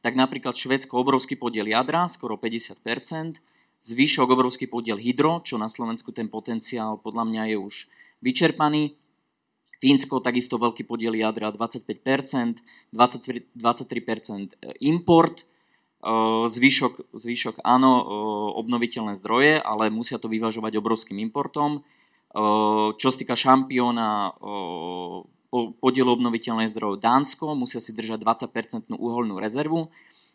tak 0.00 0.14
napríklad 0.14 0.54
Švedsko 0.54 1.02
obrovský 1.02 1.34
podiel 1.34 1.66
jadra, 1.70 2.06
skoro 2.06 2.38
50%, 2.38 3.42
zvyšok 3.80 4.28
obrovský 4.28 4.68
podiel 4.68 5.00
hydro, 5.00 5.40
čo 5.42 5.56
na 5.56 5.66
Slovensku 5.66 6.12
ten 6.12 6.28
potenciál 6.28 7.00
podľa 7.00 7.24
mňa 7.26 7.42
je 7.52 7.56
už 7.56 7.74
vyčerpaný. 8.20 8.99
Fínsko 9.80 10.20
takisto 10.20 10.60
veľký 10.60 10.84
podiel 10.84 11.16
jadra, 11.16 11.48
25%, 11.48 12.60
23%, 12.92 13.48
23% 13.56 14.60
import, 14.84 15.48
zvyšok, 16.48 17.12
zvyšok 17.12 17.64
áno, 17.64 17.92
obnoviteľné 18.60 19.16
zdroje, 19.16 19.60
ale 19.60 19.92
musia 19.92 20.20
to 20.20 20.28
vyvažovať 20.28 20.76
obrovským 20.80 21.20
importom. 21.20 21.84
Čo 22.96 23.08
sa 23.08 23.16
týka 23.16 23.36
šampióna 23.36 24.36
podielu 25.50 26.10
obnoviteľných 26.14 26.70
zdrojov 26.70 27.02
Dánsko, 27.02 27.58
musia 27.58 27.82
si 27.82 27.90
držať 27.90 28.22
20% 28.22 28.94
uholnú 28.94 29.36
rezervu. 29.42 29.90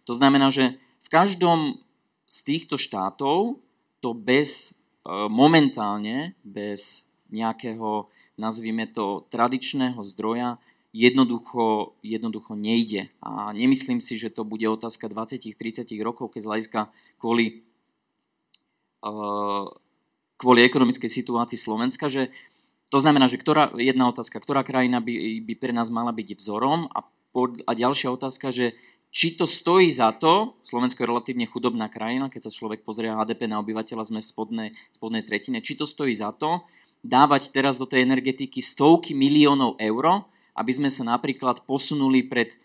To 0.05 0.13
znamená, 0.13 0.51
že 0.51 0.76
v 1.01 1.07
každom 1.07 1.80
z 2.27 2.38
týchto 2.43 2.76
štátov 2.76 3.61
to 4.03 4.09
bez, 4.11 4.81
e, 5.07 5.30
momentálne, 5.31 6.35
bez 6.43 7.09
nejakého, 7.31 8.11
nazvime 8.36 8.88
to, 8.88 9.24
tradičného 9.32 9.99
zdroja 10.03 10.60
jednoducho, 10.95 11.95
jednoducho 11.99 12.56
nejde. 12.56 13.12
A 13.20 13.52
nemyslím 13.52 13.99
si, 13.99 14.16
že 14.16 14.32
to 14.32 14.48
bude 14.48 14.64
otázka 14.64 15.12
20-30 15.12 15.84
rokov, 15.99 16.32
keď 16.32 16.40
z 16.40 16.48
hľadiska 16.48 16.80
kvôli, 17.20 17.68
e, 19.03 19.12
kvôli 20.40 20.60
ekonomickej 20.64 21.12
situácii 21.12 21.60
Slovenska, 21.60 22.07
že 22.07 22.32
to 22.94 23.03
znamená, 23.03 23.28
že 23.28 23.36
ktorá, 23.36 23.76
jedna 23.76 24.07
otázka, 24.07 24.40
ktorá 24.40 24.64
krajina 24.64 25.03
by, 25.03 25.44
by 25.44 25.53
pre 25.60 25.76
nás 25.76 25.91
mala 25.91 26.16
byť 26.16 26.40
vzorom 26.40 26.88
a, 26.95 27.03
pod, 27.36 27.60
a 27.68 27.72
ďalšia 27.76 28.16
otázka, 28.16 28.56
že 28.56 28.72
či 29.16 29.36
to 29.36 29.48
stojí 29.48 29.88
za 29.91 30.12
to, 30.12 30.60
Slovensko 30.64 31.03
je 31.03 31.12
relatívne 31.12 31.48
chudobná 31.48 31.88
krajina, 31.88 32.28
keď 32.28 32.48
sa 32.48 32.56
človek 32.56 32.84
pozrie 32.84 33.12
HDP 33.12 33.48
na 33.48 33.64
obyvateľa, 33.64 34.12
sme 34.12 34.20
v 34.20 34.28
spodnej, 34.28 34.70
spodnej 34.91 35.24
tretine, 35.24 35.64
či 35.64 35.80
to 35.80 35.88
stojí 35.88 36.12
za 36.12 36.36
to 36.36 36.68
dávať 37.03 37.51
teraz 37.51 37.76
do 37.76 37.89
tej 37.89 38.05
energetiky 38.05 38.61
stovky 38.63 39.11
miliónov 39.17 39.76
eur, 39.81 40.23
aby 40.55 40.72
sme 40.72 40.88
sa 40.88 41.03
napríklad 41.03 41.67
posunuli 41.67 42.23
pred 42.23 42.55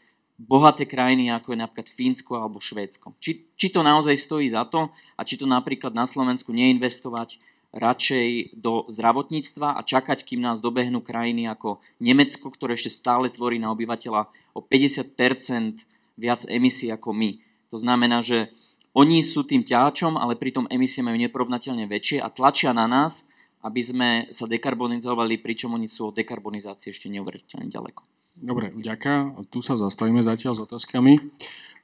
bohaté 0.40 0.89
krajiny, 0.89 1.28
ako 1.28 1.52
je 1.52 1.59
napríklad 1.61 1.89
Fínsko 1.93 2.32
alebo 2.40 2.62
Švédsko. 2.62 3.12
Či, 3.20 3.44
či 3.61 3.66
to 3.69 3.85
naozaj 3.85 4.16
stojí 4.16 4.48
za 4.48 4.65
to 4.65 4.89
a 5.19 5.20
či 5.27 5.36
to 5.36 5.44
napríklad 5.44 5.93
na 5.93 6.09
Slovensku 6.09 6.55
neinvestovať 6.57 7.36
radšej 7.70 8.59
do 8.59 8.89
zdravotníctva 8.90 9.78
a 9.78 9.81
čakať, 9.86 10.27
kým 10.27 10.43
nás 10.43 10.59
dobehnú 10.59 11.05
krajiny 11.05 11.47
ako 11.47 11.78
Nemecko, 12.02 12.51
ktoré 12.51 12.74
ešte 12.74 12.90
stále 12.90 13.31
tvorí 13.31 13.62
na 13.62 13.70
obyvateľa 13.70 14.27
o 14.57 14.61
50% 14.65 15.86
viac 16.19 16.40
emisí 16.51 16.90
ako 16.90 17.15
my. 17.15 17.39
To 17.70 17.78
znamená, 17.78 18.27
že 18.27 18.51
oni 18.90 19.23
sú 19.23 19.47
tým 19.47 19.62
ťačom, 19.62 20.19
ale 20.19 20.35
pritom 20.35 20.66
emisie 20.66 21.07
majú 21.07 21.15
neporovnateľne 21.15 21.86
väčšie 21.86 22.19
a 22.19 22.27
tlačia 22.27 22.74
na 22.74 22.90
nás, 22.90 23.30
aby 23.61 23.81
sme 23.85 24.09
sa 24.32 24.49
dekarbonizovali, 24.49 25.41
pričom 25.41 25.77
oni 25.77 25.85
sú 25.85 26.09
od 26.09 26.16
dekarbonizácie 26.16 26.93
ešte 26.93 27.12
neuveriteľne 27.12 27.69
ďaleko. 27.69 28.03
Dobre, 28.41 28.73
ďaká. 28.73 29.37
Tu 29.53 29.61
sa 29.61 29.77
zastavíme 29.77 30.24
zatiaľ 30.24 30.57
s 30.57 30.65
otázkami. 30.65 31.20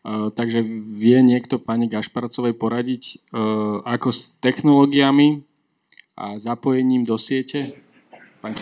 Uh, 0.07 0.31
takže 0.31 0.63
vie 0.63 1.19
niekto 1.21 1.59
pani 1.59 1.91
Gašparcovej 1.91 2.55
poradiť, 2.55 3.27
uh, 3.35 3.83
ako 3.83 4.09
s 4.15 4.39
technológiami 4.39 5.43
a 6.15 6.39
zapojením 6.39 7.03
do 7.03 7.19
siete? 7.19 7.77
Pán 8.39 8.55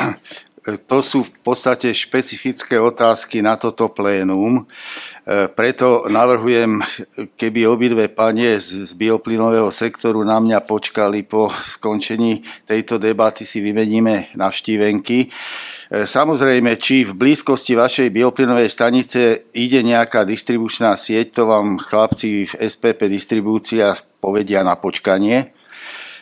to 0.64 0.98
sú 1.04 1.24
v 1.24 1.32
podstate 1.44 1.94
špecifické 1.94 2.80
otázky 2.80 3.44
na 3.44 3.54
toto 3.54 3.88
plénum. 3.92 4.64
E, 4.64 5.46
preto 5.52 6.08
navrhujem, 6.08 6.82
keby 7.36 7.68
obidve 7.68 8.08
panie 8.08 8.58
z 8.58 8.90
bioplynového 8.96 9.70
sektoru 9.70 10.24
na 10.24 10.40
mňa 10.40 10.64
počkali 10.64 11.22
po 11.22 11.52
skončení 11.52 12.42
tejto 12.66 12.96
debaty, 12.96 13.46
si 13.46 13.60
vymeníme 13.60 14.34
navštívenky. 14.34 15.18
E, 15.26 15.28
samozrejme, 16.08 16.74
či 16.80 17.04
v 17.04 17.12
blízkosti 17.12 17.76
vašej 17.76 18.08
bioplynovej 18.08 18.68
stanice 18.72 19.52
ide 19.52 19.84
nejaká 19.84 20.24
distribučná 20.24 20.96
sieť, 20.96 21.38
to 21.38 21.42
vám 21.46 21.76
chlapci 21.78 22.48
v 22.48 22.52
SPP 22.56 23.06
distribúcia 23.06 23.94
povedia 24.18 24.64
na 24.64 24.74
počkanie. 24.74 25.57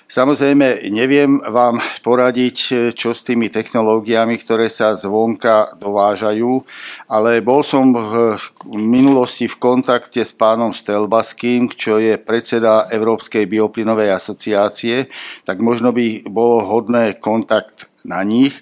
Samozrejme, 0.07 0.87
neviem 0.95 1.43
vám 1.43 1.83
poradiť, 2.07 2.57
čo 2.95 3.11
s 3.11 3.27
tými 3.27 3.51
technológiami, 3.51 4.39
ktoré 4.39 4.71
sa 4.71 4.95
zvonka 4.95 5.75
dovážajú, 5.83 6.63
ale 7.11 7.43
bol 7.43 7.67
som 7.67 7.91
v 7.91 8.39
minulosti 8.71 9.51
v 9.51 9.59
kontakte 9.59 10.23
s 10.23 10.31
pánom 10.31 10.71
Stelbaským, 10.71 11.75
čo 11.75 11.99
je 11.99 12.15
predseda 12.23 12.87
Európskej 12.87 13.51
bioplynovej 13.51 14.15
asociácie, 14.15 15.11
tak 15.43 15.59
možno 15.59 15.91
by 15.91 16.23
bolo 16.31 16.63
hodné 16.63 17.19
kontakt 17.19 17.91
na 18.07 18.23
nich. 18.23 18.55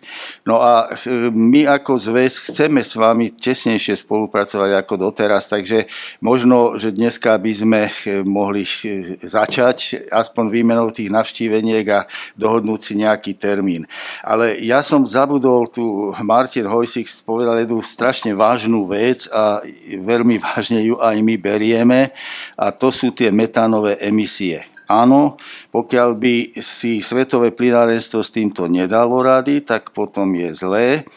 No 0.48 0.58
a 0.64 0.88
e, 0.88 1.30
my 1.30 1.68
ako 1.68 2.00
zväz 2.00 2.40
chceme 2.48 2.80
s 2.80 2.96
vami 2.96 3.30
tesnejšie 3.30 4.00
spolupracovať 4.00 4.80
ako 4.80 4.94
doteraz, 4.96 5.52
takže 5.52 5.86
možno, 6.24 6.80
že 6.80 6.96
dneska 6.96 7.36
by 7.36 7.52
sme 7.52 7.82
e, 7.86 7.92
mohli 8.24 8.64
e, 8.64 9.20
začať 9.20 10.08
aspoň 10.08 10.44
výmenou 10.48 10.88
tých 10.90 11.12
navštíveniek 11.12 11.86
a 11.92 12.08
dohodnúť 12.34 12.80
si 12.80 12.92
nejaký 12.96 13.36
termín. 13.36 13.84
Ale 14.24 14.56
ja 14.64 14.80
som 14.80 15.04
zabudol, 15.04 15.68
tu 15.68 16.10
Martin 16.24 16.66
Hojsik 16.66 17.06
povedal 17.22 17.62
jednu 17.62 17.84
strašne 17.84 18.32
vážnu 18.32 18.88
vec 18.88 19.28
a 19.28 19.60
veľmi 19.84 20.40
vážne 20.40 20.80
ju 20.80 20.96
aj 20.96 21.20
my 21.20 21.36
berieme 21.36 22.10
a 22.56 22.72
to 22.72 22.88
sú 22.88 23.12
tie 23.12 23.28
metánové 23.28 24.00
emisie. 24.00 24.73
Áno, 24.85 25.40
pokiaľ 25.73 26.11
by 26.12 26.35
si 26.61 27.01
svetové 27.01 27.56
plynárenstvo 27.56 28.20
s 28.20 28.28
týmto 28.28 28.69
nedalo 28.69 29.24
rady, 29.24 29.65
tak 29.65 29.97
potom 29.97 30.28
je 30.36 30.52
zlé. 30.52 31.09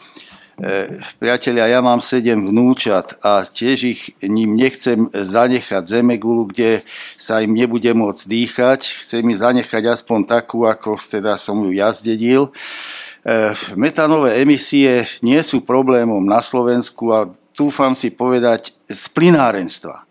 E, 0.56 0.88
priatelia, 1.20 1.68
ja 1.68 1.84
mám 1.84 2.00
sedem 2.00 2.48
vnúčat 2.48 3.20
a 3.20 3.44
tiež 3.44 3.78
ich 3.84 4.02
ním 4.24 4.56
nechcem 4.56 5.12
zanechať 5.12 5.84
zemegulu, 5.84 6.48
kde 6.48 6.80
sa 7.20 7.44
im 7.44 7.52
nebude 7.52 7.92
môcť 7.92 8.24
dýchať. 8.24 8.80
Chcem 9.04 9.22
im 9.28 9.36
zanechať 9.36 9.84
aspoň 9.84 10.24
takú, 10.26 10.64
ako 10.64 10.96
teda 10.96 11.36
som 11.36 11.60
ju 11.60 11.76
ja 11.76 11.92
zdedil. 11.92 12.48
E, 12.48 13.52
metanové 13.76 14.40
emisie 14.40 15.04
nie 15.20 15.44
sú 15.44 15.60
problémom 15.60 16.24
na 16.24 16.40
Slovensku 16.40 17.12
a 17.12 17.28
túfam 17.52 17.92
si 17.92 18.08
povedať 18.08 18.72
z 18.88 19.02
plynárenstva 19.12 20.07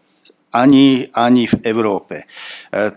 ani, 0.54 1.08
ani 1.12 1.48
v 1.48 1.56
Európe. 1.68 2.24
E, 2.24 2.26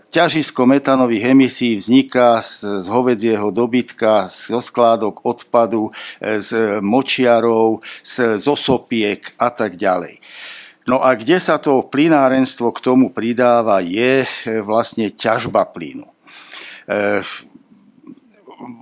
ťažisko 0.09 0.63
metánových 0.63 1.35
emisí 1.35 1.75
vzniká 1.75 2.39
z, 2.39 2.81
z 2.81 2.87
hovedzieho 2.87 3.51
dobytka, 3.51 4.31
zo 4.31 4.63
skládok 4.63 5.27
odpadu, 5.27 5.91
e, 6.19 6.39
z 6.39 6.79
močiarov, 6.79 7.83
z, 8.01 8.39
z 8.39 8.45
osopiek 8.47 9.21
a 9.35 9.51
tak 9.51 9.75
ďalej. 9.75 10.23
No 10.89 11.03
a 11.03 11.13
kde 11.13 11.37
sa 11.37 11.61
to 11.61 11.85
plynárenstvo 11.85 12.73
k 12.73 12.83
tomu 12.83 13.13
pridáva, 13.13 13.83
je 13.83 14.25
e, 14.25 14.29
vlastne 14.63 15.11
ťažba 15.11 15.67
plynu 15.69 16.07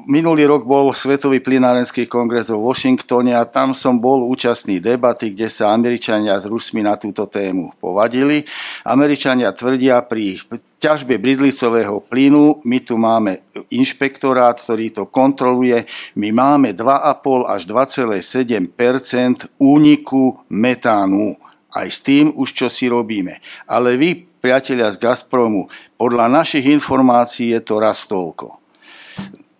minulý 0.07 0.45
rok 0.49 0.67
bol 0.67 0.91
Svetový 0.91 1.39
plinárenský 1.39 2.05
kongres 2.05 2.51
vo 2.51 2.61
Washingtone 2.67 3.35
a 3.35 3.47
tam 3.47 3.71
som 3.71 3.97
bol 3.97 4.25
účastný 4.27 4.81
debaty, 4.81 5.31
kde 5.31 5.47
sa 5.47 5.71
Američania 5.71 6.35
s 6.37 6.45
Rusmi 6.47 6.83
na 6.83 6.99
túto 6.99 7.25
tému 7.29 7.73
povadili. 7.79 8.43
Američania 8.83 9.55
tvrdia 9.55 10.03
pri 10.03 10.41
ťažbe 10.79 11.19
bridlicového 11.19 11.99
plynu, 12.03 12.63
my 12.63 12.77
tu 12.83 12.95
máme 12.95 13.43
inšpektorát, 13.71 14.59
ktorý 14.59 14.95
to 14.95 15.03
kontroluje, 15.07 15.83
my 16.15 16.29
máme 16.31 16.75
2,5 16.75 17.47
až 17.47 17.61
2,7% 17.67 19.59
úniku 19.59 20.39
metánu. 20.47 21.35
Aj 21.69 21.85
s 21.85 22.01
tým 22.01 22.33
už 22.33 22.49
čo 22.55 22.67
si 22.67 22.89
robíme. 22.89 23.37
Ale 23.69 23.93
vy, 23.93 24.25
priatelia 24.41 24.89
z 24.89 24.97
Gazpromu, 24.97 25.69
podľa 26.01 26.25
našich 26.31 26.65
informácií 26.65 27.53
je 27.53 27.61
to 27.61 27.77
raz 27.77 28.09
toľko. 28.09 28.58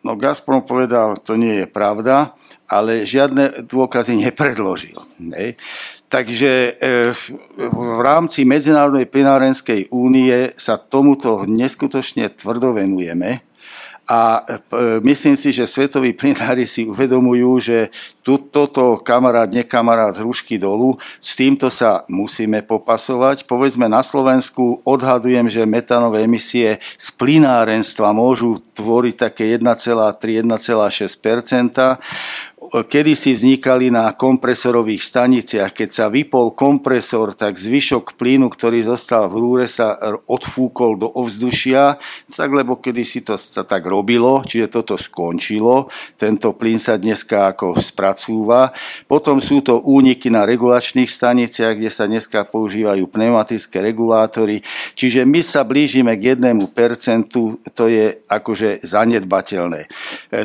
No 0.04 0.16
Gazprom 0.16 0.64
povedal, 0.64 1.20
to 1.20 1.36
nie 1.36 1.64
je 1.64 1.68
pravda, 1.68 2.38
ale 2.70 3.04
žiadne 3.04 3.66
dôkazy 3.66 4.16
nepredložil. 4.30 4.96
Ne? 5.20 5.60
Takže 6.10 6.52
e, 6.54 6.72
v 7.70 8.02
rámci 8.02 8.46
Medzinárodnej 8.46 9.06
plinárenskej 9.06 9.94
únie 9.94 10.54
sa 10.58 10.78
tomuto 10.78 11.46
neskutočne 11.46 12.34
tvrdo 12.34 12.74
venujeme 12.74 13.49
a 14.10 14.42
e, 14.42 14.58
myslím 15.06 15.38
si, 15.38 15.54
že 15.54 15.70
svetoví 15.70 16.18
plinári 16.18 16.66
si 16.66 16.90
uvedomujú, 16.90 17.62
že 17.62 17.94
tu, 18.26 18.42
toto 18.42 18.98
kamarát, 19.06 19.54
nekamarát 19.54 20.18
hrušky 20.18 20.58
dolu, 20.58 20.98
s 21.22 21.38
týmto 21.38 21.70
sa 21.70 22.10
musíme 22.10 22.66
popasovať. 22.66 23.46
Povedzme 23.46 23.86
na 23.86 24.02
Slovensku 24.02 24.82
odhadujem, 24.82 25.46
že 25.46 25.70
metanové 25.70 26.26
emisie 26.26 26.82
z 26.98 27.08
plinárenstva 27.22 28.10
môžu 28.10 28.66
tvoriť 28.74 29.16
také 29.30 29.54
1,3-1,6 29.62 31.22
kedy 32.70 33.18
si 33.18 33.34
vznikali 33.34 33.90
na 33.90 34.14
kompresorových 34.14 35.02
staniciach. 35.02 35.74
Keď 35.74 35.90
sa 35.90 36.06
vypol 36.08 36.54
kompresor, 36.54 37.34
tak 37.34 37.58
zvyšok 37.58 38.14
plynu, 38.14 38.46
ktorý 38.54 38.86
zostal 38.86 39.26
v 39.26 39.42
rúre, 39.42 39.66
sa 39.66 39.98
odfúkol 40.30 41.02
do 41.02 41.10
ovzdušia, 41.10 41.98
tak 42.30 42.50
lebo 42.54 42.78
kedy 42.78 43.02
si 43.02 43.26
to 43.26 43.42
sa 43.42 43.66
tak 43.66 43.90
robilo, 43.90 44.46
čiže 44.46 44.70
toto 44.70 44.96
skončilo. 45.02 45.90
Tento 46.22 46.54
plyn 46.54 46.78
sa 46.78 47.02
dneska 47.02 47.56
ako 47.56 47.82
spracúva. 47.82 48.70
Potom 49.10 49.42
sú 49.42 49.66
to 49.66 49.82
úniky 49.82 50.30
na 50.30 50.46
regulačných 50.46 51.10
staniciach, 51.10 51.74
kde 51.74 51.90
sa 51.90 52.06
dneska 52.06 52.46
používajú 52.46 53.10
pneumatické 53.10 53.82
regulátory. 53.82 54.62
Čiže 54.94 55.26
my 55.26 55.42
sa 55.42 55.66
blížime 55.66 56.14
k 56.22 56.38
jednému 56.38 56.70
percentu, 56.76 57.58
to 57.74 57.90
je 57.90 58.22
akože 58.30 58.86
zanedbateľné. 58.86 59.82
E, 59.86 59.90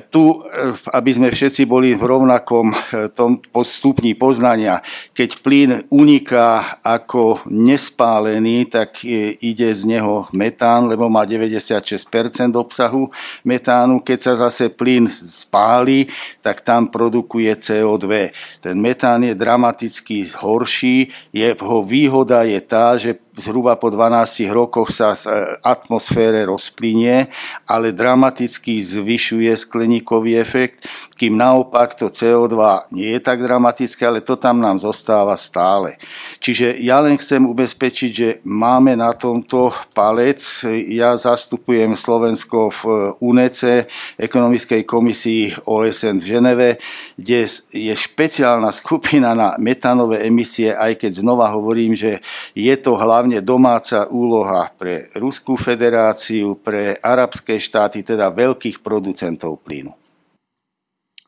tu, 0.09 0.41
e, 0.41 0.73
aby 0.95 1.11
sme 1.13 1.29
všetci 1.29 1.69
boli 1.69 1.93
v 1.93 2.14
rovnakom 2.15 2.71
eh, 2.71 3.11
tom 3.11 3.43
stupni 3.67 4.15
poznania. 4.15 4.79
Keď 5.11 5.31
plyn 5.43 5.71
uniká 5.91 6.79
ako 6.81 7.43
nespálený, 7.51 8.71
tak 8.71 9.03
ide 9.41 9.69
z 9.75 9.83
neho 9.89 10.31
metán, 10.31 10.87
lebo 10.87 11.11
má 11.11 11.27
96% 11.27 12.55
obsahu 12.55 13.11
metánu. 13.43 13.99
Keď 14.05 14.19
sa 14.21 14.33
zase 14.47 14.71
plyn 14.71 15.11
spáli, 15.11 16.07
tak 16.45 16.63
tam 16.63 16.93
produkuje 16.93 17.51
CO2. 17.57 18.31
Ten 18.61 18.77
metán 18.79 19.27
je 19.27 19.35
dramaticky 19.35 20.29
horší. 20.39 21.11
Jeho 21.33 21.83
výhoda 21.83 22.45
je 22.45 22.61
tá, 22.61 22.95
že 23.01 23.24
zhruba 23.39 23.75
po 23.75 23.91
12 23.91 24.47
rokoch 24.55 24.95
sa 24.95 25.19
v 25.19 25.27
e, 25.27 25.31
atmosfére 25.63 26.47
rozplynie, 26.47 27.27
ale 27.67 27.91
dramaticky 27.91 28.79
zvyšuje 28.79 29.51
skleníkový 29.59 30.39
efekt, 30.39 30.87
kým 31.19 31.39
naopak 31.39 31.95
to 31.95 32.11
CO2 32.11 32.55
nie 32.95 33.15
je 33.15 33.21
tak 33.23 33.43
dramatické, 33.43 34.07
ale 34.07 34.21
to 34.23 34.39
tam 34.39 34.63
nám 34.63 34.79
zostáva 34.79 35.35
stále. 35.35 35.99
Čiže 36.39 36.79
ja 36.79 37.03
len 37.03 37.19
chcem 37.19 37.43
ubezpečiť, 37.43 38.11
že 38.11 38.29
máme 38.47 38.95
na 38.99 39.15
tomto 39.15 39.75
palec. 39.95 40.43
Ja 40.91 41.15
zastupujem 41.19 41.95
Slovensko 41.99 42.71
v 42.71 42.83
UNECE, 43.19 43.91
ekonomickej 44.19 44.83
komisii 44.87 45.65
OSN 45.67 46.23
v 46.23 46.29
Ženeve, 46.29 46.71
kde 47.19 47.47
je 47.73 47.95
špeciálna 47.95 48.71
skupina 48.75 49.35
na 49.35 49.59
metanové 49.59 50.27
emisie, 50.27 50.75
aj 50.75 51.03
keď 51.03 51.25
znova 51.25 51.51
hovorím, 51.51 51.97
že 51.97 52.23
je 52.53 52.75
to 52.79 52.95
hlavne 52.99 53.24
hlavne 53.25 53.41
domáca 53.41 54.05
úloha 54.13 54.69
pre 54.77 55.09
Ruskú 55.17 55.57
federáciu, 55.57 56.61
pre 56.61 57.01
arabské 57.01 57.57
štáty, 57.57 58.05
teda 58.05 58.29
veľkých 58.29 58.85
producentov 58.85 59.65
plynu. 59.65 59.97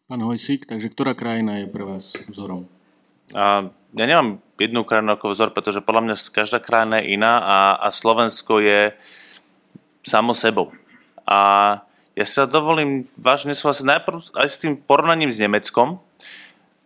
Pán 0.04 0.20
Hojsík, 0.20 0.68
takže 0.68 0.92
ktorá 0.92 1.16
krajina 1.16 1.64
je 1.64 1.72
pre 1.72 1.88
vás 1.88 2.12
vzorom? 2.28 2.68
A, 3.32 3.72
ja 3.96 4.04
nemám 4.04 4.44
jednu 4.60 4.84
krajinu 4.84 5.16
ako 5.16 5.32
vzor, 5.32 5.56
pretože 5.56 5.80
podľa 5.80 6.02
mňa 6.04 6.16
každá 6.36 6.60
krajina 6.60 7.00
je 7.00 7.16
iná 7.16 7.40
a, 7.40 7.58
a 7.80 7.88
Slovensko 7.88 8.60
je 8.60 8.92
samo 10.04 10.36
sebou. 10.36 10.76
A 11.24 11.80
ja 12.12 12.26
sa 12.28 12.44
dovolím 12.44 13.08
vážne 13.16 13.56
súhlasiť 13.56 13.88
najprv 13.88 14.36
aj 14.36 14.48
s 14.52 14.60
tým 14.60 14.76
porovnaním 14.76 15.32
s 15.32 15.40
Nemeckom, 15.40 15.96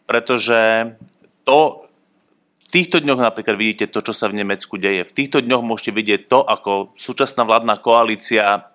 pretože 0.06 0.94
to 1.42 1.89
týchto 2.70 2.96
dňoch 3.02 3.20
napríklad 3.20 3.58
vidíte 3.58 3.90
to, 3.90 4.00
čo 4.00 4.14
sa 4.14 4.30
v 4.30 4.42
Nemecku 4.42 4.78
deje. 4.78 5.02
V 5.06 5.16
týchto 5.16 5.42
dňoch 5.42 5.62
môžete 5.66 5.92
vidieť 5.94 6.20
to, 6.30 6.46
ako 6.46 6.94
súčasná 6.94 7.42
vládna 7.42 7.82
koalícia 7.82 8.70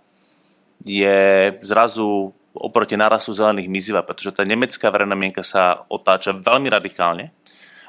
je 0.84 1.51
zrazu 1.63 2.35
oproti 2.55 2.95
narastu 2.95 3.35
zelených 3.35 3.72
mizivá, 3.72 4.01
pretože 4.03 4.31
tá 4.31 4.47
nemecká 4.47 4.88
verejná 4.88 5.15
mienka 5.15 5.43
sa 5.43 5.84
otáča 5.91 6.35
veľmi 6.35 6.72
radikálne. 6.72 7.35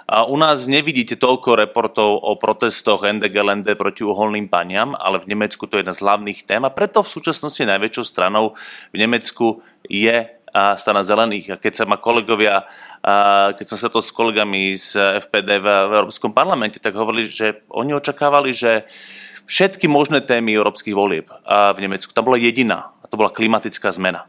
A 0.06 0.22
u 0.22 0.38
nás 0.38 0.70
nevidíte 0.70 1.18
toľko 1.18 1.66
reportov 1.66 2.22
o 2.22 2.38
protestoch 2.38 3.02
NDGLND 3.02 3.74
proti 3.74 4.06
uholným 4.06 4.46
paniam, 4.46 4.94
ale 4.94 5.18
v 5.18 5.34
Nemecku 5.34 5.66
to 5.66 5.78
je 5.78 5.82
jedna 5.82 5.94
z 5.98 6.02
hlavných 6.06 6.46
tém 6.46 6.62
a 6.62 6.70
preto 6.70 7.02
v 7.02 7.10
súčasnosti 7.10 7.58
najväčšou 7.58 8.04
stranou 8.06 8.54
v 8.94 9.02
Nemecku 9.02 9.66
je 9.90 10.35
strana 10.76 11.04
zelených. 11.04 11.56
A 11.56 11.60
keď 11.60 11.72
sa 11.82 11.84
ma 11.84 12.00
kolegovia, 12.00 12.64
keď 13.52 13.66
som 13.68 13.78
sa 13.78 13.92
to 13.92 14.00
s 14.00 14.08
kolegami 14.08 14.72
z 14.76 15.20
FPD 15.26 15.60
v, 15.60 15.66
v 15.66 15.92
Európskom 16.00 16.32
parlamente, 16.32 16.80
tak 16.80 16.96
hovorili, 16.96 17.28
že 17.28 17.62
oni 17.68 17.92
očakávali, 17.92 18.56
že 18.56 18.88
všetky 19.46 19.86
možné 19.86 20.20
témy 20.24 20.56
európskych 20.58 20.96
volieb 20.96 21.30
v 21.46 21.78
Nemecku, 21.78 22.10
tam 22.10 22.26
bola 22.26 22.40
jediná, 22.40 22.90
a 23.00 23.06
to 23.06 23.14
bola 23.14 23.30
klimatická 23.30 23.92
zmena. 23.94 24.26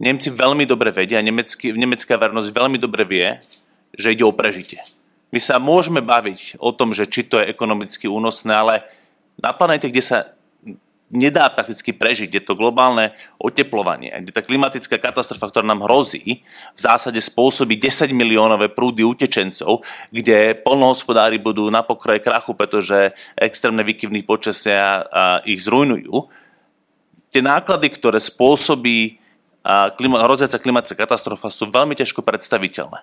Nemci 0.00 0.32
veľmi 0.32 0.66
dobre 0.66 0.90
vedia, 0.90 1.22
nemecký, 1.22 1.70
nemecká 1.76 2.18
vernosť 2.18 2.50
veľmi 2.50 2.78
dobre 2.82 3.06
vie, 3.06 3.38
že 3.94 4.10
ide 4.10 4.26
o 4.26 4.34
prežitie. 4.34 4.82
My 5.30 5.38
sa 5.38 5.62
môžeme 5.62 6.02
baviť 6.02 6.58
o 6.58 6.74
tom, 6.74 6.90
že 6.90 7.06
či 7.06 7.26
to 7.26 7.38
je 7.38 7.46
ekonomicky 7.46 8.10
únosné, 8.10 8.54
ale 8.54 8.74
na 9.38 9.54
planete, 9.54 9.90
kde 9.90 10.02
sa 10.02 10.18
nedá 11.12 11.46
prakticky 11.52 11.92
prežiť. 11.92 12.30
Je 12.32 12.42
to 12.42 12.56
globálne 12.56 13.12
oteplovanie, 13.36 14.10
kde 14.24 14.32
tá 14.32 14.42
klimatická 14.42 14.96
katastrofa, 14.98 15.52
ktorá 15.52 15.66
nám 15.66 15.84
hrozí, 15.84 16.42
v 16.74 16.80
zásade 16.80 17.20
spôsobí 17.20 17.76
10 17.76 18.10
miliónové 18.14 18.72
prúdy 18.72 19.04
utečencov, 19.04 19.84
kde 20.08 20.56
polnohospodári 20.64 21.38
budú 21.38 21.68
na 21.68 21.84
pokraji 21.84 22.24
krachu, 22.24 22.56
pretože 22.56 23.12
extrémne 23.36 23.84
výkyvný 23.84 24.24
počasia 24.24 25.04
ich 25.44 25.62
zrujnujú. 25.62 26.30
Tie 27.34 27.42
náklady, 27.42 27.90
ktoré 27.90 28.22
spôsobí 28.22 29.18
klima, 29.98 30.22
hroziaca 30.22 30.62
klimatická 30.62 31.02
katastrofa, 31.02 31.50
sú 31.50 31.66
veľmi 31.66 31.98
ťažko 31.98 32.22
predstaviteľné. 32.22 33.02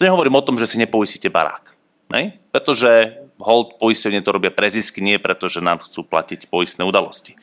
Nehovorím 0.00 0.40
o 0.40 0.44
tom, 0.44 0.56
že 0.56 0.64
si 0.64 0.80
nepoisíte 0.80 1.28
barák. 1.28 1.76
Ne? 2.08 2.40
Pretože 2.48 3.19
hold 3.40 3.80
poistenie 3.80 4.20
to 4.20 4.30
robia 4.30 4.52
pre 4.52 4.68
zisky, 4.68 5.00
nie 5.00 5.16
preto, 5.16 5.48
že 5.48 5.64
nám 5.64 5.80
chcú 5.82 6.04
platiť 6.04 6.46
poistné 6.46 6.84
udalosti. 6.84 7.34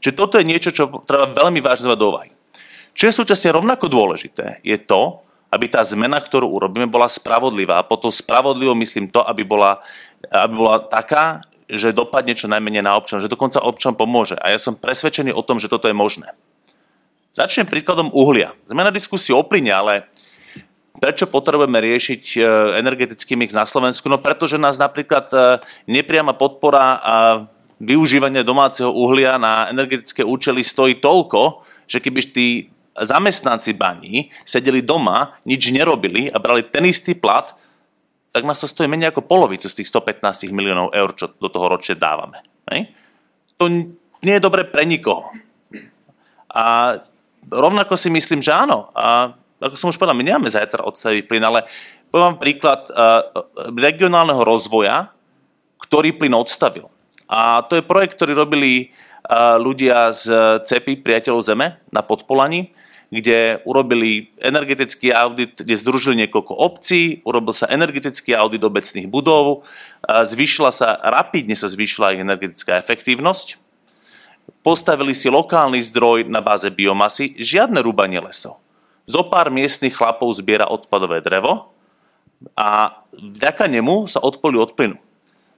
Čiže 0.00 0.14
toto 0.16 0.38
je 0.38 0.48
niečo, 0.48 0.70
čo 0.72 1.02
treba 1.04 1.28
veľmi 1.30 1.60
vážne 1.60 1.92
do 1.92 2.14
úvahy. 2.14 2.32
Čo 2.94 3.10
je 3.10 3.18
súčasne 3.22 3.54
rovnako 3.54 3.86
dôležité, 3.86 4.62
je 4.64 4.78
to, 4.78 5.22
aby 5.50 5.66
tá 5.66 5.82
zmena, 5.82 6.22
ktorú 6.22 6.46
urobíme, 6.46 6.86
bola 6.86 7.10
spravodlivá. 7.10 7.82
A 7.82 7.86
potom 7.86 8.08
spravodlivo 8.08 8.72
myslím 8.78 9.10
to, 9.10 9.18
aby 9.26 9.42
bola, 9.42 9.82
aby 10.30 10.54
bola 10.54 10.78
taká, 10.86 11.42
že 11.66 11.90
dopadne 11.94 12.34
čo 12.38 12.50
najmenej 12.50 12.86
na 12.86 12.94
občan, 12.94 13.18
že 13.18 13.30
dokonca 13.30 13.62
občan 13.62 13.98
pomôže. 13.98 14.38
A 14.38 14.54
ja 14.54 14.58
som 14.62 14.78
presvedčený 14.78 15.34
o 15.34 15.42
tom, 15.42 15.58
že 15.58 15.70
toto 15.70 15.90
je 15.90 15.94
možné. 15.94 16.34
Začnem 17.30 17.66
príkladom 17.66 18.10
uhlia. 18.10 18.54
Sme 18.66 18.82
na 18.82 18.90
diskusii 18.90 19.34
o 19.34 19.46
plyne, 19.46 19.70
ale 19.70 20.10
Prečo 20.98 21.30
potrebujeme 21.30 21.78
riešiť 21.78 22.22
e, 22.34 22.40
energetický 22.82 23.38
mix 23.38 23.54
na 23.54 23.62
Slovensku? 23.62 24.10
No 24.10 24.18
pretože 24.18 24.58
nás 24.58 24.74
napríklad 24.74 25.30
e, 25.30 25.36
nepriama 25.86 26.34
podpora 26.34 26.98
a 26.98 27.14
využívanie 27.78 28.42
domáceho 28.42 28.90
uhlia 28.90 29.38
na 29.38 29.70
energetické 29.70 30.26
účely 30.26 30.66
stojí 30.66 30.98
toľko, 30.98 31.62
že 31.86 32.02
keby 32.02 32.20
tí 32.34 32.68
zamestnanci 32.98 33.72
baní 33.72 34.28
sedeli 34.42 34.82
doma, 34.84 35.38
nič 35.46 35.72
nerobili 35.72 36.28
a 36.28 36.36
brali 36.42 36.66
ten 36.66 36.84
istý 36.84 37.16
plat, 37.16 37.54
tak 38.30 38.42
nás 38.44 38.60
to 38.60 38.68
stojí 38.68 38.86
menej 38.86 39.14
ako 39.14 39.26
polovicu 39.26 39.66
z 39.66 39.82
tých 39.82 39.90
115 39.90 40.50
miliónov 40.54 40.94
eur, 40.94 41.10
čo 41.16 41.32
do 41.34 41.48
toho 41.50 41.66
ročne 41.66 41.98
dávame. 41.98 42.42
To 43.60 43.68
nie 43.68 44.34
je 44.38 44.42
dobre 44.42 44.64
pre 44.64 44.88
nikoho. 44.88 45.28
A 46.48 46.96
rovnako 47.50 47.94
si 48.00 48.08
myslím, 48.08 48.40
že 48.40 48.56
áno. 48.56 48.88
A 48.96 49.36
ako 49.60 49.76
som 49.76 49.92
už 49.92 50.00
povedal, 50.00 50.16
my 50.16 50.24
nemáme 50.24 50.48
zajtra 50.48 50.88
odstaviť 50.88 51.28
plyn, 51.28 51.44
ale 51.44 51.68
poviem 52.08 52.32
vám 52.32 52.40
príklad 52.40 52.88
uh, 52.88 53.28
regionálneho 53.76 54.40
rozvoja, 54.40 55.12
ktorý 55.84 56.16
plyn 56.16 56.32
odstavil. 56.32 56.88
A 57.28 57.62
to 57.68 57.76
je 57.76 57.84
projekt, 57.84 58.16
ktorý 58.16 58.32
robili 58.32 58.90
uh, 59.28 59.60
ľudia 59.60 60.16
z 60.16 60.24
CEPI, 60.64 61.04
priateľov 61.04 61.44
Zeme, 61.44 61.76
na 61.92 62.00
Podpolani, 62.00 62.72
kde 63.12 63.60
urobili 63.66 64.32
energetický 64.38 65.10
audit, 65.12 65.60
kde 65.60 65.74
združili 65.76 66.24
niekoľko 66.24 66.54
obcí, 66.56 67.20
urobil 67.26 67.52
sa 67.52 67.68
energetický 67.68 68.32
audit 68.32 68.64
obecných 68.64 69.12
budov, 69.12 69.62
uh, 69.62 70.24
zvýšila 70.24 70.72
sa, 70.72 70.96
rapidne 71.04 71.52
sa 71.52 71.68
zvýšila 71.68 72.16
ich 72.16 72.24
energetická 72.24 72.80
efektívnosť, 72.80 73.60
postavili 74.64 75.12
si 75.12 75.28
lokálny 75.28 75.84
zdroj 75.84 76.26
na 76.32 76.40
báze 76.40 76.66
biomasy, 76.72 77.36
žiadne 77.36 77.84
rúbanie 77.84 78.24
lesov 78.24 78.56
zo 79.06 79.22
pár 79.28 79.52
miestnych 79.52 79.96
chlapov 79.96 80.36
zbiera 80.36 80.68
odpadové 80.68 81.20
drevo 81.20 81.72
a 82.56 83.00
vďaka 83.12 83.68
nemu 83.68 84.08
sa 84.08 84.20
odpoli 84.20 84.56
od 84.56 84.72
plynu. 84.72 84.96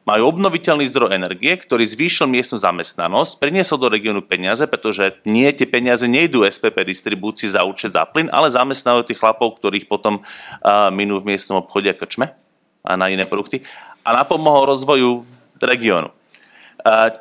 Majú 0.03 0.35
obnoviteľný 0.35 0.83
zdroj 0.91 1.15
energie, 1.15 1.55
ktorý 1.55 1.87
zvýšil 1.87 2.27
miestnu 2.27 2.59
zamestnanosť, 2.59 3.39
priniesol 3.39 3.79
do 3.79 3.87
regiónu 3.87 4.19
peniaze, 4.27 4.67
pretože 4.67 5.15
nie 5.23 5.47
tie 5.55 5.63
peniaze 5.63 6.11
nejdú 6.11 6.43
SPP 6.43 6.83
distribúcii 6.83 7.47
za 7.47 7.63
účet 7.63 7.95
za 7.95 8.03
plyn, 8.03 8.27
ale 8.35 8.51
zamestnajú 8.51 9.07
tých 9.07 9.23
chlapov, 9.23 9.63
ktorých 9.63 9.87
potom 9.87 10.19
uh, 10.19 10.91
minú 10.91 11.23
v 11.23 11.31
miestnom 11.31 11.63
obchode 11.63 11.87
a 11.87 11.95
krčme 11.95 12.35
a 12.83 12.99
na 12.99 13.15
iné 13.15 13.23
produkty 13.31 13.63
a 14.03 14.11
napomohol 14.11 14.75
rozvoju 14.75 15.23
regiónu. 15.63 16.11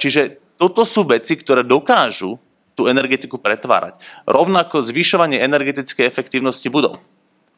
Čiže 0.02 0.42
toto 0.58 0.82
sú 0.82 1.06
veci, 1.06 1.38
ktoré 1.38 1.62
dokážu 1.62 2.42
tú 2.76 2.88
energetiku 2.88 3.38
pretvárať. 3.38 4.00
Rovnako 4.26 4.80
zvyšovanie 4.80 5.44
energetickej 5.44 6.08
efektívnosti 6.08 6.72
budov. 6.72 7.00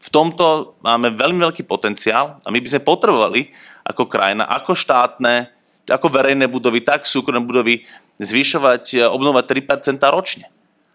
V 0.03 0.09
tomto 0.11 0.75
máme 0.83 1.15
veľmi 1.15 1.39
veľký 1.39 1.63
potenciál 1.63 2.43
a 2.43 2.47
my 2.51 2.59
by 2.59 2.67
sme 2.67 2.81
potrebovali 2.83 3.55
ako 3.87 4.07
krajina, 4.07 4.43
ako 4.47 4.75
štátne, 4.75 5.47
ako 5.87 6.07
verejné 6.11 6.47
budovy, 6.47 6.83
tak 6.83 7.07
súkromné 7.07 7.43
budovy 7.43 7.83
zvyšovať, 8.19 8.83
e, 8.95 9.03
obnovať 9.07 9.43
3% 9.47 10.11
ročne. 10.11 10.47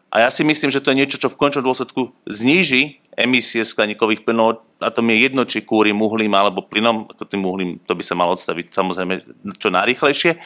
A 0.09 0.25
ja 0.25 0.29
si 0.33 0.41
myslím, 0.41 0.73
že 0.73 0.81
to 0.81 0.93
je 0.93 1.01
niečo, 1.05 1.21
čo 1.21 1.29
v 1.29 1.37
končnom 1.37 1.65
dôsledku 1.69 2.17
zníži 2.25 2.97
emisie 3.13 3.61
skleníkových 3.61 4.25
plynov, 4.25 4.65
a 4.81 4.89
to 4.89 5.05
mi 5.05 5.19
je 5.19 5.29
jedno, 5.29 5.45
či 5.45 5.67
kúrim 5.67 6.01
uhlím 6.01 6.33
alebo 6.33 6.65
plynom, 6.65 7.11
ako 7.13 7.29
tým 7.29 7.43
uhlím 7.45 7.71
to 7.85 7.93
by 7.93 8.01
sa 8.01 8.17
malo 8.17 8.33
odstaviť 8.39 8.73
samozrejme 8.73 9.21
čo 9.59 9.69
najrychlejšie, 9.69 10.39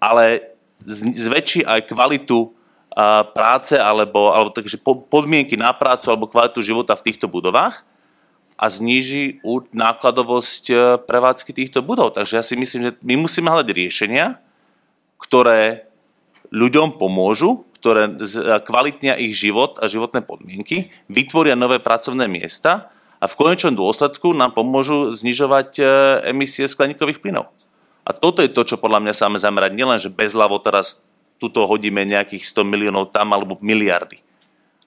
ale 0.00 0.54
zväčší 0.86 1.66
aj 1.66 1.92
kvalitu 1.92 2.54
práce 3.32 3.74
alebo, 3.80 4.32
alebo 4.36 4.52
takže 4.52 4.76
podmienky 4.84 5.56
na 5.56 5.72
prácu 5.72 6.12
alebo 6.12 6.28
kvalitu 6.28 6.60
života 6.60 6.92
v 6.92 7.08
týchto 7.08 7.24
budovách 7.24 7.88
a 8.62 8.70
zníži 8.70 9.42
nákladovosť 9.74 10.64
e, 10.70 10.74
prevádzky 11.02 11.50
týchto 11.50 11.82
budov. 11.82 12.14
Takže 12.14 12.38
ja 12.38 12.44
si 12.46 12.54
myslím, 12.54 12.80
že 12.86 12.90
my 13.02 13.18
musíme 13.18 13.50
hľadať 13.50 13.74
riešenia, 13.74 14.38
ktoré 15.18 15.90
ľuďom 16.54 17.00
pomôžu, 17.00 17.66
ktoré 17.82 18.14
kvalitnia 18.62 19.18
ich 19.18 19.34
život 19.34 19.82
a 19.82 19.90
životné 19.90 20.22
podmienky, 20.22 20.94
vytvoria 21.10 21.58
nové 21.58 21.82
pracovné 21.82 22.30
miesta 22.30 22.94
a 23.18 23.26
v 23.26 23.34
konečnom 23.34 23.74
dôsledku 23.74 24.30
nám 24.30 24.54
pomôžu 24.54 25.10
znižovať 25.16 25.68
e, 25.80 25.82
emisie 26.30 26.68
skleníkových 26.68 27.18
plynov. 27.18 27.50
A 28.06 28.14
toto 28.14 28.42
je 28.42 28.50
to, 28.50 28.62
čo 28.62 28.78
podľa 28.78 29.02
mňa 29.02 29.14
sa 29.14 29.26
máme 29.26 29.38
zamerať. 29.42 29.70
Nielen, 29.74 29.98
že 29.98 30.10
bezľavo 30.10 30.58
teraz 30.62 31.02
tuto 31.42 31.66
hodíme 31.66 32.06
nejakých 32.06 32.46
100 32.46 32.62
miliónov 32.62 33.10
tam 33.10 33.34
alebo 33.34 33.58
miliardy. 33.58 34.22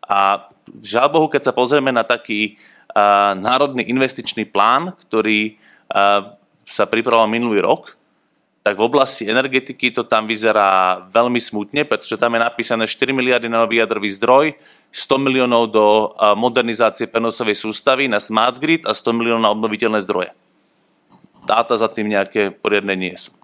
A 0.08 0.48
žiaľ 0.80 1.12
Bohu, 1.12 1.28
keď 1.28 1.52
sa 1.52 1.54
pozrieme 1.54 1.92
na 1.92 2.08
taký 2.08 2.56
uh, 2.96 3.36
národný 3.36 3.84
investičný 3.92 4.48
plán, 4.48 4.96
ktorý 5.04 5.60
uh, 5.92 6.32
sa 6.64 6.88
pripravoval 6.88 7.28
minulý 7.28 7.60
rok, 7.60 8.00
tak 8.66 8.82
v 8.82 8.88
oblasti 8.90 9.30
energetiky 9.30 9.94
to 9.94 10.02
tam 10.10 10.26
vyzerá 10.26 10.98
veľmi 11.14 11.38
smutne, 11.38 11.86
pretože 11.86 12.18
tam 12.18 12.34
je 12.34 12.42
napísané 12.42 12.90
4 12.90 13.14
miliardy 13.14 13.46
na 13.46 13.62
nový 13.62 13.78
jadrový 13.78 14.10
zdroj, 14.10 14.58
100 14.90 15.22
miliónov 15.22 15.70
do 15.70 16.18
modernizácie 16.34 17.06
prenosovej 17.06 17.62
sústavy 17.62 18.10
na 18.10 18.18
smart 18.18 18.58
grid 18.58 18.82
a 18.90 18.98
100 18.98 19.22
miliónov 19.22 19.44
na 19.46 19.54
obnoviteľné 19.54 20.02
zdroje. 20.02 20.34
Dáta 21.46 21.78
za 21.78 21.86
tým 21.94 22.10
nejaké 22.10 22.50
poriadne 22.50 22.98
nie 22.98 23.14
sú. 23.14 23.38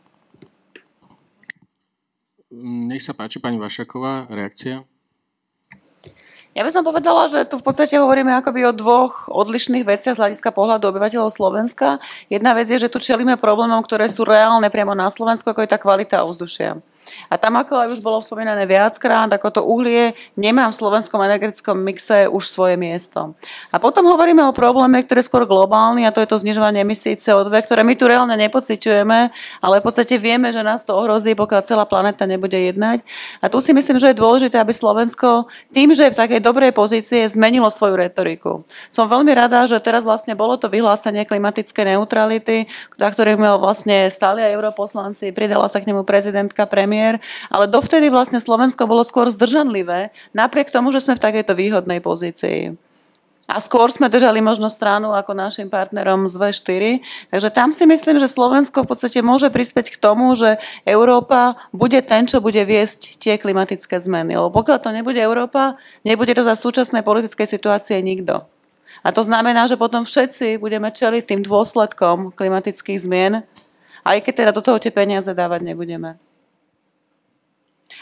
Nech 2.52 2.99
sa 2.99 3.15
páči, 3.15 3.40
pani 3.40 3.56
Vašaková, 3.56 4.28
reakcia. 4.28 4.84
Ja 6.52 6.68
by 6.68 6.72
som 6.76 6.84
povedala, 6.84 7.32
že 7.32 7.48
tu 7.48 7.56
v 7.56 7.64
podstate 7.64 7.95
hovoríme 7.95 8.36
akoby 8.36 8.68
o 8.68 8.76
dvoch 8.76 9.32
odlišných 9.32 9.88
veciach 9.88 10.19
z 10.19 10.22
hľadiska 10.22 10.52
pohľadu 10.52 10.84
obyvateľov 10.91 11.32
Slovenska. 11.32 12.03
Jedna 12.28 12.52
vec 12.52 12.68
je, 12.68 12.76
že 12.76 12.91
tu 12.91 12.99
čelíme 12.99 13.40
problémom, 13.40 13.80
ktoré 13.80 14.11
sú 14.11 14.28
reálne 14.28 14.68
priamo 14.68 14.91
na 14.91 15.07
Slovensku, 15.07 15.48
ako 15.48 15.64
je 15.64 15.72
tá 15.72 15.80
kvalita 15.80 16.28
ovzdušia. 16.28 16.84
A 17.32 17.40
tam, 17.40 17.57
ako 17.57 17.82
aj 17.82 17.88
už 17.98 17.99
bolo 18.03 18.22
spomínané 18.22 18.68
viackrát, 18.69 19.32
ako 19.32 19.48
to 19.49 19.61
uhlie 19.65 20.14
nemá 20.38 20.69
v 20.69 20.78
slovenskom 20.78 21.18
energetickom 21.23 21.73
mixe 21.80 22.30
už 22.30 22.44
svoje 22.45 22.76
miesto. 22.78 23.34
A 23.73 23.82
potom 23.82 24.06
hovoríme 24.06 24.44
o 24.45 24.53
probléme, 24.53 25.02
ktorý 25.02 25.23
je 25.23 25.30
skôr 25.32 25.44
globálny, 25.49 26.06
a 26.06 26.14
to 26.14 26.22
je 26.22 26.30
to 26.30 26.38
znižovanie 26.38 26.86
emisí 26.86 27.18
CO2, 27.18 27.49
ktoré 27.65 27.82
my 27.82 27.98
tu 27.98 28.06
reálne 28.06 28.36
nepociťujeme, 28.38 29.19
ale 29.64 29.76
v 29.82 29.84
podstate 29.84 30.19
vieme, 30.22 30.53
že 30.53 30.61
nás 30.61 30.86
to 30.86 30.94
ohrozí, 30.94 31.34
pokiaľ 31.34 31.61
celá 31.65 31.90
planéta 31.90 32.30
nebude 32.30 32.60
jednať. 32.60 33.02
A 33.41 33.49
tu 33.49 33.64
si 33.64 33.73
myslím, 33.73 33.98
že 33.98 34.14
je 34.14 34.22
dôležité, 34.22 34.61
aby 34.61 34.76
Slovensko 34.76 35.49
tým, 35.73 35.98
že 35.98 36.06
je 36.06 36.14
v 36.14 36.19
takej 36.22 36.40
dobrej 36.41 36.76
pozície, 36.76 37.23
zmenilo 37.30 37.69
svoju 37.69 37.95
retoriku. 37.95 38.68
Som 38.89 39.07
veľmi 39.07 39.31
rada, 39.31 39.63
že 39.69 39.80
teraz 39.80 40.03
vlastne 40.03 40.35
bolo 40.35 40.57
to 40.57 40.68
vyhlásenie 40.68 41.23
klimatickej 41.23 41.95
neutrality, 41.95 42.68
za 42.97 43.07
ktorých 43.07 43.39
vlastne 43.61 44.09
stáli 44.11 44.43
aj 44.43 44.57
europoslanci, 44.57 45.31
pridala 45.31 45.69
sa 45.72 45.80
k 45.80 45.88
nemu 45.88 46.03
prezidentka, 46.03 46.68
premiér, 46.68 47.22
ale 47.47 47.69
dovtedy 47.69 48.11
vlastne 48.11 48.41
Slovensko 48.41 48.89
bolo 48.89 49.05
skôr 49.05 49.30
zdržanlivé, 49.31 50.11
napriek 50.35 50.73
tomu, 50.73 50.91
že 50.91 50.99
sme 51.05 51.15
v 51.15 51.23
takejto 51.23 51.53
výhodnej 51.55 52.03
pozícii. 52.03 52.90
A 53.52 53.60
skôr 53.60 53.91
sme 53.91 54.07
držali 54.07 54.40
možno 54.40 54.72
stranu 54.72 55.11
ako 55.11 55.36
našim 55.36 55.68
partnerom 55.68 56.23
z 56.23 56.40
V4. 56.40 56.84
Takže 57.36 57.49
tam 57.52 57.76
si 57.76 57.84
myslím, 57.84 58.15
že 58.15 58.32
Slovensko 58.32 58.88
v 58.88 58.95
podstate 58.95 59.19
môže 59.19 59.52
prispieť 59.52 59.91
k 59.91 59.99
tomu, 59.99 60.32
že 60.40 60.56
Európa 60.88 61.60
bude 61.76 61.99
ten, 61.99 62.23
čo 62.32 62.40
bude 62.40 62.64
viesť 62.64 63.19
tie 63.19 63.36
klimatické 63.36 63.99
zmeny. 63.99 64.40
Lebo 64.40 64.56
pokiaľ 64.56 64.78
to 64.80 64.95
nebude 64.95 65.19
Európa, 65.19 65.76
nebude 66.07 66.32
to 66.32 66.48
za 66.48 66.56
súčasnej 66.56 67.03
politickej 67.03 67.44
situácie 67.44 67.99
nikto. 67.99 68.48
A 69.03 69.11
to 69.11 69.28
znamená, 69.28 69.68
že 69.68 69.76
potom 69.76 70.07
všetci 70.07 70.56
budeme 70.56 70.88
čeliť 70.88 71.23
tým 71.28 71.41
dôsledkom 71.44 72.32
klimatických 72.32 73.03
zmien, 73.03 73.44
aj 74.07 74.18
keď 74.23 74.34
teda 74.34 74.52
do 74.56 74.64
toho 74.64 74.80
tie 74.80 74.95
peniaze 74.95 75.28
dávať 75.28 75.68
nebudeme. 75.68 76.15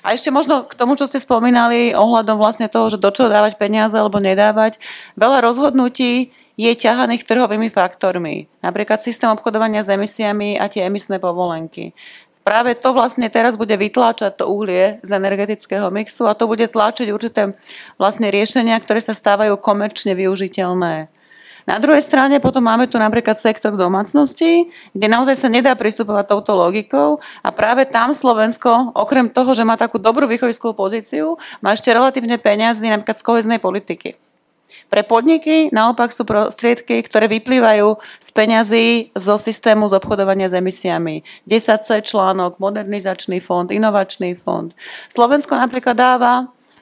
A 0.05 0.15
ešte 0.15 0.31
možno 0.31 0.65
k 0.65 0.73
tomu, 0.73 0.95
čo 0.95 1.09
ste 1.09 1.21
spomínali 1.21 1.91
ohľadom 1.93 2.39
vlastne 2.39 2.71
toho, 2.71 2.89
že 2.89 3.01
do 3.01 3.11
čoho 3.11 3.27
dávať 3.27 3.59
peniaze 3.59 3.95
alebo 3.95 4.21
nedávať. 4.21 4.79
Veľa 5.19 5.43
rozhodnutí 5.43 6.31
je 6.59 6.71
ťahaných 6.75 7.23
trhovými 7.23 7.71
faktormi. 7.71 8.51
Napríklad 8.59 8.99
systém 8.99 9.31
obchodovania 9.31 9.79
s 9.79 9.91
emisiami 9.91 10.59
a 10.59 10.67
tie 10.67 10.87
emisné 10.87 11.15
povolenky. 11.15 11.95
Práve 12.43 12.73
to 12.75 12.95
vlastne 12.95 13.29
teraz 13.29 13.53
bude 13.59 13.75
vytláčať 13.77 14.41
to 14.41 14.49
uhlie 14.49 14.97
z 15.05 15.09
energetického 15.13 15.87
mixu 15.93 16.25
a 16.25 16.33
to 16.33 16.49
bude 16.49 16.65
tlačiť 16.65 17.07
určité 17.13 17.53
vlastne 18.01 18.27
riešenia, 18.31 18.79
ktoré 18.81 19.03
sa 19.03 19.13
stávajú 19.13 19.59
komerčne 19.59 20.17
využiteľné. 20.17 21.13
Na 21.67 21.79
druhej 21.79 22.03
strane 22.03 22.39
potom 22.39 22.63
máme 22.63 22.87
tu 22.87 22.95
napríklad 22.95 23.35
sektor 23.35 23.75
domácnosti, 23.75 24.71
kde 24.95 25.07
naozaj 25.07 25.35
sa 25.35 25.47
nedá 25.51 25.75
pristupovať 25.75 26.31
touto 26.31 26.55
logikou 26.55 27.19
a 27.43 27.49
práve 27.51 27.87
tam 27.87 28.15
Slovensko, 28.15 28.95
okrem 28.95 29.27
toho, 29.27 29.51
že 29.51 29.67
má 29.67 29.75
takú 29.75 29.99
dobrú 29.99 30.29
východiskovú 30.29 30.75
pozíciu, 30.75 31.35
má 31.59 31.75
ešte 31.75 31.91
relatívne 31.91 32.39
peniazy 32.39 32.87
napríklad 32.87 33.17
z 33.19 33.25
koheznej 33.25 33.59
politiky. 33.59 34.15
Pre 34.89 35.05
podniky 35.05 35.69
naopak 35.69 36.09
sú 36.09 36.25
prostriedky, 36.25 37.05
ktoré 37.05 37.29
vyplývajú 37.29 37.97
z 38.21 38.29
peňazí 38.33 38.87
zo 39.13 39.37
systému 39.37 39.85
z 39.85 39.97
obchodovania 39.97 40.49
s 40.49 40.57
emisiami. 40.57 41.21
10C 41.45 42.01
článok, 42.05 42.57
modernizačný 42.57 43.37
fond, 43.41 43.69
inovačný 43.69 44.37
fond. 44.41 44.73
Slovensko 45.09 45.57
napríklad 45.57 45.93
dáva 45.93 46.33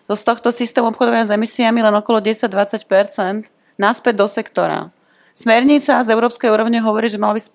z 0.07 0.23
tohto 0.23 0.55
systému 0.55 0.95
obchodovania 0.95 1.27
s 1.27 1.35
emisiami 1.35 1.83
len 1.83 1.95
okolo 1.99 2.23
10-20 2.23 2.87
naspäť 3.77 4.13
do 4.19 4.27
sektora. 4.29 4.89
Smernica 5.37 6.01
z 6.01 6.09
európskej 6.09 6.49
úrovne 6.49 6.81
hovorí, 6.81 7.13
že 7.13 7.21
mala 7.21 7.37
byť 7.37 7.45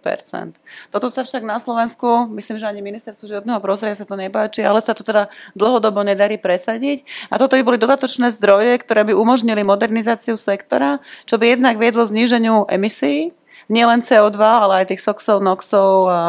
50%. 0.00 0.56
Toto 0.88 1.12
sa 1.12 1.20
však 1.20 1.44
na 1.44 1.60
Slovensku, 1.60 2.32
myslím, 2.32 2.56
že 2.56 2.64
ani 2.64 2.80
ministerstvo 2.80 3.28
životného 3.28 3.60
prostredia 3.60 3.92
sa 3.92 4.08
to 4.08 4.16
nepáči, 4.16 4.64
ale 4.64 4.80
sa 4.80 4.96
to 4.96 5.04
teda 5.04 5.28
dlhodobo 5.52 6.00
nedarí 6.00 6.40
presadiť. 6.40 7.04
A 7.28 7.36
toto 7.36 7.60
by 7.60 7.62
boli 7.62 7.76
dodatočné 7.76 8.32
zdroje, 8.32 8.80
ktoré 8.80 9.04
by 9.04 9.12
umožnili 9.12 9.68
modernizáciu 9.68 10.40
sektora, 10.40 11.04
čo 11.28 11.36
by 11.36 11.60
jednak 11.60 11.76
viedlo 11.76 12.08
zníženiu 12.08 12.72
emisí, 12.72 13.36
nielen 13.68 14.00
CO2, 14.00 14.40
ale 14.40 14.72
aj 14.80 14.96
tých 14.96 15.04
SOXov, 15.04 15.44
NOXov 15.44 15.92
a 16.08 16.20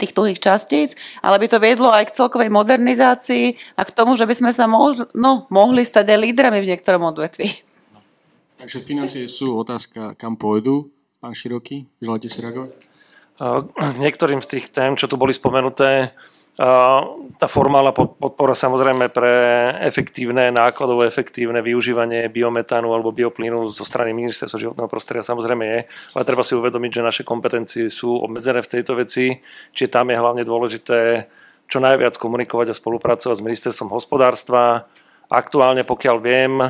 tých 0.00 0.16
tuhých 0.16 0.40
častíc, 0.40 0.96
ale 1.20 1.36
by 1.44 1.46
to 1.52 1.60
viedlo 1.60 1.92
aj 1.92 2.08
k 2.08 2.16
celkovej 2.16 2.48
modernizácii 2.48 3.76
a 3.76 3.84
k 3.84 3.94
tomu, 3.94 4.16
že 4.16 4.24
by 4.24 4.32
sme 4.32 4.50
sa 4.56 4.64
mohli, 4.64 5.04
no, 5.12 5.44
mohli 5.52 5.84
stať 5.84 6.08
aj 6.08 6.18
lídrami 6.24 6.64
v 6.64 6.72
niektorom 6.72 7.04
odvetví. 7.04 7.68
Takže 8.62 8.78
financie 8.78 9.26
sú 9.26 9.58
otázka, 9.58 10.14
kam 10.14 10.38
pôjdu. 10.38 10.86
Pán 11.18 11.34
Široký, 11.34 11.90
želáte 11.98 12.30
si 12.30 12.38
reagovať? 12.38 12.70
Niektorým 13.98 14.38
z 14.38 14.48
tých 14.54 14.70
tém, 14.70 14.94
čo 14.94 15.10
tu 15.10 15.18
boli 15.18 15.34
spomenuté, 15.34 16.14
tá 16.54 17.46
formálna 17.50 17.90
podpora 17.96 18.54
samozrejme 18.54 19.10
pre 19.10 19.34
efektívne, 19.82 20.54
nákladové 20.54 21.10
efektívne 21.10 21.58
využívanie 21.58 22.30
biometánu 22.30 22.92
alebo 22.92 23.10
bioplynu 23.10 23.66
zo 23.66 23.82
strany 23.82 24.14
ministerstva 24.14 24.60
životného 24.60 24.86
prostredia 24.86 25.26
samozrejme 25.26 25.64
je, 25.64 25.80
ale 26.14 26.22
treba 26.22 26.46
si 26.46 26.54
uvedomiť, 26.54 26.90
že 26.92 27.02
naše 27.02 27.22
kompetencie 27.26 27.90
sú 27.90 28.14
obmedzené 28.14 28.62
v 28.62 28.72
tejto 28.78 28.94
veci, 28.94 29.42
čiže 29.74 29.90
tam 29.90 30.12
je 30.12 30.20
hlavne 30.22 30.46
dôležité 30.46 31.26
čo 31.66 31.82
najviac 31.82 32.14
komunikovať 32.14 32.70
a 32.70 32.78
spolupracovať 32.78 33.40
s 33.40 33.46
ministerstvom 33.48 33.90
hospodárstva. 33.90 34.86
Aktuálne, 35.32 35.88
pokiaľ 35.88 36.16
viem, 36.20 36.60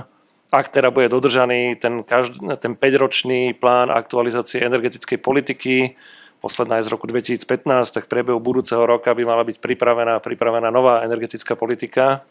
ak 0.52 0.68
teda 0.68 0.92
bude 0.92 1.08
dodržaný 1.08 1.80
ten, 1.80 2.04
každ- 2.04 2.60
ten 2.60 2.76
5-ročný 2.76 3.56
plán 3.56 3.88
aktualizácie 3.88 4.60
energetickej 4.60 5.18
politiky, 5.18 5.96
posledná 6.44 6.76
je 6.76 6.86
z 6.86 6.92
roku 6.92 7.08
2015, 7.08 7.48
tak 7.88 8.04
v 8.04 8.12
priebehu 8.12 8.36
budúceho 8.36 8.84
roka 8.84 9.16
by 9.16 9.24
mala 9.24 9.48
byť 9.48 9.56
pripravená, 9.64 10.20
pripravená 10.20 10.68
nová 10.68 11.00
energetická 11.00 11.56
politika, 11.56 12.28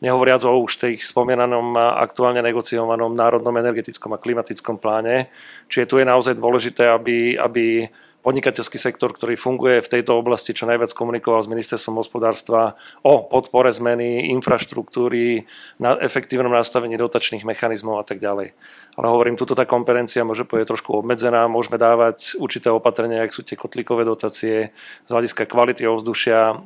nehovoriac 0.00 0.48
o 0.48 0.64
už 0.64 0.88
tých 0.88 1.04
spomínanom 1.04 1.76
aktuálne 1.76 2.40
negociovanom 2.40 3.12
národnom 3.12 3.52
energetickom 3.52 4.16
a 4.16 4.22
klimatickom 4.22 4.80
pláne. 4.80 5.28
Čiže 5.68 5.90
tu 5.90 5.94
je 6.00 6.06
naozaj 6.08 6.38
dôležité, 6.38 6.88
aby, 6.88 7.34
aby 7.36 7.84
podnikateľský 8.22 8.78
sektor, 8.82 9.14
ktorý 9.14 9.38
funguje 9.38 9.78
v 9.78 9.92
tejto 9.98 10.18
oblasti, 10.18 10.50
čo 10.52 10.66
najviac 10.66 10.90
komunikoval 10.92 11.40
s 11.44 11.50
ministerstvom 11.50 12.02
hospodárstva 12.02 12.74
o 13.06 13.24
podpore 13.24 13.70
zmeny 13.70 14.28
infraštruktúry, 14.34 15.46
na 15.78 15.94
efektívnom 16.02 16.50
nastavení 16.50 16.98
dotačných 16.98 17.46
mechanizmov 17.46 18.02
a 18.02 18.04
tak 18.04 18.18
ďalej. 18.18 18.52
Ale 18.98 19.06
hovorím, 19.06 19.38
tuto 19.38 19.54
tá 19.54 19.64
konferencia 19.64 20.26
môže 20.26 20.42
bude 20.44 20.66
trošku 20.66 20.98
obmedzená, 20.98 21.46
môžeme 21.46 21.78
dávať 21.78 22.34
určité 22.42 22.68
opatrenia, 22.74 23.22
ak 23.22 23.32
sú 23.32 23.46
tie 23.46 23.54
kotlikové 23.54 24.02
dotácie 24.02 24.74
z 25.06 25.10
hľadiska 25.10 25.46
kvality 25.46 25.86
ovzdušia, 25.86 26.58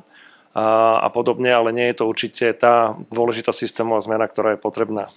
a, 0.53 1.01
a 1.01 1.07
podobne, 1.09 1.49
ale 1.49 1.73
nie 1.73 1.89
je 1.89 1.97
to 1.97 2.05
určite 2.05 2.45
tá 2.61 2.93
dôležitá 3.09 3.49
systémová 3.49 4.05
zmena, 4.05 4.29
ktorá 4.29 4.53
je 4.53 4.61
potrebná. 4.61 5.09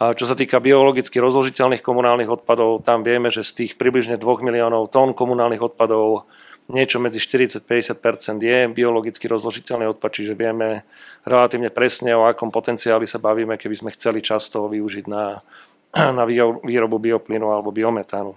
Čo 0.00 0.24
sa 0.24 0.32
týka 0.32 0.64
biologicky 0.64 1.20
rozložiteľných 1.20 1.84
komunálnych 1.84 2.32
odpadov, 2.32 2.80
tam 2.88 3.04
vieme, 3.04 3.28
že 3.28 3.44
z 3.44 3.52
tých 3.52 3.72
približne 3.76 4.16
2 4.16 4.40
miliónov 4.40 4.88
tón 4.88 5.12
komunálnych 5.12 5.60
odpadov 5.60 6.24
niečo 6.72 6.96
medzi 7.02 7.20
40-50% 7.20 8.40
je 8.40 8.58
biologicky 8.72 9.28
rozložiteľný 9.28 9.92
odpad, 9.92 10.08
čiže 10.08 10.32
vieme 10.32 10.88
relatívne 11.28 11.68
presne, 11.68 12.16
o 12.16 12.24
akom 12.24 12.48
potenciáli 12.48 13.04
sa 13.04 13.20
bavíme, 13.20 13.60
keby 13.60 13.76
sme 13.76 13.90
chceli 13.92 14.24
často 14.24 14.72
využiť 14.72 15.04
na, 15.04 15.36
na 16.16 16.24
výrobu 16.64 16.96
bioplynu 16.96 17.52
alebo 17.52 17.68
biometánu. 17.68 18.32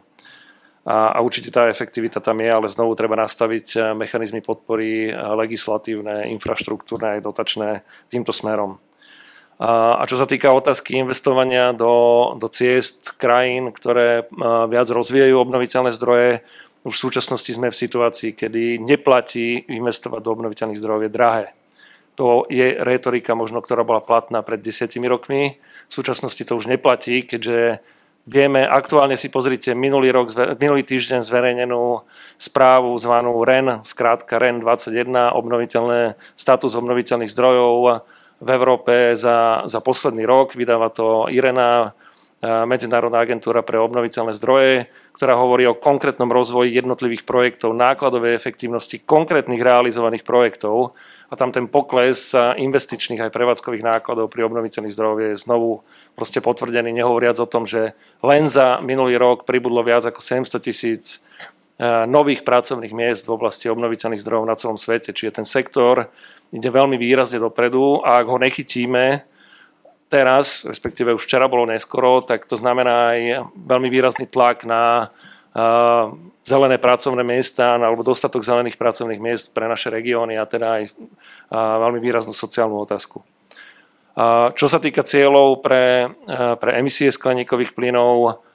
A, 0.83 1.15
a 1.15 1.17
určite 1.23 1.47
tá 1.47 1.71
efektivita 1.71 2.19
tam 2.19 2.43
je, 2.43 2.51
ale 2.51 2.67
znovu 2.67 2.91
treba 2.91 3.15
nastaviť 3.15 3.67
eh, 3.79 3.81
mechanizmy 3.95 4.43
podpory 4.43 5.07
eh, 5.07 5.15
legislatívne, 5.15 6.27
infraštruktúrne 6.35 7.15
aj 7.15 7.19
dotačné 7.23 7.69
týmto 8.11 8.35
smerom. 8.35 8.83
A 9.61 10.01
čo 10.09 10.17
sa 10.17 10.25
týka 10.25 10.49
otázky 10.49 10.97
investovania 10.97 11.71
do, 11.77 12.33
do 12.41 12.49
ciest 12.49 13.13
krajín, 13.21 13.69
ktoré 13.69 14.25
viac 14.67 14.87
rozvíjajú 14.89 15.35
obnoviteľné 15.37 15.93
zdroje, 15.93 16.41
už 16.83 16.93
v 16.99 17.03
súčasnosti 17.09 17.47
sme 17.47 17.71
v 17.71 17.79
situácii, 17.79 18.35
kedy 18.35 18.81
neplatí 18.83 19.71
investovať 19.71 20.19
do 20.19 20.33
obnoviteľných 20.35 20.79
zdrojov, 20.79 21.07
je 21.07 21.11
drahé. 21.15 21.45
To 22.19 22.45
je 22.51 22.77
retorika 22.77 23.33
možno, 23.33 23.63
ktorá 23.63 23.81
bola 23.81 24.03
platná 24.03 24.45
pred 24.45 24.61
desiatimi 24.61 25.07
rokmi. 25.09 25.57
V 25.89 25.93
súčasnosti 25.93 26.43
to 26.43 26.53
už 26.53 26.69
neplatí, 26.69 27.25
keďže 27.25 27.81
vieme, 28.27 28.67
aktuálne 28.67 29.17
si 29.17 29.31
pozrite 29.33 29.73
minulý, 29.73 30.11
rok, 30.13 30.29
minulý 30.59 30.83
týždeň 30.85 31.23
zverejnenú 31.25 32.03
správu 32.37 32.93
zvanú 32.99 33.41
REN, 33.41 33.81
skrátka 33.81 34.37
REN 34.37 34.61
21, 34.61 35.33
obnoviteľné, 35.33 36.19
status 36.37 36.75
obnoviteľných 36.77 37.31
zdrojov, 37.31 38.05
v 38.43 38.49
Európe 38.51 39.15
za, 39.15 39.63
za 39.63 39.79
posledný 39.79 40.27
rok. 40.27 40.59
Vydáva 40.59 40.91
to 40.91 41.31
Irena, 41.31 41.95
Medzinárodná 42.43 43.23
agentúra 43.23 43.63
pre 43.63 43.79
obnoviteľné 43.79 44.35
zdroje, 44.35 44.91
ktorá 45.15 45.39
hovorí 45.39 45.63
o 45.63 45.79
konkrétnom 45.79 46.27
rozvoji 46.27 46.75
jednotlivých 46.75 47.23
projektov, 47.23 47.71
nákladovej 47.71 48.35
efektívnosti 48.35 48.99
konkrétnych 48.99 49.63
realizovaných 49.63 50.27
projektov 50.27 50.91
a 51.31 51.39
tam 51.39 51.55
ten 51.55 51.71
pokles 51.71 52.35
investičných 52.35 53.23
aj 53.23 53.31
prevádzkových 53.31 53.87
nákladov 53.87 54.27
pri 54.27 54.43
obnoviteľných 54.43 54.91
zdrojoch 54.91 55.21
je 55.23 55.39
znovu 55.39 55.87
proste 56.19 56.43
potvrdený, 56.43 56.91
nehovoriac 56.91 57.39
o 57.39 57.47
tom, 57.47 57.63
že 57.63 57.95
len 58.19 58.51
za 58.51 58.83
minulý 58.83 59.15
rok 59.15 59.47
pribudlo 59.47 59.79
viac 59.79 60.03
ako 60.03 60.19
700 60.19 60.67
tisíc 60.67 61.23
nových 61.81 62.45
pracovných 62.45 62.93
miest 62.93 63.25
v 63.25 63.33
oblasti 63.33 63.65
obnoviteľných 63.65 64.21
zdrojov 64.21 64.45
na 64.45 64.55
celom 64.55 64.77
svete. 64.77 65.09
Čiže 65.09 65.41
ten 65.41 65.47
sektor 65.47 66.07
ide 66.53 66.69
veľmi 66.69 66.95
výrazne 67.01 67.41
dopredu 67.41 68.05
a 68.05 68.21
ak 68.21 68.29
ho 68.29 68.37
nechytíme 68.37 69.25
teraz, 70.05 70.61
respektíve 70.69 71.17
už 71.17 71.25
včera 71.25 71.49
bolo 71.49 71.65
neskoro, 71.65 72.21
tak 72.21 72.45
to 72.45 72.53
znamená 72.53 73.17
aj 73.17 73.49
veľmi 73.57 73.89
výrazný 73.89 74.29
tlak 74.29 74.61
na 74.61 75.09
uh, 75.09 76.13
zelené 76.45 76.77
pracovné 76.77 77.25
miesta 77.25 77.73
alebo 77.73 78.05
dostatok 78.05 78.45
zelených 78.45 78.77
pracovných 78.77 79.17
miest 79.17 79.49
pre 79.57 79.65
naše 79.65 79.89
regióny 79.89 80.37
a 80.37 80.45
teda 80.45 80.77
aj 80.77 80.93
uh, 80.93 81.81
veľmi 81.89 81.97
výraznú 81.97 82.37
sociálnu 82.37 82.77
otázku. 82.85 83.25
Čo 84.53 84.69
sa 84.69 84.77
týka 84.77 85.01
cieľov 85.01 85.65
pre, 85.65 86.05
pre 86.61 86.71
emisie 86.77 87.09
skleníkových 87.09 87.73
plynov, 87.73 88.45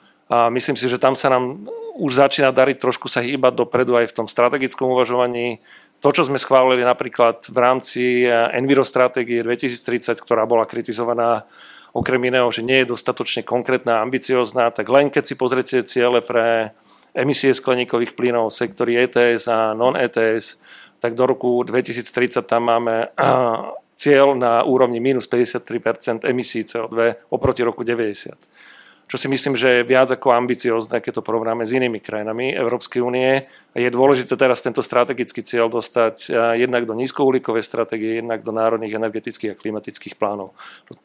myslím 0.55 0.79
si, 0.79 0.87
že 0.87 1.03
tam 1.03 1.19
sa 1.19 1.35
nám 1.35 1.67
už 1.99 2.15
začína 2.15 2.55
dariť 2.55 2.79
trošku 2.79 3.11
sa 3.11 3.19
hýbať 3.19 3.59
dopredu 3.59 3.99
aj 3.99 4.15
v 4.15 4.17
tom 4.23 4.27
strategickom 4.31 4.95
uvažovaní. 4.95 5.59
To, 5.99 6.15
čo 6.15 6.23
sme 6.23 6.39
schválili 6.39 6.87
napríklad 6.87 7.51
v 7.51 7.59
rámci 7.59 8.03
eh, 8.23 8.31
Enviro 8.55 8.87
stratégie 8.87 9.43
2030, 9.43 10.15
ktorá 10.23 10.47
bola 10.47 10.63
kritizovaná 10.63 11.43
okrem 11.91 12.23
iného, 12.31 12.47
že 12.55 12.63
nie 12.63 12.87
je 12.87 12.95
dostatočne 12.95 13.43
konkrétna 13.43 13.99
a 13.99 14.03
ambiciozná, 14.07 14.71
tak 14.71 14.87
len 14.87 15.11
keď 15.11 15.25
si 15.27 15.35
pozrete 15.35 15.83
ciele 15.83 16.23
pre 16.23 16.71
emisie 17.19 17.51
skleníkových 17.51 18.15
plynov, 18.15 18.55
sektory 18.55 18.95
ETS 19.03 19.51
a 19.51 19.75
non-ETS, 19.75 20.63
tak 21.03 21.19
do 21.19 21.27
roku 21.27 21.67
2030 21.67 22.47
tam 22.47 22.71
máme 22.71 23.11
eh, 23.11 23.59
cieľ 23.99 24.39
na 24.39 24.63
úrovni 24.63 25.03
minus 25.03 25.27
53% 25.27 26.23
emisí 26.31 26.63
CO2 26.63 27.27
oproti 27.35 27.67
roku 27.67 27.83
90 27.83 28.68
čo 29.09 29.17
si 29.17 29.27
myslím, 29.33 29.57
že 29.57 29.81
je 29.81 29.89
viac 29.89 30.13
ako 30.13 30.37
ambiciozne, 30.37 31.01
keď 31.01 31.19
to 31.19 31.27
porovnáme 31.27 31.65
s 31.65 31.73
inými 31.73 31.97
krajinami 32.05 32.53
Európskej 32.53 33.01
únie. 33.01 33.49
Je 33.73 33.89
dôležité 33.89 34.37
teraz 34.37 34.61
tento 34.61 34.85
strategický 34.85 35.41
cieľ 35.41 35.73
dostať 35.73 36.29
eh, 36.29 36.69
jednak 36.69 36.85
do 36.85 36.93
nízkouhlíkovej 36.93 37.65
stratégie, 37.65 38.21
jednak 38.21 38.45
do 38.45 38.53
národných 38.53 39.01
energetických 39.01 39.57
a 39.57 39.59
klimatických 39.59 40.21
plánov, 40.21 40.53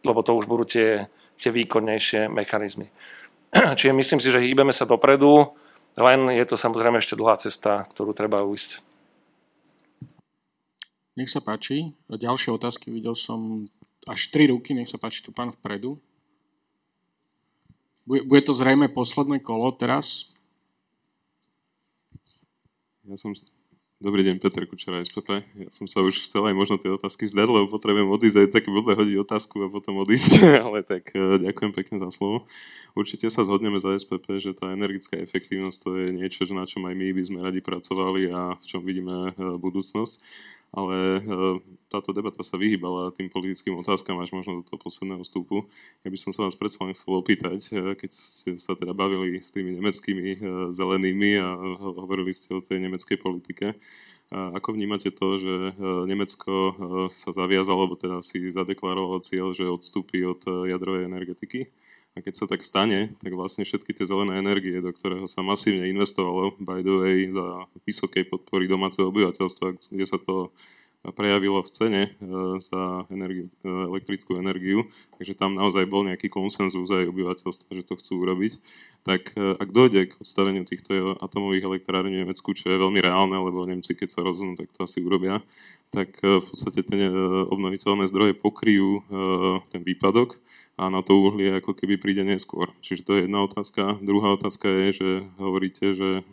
lebo 0.03 0.19
to 0.19 0.35
už 0.35 0.51
budú 0.51 0.67
tie, 0.67 1.07
tie 1.39 1.49
výkonnejšie 1.55 2.27
mechanizmy. 2.27 2.91
Čiže 3.79 3.95
myslím 3.95 4.19
si, 4.19 4.27
že 4.27 4.43
hýbeme 4.43 4.75
sa 4.75 4.83
dopredu, 4.83 5.55
len 5.95 6.27
je 6.35 6.43
to 6.43 6.59
samozrejme 6.59 6.99
ešte 6.99 7.15
dlhá 7.15 7.39
cesta, 7.39 7.87
ktorú 7.87 8.11
treba 8.11 8.43
uísť. 8.43 8.83
Nech 11.13 11.29
sa 11.29 11.39
páči. 11.39 11.93
Ďalšie 12.09 12.49
otázky 12.57 12.89
videl 12.89 13.13
som 13.13 13.69
až 14.09 14.33
tri 14.33 14.49
ruky. 14.49 14.73
Nech 14.73 14.89
sa 14.89 14.97
páči 14.97 15.21
tu 15.21 15.29
pán 15.29 15.53
vpredu. 15.53 16.01
Bude 18.03 18.43
to 18.43 18.51
zrejme 18.51 18.91
posledné 18.91 19.39
kolo 19.39 19.71
teraz? 19.71 20.35
Ja 23.07 23.15
som... 23.15 23.31
Dobrý 24.03 24.19
deň, 24.27 24.43
Peter 24.43 24.67
Kučera, 24.67 24.99
SPP. 24.99 25.47
Ja 25.55 25.71
som 25.71 25.87
sa 25.87 26.03
už 26.03 26.27
chcel 26.27 26.43
aj 26.43 26.51
možno 26.51 26.75
tie 26.75 26.91
otázky 26.91 27.23
zdať, 27.23 27.47
lebo 27.47 27.71
potrebujem 27.71 28.11
odísť 28.11 28.37
aj 28.43 28.47
také 28.59 28.67
blbé 28.67 28.99
hodiť 28.99 29.15
otázku 29.23 29.63
a 29.63 29.71
potom 29.71 30.03
odísť, 30.03 30.43
ale 30.67 30.83
tak 30.83 31.15
e, 31.15 31.39
ďakujem 31.39 31.71
pekne 31.71 32.03
za 32.03 32.11
slovo. 32.11 32.43
Určite 32.99 33.31
sa 33.31 33.47
zhodneme 33.47 33.79
za 33.79 33.95
SPP, 33.95 34.43
že 34.43 34.51
tá 34.51 34.75
energická 34.75 35.15
efektívnosť 35.23 35.77
to 35.79 35.89
je 35.95 36.07
niečo, 36.11 36.43
na 36.51 36.67
čom 36.67 36.83
aj 36.83 36.99
my 36.99 37.15
by 37.15 37.23
sme 37.23 37.39
radi 37.39 37.63
pracovali 37.63 38.27
a 38.27 38.59
v 38.59 38.65
čom 38.67 38.83
vidíme 38.83 39.31
e, 39.31 39.55
budúcnosť. 39.55 40.19
Ale 40.73 41.21
táto 41.93 42.09
debata 42.09 42.41
sa 42.41 42.57
vyhýbala 42.57 43.13
tým 43.13 43.29
politickým 43.29 43.77
otázkam 43.77 44.17
až 44.17 44.33
možno 44.33 44.59
do 44.59 44.63
toho 44.65 44.81
posledného 44.81 45.21
vstupu. 45.21 45.69
Ja 46.01 46.09
by 46.09 46.17
som 46.17 46.33
sa 46.33 46.49
vás 46.49 46.57
predsa 46.57 46.81
len 46.81 46.97
chcel 46.97 47.13
opýtať, 47.13 47.61
keď 47.93 48.09
ste 48.09 48.57
sa 48.57 48.73
teda 48.73 48.97
bavili 48.97 49.37
s 49.37 49.53
tými 49.53 49.77
nemeckými 49.77 50.41
zelenými 50.73 51.37
a 51.37 51.53
hovorili 51.77 52.33
ste 52.33 52.57
o 52.57 52.65
tej 52.65 52.81
nemeckej 52.81 53.21
politike, 53.21 53.77
ako 54.33 54.73
vnímate 54.73 55.13
to, 55.13 55.37
že 55.37 55.53
Nemecko 56.09 56.73
sa 57.13 57.29
zaviazalo, 57.29 57.85
alebo 57.85 57.93
teda 57.93 58.25
si 58.25 58.49
zadeklarovalo 58.49 59.21
cieľ, 59.21 59.53
že 59.53 59.69
odstúpi 59.69 60.25
od 60.25 60.41
jadrovej 60.65 61.05
energetiky? 61.05 61.69
A 62.13 62.21
keď 62.21 62.33
sa 62.37 62.45
tak 62.45 62.61
stane, 62.61 63.17
tak 63.25 63.33
vlastne 63.33 63.65
všetky 63.65 63.89
tie 63.89 64.05
zelené 64.05 64.37
energie, 64.37 64.77
do 64.77 64.93
ktorého 64.93 65.25
sa 65.25 65.41
masívne 65.41 65.89
investovalo, 65.89 66.53
by 66.61 66.85
the 66.85 66.93
way, 67.01 67.17
za 67.33 67.65
vysokej 67.89 68.29
podpory 68.29 68.69
domáceho 68.69 69.09
obyvateľstva, 69.09 69.89
kde 69.89 70.05
sa 70.05 70.21
to 70.21 70.53
prejavilo 71.11 71.59
v 71.59 71.73
cene 71.75 72.01
e, 72.07 72.09
za 72.63 73.03
energi- 73.11 73.51
e, 73.51 73.67
elektrickú 73.67 74.39
energiu, 74.39 74.87
takže 75.19 75.35
tam 75.35 75.59
naozaj 75.59 75.83
bol 75.83 76.07
nejaký 76.07 76.31
konsenzus 76.31 76.87
aj 76.87 77.11
obyvateľstva, 77.11 77.75
že 77.75 77.83
to 77.83 77.99
chcú 77.99 78.23
urobiť. 78.23 78.53
Tak 79.03 79.35
e, 79.35 79.59
ak 79.59 79.69
dojde 79.75 80.15
k 80.15 80.17
odstaveniu 80.23 80.63
týchto 80.63 81.19
atomových 81.19 81.67
elektrární 81.67 82.15
v 82.15 82.21
Nemecku, 82.23 82.55
čo 82.55 82.71
je 82.71 82.79
veľmi 82.79 83.03
reálne, 83.03 83.35
lebo 83.35 83.67
Nemci 83.67 83.99
keď 83.99 84.15
sa 84.15 84.23
rozhodnú, 84.23 84.55
tak 84.55 84.71
to 84.71 84.87
asi 84.87 85.03
urobia, 85.03 85.43
tak 85.91 86.23
v 86.23 86.41
podstate 86.41 86.81
tie 86.81 87.05
obnoviteľné 87.53 88.09
zdroje 88.09 88.33
pokryjú 88.33 89.05
ten 89.69 89.85
výpadok 89.85 90.41
a 90.83 90.91
na 90.91 90.99
to 90.99 91.15
uhlie 91.15 91.63
ako 91.63 91.71
keby 91.79 91.95
príde 91.95 92.27
neskôr. 92.27 92.67
Čiže 92.83 93.01
to 93.07 93.11
je 93.15 93.21
jedna 93.25 93.47
otázka. 93.47 94.03
Druhá 94.03 94.35
otázka 94.35 94.67
je, 94.67 94.87
že 94.99 95.09
hovoríte, 95.39 95.95
že 95.95 96.27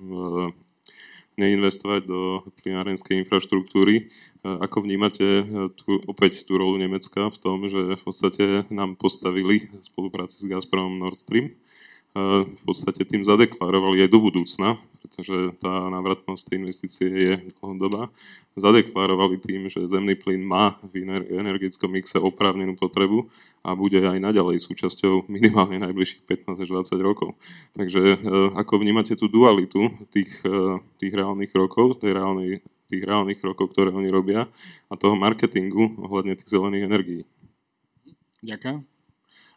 neinvestovať 1.39 2.03
do 2.05 2.43
plinárenskej 2.61 3.23
infraštruktúry. 3.25 4.11
Ako 4.43 4.83
vnímate 4.83 5.47
tú, 5.79 6.03
opäť 6.11 6.45
tú 6.45 6.59
rolu 6.59 6.77
Nemecka 6.77 7.31
v 7.31 7.39
tom, 7.39 7.65
že 7.71 7.97
v 7.97 8.03
podstate 8.03 8.45
nám 8.69 8.99
postavili 8.99 9.71
spolupráci 9.81 10.43
s 10.43 10.49
Gazpromom 10.51 10.99
Nord 10.99 11.17
Stream 11.17 11.55
v 12.15 12.63
podstate 12.67 13.07
tým 13.07 13.23
zadeklarovali 13.23 14.03
aj 14.03 14.11
do 14.11 14.19
budúcna, 14.19 14.83
pretože 14.99 15.55
tá 15.63 15.87
návratnosť 15.91 16.43
tej 16.43 16.57
investície 16.59 17.07
je 17.07 17.33
dlhodobá, 17.59 18.11
zadeklarovali 18.59 19.39
tým, 19.39 19.71
že 19.71 19.87
zemný 19.87 20.19
plyn 20.19 20.43
má 20.43 20.75
v 20.91 21.07
energetickom 21.31 21.95
mixe 21.95 22.19
oprávnenú 22.19 22.75
potrebu 22.75 23.31
a 23.63 23.79
bude 23.79 24.03
aj 24.03 24.19
naďalej 24.19 24.59
súčasťou 24.59 25.31
minimálne 25.31 25.79
najbližších 25.87 26.27
15 26.27 26.63
až 26.67 26.69
20 26.95 26.99
rokov. 26.99 27.39
Takže 27.79 28.01
e, 28.01 28.17
ako 28.59 28.83
vnímate 28.83 29.15
tú 29.15 29.31
dualitu 29.31 29.91
tých, 30.11 30.43
e, 30.43 30.83
tých 30.99 31.13
reálnych 31.15 31.55
rokov, 31.55 32.03
tej 32.03 32.19
reálnej, 32.19 32.59
tých 32.91 33.03
reálnych 33.07 33.39
rokov, 33.47 33.71
ktoré 33.71 33.95
oni 33.95 34.11
robia 34.11 34.51
a 34.91 34.95
toho 34.99 35.15
marketingu 35.15 35.95
ohľadne 35.95 36.35
tých 36.35 36.51
zelených 36.51 36.87
energií? 36.91 37.23
Ďakujem. 38.43 38.83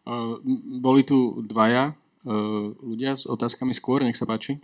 Uh, 0.04 0.36
boli 0.84 1.08
tu 1.08 1.40
dvaja 1.48 1.96
ľudia 2.24 3.20
s 3.20 3.28
otázkami 3.28 3.76
skôr, 3.76 4.04
nech 4.04 4.16
sa 4.16 4.24
páči. 4.24 4.64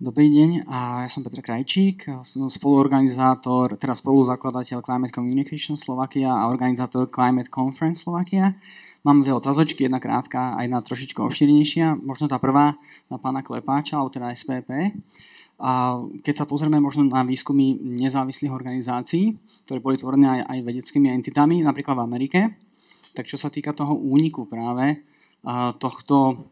Dobrý 0.00 0.32
deň, 0.32 0.64
a 0.64 1.04
ja 1.04 1.08
som 1.12 1.20
Petr 1.20 1.44
Krajčík, 1.44 2.08
som 2.24 2.48
spoluorganizátor, 2.48 3.76
teda 3.76 3.92
spoluzakladateľ 3.92 4.80
Climate 4.80 5.12
Communication 5.12 5.76
Slovakia 5.76 6.32
a 6.32 6.48
organizátor 6.48 7.04
Climate 7.12 7.52
Conference 7.52 8.08
Slovakia. 8.08 8.56
Mám 9.04 9.28
dve 9.28 9.36
otázočky, 9.36 9.84
jedna 9.84 10.00
krátka 10.00 10.56
a 10.56 10.64
jedna 10.64 10.80
trošičku 10.80 11.20
obširnejšia. 11.20 12.00
Možno 12.00 12.32
tá 12.32 12.40
prvá 12.40 12.80
na 13.12 13.20
pána 13.20 13.44
Klepáča, 13.44 14.00
alebo 14.00 14.08
teda 14.08 14.32
SPP. 14.32 14.96
A 15.60 16.00
keď 16.24 16.34
sa 16.40 16.48
pozrieme 16.48 16.80
možno 16.80 17.04
na 17.04 17.20
výskumy 17.20 17.76
nezávislých 17.84 18.56
organizácií, 18.56 19.36
ktoré 19.68 19.84
boli 19.84 20.00
tvorené 20.00 20.40
aj, 20.40 20.40
aj 20.48 20.58
vedeckými 20.64 21.12
entitami, 21.12 21.60
napríklad 21.60 22.00
v 22.00 22.04
Amerike, 22.08 22.40
tak 23.14 23.26
čo 23.26 23.36
sa 23.38 23.50
týka 23.50 23.74
toho 23.74 23.94
úniku 23.94 24.46
práve 24.46 25.02
tohto 25.80 26.46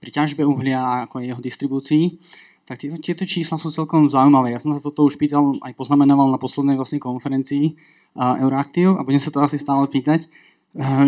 pri 0.00 0.10
ťažbe 0.12 0.44
uhlia 0.44 1.08
ako 1.08 1.24
jeho 1.24 1.40
distribúcii, 1.40 2.20
tak 2.64 2.80
tieto, 2.80 2.96
tieto 2.96 3.24
čísla 3.28 3.60
sú 3.60 3.68
celkom 3.68 4.08
zaujímavé. 4.08 4.52
Ja 4.52 4.60
som 4.60 4.72
sa 4.72 4.80
toto 4.80 5.04
už 5.04 5.20
pýtal, 5.20 5.56
aj 5.60 5.76
poznamenával 5.76 6.32
na 6.32 6.40
poslednej 6.40 6.80
vlastnej 6.80 7.00
konferencii 7.00 7.76
Euroactiv 8.16 8.96
a 8.96 9.04
budem 9.04 9.20
sa 9.20 9.32
to 9.32 9.40
asi 9.44 9.60
stále 9.60 9.84
pýtať, 9.88 10.28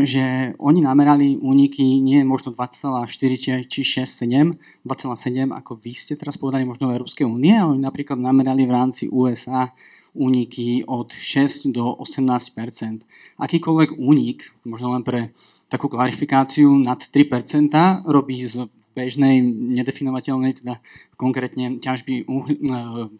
že 0.07 0.55
oni 0.63 0.79
namerali 0.79 1.37
úniky 1.43 1.99
nie 1.99 2.23
možno 2.23 2.55
2,4 2.55 3.67
či 3.67 3.81
6, 3.83 4.05
7, 4.05 4.87
2,7 4.87 5.51
ako 5.51 5.81
vy 5.81 5.93
ste 5.97 6.15
teraz 6.15 6.39
povedali 6.39 6.63
možno 6.63 6.87
v 6.87 6.95
Európskej 6.97 7.27
únie, 7.27 7.57
ale 7.57 7.75
oni 7.75 7.83
napríklad 7.83 8.21
namerali 8.21 8.63
v 8.63 8.73
rámci 8.73 9.11
USA 9.11 9.75
úniky 10.17 10.89
od 10.89 11.13
6 11.13 11.71
do 11.77 11.93
18% 12.01 13.05
Akýkoľvek 13.37 14.01
únik, 14.01 14.49
možno 14.65 14.97
len 14.97 15.05
pre 15.05 15.37
takú 15.69 15.93
klarifikáciu, 15.93 16.73
nad 16.81 16.99
3% 16.99 17.71
robí 18.09 18.41
z 18.49 18.65
bežnej, 18.97 19.45
nedefinovateľnej, 19.77 20.65
teda 20.65 20.81
konkrétne 21.21 21.77
ťažby, 21.77 22.25
e, 22.25 22.73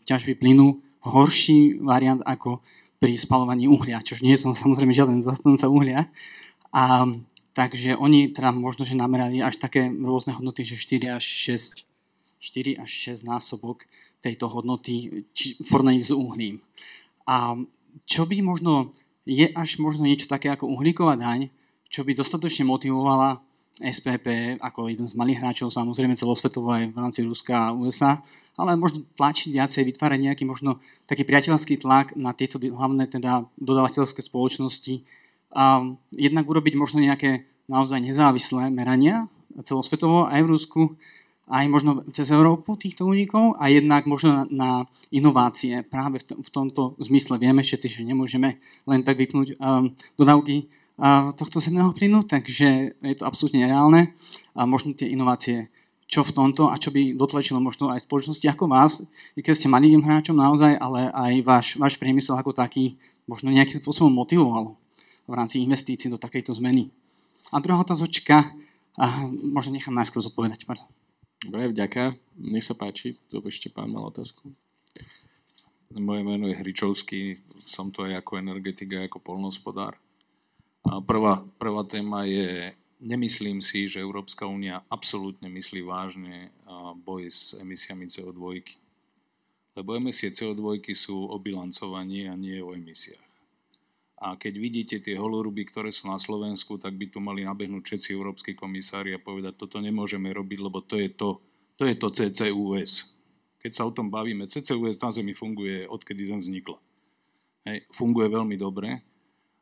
ťažby 0.09 0.33
plynu 0.41 0.81
horší 1.05 1.77
variant 1.85 2.25
ako 2.25 2.65
pri 2.97 3.13
spalovaní 3.21 3.69
uhlia, 3.69 4.01
čož 4.01 4.25
nie 4.25 4.41
som 4.41 4.57
samozrejme 4.57 4.97
žiaden 4.97 5.21
zastanca 5.21 5.69
uhlia. 5.69 6.09
A, 6.73 7.05
takže 7.53 7.93
oni 8.01 8.33
teda 8.33 8.57
možno, 8.57 8.89
že 8.89 8.97
namerali 8.97 9.45
až 9.45 9.61
také 9.61 9.93
rôzne 9.93 10.33
hodnoty, 10.33 10.65
že 10.65 10.81
4 10.81 11.21
až 11.21 11.25
6 11.25 11.87
4 12.37 12.79
až 12.85 12.91
6 13.17 13.27
násobok 13.27 13.89
tejto 14.27 14.51
hodnoty 14.51 15.23
v 15.31 15.67
porovnaní 15.71 16.03
s 16.03 16.11
uhlím. 16.11 16.59
A 17.27 17.55
čo 18.07 18.27
by 18.27 18.43
možno, 18.43 18.91
je 19.23 19.47
až 19.55 19.79
možno 19.79 20.07
niečo 20.07 20.27
také 20.27 20.51
ako 20.51 20.67
uhlíková 20.67 21.15
daň, 21.15 21.51
čo 21.87 22.03
by 22.03 22.19
dostatočne 22.19 22.67
motivovala 22.67 23.41
SPP 23.79 24.59
ako 24.59 24.89
jeden 24.89 25.07
z 25.07 25.15
malých 25.15 25.41
hráčov, 25.45 25.69
samozrejme 25.71 26.17
celosvetovo 26.17 26.73
aj 26.73 26.91
v 26.91 26.97
rámci 26.97 27.21
Ruska 27.23 27.71
a 27.71 27.75
USA, 27.77 28.25
ale 28.57 28.73
možno 28.73 29.05
tlačiť 29.21 29.53
viacej, 29.53 29.85
vytvárať 29.93 30.21
nejaký 30.33 30.45
možno 30.49 30.81
taký 31.05 31.29
priateľský 31.29 31.77
tlak 31.85 32.17
na 32.17 32.33
tieto 32.33 32.57
hlavné 32.57 33.05
teda 33.05 33.45
dodávateľské 33.61 34.25
spoločnosti 34.25 35.05
a 35.53 35.85
jednak 36.09 36.49
urobiť 36.49 36.75
možno 36.75 37.05
nejaké 37.05 37.45
naozaj 37.69 38.01
nezávislé 38.01 38.73
merania 38.73 39.29
celosvetovo 39.61 40.25
aj 40.29 40.41
v 40.41 40.51
Rusku, 40.53 40.81
aj 41.47 41.65
možno 41.71 42.03
cez 42.11 42.35
Európu 42.35 42.75
týchto 42.75 43.07
únikov 43.07 43.55
a 43.63 43.71
jednak 43.71 44.03
možno 44.11 44.51
na, 44.51 44.91
inovácie. 45.15 45.87
Práve 45.87 46.19
v, 46.19 46.25
t- 46.27 46.39
v 46.43 46.51
tomto 46.51 46.99
zmysle 46.99 47.39
vieme 47.39 47.63
všetci, 47.63 47.87
že 47.87 48.03
nemôžeme 48.03 48.59
len 48.87 49.01
tak 49.07 49.15
vypnúť 49.15 49.55
um, 49.55 49.95
dodávky 50.19 50.67
uh, 50.99 51.31
tohto 51.39 51.63
zemného 51.63 51.95
plynu, 51.95 52.27
takže 52.27 52.99
je 52.99 53.15
to 53.15 53.25
absolútne 53.31 53.63
nereálne. 53.63 54.11
A 54.59 54.67
možno 54.67 54.91
tie 54.99 55.07
inovácie, 55.07 55.71
čo 56.11 56.27
v 56.27 56.35
tomto 56.35 56.67
a 56.67 56.75
čo 56.83 56.91
by 56.91 57.15
dotlačilo 57.15 57.63
možno 57.63 57.95
aj 57.95 58.03
spoločnosti 58.03 58.47
ako 58.51 58.67
vás, 58.67 59.07
i 59.39 59.41
keď 59.43 59.55
ste 59.55 59.71
malým 59.71 60.03
hráčom 60.03 60.35
naozaj, 60.35 60.75
ale 60.83 61.15
aj 61.15 61.33
váš, 61.47 61.67
váš 61.79 61.95
priemysel 61.95 62.35
ako 62.35 62.55
taký 62.55 62.99
možno 63.31 63.55
nejakým 63.55 63.79
spôsobom 63.79 64.11
motivoval 64.11 64.75
v 65.27 65.33
rámci 65.35 65.63
investícií 65.63 66.11
do 66.11 66.19
takejto 66.19 66.55
zmeny. 66.59 66.91
A 67.55 67.63
druhá 67.63 67.79
otázočka, 67.79 68.51
a 68.99 69.07
možno 69.31 69.77
nechám 69.77 69.95
najskôr 69.95 70.25
zodpovedať. 70.25 70.67
Pardon. 70.67 70.96
Dobre, 71.45 71.69
vďaka. 71.69 72.17
Nech 72.41 72.65
sa 72.65 72.73
páči, 72.73 73.21
to 73.29 73.45
ešte 73.45 73.69
pán 73.69 73.93
mal 73.93 74.09
otázku. 74.09 74.49
Moje 75.93 76.23
meno 76.25 76.49
je 76.49 76.57
Hričovský, 76.57 77.41
som 77.65 77.93
to 77.93 78.09
aj 78.09 78.25
ako 78.25 78.41
energetik, 78.41 78.97
aj 78.97 79.13
ako 79.13 79.19
polnospodár. 79.21 79.97
A 80.87 81.03
prvá, 81.03 81.43
prvá 81.59 81.83
téma 81.83 82.25
je, 82.25 82.73
nemyslím 83.03 83.59
si, 83.59 83.91
že 83.91 84.01
Európska 84.01 84.47
únia 84.47 84.87
absolútne 84.87 85.51
myslí 85.51 85.83
vážne 85.83 86.55
boj 87.03 87.27
s 87.27 87.59
emisiami 87.59 88.07
CO2. 88.07 88.63
Lebo 89.77 89.93
emisie 89.99 90.33
CO2 90.33 90.81
sú 90.97 91.29
o 91.29 91.37
bilancovaní 91.37 92.31
a 92.31 92.35
nie 92.39 92.63
o 92.63 92.73
emisiách. 92.73 93.26
A 94.17 94.33
keď 94.41 94.55
vidíte 94.57 94.97
tie 95.05 95.21
holoruby, 95.21 95.69
ktoré 95.69 95.93
sú 95.93 96.09
na 96.09 96.17
Slovensku, 96.17 96.81
tak 96.81 96.97
by 96.97 97.13
tu 97.13 97.21
mali 97.21 97.45
nabehnúť 97.45 97.85
všetci 97.85 98.09
európsky 98.17 98.57
komisári 98.57 99.13
a 99.13 99.21
povedať, 99.21 99.61
toto 99.61 99.77
nemôžeme 99.77 100.33
robiť, 100.33 100.59
lebo 100.65 100.81
to 100.81 100.97
je 100.97 101.13
to, 101.13 101.45
to, 101.77 101.85
je 101.85 101.95
to 102.01 102.09
CCUS. 102.09 103.13
Keď 103.61 103.73
sa 103.77 103.85
o 103.85 103.93
tom 103.93 104.09
bavíme, 104.09 104.49
CCUS 104.49 104.97
na 105.05 105.13
Zemi 105.13 105.37
funguje, 105.37 105.85
odkedy 105.85 106.33
Zem 106.33 106.41
vznikla. 106.41 106.81
Hej, 107.69 107.85
funguje 107.93 108.33
veľmi 108.33 108.57
dobre 108.57 109.05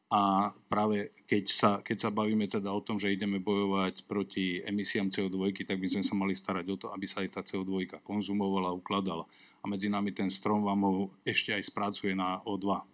a 0.07 0.55
práve 0.71 1.11
keď 1.27 1.45
sa, 1.51 1.71
keď 1.83 2.07
sa 2.07 2.11
bavíme 2.15 2.47
teda 2.47 2.71
o 2.71 2.79
tom, 2.79 2.95
že 2.95 3.11
ideme 3.11 3.43
bojovať 3.43 4.07
proti 4.07 4.63
emisiám 4.63 5.11
CO2, 5.11 5.67
tak 5.67 5.83
by 5.83 5.89
sme 5.91 6.07
sa 6.07 6.15
mali 6.15 6.39
starať 6.39 6.67
o 6.71 6.77
to, 6.79 6.87
aby 6.95 7.11
sa 7.11 7.27
aj 7.27 7.29
tá 7.35 7.41
CO2 7.43 7.91
konzumovala, 8.07 8.71
ukladala. 8.71 9.27
A 9.59 9.67
medzi 9.67 9.91
nami 9.91 10.15
ten 10.15 10.31
strom 10.31 10.63
vám 10.63 10.87
ho 10.87 11.11
ešte 11.27 11.51
aj 11.51 11.67
spracuje 11.67 12.15
na 12.15 12.39
O2 12.47 12.94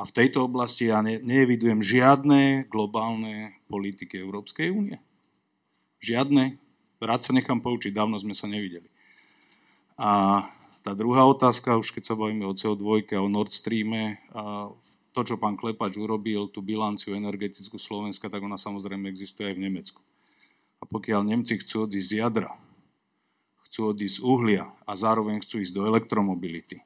a 0.00 0.08
v 0.08 0.16
tejto 0.16 0.48
oblasti 0.48 0.88
ja 0.88 1.04
ne, 1.04 1.20
neevidujem 1.20 1.84
žiadne 1.84 2.64
globálne 2.72 3.52
politiky 3.68 4.16
Európskej 4.16 4.72
únie. 4.72 4.96
Žiadne. 6.00 6.56
Rád 7.04 7.20
sa 7.28 7.36
nechám 7.36 7.60
poučiť, 7.60 7.92
dávno 7.92 8.16
sme 8.16 8.32
sa 8.32 8.48
nevideli. 8.48 8.88
A 10.00 10.40
tá 10.80 10.96
druhá 10.96 11.28
otázka, 11.28 11.76
už 11.76 11.92
keď 11.92 12.08
sa 12.08 12.16
bavíme 12.16 12.48
o 12.48 12.56
CO2 12.56 13.12
a 13.12 13.20
o 13.20 13.28
Nord 13.28 13.52
Streame, 13.52 14.16
a 14.32 14.72
to, 15.12 15.20
čo 15.20 15.36
pán 15.36 15.60
Klepač 15.60 16.00
urobil, 16.00 16.48
tú 16.48 16.64
bilanciu 16.64 17.12
energetickú 17.12 17.76
Slovenska, 17.76 18.32
tak 18.32 18.40
ona 18.40 18.56
samozrejme 18.56 19.04
existuje 19.04 19.52
aj 19.52 19.56
v 19.60 19.64
Nemecku. 19.68 20.00
A 20.80 20.88
pokiaľ 20.88 21.28
Nemci 21.28 21.60
chcú 21.60 21.84
odísť 21.84 22.08
z 22.08 22.16
jadra, 22.24 22.56
chcú 23.68 23.92
odísť 23.92 24.16
z 24.16 24.24
uhlia 24.24 24.64
a 24.88 24.92
zároveň 24.96 25.44
chcú 25.44 25.60
ísť 25.60 25.76
do 25.76 25.84
elektromobility, 25.84 26.80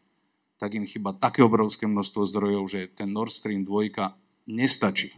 tak 0.59 0.75
im 0.75 0.87
chyba 0.87 1.17
také 1.17 1.43
obrovské 1.43 1.85
množstvo 1.87 2.23
zdrojov, 2.31 2.65
že 2.71 2.81
ten 2.93 3.11
Nord 3.11 3.35
Stream 3.35 3.67
2 3.67 3.91
nestačí 4.47 5.15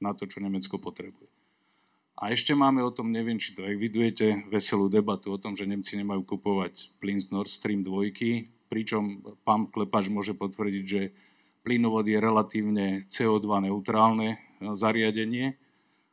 na 0.00 0.16
to, 0.16 0.24
čo 0.28 0.40
Nemecko 0.40 0.80
potrebuje. 0.80 1.28
A 2.20 2.36
ešte 2.36 2.52
máme 2.52 2.84
o 2.84 2.92
tom, 2.92 3.08
neviem, 3.08 3.40
či 3.40 3.56
to 3.56 3.64
evidujete, 3.64 4.44
veselú 4.52 4.92
debatu 4.92 5.32
o 5.32 5.40
tom, 5.40 5.56
že 5.56 5.64
Nemci 5.64 5.96
nemajú 5.96 6.36
kupovať 6.36 7.00
plyn 7.00 7.16
z 7.16 7.32
Nord 7.32 7.48
Stream 7.48 7.80
2, 7.80 8.68
pričom 8.68 9.24
pán 9.40 9.72
Klepač 9.72 10.12
môže 10.12 10.36
potvrdiť, 10.36 10.84
že 10.84 11.16
plynovod 11.64 12.04
je 12.04 12.20
relatívne 12.20 13.08
CO2 13.08 13.72
neutrálne 13.72 14.36
zariadenie 14.60 15.56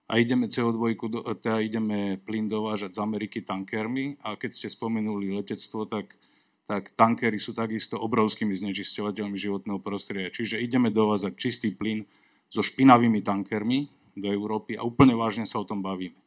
a 0.07 0.15
ideme 0.15 0.47
CO2, 0.47 0.95
teda 1.43 1.59
ideme 1.59 2.15
plyn 2.23 2.47
dovážať 2.47 2.95
z 2.95 3.03
Ameriky 3.03 3.43
tankermi 3.43 4.15
a 4.23 4.39
keď 4.39 4.51
ste 4.55 4.67
spomenuli 4.71 5.35
letectvo, 5.35 5.83
tak, 5.91 6.15
tak 6.67 6.91
tankery 6.99 7.39
sú 7.39 7.55
takisto 7.55 7.95
obrovskými 7.95 8.51
znečisťovateľmi 8.51 9.39
životného 9.39 9.79
prostredia. 9.79 10.27
Čiže 10.27 10.59
ideme 10.59 10.91
dovázať 10.91 11.33
čistý 11.39 11.71
plyn 11.71 12.03
so 12.51 12.59
špinavými 12.59 13.23
tankermi, 13.23 13.87
do 14.17 14.33
Európy 14.33 14.73
a 14.75 14.81
úplne 14.81 15.13
vážne 15.13 15.45
sa 15.45 15.61
o 15.61 15.67
tom 15.69 15.85
bavíme. 15.85 16.17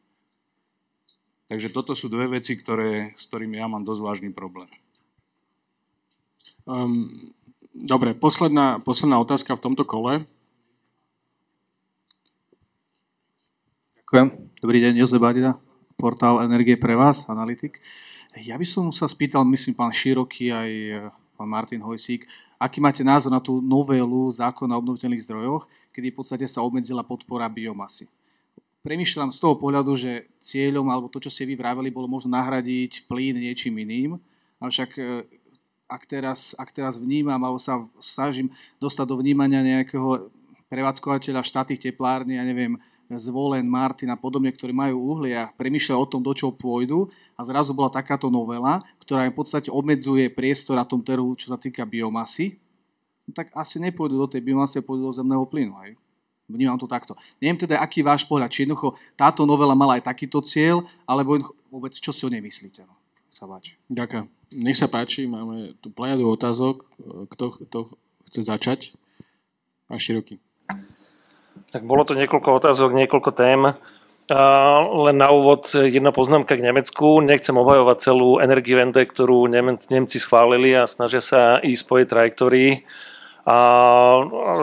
Takže 1.50 1.74
toto 1.74 1.98
sú 1.98 2.06
dve 2.06 2.38
veci, 2.38 2.54
ktoré, 2.54 3.10
s 3.18 3.26
ktorými 3.26 3.58
ja 3.58 3.66
mám 3.66 3.82
dosť 3.82 4.00
vážny 4.06 4.30
problém. 4.30 4.70
Um, 6.62 7.34
dobre, 7.74 8.14
posledná, 8.14 8.78
posledná 8.78 9.18
otázka 9.18 9.58
v 9.58 9.64
tomto 9.66 9.82
kole. 9.82 10.22
Ďakujem. 14.06 14.28
Dobrý 14.62 14.78
deň, 14.78 14.92
Jozef 15.02 15.18
Badida, 15.18 15.58
portál 15.98 16.46
Energie 16.46 16.78
pre 16.78 16.94
vás, 16.94 17.26
analytik. 17.26 17.82
Ja 18.38 18.54
by 18.54 18.62
som 18.62 18.86
sa 18.94 19.10
spýtal, 19.10 19.42
myslím, 19.42 19.74
pán 19.74 19.90
Široký 19.90 20.54
aj 20.54 20.70
pán 21.34 21.50
Martin 21.50 21.82
Hojsík, 21.82 22.28
aký 22.60 22.78
máte 22.78 23.00
názor 23.00 23.32
na 23.32 23.42
tú 23.42 23.64
novelu 23.64 24.30
zákona 24.30 24.76
o 24.76 24.80
obnoviteľných 24.84 25.24
zdrojoch, 25.24 25.64
kedy 25.90 26.12
v 26.12 26.16
podstate 26.20 26.46
sa 26.46 26.60
obmedzila 26.60 27.02
podpora 27.02 27.48
biomasy. 27.48 28.06
Premýšľam 28.84 29.32
z 29.32 29.40
toho 29.40 29.56
pohľadu, 29.56 29.92
že 29.96 30.28
cieľom, 30.36 30.86
alebo 30.92 31.08
to, 31.08 31.18
čo 31.20 31.32
ste 31.32 31.48
vy 31.48 31.56
vraveli, 31.56 31.88
bolo 31.88 32.06
možno 32.06 32.36
nahradiť 32.36 33.08
plyn 33.08 33.40
niečím 33.40 33.80
iným, 33.80 34.20
avšak 34.60 34.90
e, 35.00 35.24
ak 35.88 36.02
teraz, 36.04 36.54
ak 36.54 36.70
teraz 36.70 37.00
vnímam, 37.00 37.40
alebo 37.40 37.58
sa 37.58 37.82
snažím 37.98 38.52
dostať 38.78 39.06
do 39.10 39.16
vnímania 39.18 39.64
nejakého 39.64 40.30
prevádzkovateľa 40.70 41.42
štátnych 41.42 41.82
teplární, 41.82 42.38
ja 42.38 42.44
neviem, 42.46 42.78
Zvolen, 43.18 43.66
Martin 43.66 44.12
a 44.12 44.18
podobne, 44.18 44.54
ktorí 44.54 44.70
majú 44.70 45.02
uhlie 45.02 45.34
a 45.34 45.50
premýšľajú 45.50 45.98
o 45.98 46.06
tom, 46.06 46.22
do 46.22 46.30
čoho 46.30 46.54
pôjdu 46.54 47.10
a 47.34 47.42
zrazu 47.42 47.74
bola 47.74 47.90
takáto 47.90 48.30
novela, 48.30 48.84
ktorá 49.02 49.26
im 49.26 49.34
v 49.34 49.42
podstate 49.42 49.66
obmedzuje 49.66 50.30
priestor 50.30 50.78
na 50.78 50.86
tom 50.86 51.02
trhu, 51.02 51.34
čo 51.34 51.50
sa 51.50 51.58
týka 51.58 51.82
biomasy, 51.82 52.54
no 53.26 53.34
tak 53.34 53.50
asi 53.50 53.82
nepôjdu 53.82 54.14
do 54.14 54.28
tej 54.30 54.46
biomasy, 54.46 54.78
pôjdu 54.78 55.10
do 55.10 55.14
zemného 55.16 55.42
plynu. 55.42 55.74
Hej? 55.82 55.98
Vnímam 56.50 56.78
to 56.78 56.86
takto. 56.86 57.18
Neviem 57.42 57.58
teda, 57.58 57.82
aký 57.82 58.02
váš 58.02 58.26
pohľad, 58.26 58.50
či 58.50 58.62
jednoducho 58.66 58.94
táto 59.18 59.42
novela 59.46 59.74
mala 59.74 59.98
aj 59.98 60.06
takýto 60.06 60.42
cieľ, 60.42 60.86
alebo 61.06 61.38
vôbec 61.70 61.94
čo 61.94 62.14
si 62.14 62.22
o 62.26 62.30
nej 62.30 62.42
myslíte. 62.42 62.86
No? 62.86 62.94
Sa 63.30 63.46
páči. 63.46 63.78
Ďakujem. 63.86 64.26
Nech 64.58 64.78
sa 64.78 64.90
páči, 64.90 65.30
máme 65.30 65.78
tu 65.78 65.94
plejadu 65.94 66.26
otázok. 66.26 66.82
Kto, 67.30 67.44
kto 67.66 67.78
chce 68.26 68.40
začať? 68.42 68.80
Pán 69.86 70.02
Široký. 70.02 70.42
Tak 71.68 71.84
bolo 71.84 72.08
to 72.08 72.16
niekoľko 72.16 72.64
otázok, 72.64 72.96
niekoľko 72.96 73.30
tém. 73.36 73.62
A 74.30 74.42
len 74.86 75.18
na 75.18 75.34
úvod 75.34 75.74
jedna 75.74 76.14
poznámka 76.14 76.54
k 76.54 76.62
Nemecku. 76.62 77.18
Nechcem 77.18 77.56
obhajovať 77.58 77.98
celú 77.98 78.38
Energiewende, 78.38 79.02
ktorú 79.02 79.50
Nemci 79.90 80.22
schválili 80.22 80.72
a 80.78 80.86
snažia 80.86 81.18
sa 81.18 81.58
ísť 81.58 81.82
po 81.86 81.98
jej 81.98 82.06
trajektórii. 82.06 82.72
A 83.40 83.58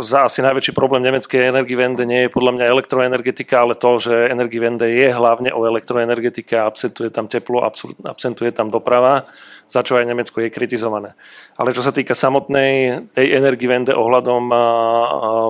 za 0.06 0.30
asi 0.30 0.40
najväčší 0.40 0.72
problém 0.72 1.04
nemeckej 1.04 1.50
Energiewende 1.50 2.06
nie 2.08 2.30
je 2.30 2.32
podľa 2.32 2.56
mňa 2.56 2.72
elektroenergetika, 2.72 3.66
ale 3.66 3.76
to, 3.76 4.00
že 4.00 4.32
Energiewende 4.32 4.88
je 4.88 5.12
hlavne 5.12 5.52
o 5.52 5.66
elektroenergetike 5.68 6.56
a 6.56 6.70
absentuje 6.70 7.10
tam 7.12 7.28
teplo, 7.28 7.66
absentuje 8.06 8.54
tam 8.54 8.72
doprava, 8.72 9.28
za 9.68 9.84
čo 9.84 9.98
aj 10.00 10.08
Nemecko 10.08 10.40
je 10.46 10.54
kritizované. 10.54 11.18
Ale 11.58 11.74
čo 11.76 11.82
sa 11.84 11.92
týka 11.92 12.16
samotnej 12.16 13.02
tej 13.18 13.36
Energiewende 13.36 13.98
ohľadom 13.98 14.48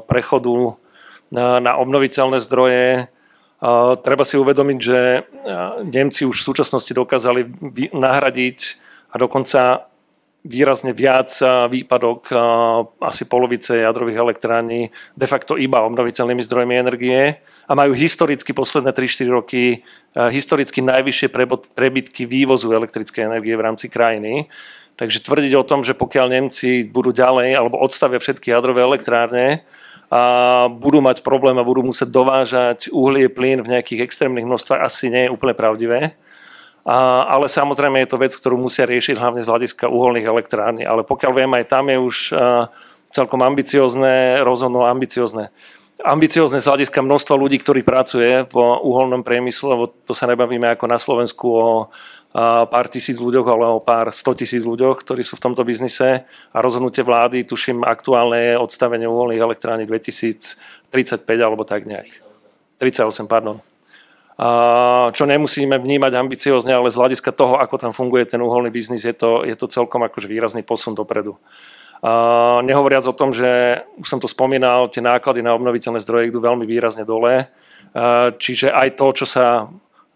prechodu 0.10 0.80
na, 1.32 1.72
obnoviteľné 1.78 2.40
zdroje. 2.44 3.08
Treba 4.06 4.24
si 4.24 4.36
uvedomiť, 4.38 4.80
že 4.80 5.00
Nemci 5.90 6.30
už 6.30 6.38
v 6.40 6.48
súčasnosti 6.54 6.94
dokázali 6.94 7.46
nahradiť 7.90 8.60
a 9.12 9.16
dokonca 9.18 9.90
výrazne 10.48 10.96
viac 10.96 11.34
výpadok 11.68 12.32
asi 13.04 13.28
polovice 13.28 13.84
jadrových 13.84 14.22
elektrární 14.22 14.94
de 15.18 15.28
facto 15.28 15.60
iba 15.60 15.84
obnoviteľnými 15.84 16.40
zdrojmi 16.40 16.76
energie 16.78 17.44
a 17.68 17.74
majú 17.76 17.92
historicky 17.98 18.56
posledné 18.56 18.96
3-4 18.96 19.28
roky 19.28 19.84
historicky 20.16 20.80
najvyššie 20.80 21.28
prebytky 21.76 22.24
vývozu 22.30 22.72
elektrickej 22.72 23.28
energie 23.28 23.58
v 23.58 23.66
rámci 23.66 23.92
krajiny. 23.92 24.48
Takže 24.98 25.22
tvrdiť 25.22 25.54
o 25.58 25.68
tom, 25.68 25.86
že 25.86 25.94
pokiaľ 25.94 26.26
Nemci 26.30 26.90
budú 26.90 27.14
ďalej 27.14 27.54
alebo 27.54 27.78
odstavia 27.82 28.18
všetky 28.18 28.50
jadrové 28.50 28.82
elektrárne, 28.82 29.62
a 30.08 30.22
budú 30.72 31.04
mať 31.04 31.20
problém 31.20 31.60
a 31.60 31.68
budú 31.68 31.84
musieť 31.84 32.08
dovážať 32.08 32.88
uhlie, 32.96 33.28
plyn 33.28 33.60
v 33.60 33.76
nejakých 33.76 34.08
extrémnych 34.08 34.48
množstvách, 34.48 34.80
asi 34.80 35.12
nie 35.12 35.28
je 35.28 35.34
úplne 35.36 35.52
pravdivé. 35.52 36.16
A, 36.88 37.28
ale 37.28 37.52
samozrejme 37.52 38.00
je 38.00 38.10
to 38.16 38.22
vec, 38.22 38.32
ktorú 38.32 38.56
musia 38.56 38.88
riešiť 38.88 39.20
hlavne 39.20 39.44
z 39.44 39.52
hľadiska 39.52 39.92
uholných 39.92 40.24
elektrární. 40.24 40.88
Ale 40.88 41.04
pokiaľ 41.04 41.32
viem, 41.36 41.52
aj 41.52 41.66
tam 41.68 41.92
je 41.92 42.00
už 42.00 42.18
celkom 43.12 43.44
ambiciozne, 43.44 44.40
rozhodno 44.48 44.88
ambiciozne. 44.88 45.52
Ambiciozne 46.00 46.64
z 46.64 46.70
hľadiska 46.70 47.04
množstva 47.04 47.36
ľudí, 47.36 47.60
ktorí 47.60 47.84
pracuje 47.84 48.48
v 48.48 48.56
uholnom 48.62 49.26
priemysle, 49.26 49.76
lebo 49.76 49.92
to 50.08 50.16
sa 50.16 50.30
nebavíme 50.30 50.72
ako 50.72 50.86
na 50.88 50.96
Slovensku 50.96 51.46
o 51.52 51.68
pár 52.70 52.86
tisíc 52.94 53.18
ľuďoch, 53.18 53.48
ale 53.50 53.66
o 53.66 53.82
pár 53.82 54.14
sto 54.14 54.38
tisíc 54.38 54.62
ľuďoch, 54.62 55.02
ktorí 55.02 55.26
sú 55.26 55.42
v 55.42 55.50
tomto 55.50 55.66
biznise 55.66 56.22
a 56.54 56.58
rozhodnutie 56.62 57.02
vlády, 57.02 57.42
tuším, 57.42 57.82
aktuálne 57.82 58.54
je 58.54 58.62
odstavenie 58.62 59.10
uholných 59.10 59.42
elektrární 59.42 59.90
2035 59.90 60.54
alebo 61.42 61.66
tak 61.66 61.90
nejak. 61.90 62.14
38, 62.78 63.26
pardon. 63.26 63.58
Čo 65.18 65.26
nemusíme 65.26 65.82
vnímať 65.82 66.14
ambiciozne, 66.14 66.78
ale 66.78 66.94
z 66.94 67.00
hľadiska 67.02 67.34
toho, 67.34 67.58
ako 67.58 67.82
tam 67.82 67.90
funguje 67.90 68.30
ten 68.30 68.38
uholný 68.38 68.70
biznis, 68.70 69.02
je 69.02 69.18
to, 69.18 69.42
je 69.42 69.58
to 69.58 69.66
celkom 69.66 70.06
akože 70.06 70.30
výrazný 70.30 70.62
posun 70.62 70.94
dopredu. 70.94 71.34
A 72.06 72.62
nehovoriac 72.62 73.10
o 73.10 73.18
tom, 73.18 73.34
že 73.34 73.82
už 73.98 74.06
som 74.06 74.22
to 74.22 74.30
spomínal, 74.30 74.94
tie 74.94 75.02
náklady 75.02 75.42
na 75.42 75.58
obnoviteľné 75.58 75.98
zdroje 76.06 76.30
idú 76.30 76.38
veľmi 76.38 76.70
výrazne 76.70 77.02
dole. 77.02 77.50
Čiže 78.38 78.70
aj 78.70 78.94
to, 78.94 79.08
čo 79.18 79.26
sa 79.26 79.66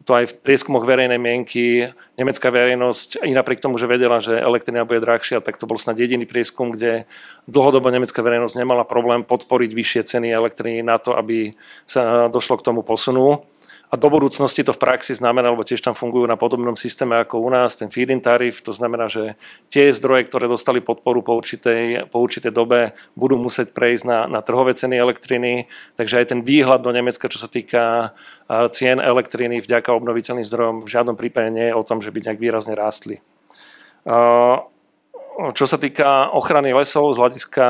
to 0.02 0.12
aj 0.18 0.26
v 0.34 0.38
prieskumoch 0.42 0.86
verejnej 0.86 1.22
mienky 1.22 1.94
nemecká 2.18 2.50
verejnosť, 2.50 3.22
i 3.22 3.34
napriek 3.38 3.62
tomu, 3.62 3.78
že 3.78 3.86
vedela, 3.86 4.18
že 4.18 4.34
elektrina 4.34 4.86
bude 4.86 5.04
drahšia, 5.04 5.46
tak 5.46 5.62
to 5.62 5.70
bol 5.70 5.78
snad 5.78 5.98
jediný 6.02 6.26
prieskum, 6.26 6.74
kde 6.74 7.06
dlhodobo 7.46 7.94
nemecká 7.94 8.22
verejnosť 8.26 8.58
nemala 8.58 8.82
problém 8.82 9.22
podporiť 9.22 9.72
vyššie 9.72 10.02
ceny 10.18 10.28
elektriny 10.34 10.82
na 10.82 10.98
to, 10.98 11.14
aby 11.14 11.54
sa 11.86 12.28
došlo 12.34 12.58
k 12.58 12.66
tomu 12.66 12.82
posunu. 12.82 13.46
A 13.92 14.00
do 14.00 14.08
budúcnosti 14.08 14.64
to 14.64 14.72
v 14.72 14.80
praxi 14.80 15.12
znamená, 15.12 15.52
lebo 15.52 15.68
tiež 15.68 15.84
tam 15.84 15.92
fungujú 15.92 16.24
na 16.24 16.40
podobnom 16.40 16.80
systéme 16.80 17.20
ako 17.20 17.44
u 17.44 17.52
nás, 17.52 17.76
ten 17.76 17.92
feed-in 17.92 18.24
tarif, 18.24 18.64
to 18.64 18.72
znamená, 18.72 19.12
že 19.12 19.36
tie 19.68 19.92
zdroje, 19.92 20.32
ktoré 20.32 20.48
dostali 20.48 20.80
podporu 20.80 21.20
po 21.20 21.36
určitej, 21.36 22.08
po 22.08 22.24
určitej 22.24 22.56
dobe, 22.56 22.96
budú 23.20 23.36
musieť 23.36 23.76
prejsť 23.76 24.04
na, 24.08 24.20
na 24.32 24.40
trhové 24.40 24.80
ceny 24.80 24.96
elektriny, 24.96 25.68
takže 26.00 26.24
aj 26.24 26.26
ten 26.32 26.40
výhľad 26.40 26.88
do 26.88 26.96
Nemecka, 26.96 27.28
čo 27.28 27.36
sa 27.36 27.52
týka 27.52 28.16
cien 28.72 29.04
elektriny 29.04 29.60
vďaka 29.60 29.92
obnoviteľným 29.92 30.48
zdrojom, 30.48 30.76
v 30.88 30.92
žiadnom 30.96 31.20
prípade 31.20 31.52
nie 31.52 31.68
je 31.68 31.76
o 31.76 31.84
tom, 31.84 32.00
že 32.00 32.16
by 32.16 32.32
nejak 32.32 32.40
výrazne 32.40 32.80
rástli. 32.80 33.20
Čo 35.52 35.66
sa 35.68 35.76
týka 35.76 36.32
ochrany 36.32 36.72
lesov 36.72 37.12
z 37.12 37.20
hľadiska 37.20 37.68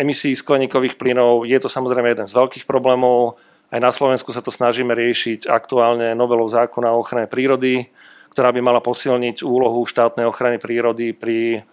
emisí 0.00 0.32
skleníkových 0.32 0.96
plynov, 0.96 1.44
je 1.44 1.56
to 1.60 1.68
samozrejme 1.68 2.16
jeden 2.16 2.24
z 2.24 2.32
veľkých 2.32 2.64
problémov 2.64 3.36
aj 3.68 3.80
na 3.80 3.92
Slovensku 3.92 4.32
sa 4.32 4.40
to 4.40 4.48
snažíme 4.48 4.96
riešiť 4.96 5.44
aktuálne 5.44 6.16
novelou 6.16 6.48
zákona 6.48 6.92
o 6.92 7.04
ochrane 7.04 7.28
prírody, 7.28 7.92
ktorá 8.32 8.52
by 8.52 8.60
mala 8.64 8.80
posilniť 8.80 9.44
úlohu 9.44 9.84
štátnej 9.84 10.24
ochrany 10.24 10.56
prírody 10.56 11.12
pri 11.12 11.64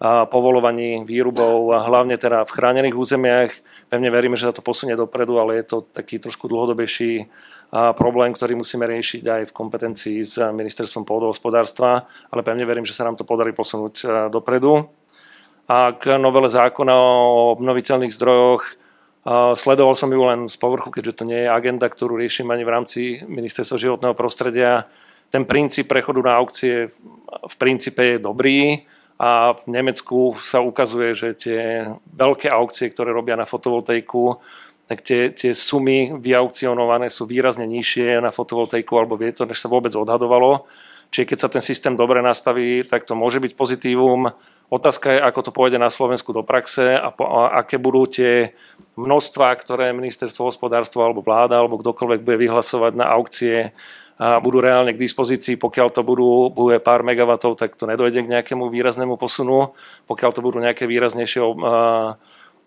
povolovaní 0.00 1.04
výrubov, 1.04 1.76
hlavne 1.76 2.16
teda 2.16 2.48
v 2.48 2.54
chránených 2.56 2.96
územiach. 2.96 3.52
Pevne 3.92 4.08
veríme, 4.08 4.32
že 4.32 4.48
sa 4.48 4.56
to 4.56 4.64
posunie 4.64 4.96
dopredu, 4.96 5.36
ale 5.36 5.60
je 5.60 5.76
to 5.76 5.84
taký 5.92 6.16
trošku 6.16 6.48
dlhodobejší 6.48 7.28
problém, 8.00 8.32
ktorý 8.32 8.56
musíme 8.56 8.88
riešiť 8.88 9.22
aj 9.28 9.42
v 9.52 9.56
kompetencii 9.60 10.18
s 10.24 10.40
ministerstvom 10.40 11.04
pôdohospodárstva, 11.04 12.08
ale 12.32 12.40
pevne 12.40 12.64
verím, 12.64 12.88
že 12.88 12.96
sa 12.96 13.04
nám 13.04 13.20
to 13.20 13.28
podarí 13.28 13.52
posunúť 13.52 14.28
dopredu. 14.32 14.88
A 15.68 15.92
k 15.92 16.16
novele 16.16 16.48
zákona 16.48 16.96
o 16.96 17.52
obnoviteľných 17.60 18.16
zdrojoch 18.16 18.80
sledoval 19.26 19.96
som 19.96 20.08
ju 20.08 20.22
len 20.24 20.48
z 20.48 20.56
povrchu, 20.56 20.88
keďže 20.88 21.22
to 21.22 21.24
nie 21.28 21.44
je 21.44 21.52
agenda, 21.52 21.86
ktorú 21.88 22.16
riešim 22.16 22.48
ani 22.48 22.64
v 22.64 22.72
rámci 22.72 23.00
ministerstva 23.28 23.76
životného 23.76 24.14
prostredia. 24.16 24.88
Ten 25.28 25.44
princíp 25.44 25.92
prechodu 25.92 26.20
na 26.24 26.40
aukcie 26.40 26.90
v 27.28 27.54
princípe 27.60 28.16
je 28.16 28.18
dobrý, 28.18 28.88
a 29.20 29.52
v 29.52 29.64
Nemecku 29.68 30.32
sa 30.40 30.64
ukazuje, 30.64 31.12
že 31.12 31.36
tie 31.36 31.84
veľké 32.08 32.48
aukcie, 32.48 32.88
ktoré 32.88 33.12
robia 33.12 33.36
na 33.36 33.44
fotovoltaiku, 33.44 34.40
tak 34.88 35.04
tie, 35.04 35.28
tie 35.28 35.52
sumy 35.52 36.16
vyaukcionované 36.16 37.12
sú 37.12 37.28
výrazne 37.28 37.68
nižšie 37.68 38.24
na 38.24 38.32
fotovoltaiku 38.32 38.96
alebo 38.96 39.20
vietor, 39.20 39.44
než 39.44 39.60
sa 39.60 39.68
vôbec 39.68 39.92
odhadovalo. 39.92 40.64
Čiže 41.10 41.26
keď 41.26 41.38
sa 41.42 41.48
ten 41.50 41.62
systém 41.62 41.98
dobre 41.98 42.22
nastaví, 42.22 42.86
tak 42.86 43.02
to 43.02 43.18
môže 43.18 43.42
byť 43.42 43.52
pozitívum. 43.58 44.30
Otázka 44.70 45.18
je, 45.18 45.18
ako 45.18 45.40
to 45.42 45.50
pôjde 45.50 45.82
na 45.82 45.90
Slovensku 45.90 46.30
do 46.30 46.46
praxe 46.46 46.94
a, 46.94 47.10
po, 47.10 47.26
a 47.26 47.58
aké 47.58 47.82
budú 47.82 48.06
tie 48.06 48.54
množstva, 48.94 49.58
ktoré 49.58 49.90
ministerstvo 49.90 50.46
hospodárstva 50.46 51.10
alebo 51.10 51.26
vláda 51.26 51.58
alebo 51.58 51.82
kdokoľvek 51.82 52.22
bude 52.22 52.38
vyhlasovať 52.46 52.94
na 52.94 53.10
aukcie 53.10 53.74
a 54.20 54.38
budú 54.38 54.62
reálne 54.62 54.94
k 54.94 55.02
dispozícii. 55.02 55.58
Pokiaľ 55.58 55.88
to 55.90 56.06
budú, 56.06 56.52
bude 56.52 56.78
pár 56.78 57.02
megawatov, 57.02 57.58
tak 57.58 57.74
to 57.74 57.88
nedojde 57.90 58.20
k 58.22 58.30
nejakému 58.30 58.70
výraznému 58.70 59.18
posunu. 59.18 59.74
Pokiaľ 60.06 60.30
to 60.30 60.44
budú 60.44 60.62
nejaké 60.62 60.84
výraznejšie 60.84 61.40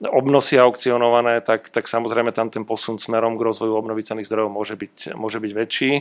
obnosy 0.03 0.59
aukcionované, 0.59 1.39
tak, 1.45 1.69
tak 1.71 1.85
samozrejme 1.87 2.33
tam 2.35 2.49
ten 2.49 2.65
posun 2.67 2.99
smerom 2.99 3.37
k 3.39 3.45
rozvoju 3.45 3.79
obnoviteľných 3.79 4.27
zdrojov 4.27 4.49
môže 4.51 4.75
byť, 4.75 5.15
môže 5.15 5.39
byť 5.39 5.51
väčší. 5.53 5.91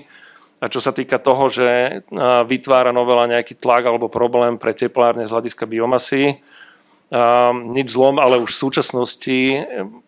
A 0.62 0.70
čo 0.70 0.78
sa 0.78 0.94
týka 0.94 1.18
toho, 1.18 1.50
že 1.50 2.00
vytvára 2.46 2.94
novela 2.94 3.26
nejaký 3.26 3.58
tlak 3.58 3.82
alebo 3.82 4.06
problém 4.06 4.54
pre 4.54 4.70
teplárne 4.70 5.26
z 5.26 5.34
hľadiska 5.34 5.66
biomasy, 5.66 6.38
nič 7.74 7.92
zlom, 7.92 8.16
ale 8.16 8.40
už 8.40 8.54
v 8.54 8.62
súčasnosti 8.70 9.38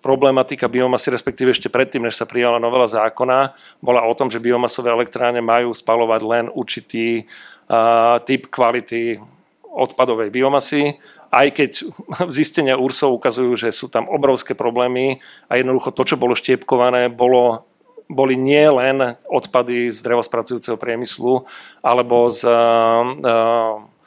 problematika 0.01 0.70
biomasy, 0.70 1.12
respektíve 1.12 1.52
ešte 1.52 1.68
predtým, 1.68 2.06
než 2.06 2.16
sa 2.16 2.24
prijala 2.24 2.62
novela 2.62 2.89
zákona, 2.89 3.52
bola 3.82 4.06
o 4.06 4.14
tom, 4.16 4.32
že 4.32 4.40
biomasové 4.40 4.94
elektrárne 4.94 5.44
majú 5.44 5.74
spalovať 5.74 6.20
len 6.24 6.44
určitý 6.48 7.26
typ 8.24 8.43
kvality 8.48 9.20
odpadovej 9.74 10.31
biomasy, 10.31 10.97
aj 11.35 11.47
keď 11.51 11.70
zistenia 12.36 12.78
URSO 12.78 13.10
ukazujú, 13.18 13.52
že 13.59 13.68
sú 13.74 13.90
tam 13.90 14.06
obrovské 14.06 14.55
problémy 14.55 15.18
a 15.51 15.59
jednoducho 15.59 15.90
to, 15.93 16.14
čo 16.14 16.16
bolo 16.16 16.39
štiepkované, 16.39 17.10
bolo 17.10 17.66
boli 18.10 18.36
nie 18.36 18.68
len 18.68 19.16
odpady 19.28 19.89
z 19.89 19.98
drevospracujúceho 20.05 20.76
priemyslu 20.76 21.48
alebo 21.81 22.28
z 22.28 22.44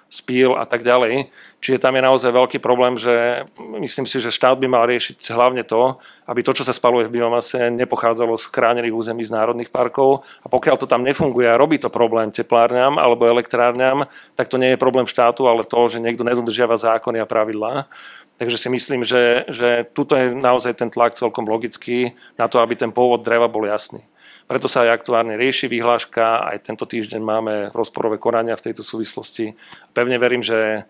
spíl 0.07 0.55
a 0.55 0.63
tak 0.63 0.87
ďalej. 0.87 1.27
Čiže 1.59 1.83
tam 1.83 1.99
je 1.99 2.07
naozaj 2.07 2.31
veľký 2.31 2.57
problém, 2.63 2.95
že 2.95 3.43
myslím 3.59 4.07
si, 4.07 4.23
že 4.23 4.31
štát 4.31 4.55
by 4.55 4.67
mal 4.67 4.87
riešiť 4.87 5.19
hlavne 5.35 5.67
to, 5.67 5.99
aby 6.31 6.39
to, 6.43 6.55
čo 6.55 6.63
sa 6.63 6.71
spaluje 6.71 7.11
v 7.11 7.19
biomase, 7.19 7.67
nepochádzalo 7.75 8.39
z 8.39 8.45
chránených 8.47 8.95
území 8.95 9.27
z 9.27 9.35
národných 9.35 9.67
parkov. 9.67 10.23
A 10.43 10.47
pokiaľ 10.47 10.75
to 10.79 10.87
tam 10.87 11.03
nefunguje 11.03 11.47
a 11.51 11.59
robí 11.59 11.75
to 11.75 11.91
problém 11.91 12.31
teplárňam 12.31 12.95
alebo 12.95 13.27
elektrárňam, 13.27 14.07
tak 14.39 14.47
to 14.47 14.55
nie 14.55 14.73
je 14.73 14.79
problém 14.79 15.07
štátu, 15.07 15.43
ale 15.43 15.67
to, 15.67 15.79
že 15.91 15.99
niekto 15.99 16.23
nedodržiava 16.23 16.79
zákony 16.79 17.19
a 17.19 17.27
pravidlá. 17.27 17.91
Takže 18.37 18.57
si 18.57 18.69
myslím, 18.69 19.01
že, 19.01 19.49
že 19.49 19.89
tuto 19.97 20.13
je 20.13 20.29
naozaj 20.29 20.77
ten 20.77 20.93
tlak 20.93 21.17
celkom 21.17 21.49
logický 21.49 22.13
na 22.37 22.45
to, 22.45 22.61
aby 22.61 22.77
ten 22.77 22.93
pôvod 22.93 23.25
dreva 23.25 23.49
bol 23.49 23.65
jasný. 23.65 24.05
Preto 24.47 24.71
sa 24.71 24.87
aj 24.87 25.03
aktuálne 25.03 25.35
rieši 25.35 25.67
vyhláška, 25.67 26.47
aj 26.53 26.71
tento 26.71 26.87
týždeň 26.87 27.19
máme 27.19 27.53
rozporové 27.75 28.15
konania 28.15 28.55
v 28.55 28.71
tejto 28.71 28.85
súvislosti. 28.85 29.57
Pevne 29.91 30.15
verím, 30.15 30.39
že 30.39 30.87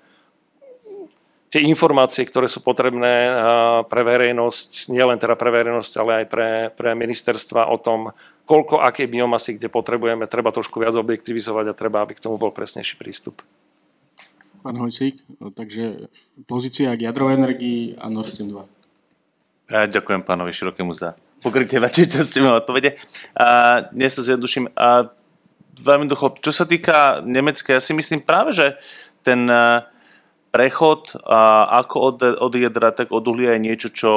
tie 1.49 1.63
informácie, 1.65 2.27
ktoré 2.27 2.45
sú 2.51 2.61
potrebné 2.61 3.33
pre 3.87 4.01
verejnosť, 4.03 4.91
nielen 4.93 5.17
teda 5.17 5.33
pre 5.39 5.49
verejnosť, 5.49 5.93
ale 5.97 6.11
aj 6.21 6.25
pre, 6.29 6.49
pre 6.75 6.93
ministerstva 6.93 7.71
o 7.71 7.79
tom, 7.79 8.13
koľko 8.45 8.83
aké 8.83 9.07
biomasy 9.07 9.55
kde 9.55 9.71
potrebujeme, 9.71 10.29
treba 10.29 10.53
trošku 10.53 10.77
viac 10.77 10.93
objektivizovať 10.93 11.71
a 11.71 11.77
treba, 11.77 12.03
aby 12.03 12.13
k 12.13 12.23
tomu 12.23 12.35
bol 12.35 12.53
presnejší 12.53 12.99
prístup. 12.99 13.41
Pán 14.67 14.83
Hojsík, 14.83 15.23
takže 15.55 16.11
pozícia 16.43 16.91
k 16.99 17.07
jadrovej 17.07 17.39
energii 17.39 17.95
a 17.95 18.11
Nord 18.11 18.27
Stream 18.27 18.51
2. 18.51 19.71
Ja 19.71 19.87
ďakujem 19.87 20.27
pánovi 20.27 20.51
Širokému 20.51 20.91
za 20.91 21.15
pokrytie 21.39 21.79
vašej 21.79 22.11
časti 22.11 22.43
mojej 22.43 22.59
odpovede. 22.59 22.99
A 23.31 23.47
dnes 23.95 24.11
sa 24.11 24.27
zjednoduším. 24.27 24.75
A 24.75 25.07
veľmi 25.79 26.11
ducho, 26.11 26.35
čo 26.43 26.51
sa 26.51 26.67
týka 26.67 27.23
Nemecka, 27.23 27.79
ja 27.79 27.79
si 27.79 27.95
myslím 27.95 28.19
práve, 28.19 28.51
že 28.51 28.75
ten 29.23 29.47
prechod 30.51 31.15
a 31.23 31.71
ako 31.87 31.95
od, 32.03 32.17
od 32.35 32.51
jadra, 32.59 32.91
tak 32.91 33.15
od 33.15 33.23
uhlia 33.23 33.55
je 33.55 33.63
niečo, 33.63 33.87
čo 33.87 34.11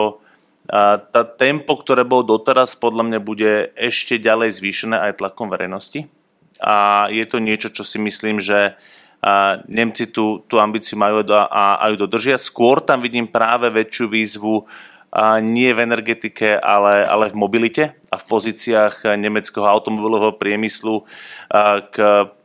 a 0.66 0.98
tá 0.98 1.22
tempo, 1.22 1.78
ktoré 1.78 2.02
bolo 2.02 2.26
doteraz, 2.26 2.74
podľa 2.74 3.06
mňa 3.06 3.18
bude 3.22 3.70
ešte 3.78 4.18
ďalej 4.18 4.58
zvýšené 4.58 4.98
aj 4.98 5.22
tlakom 5.22 5.46
verejnosti. 5.46 6.10
A 6.58 7.06
je 7.06 7.22
to 7.22 7.38
niečo, 7.38 7.70
čo 7.70 7.86
si 7.86 8.02
myslím, 8.02 8.42
že 8.42 8.74
a 9.20 9.60
Nemci 9.68 10.08
tú, 10.08 10.40
tú 10.48 10.56
ambíciu 10.56 10.96
majú 10.96 11.20
a, 11.28 11.44
a, 11.44 11.64
a 11.76 11.84
ju 11.92 12.00
dodržia. 12.00 12.40
Skôr 12.40 12.80
tam 12.80 13.04
vidím 13.04 13.28
práve 13.28 13.68
väčšiu 13.68 14.08
výzvu 14.08 14.64
a 15.10 15.42
nie 15.42 15.68
v 15.74 15.82
energetike, 15.84 16.56
ale, 16.56 17.02
ale 17.02 17.28
v 17.28 17.36
mobilite 17.36 17.84
a 18.08 18.16
v 18.16 18.24
pozíciách 18.24 19.18
nemeckého 19.18 19.66
automobilového 19.66 20.38
priemyslu 20.38 21.02
k 21.90 21.96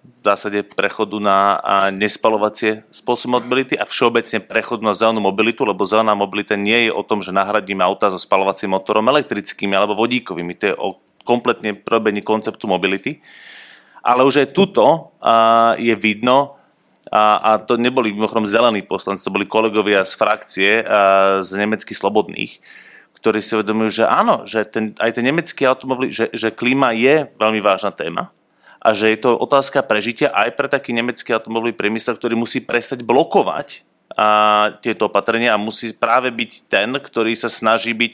v 0.05 0.21
zásade 0.25 0.65
prechodu 0.65 1.21
na 1.21 1.61
nespalovacie 1.93 2.81
spôsoby 2.89 3.37
mobility 3.37 3.73
a 3.77 3.85
všeobecne 3.85 4.41
prechodu 4.41 4.81
na 4.81 4.97
zelenú 4.97 5.21
mobilitu, 5.21 5.61
lebo 5.61 5.85
zelená 5.85 6.17
mobilita 6.17 6.57
nie 6.57 6.89
je 6.89 6.91
o 6.93 7.05
tom, 7.05 7.21
že 7.21 7.29
nahradíme 7.29 7.85
auta 7.85 8.09
so 8.09 8.17
spalovacím 8.17 8.73
motorom 8.73 9.05
elektrickými 9.05 9.77
alebo 9.77 9.93
vodíkovými. 9.93 10.57
To 10.57 10.65
je 10.65 10.75
o 10.81 10.97
kompletne 11.21 11.77
probení 11.77 12.25
konceptu 12.25 12.65
mobility. 12.65 13.21
Ale 14.01 14.25
už 14.25 14.45
aj 14.45 14.49
tuto 14.53 15.13
je 15.77 15.93
vidno, 15.93 16.54
a, 17.13 17.37
a 17.37 17.51
to 17.61 17.77
neboli 17.77 18.13
mimochodom 18.13 18.49
zelení 18.49 18.81
poslanci, 18.81 19.25
to 19.25 19.33
boli 19.33 19.45
kolegovia 19.45 20.01
z 20.01 20.13
frakcie 20.17 20.71
a, 20.81 21.39
z 21.45 21.49
nemeckých 21.53 21.97
slobodných, 21.97 22.57
ktorí 23.21 23.39
si 23.41 23.57
uvedomujú, 23.57 24.01
že 24.01 24.05
áno, 24.05 24.45
že 24.45 24.65
ten, 24.65 24.97
aj 24.97 25.17
ten 25.17 25.25
nemecký 25.25 25.65
automobil, 25.69 26.09
že, 26.09 26.33
že 26.33 26.49
klíma 26.53 26.93
je 26.97 27.29
veľmi 27.37 27.61
vážna 27.61 27.93
téma 27.93 28.33
a 28.85 28.93
že 28.93 29.09
je 29.09 29.17
to 29.17 29.33
otázka 29.33 29.81
prežitia 29.81 30.29
aj 30.29 30.53
pre 30.53 30.69
taký 30.69 30.93
nemecký 30.93 31.33
automobilový 31.33 31.73
priemysel, 31.73 32.13
ktorý 32.21 32.37
musí 32.37 32.61
prestať 32.61 33.01
blokovať 33.01 33.81
a 34.13 34.27
tieto 34.79 35.09
opatrenia 35.09 35.57
a 35.57 35.59
musí 35.59 35.89
práve 35.91 36.29
byť 36.29 36.69
ten, 36.69 36.93
ktorý 36.93 37.33
sa 37.33 37.49
snaží 37.49 37.97
byť 37.97 38.13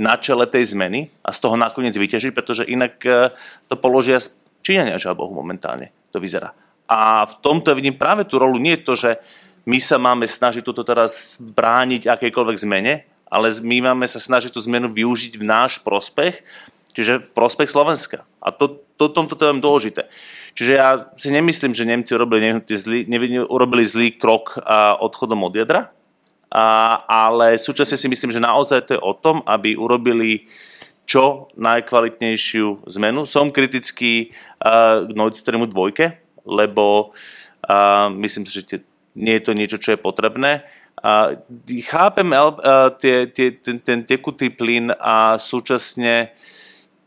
na 0.00 0.16
čele 0.16 0.48
tej 0.48 0.72
zmeny 0.72 1.12
a 1.20 1.30
z 1.30 1.38
toho 1.44 1.60
nakoniec 1.60 1.92
vyťažiť, 1.92 2.32
pretože 2.32 2.64
inak 2.64 2.98
e, 3.04 3.30
to 3.68 3.76
položia 3.76 4.18
Číňania, 4.64 4.98
žiaľ 4.98 5.30
momentálne 5.30 5.94
to 6.10 6.18
vyzerá. 6.18 6.50
A 6.86 7.26
v 7.26 7.34
tomto 7.42 7.74
vidím 7.74 7.98
práve 7.98 8.22
tú 8.26 8.38
rolu. 8.38 8.58
Nie 8.58 8.78
je 8.78 8.86
to, 8.86 8.94
že 8.94 9.10
my 9.66 9.78
sa 9.82 9.98
máme 9.98 10.24
snažiť 10.30 10.62
toto 10.62 10.86
teraz 10.86 11.38
brániť 11.42 12.06
akejkoľvek 12.06 12.56
zmene, 12.62 13.02
ale 13.26 13.46
my 13.58 13.90
máme 13.90 14.06
sa 14.06 14.22
snažiť 14.22 14.54
tú 14.54 14.62
zmenu 14.62 14.94
využiť 14.94 15.34
v 15.34 15.44
náš 15.44 15.82
prospech, 15.82 16.46
čiže 16.94 17.26
v 17.26 17.30
prospech 17.34 17.66
Slovenska. 17.66 18.22
A 18.38 18.54
to, 18.54 18.78
to, 18.94 19.10
tomto 19.10 19.34
to 19.34 19.50
je 19.50 19.58
dôležité. 19.58 20.02
Čiže 20.54 20.72
ja 20.72 21.10
si 21.18 21.28
nemyslím, 21.34 21.74
že 21.74 21.84
Nemci 21.84 22.14
urobili, 22.14 22.62
zlý, 22.70 23.04
urobili 23.50 23.84
zlý 23.84 24.14
krok 24.14 24.56
odchodom 25.02 25.42
od 25.42 25.52
jadra, 25.52 25.90
a, 26.46 27.02
ale 27.04 27.58
súčasne 27.58 27.98
si 27.98 28.06
myslím, 28.06 28.30
že 28.30 28.40
naozaj 28.40 28.86
to 28.86 28.94
je 28.96 29.02
o 29.02 29.12
tom, 29.12 29.42
aby 29.44 29.74
urobili 29.74 30.46
čo 31.06 31.50
najkvalitnejšiu 31.54 32.86
zmenu. 32.86 33.26
Som 33.26 33.54
kritický 33.54 34.30
uh, 34.62 35.06
k 35.06 35.10
Nord 35.14 35.38
Streamu 35.38 35.66
2, 35.70 36.25
lebo 36.46 37.10
uh, 37.66 38.08
myslím 38.22 38.46
si, 38.46 38.62
že 38.62 38.62
tie, 38.64 38.78
nie 39.18 39.36
je 39.36 39.44
to 39.44 39.52
niečo, 39.52 39.78
čo 39.82 39.92
je 39.94 40.00
potrebné. 40.00 40.62
Uh, 40.96 41.36
chápem 41.84 42.30
uh, 42.32 42.54
tie, 42.96 43.28
tie, 43.28 43.52
ten, 43.58 43.76
ten 43.82 44.00
tekutý 44.06 44.48
plyn 44.48 44.94
a 44.96 45.36
súčasne 45.36 46.32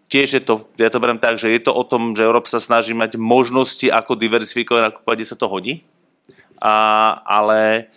tiež 0.10 0.28
je 0.38 0.42
to, 0.42 0.66
ja 0.82 0.90
to 0.90 0.98
beriem 0.98 1.22
tak, 1.22 1.38
že 1.38 1.54
je 1.54 1.62
to 1.62 1.72
o 1.72 1.86
tom, 1.86 2.18
že 2.18 2.26
Európa 2.26 2.50
sa 2.50 2.58
snaží 2.58 2.98
mať 2.98 3.16
možnosti, 3.16 3.86
ako 3.86 4.18
diverzifikovať, 4.18 4.82
ako 4.90 5.00
kde 5.06 5.26
sa 5.26 5.38
to 5.38 5.46
hodí. 5.46 5.86
A, 6.60 6.74
ale 7.24 7.88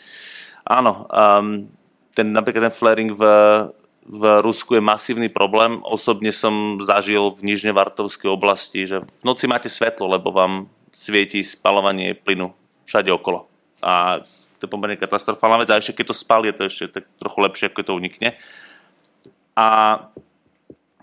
áno, 0.62 1.08
um, 1.08 1.66
ten, 2.12 2.28
napríklad 2.30 2.68
ten 2.70 2.76
flaring 2.76 3.16
v, 3.16 3.24
v 4.06 4.22
Rusku 4.44 4.76
je 4.76 4.84
masívny 4.84 5.32
problém. 5.32 5.80
Osobne 5.82 6.30
som 6.30 6.78
zažil 6.84 7.32
v 7.32 7.48
Nižnevartovskej 7.48 8.28
oblasti, 8.28 8.84
že 8.84 9.02
v 9.02 9.24
noci 9.24 9.48
máte 9.48 9.72
svetlo, 9.72 10.06
lebo 10.12 10.30
vám 10.30 10.68
svieti 10.92 11.40
spalovanie 11.40 12.12
plynu 12.14 12.52
všade 12.84 13.08
okolo. 13.08 13.48
A 13.80 14.20
to 14.60 14.68
je 14.68 14.70
pomerne 14.70 14.94
katastrofálna 14.94 15.64
vec 15.64 15.72
a 15.72 15.80
ešte 15.80 15.98
keď 15.98 16.06
to 16.12 16.16
spáli, 16.16 16.52
je 16.52 16.56
to 16.60 16.64
ešte 16.68 16.84
tak 17.00 17.04
trochu 17.18 17.38
lepšie, 17.42 17.66
ako 17.72 17.82
to 17.82 17.98
unikne. 17.98 18.38
A, 19.58 19.66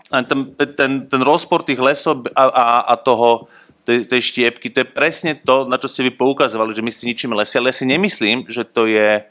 ten, 0.08 0.56
ten, 0.56 0.92
ten 1.04 1.22
rozpor 1.22 1.60
tých 1.66 1.82
lesov 1.82 2.24
a, 2.32 2.44
a, 2.48 2.66
a 2.88 2.94
toho, 2.96 3.50
tej, 3.84 4.08
tej 4.08 4.20
štiepky, 4.22 4.72
to 4.72 4.80
je 4.80 4.88
presne 4.88 5.36
to, 5.36 5.68
na 5.68 5.76
čo 5.76 5.92
ste 5.92 6.06
vy 6.08 6.12
poukazovali, 6.14 6.72
že 6.72 6.80
my 6.80 6.90
si 6.94 7.04
ničíme 7.10 7.36
lesy, 7.36 7.60
ale 7.60 7.74
ja 7.74 7.76
si 7.76 7.86
nemyslím, 7.86 8.48
že 8.48 8.64
to 8.64 8.88
je 8.88 9.28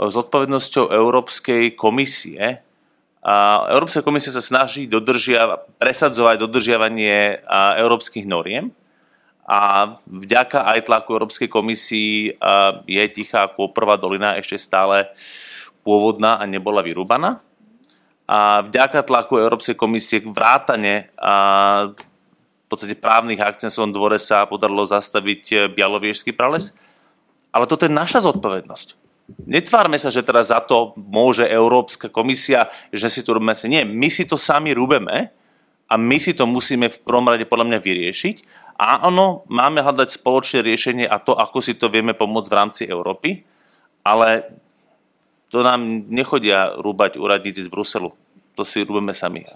s 0.00 0.14
odpovednosťou 0.16 0.88
Európskej 0.88 1.76
komisie. 1.76 2.64
A 3.22 3.34
Európska 3.70 4.02
komisia 4.02 4.34
sa 4.34 4.42
snaží 4.42 4.90
dodržia, 4.90 5.62
presadzovať 5.78 6.42
dodržiavanie 6.42 7.46
európskych 7.78 8.26
noriem 8.26 8.74
a 9.42 9.92
vďaka 10.06 10.70
aj 10.70 10.86
tlaku 10.86 11.18
Európskej 11.18 11.48
komisii 11.50 12.38
je 12.86 13.02
Tichá 13.10 13.50
Kôprová 13.50 13.98
dolina 13.98 14.38
ešte 14.38 14.54
stále 14.54 15.10
pôvodná 15.82 16.38
a 16.38 16.46
nebola 16.46 16.78
vyrúbaná. 16.78 17.42
A 18.30 18.62
vďaka 18.62 19.02
tlaku 19.02 19.42
Európskej 19.42 19.74
komisie 19.74 20.22
vrátane 20.22 21.10
a 21.18 21.34
v 21.92 22.66
podstate 22.70 22.96
právnych 22.96 23.42
akcií 23.42 23.68
na 23.68 23.74
svojom 23.74 23.92
dvore 23.92 24.16
sa 24.16 24.48
podarilo 24.48 24.86
zastaviť 24.86 25.74
Bialoviežský 25.74 26.32
prales. 26.32 26.72
Ale 27.52 27.68
toto 27.68 27.84
je 27.84 27.92
naša 27.92 28.24
zodpovednosť. 28.24 28.96
Netvárme 29.44 30.00
sa, 30.00 30.08
že 30.08 30.24
teraz 30.24 30.48
za 30.48 30.62
to 30.64 30.96
môže 30.96 31.44
Európska 31.44 32.08
komisia, 32.08 32.72
že 32.88 33.12
si 33.12 33.20
to 33.20 33.36
robíme. 33.36 33.52
Nie, 33.68 33.84
my 33.84 34.08
si 34.08 34.24
to 34.24 34.40
sami 34.40 34.72
rúbeme 34.72 35.28
a 35.84 35.94
my 36.00 36.16
si 36.16 36.32
to 36.32 36.48
musíme 36.48 36.88
v 36.88 36.98
prvom 37.04 37.28
rade 37.28 37.44
podľa 37.44 37.68
mňa 37.68 37.78
vyriešiť. 37.84 38.36
Áno, 38.82 39.46
máme 39.46 39.78
hľadať 39.78 40.18
spoločné 40.18 40.66
riešenie 40.66 41.06
a 41.06 41.22
to, 41.22 41.38
ako 41.38 41.62
si 41.62 41.78
to 41.78 41.86
vieme 41.86 42.18
pomôcť 42.18 42.50
v 42.50 42.58
rámci 42.58 42.82
Európy, 42.90 43.46
ale 44.02 44.58
to 45.54 45.62
nám 45.62 46.10
nechodia 46.10 46.74
rúbať 46.74 47.14
úradníci 47.14 47.62
z 47.62 47.70
Bruselu. 47.70 48.10
To 48.58 48.62
si 48.66 48.82
rúbeme 48.82 49.14
sami. 49.14 49.46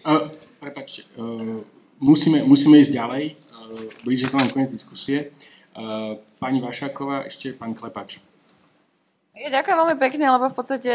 Uh, 0.00 0.32
prepačte, 0.64 1.04
uh, 1.20 1.60
musíme, 2.00 2.40
musíme 2.48 2.80
ísť 2.80 2.92
ďalej. 2.96 3.24
Uh, 3.52 3.84
blíži 4.00 4.32
sa 4.32 4.40
nám 4.40 4.48
koniec 4.48 4.72
diskusie. 4.72 5.28
Eh, 5.74 6.18
pani 6.38 6.62
Vašáková, 6.62 7.26
ešte 7.26 7.50
pán 7.50 7.74
Klepač. 7.74 8.22
Ďakujem 9.34 9.76
veľmi 9.82 9.98
pekne, 9.98 10.30
lebo 10.30 10.46
v 10.46 10.54
podstate 10.54 10.94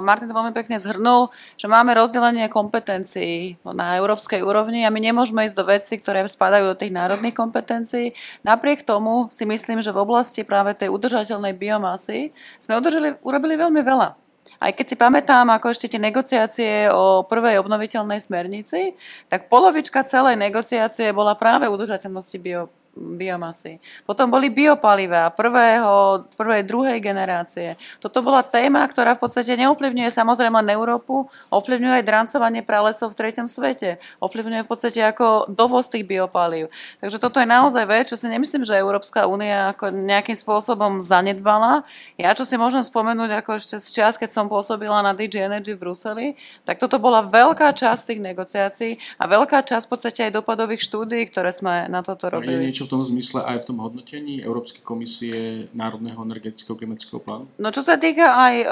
Martin 0.00 0.24
to 0.24 0.32
veľmi 0.32 0.56
pekne 0.56 0.80
zhrnul, 0.80 1.28
že 1.60 1.68
máme 1.68 1.92
rozdelenie 1.92 2.48
kompetencií 2.48 3.60
na 3.60 4.00
európskej 4.00 4.40
úrovni 4.40 4.88
a 4.88 4.90
my 4.90 4.96
nemôžeme 4.96 5.44
ísť 5.44 5.56
do 5.60 5.68
veci, 5.68 6.00
ktoré 6.00 6.24
spadajú 6.24 6.72
do 6.72 6.80
tých 6.80 6.96
národných 6.96 7.36
kompetencií. 7.36 8.16
Napriek 8.40 8.88
tomu 8.88 9.28
si 9.28 9.44
myslím, 9.44 9.84
že 9.84 9.92
v 9.92 10.00
oblasti 10.00 10.48
práve 10.48 10.72
tej 10.72 10.88
udržateľnej 10.96 11.52
biomasy 11.52 12.32
sme 12.56 12.80
udržali, 12.80 13.20
urobili 13.20 13.60
veľmi 13.60 13.84
veľa. 13.84 14.16
Aj 14.56 14.72
keď 14.72 14.86
si 14.88 14.96
pamätám, 14.96 15.52
ako 15.52 15.76
ešte 15.76 15.92
tie 15.92 16.00
negociácie 16.00 16.88
o 16.88 17.20
prvej 17.20 17.60
obnoviteľnej 17.60 18.16
smernici, 18.16 18.96
tak 19.28 19.52
polovička 19.52 20.08
celej 20.08 20.40
negociácie 20.40 21.12
bola 21.12 21.36
práve 21.36 21.68
udržateľnosti 21.68 22.38
bio, 22.40 22.72
biomasy. 22.92 23.80
Potom 24.04 24.28
boli 24.28 24.52
biopalivá 24.52 25.32
prvého, 25.32 26.28
prvej, 26.36 26.62
druhej 26.68 26.98
generácie. 27.00 27.80
Toto 28.04 28.20
bola 28.20 28.44
téma, 28.44 28.84
ktorá 28.84 29.16
v 29.16 29.24
podstate 29.24 29.56
neovplyvňuje 29.56 30.12
samozrejme 30.12 30.60
len 30.60 30.76
Európu, 30.76 31.24
ovplyvňuje 31.48 31.94
aj 32.00 32.04
drancovanie 32.04 32.60
pralesov 32.60 33.16
v 33.16 33.18
treťom 33.24 33.48
svete. 33.48 33.96
Ovplyvňuje 34.20 34.62
v 34.64 34.68
podstate 34.68 35.00
ako 35.00 35.48
dovoz 35.48 35.88
tých 35.88 36.04
biopalív. 36.04 36.68
Takže 37.00 37.16
toto 37.16 37.40
je 37.40 37.48
naozaj 37.48 37.84
vec, 37.88 38.12
čo 38.12 38.20
si 38.20 38.28
nemyslím, 38.28 38.68
že 38.68 38.76
Európska 38.76 39.24
únia 39.24 39.72
ako 39.72 39.88
nejakým 39.88 40.36
spôsobom 40.36 41.00
zanedbala. 41.00 41.88
Ja 42.20 42.36
čo 42.36 42.44
si 42.44 42.60
môžem 42.60 42.84
spomenúť 42.84 43.40
ako 43.40 43.56
ešte 43.56 43.80
z 43.80 43.88
čas, 43.88 44.20
keď 44.20 44.36
som 44.36 44.52
pôsobila 44.52 45.00
na 45.00 45.16
DG 45.16 45.48
Energy 45.48 45.72
v 45.72 45.80
Bruseli, 45.80 46.26
tak 46.68 46.76
toto 46.76 47.00
bola 47.00 47.24
veľká 47.24 47.72
časť 47.72 48.12
tých 48.12 48.20
negociácií 48.20 48.92
a 49.16 49.24
veľká 49.24 49.64
časť 49.64 49.84
v 49.88 49.90
podstate 49.90 50.20
aj 50.28 50.36
dopadových 50.36 50.84
štúdií, 50.84 51.24
ktoré 51.32 51.48
sme 51.48 51.88
na 51.88 52.04
toto 52.04 52.28
robili 52.28 52.81
niečo 52.82 52.90
v 52.90 52.98
tom 52.98 53.06
zmysle 53.06 53.40
aj 53.46 53.62
v 53.62 53.66
tom 53.70 53.78
hodnotení 53.78 54.42
Európskej 54.42 54.82
komisie 54.82 55.36
Národného 55.70 56.18
energetického 56.18 56.74
klimatického 56.74 57.22
plánu? 57.22 57.46
No 57.62 57.70
čo 57.70 57.78
sa 57.86 57.94
týka 57.94 58.34
aj 58.34 58.54
o, 58.66 58.70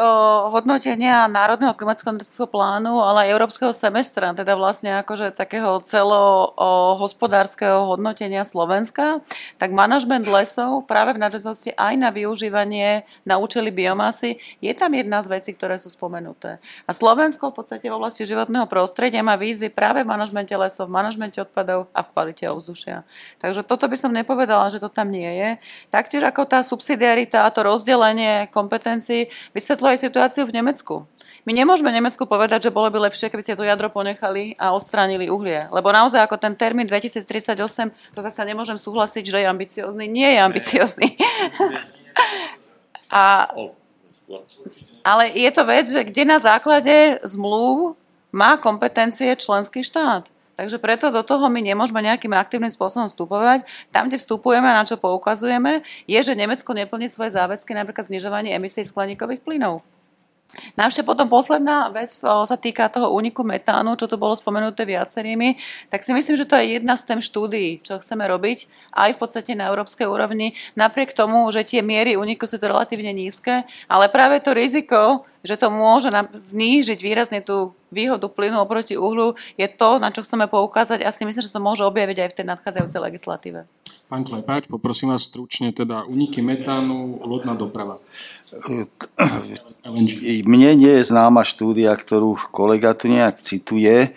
hodnotenia 0.58 1.30
Národného 1.30 1.78
klimatického 1.78 2.18
energetického 2.18 2.50
plánu, 2.50 2.98
ale 2.98 3.30
aj 3.30 3.38
Európskeho 3.38 3.70
semestra, 3.70 4.34
teda 4.34 4.58
vlastne 4.58 4.98
akože 4.98 5.30
takého 5.30 5.78
celo 5.86 6.50
o, 6.58 6.98
hospodárskeho 6.98 7.86
hodnotenia 7.86 8.42
Slovenska, 8.42 9.22
tak 9.62 9.70
manažment 9.70 10.26
lesov 10.26 10.90
práve 10.90 11.14
v 11.14 11.22
nadväznosti 11.22 11.78
aj 11.78 11.94
na 11.94 12.10
využívanie 12.10 13.06
na 13.22 13.38
účely 13.38 13.70
biomasy 13.70 14.42
je 14.58 14.72
tam 14.74 14.90
jedna 14.90 15.22
z 15.22 15.38
vecí, 15.38 15.54
ktoré 15.54 15.78
sú 15.78 15.86
spomenuté. 15.86 16.58
A 16.88 16.90
Slovensko 16.90 17.54
v 17.54 17.62
podstate 17.62 17.86
v 17.86 17.94
oblasti 17.94 18.26
životného 18.26 18.66
prostredia 18.66 19.22
má 19.22 19.38
výzvy 19.38 19.70
práve 19.70 20.02
v 20.02 20.10
manažmente 20.10 20.50
lesov, 20.58 20.90
v 20.90 20.98
manažmente 20.98 21.38
odpadov 21.38 21.86
a 21.94 22.02
v 22.02 22.08
kvalite 22.10 22.44
ovzdušia. 22.50 23.06
Takže 23.38 23.62
toto 23.62 23.86
by 23.86 23.99
som 24.00 24.10
nepovedala, 24.10 24.72
že 24.72 24.80
to 24.80 24.88
tam 24.88 25.12
nie 25.12 25.28
je. 25.28 25.50
Taktiež 25.92 26.24
ako 26.24 26.48
tá 26.48 26.64
subsidiarita 26.64 27.44
a 27.44 27.52
to 27.52 27.60
rozdelenie 27.60 28.48
kompetencií 28.48 29.28
vysvetľuje 29.52 30.00
situáciu 30.00 30.48
v 30.48 30.56
Nemecku. 30.56 31.04
My 31.48 31.56
nemôžeme 31.56 31.88
Nemecku 31.88 32.28
povedať, 32.28 32.68
že 32.68 32.74
bolo 32.74 32.92
by 32.92 33.08
lepšie, 33.08 33.32
keby 33.32 33.40
ste 33.40 33.56
to 33.56 33.64
jadro 33.64 33.88
ponechali 33.88 34.52
a 34.60 34.76
odstránili 34.76 35.32
uhlie. 35.32 35.72
Lebo 35.72 35.88
naozaj 35.88 36.20
ako 36.24 36.36
ten 36.36 36.52
termín 36.52 36.84
2038, 36.84 37.92
to 38.12 38.20
zase 38.20 38.40
nemôžem 38.44 38.76
súhlasiť, 38.76 39.24
že 39.24 39.38
je 39.40 39.46
ambiciózny. 39.48 40.04
Nie 40.04 40.36
je 40.36 40.40
ambiciózny. 40.44 41.16
a, 43.08 43.48
ale 45.00 45.24
je 45.32 45.50
to 45.52 45.62
vec, 45.64 45.86
že 45.88 46.00
kde 46.12 46.22
na 46.28 46.38
základe 46.38 47.16
zmluv 47.24 47.96
má 48.30 48.60
kompetencie 48.60 49.32
členský 49.34 49.80
štát. 49.80 50.28
Takže 50.60 50.76
preto 50.76 51.08
do 51.08 51.24
toho 51.24 51.48
my 51.48 51.64
nemôžeme 51.64 52.04
nejakým 52.04 52.36
aktívnym 52.36 52.68
spôsobom 52.68 53.08
vstupovať. 53.08 53.64
Tam, 53.88 54.12
kde 54.12 54.20
vstupujeme, 54.20 54.68
na 54.68 54.84
čo 54.84 55.00
poukazujeme, 55.00 55.80
je, 56.04 56.20
že 56.20 56.36
Nemecko 56.36 56.76
neplní 56.76 57.08
svoje 57.08 57.32
záväzky, 57.32 57.72
napríklad 57.72 58.12
znižovanie 58.12 58.52
emisí 58.52 58.84
skleníkových 58.84 59.40
plynov. 59.40 59.80
Návšte 60.76 61.00
potom 61.00 61.32
posledná 61.32 61.88
vec 61.88 62.12
sa 62.12 62.56
týka 62.60 62.92
toho 62.92 63.08
úniku 63.08 63.40
metánu, 63.40 63.96
čo 63.96 64.04
tu 64.04 64.20
bolo 64.20 64.36
spomenuté 64.36 64.84
viacerými, 64.84 65.56
tak 65.88 66.04
si 66.04 66.12
myslím, 66.12 66.36
že 66.36 66.44
to 66.44 66.58
je 66.60 66.76
jedna 66.76 67.00
z 67.00 67.08
tém 67.08 67.20
štúdií, 67.24 67.80
čo 67.80 67.96
chceme 67.96 68.28
robiť 68.28 68.68
aj 68.92 69.16
v 69.16 69.18
podstate 69.22 69.56
na 69.56 69.72
európskej 69.72 70.04
úrovni, 70.04 70.52
napriek 70.76 71.16
tomu, 71.16 71.48
že 71.54 71.64
tie 71.64 71.80
miery 71.80 72.20
úniku 72.20 72.44
sú 72.44 72.60
to 72.60 72.68
relatívne 72.68 73.16
nízke, 73.16 73.64
ale 73.88 74.12
práve 74.12 74.44
to 74.44 74.52
riziko, 74.52 75.24
že 75.40 75.56
to 75.56 75.72
môže 75.72 76.12
znížiť 76.32 76.98
výrazne 77.00 77.40
tú 77.40 77.72
výhodu 77.90 78.28
plynu 78.30 78.60
oproti 78.60 78.94
uhlu, 78.94 79.34
je 79.58 79.66
to, 79.66 79.98
na 79.98 80.14
čo 80.14 80.22
chceme 80.22 80.46
poukázať 80.46 81.02
a 81.02 81.10
si 81.10 81.26
myslím, 81.26 81.42
že 81.42 81.52
to 81.52 81.60
môže 81.60 81.82
objaviť 81.82 82.16
aj 82.22 82.28
v 82.30 82.36
tej 82.36 82.46
nadchádzajúcej 82.46 83.00
legislatíve. 83.00 83.60
Pán 84.10 84.26
Klepáč, 84.26 84.66
poprosím 84.66 85.14
vás 85.14 85.22
stručne, 85.22 85.70
teda 85.70 86.02
uniky 86.02 86.42
metánu, 86.42 87.22
lodná 87.22 87.54
doprava. 87.54 88.02
Mne 90.50 90.70
nie 90.74 90.92
je 90.98 91.06
známa 91.06 91.46
štúdia, 91.46 91.94
ktorú 91.94 92.34
kolega 92.50 92.90
tu 92.98 93.06
nejak 93.06 93.38
cituje 93.38 94.10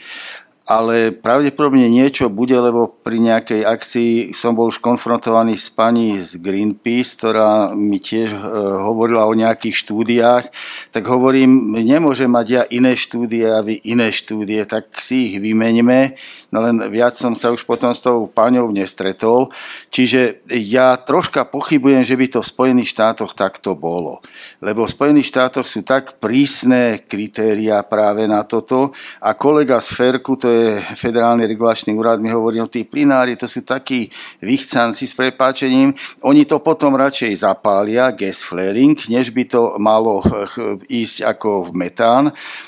ale 0.64 1.11
pravdepodobne 1.11 1.91
niečo 1.91 2.31
bude, 2.31 2.56
lebo 2.56 2.88
pri 2.88 3.19
nejakej 3.19 3.68
akcii 3.68 4.11
som 4.31 4.56
bol 4.56 4.72
už 4.72 4.80
konfrontovaný 4.80 5.60
s 5.60 5.68
pani 5.68 6.23
z 6.23 6.40
Greenpeace, 6.40 7.19
ktorá 7.19 7.76
mi 7.76 7.99
tiež 7.99 8.31
e, 8.31 8.40
hovorila 8.80 9.27
o 9.27 9.35
nejakých 9.35 9.76
štúdiách, 9.76 10.45
tak 10.95 11.03
hovorím, 11.03 11.76
nemôžem 11.84 12.31
mať 12.31 12.48
ja 12.48 12.64
iné 12.72 12.95
štúdie 12.95 13.44
a 13.44 13.60
vy 13.60 13.84
iné 13.84 14.07
štúdie, 14.15 14.64
tak 14.64 14.88
si 15.03 15.35
ich 15.35 15.44
vymeníme, 15.44 16.15
no 16.56 16.64
len 16.64 16.80
viac 16.88 17.19
som 17.19 17.35
sa 17.35 17.52
už 17.52 17.68
potom 17.68 17.91
s 17.91 17.99
tou 17.99 18.31
páňou 18.31 18.72
nestretol, 18.72 19.52
čiže 19.91 20.48
ja 20.48 20.95
troška 20.95 21.44
pochybujem, 21.44 22.07
že 22.07 22.15
by 22.15 22.26
to 22.31 22.40
v 22.40 22.52
Spojených 22.56 22.95
štátoch 22.95 23.35
takto 23.35 23.76
bolo, 23.76 24.23
lebo 24.64 24.88
v 24.88 24.95
Spojených 24.95 25.27
štátoch 25.27 25.68
sú 25.68 25.84
tak 25.84 26.23
prísne 26.23 27.03
kritéria 27.03 27.84
práve 27.84 28.23
na 28.31 28.48
toto. 28.48 28.95
A 29.19 29.35
kolega 29.35 29.81
z 29.84 29.90
Ferku, 29.91 30.40
to 30.40 30.48
je 30.48 30.52
federálny 30.95 31.45
regulačný 31.47 31.93
úrad, 31.93 32.19
mi 32.19 32.31
hovorí, 32.31 32.59
no 32.59 32.67
tí 32.67 32.84
plinári, 32.88 33.35
to 33.35 33.47
sú 33.47 33.61
takí 33.61 34.09
vychcanci 34.41 35.07
s 35.07 35.13
prepáčením, 35.13 35.93
oni 36.25 36.43
to 36.45 36.59
potom 36.59 36.95
radšej 36.95 37.45
zapália, 37.45 38.11
gas 38.11 38.43
flaring, 38.43 38.97
než 39.07 39.31
by 39.31 39.43
to 39.47 39.61
malo 39.77 40.23
ísť 40.88 41.23
ako 41.25 41.69
v 41.69 41.88
metán. 41.88 42.23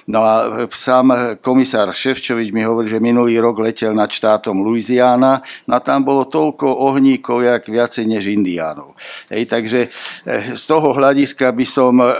No 0.07 0.23
a 0.23 0.67
sám 0.71 1.39
komisár 1.41 1.91
Ševčovič 1.91 2.53
mi 2.53 2.63
hovorí, 2.63 2.87
že 2.89 3.03
minulý 3.03 3.41
rok 3.41 3.59
letel 3.63 3.91
nad 3.91 4.09
štátom 4.11 4.61
Louisiana, 4.61 5.41
no 5.67 5.79
tam 5.81 6.05
bolo 6.05 6.29
toľko 6.29 6.65
ohníkov, 6.65 7.43
jak 7.43 7.63
viacej 7.67 8.05
než 8.07 8.29
indiánov. 8.31 8.95
Hej, 9.29 9.49
takže 9.49 9.79
eh, 9.89 10.55
z 10.55 10.63
toho 10.63 10.93
hľadiska 10.93 11.51
by 11.51 11.65
som 11.65 11.99
eh, 11.99 12.13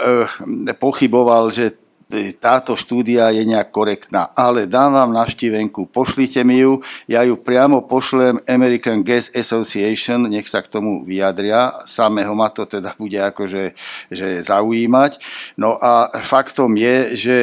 pochyboval, 0.76 1.50
že 1.54 1.85
táto 2.38 2.78
štúdia 2.78 3.34
je 3.34 3.42
nejak 3.42 3.74
korektná. 3.74 4.30
Ale 4.38 4.70
dám 4.70 4.94
vám 4.94 5.10
navštívenku, 5.10 5.90
pošlite 5.90 6.46
mi 6.46 6.62
ju, 6.62 6.78
ja 7.10 7.26
ju 7.26 7.34
priamo 7.34 7.82
pošlem 7.82 8.38
American 8.46 9.02
Gas 9.02 9.26
Association, 9.34 10.30
nech 10.30 10.46
sa 10.46 10.62
k 10.62 10.70
tomu 10.70 11.02
vyjadria, 11.02 11.82
samého 11.82 12.30
ma 12.38 12.46
to 12.54 12.62
teda 12.62 12.94
bude 12.94 13.18
akože 13.18 13.74
že 14.14 14.28
zaujímať. 14.46 15.18
No 15.58 15.74
a 15.82 16.14
faktom 16.22 16.78
je, 16.78 17.18
že 17.18 17.36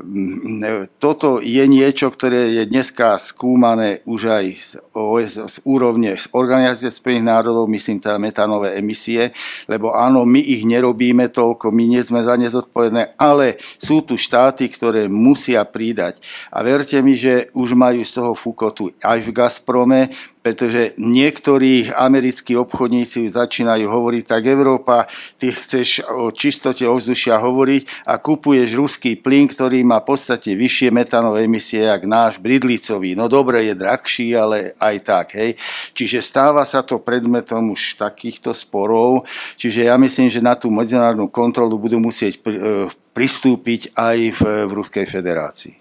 mm, 0.00 0.96
toto 0.96 1.44
je 1.44 1.64
niečo, 1.68 2.08
ktoré 2.08 2.56
je 2.56 2.64
dneska 2.64 3.20
skúmané 3.20 4.00
už 4.08 4.32
aj 4.32 4.44
z, 4.56 4.70
OS, 4.96 5.32
z 5.36 5.56
úrovne 5.68 6.16
z 6.16 6.24
Organizácie 6.32 6.88
Spojených 6.88 7.36
národov, 7.36 7.68
myslím 7.68 8.00
teda 8.00 8.16
metanové 8.16 8.80
emisie, 8.80 9.36
lebo 9.68 9.92
áno, 9.92 10.24
my 10.24 10.40
ich 10.40 10.64
nerobíme 10.64 11.28
toľko, 11.28 11.68
my 11.68 11.84
nie 11.84 12.00
sme 12.00 12.24
za 12.24 12.32
ne 12.40 12.48
zodpovedné, 12.48 13.20
ale 13.20 13.60
sú 13.76 14.05
tu 14.06 14.14
štáty, 14.14 14.70
ktoré 14.70 15.10
musia 15.10 15.66
pridať. 15.66 16.22
A 16.54 16.62
verte 16.62 16.94
mi, 17.02 17.18
že 17.18 17.50
už 17.50 17.74
majú 17.74 18.06
z 18.06 18.12
toho 18.14 18.32
fukotu 18.38 18.94
aj 19.02 19.18
v 19.26 19.34
Gazprome, 19.34 20.14
pretože 20.46 20.94
niektorí 20.94 21.90
americkí 21.90 22.54
obchodníci 22.54 23.26
začínajú 23.26 23.90
hovoriť, 23.90 24.22
tak 24.30 24.46
Európa, 24.46 25.10
ty 25.42 25.50
chceš 25.50 26.06
o 26.06 26.30
čistote 26.30 26.86
ovzdušia 26.86 27.34
hovoriť 27.42 28.06
a 28.06 28.22
kupuješ 28.22 28.78
ruský 28.78 29.18
plyn, 29.18 29.50
ktorý 29.50 29.82
má 29.82 29.98
v 29.98 30.14
podstate 30.14 30.54
vyššie 30.54 30.94
metanové 30.94 31.50
emisie, 31.50 31.90
jak 31.90 32.06
náš 32.06 32.38
bridlicový. 32.38 33.18
No 33.18 33.26
dobre, 33.26 33.66
je 33.66 33.74
drahší, 33.74 34.38
ale 34.38 34.78
aj 34.78 34.96
tak. 35.02 35.26
Hej. 35.34 35.58
Čiže 35.98 36.22
stáva 36.22 36.62
sa 36.62 36.86
to 36.86 37.02
predmetom 37.02 37.74
už 37.74 37.98
takýchto 37.98 38.54
sporov. 38.54 39.26
Čiže 39.58 39.90
ja 39.90 39.98
myslím, 39.98 40.30
že 40.30 40.38
na 40.38 40.54
tú 40.54 40.70
medzinárodnú 40.70 41.26
kontrolu 41.26 41.74
budú 41.74 41.98
musieť 41.98 42.38
e, 42.46 42.86
pristúpiť 43.16 43.96
aj 43.96 44.18
v, 44.36 44.40
v 44.68 44.70
Ruskej 44.76 45.08
federácii. 45.08 45.74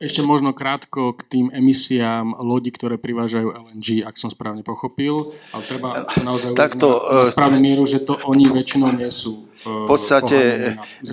Ešte 0.00 0.24
možno 0.24 0.56
krátko 0.56 1.12
k 1.12 1.20
tým 1.28 1.46
emisiám 1.52 2.40
lodi, 2.40 2.72
ktoré 2.72 2.96
privážajú 2.96 3.52
LNG, 3.52 4.00
ak 4.08 4.16
som 4.16 4.32
správne 4.32 4.64
pochopil. 4.64 5.28
Ale 5.52 5.62
treba 5.68 6.08
naozaj 6.24 6.56
Takto, 6.56 7.04
na, 7.04 7.20
na 7.20 7.28
e, 7.28 7.32
správnu 7.36 7.60
mieru, 7.60 7.84
že 7.84 8.00
to 8.00 8.16
oni 8.24 8.48
väčšinou 8.48 8.96
nie 8.96 9.12
sú. 9.12 9.44
E, 9.60 9.68
v 9.68 9.84
podstate 9.92 10.38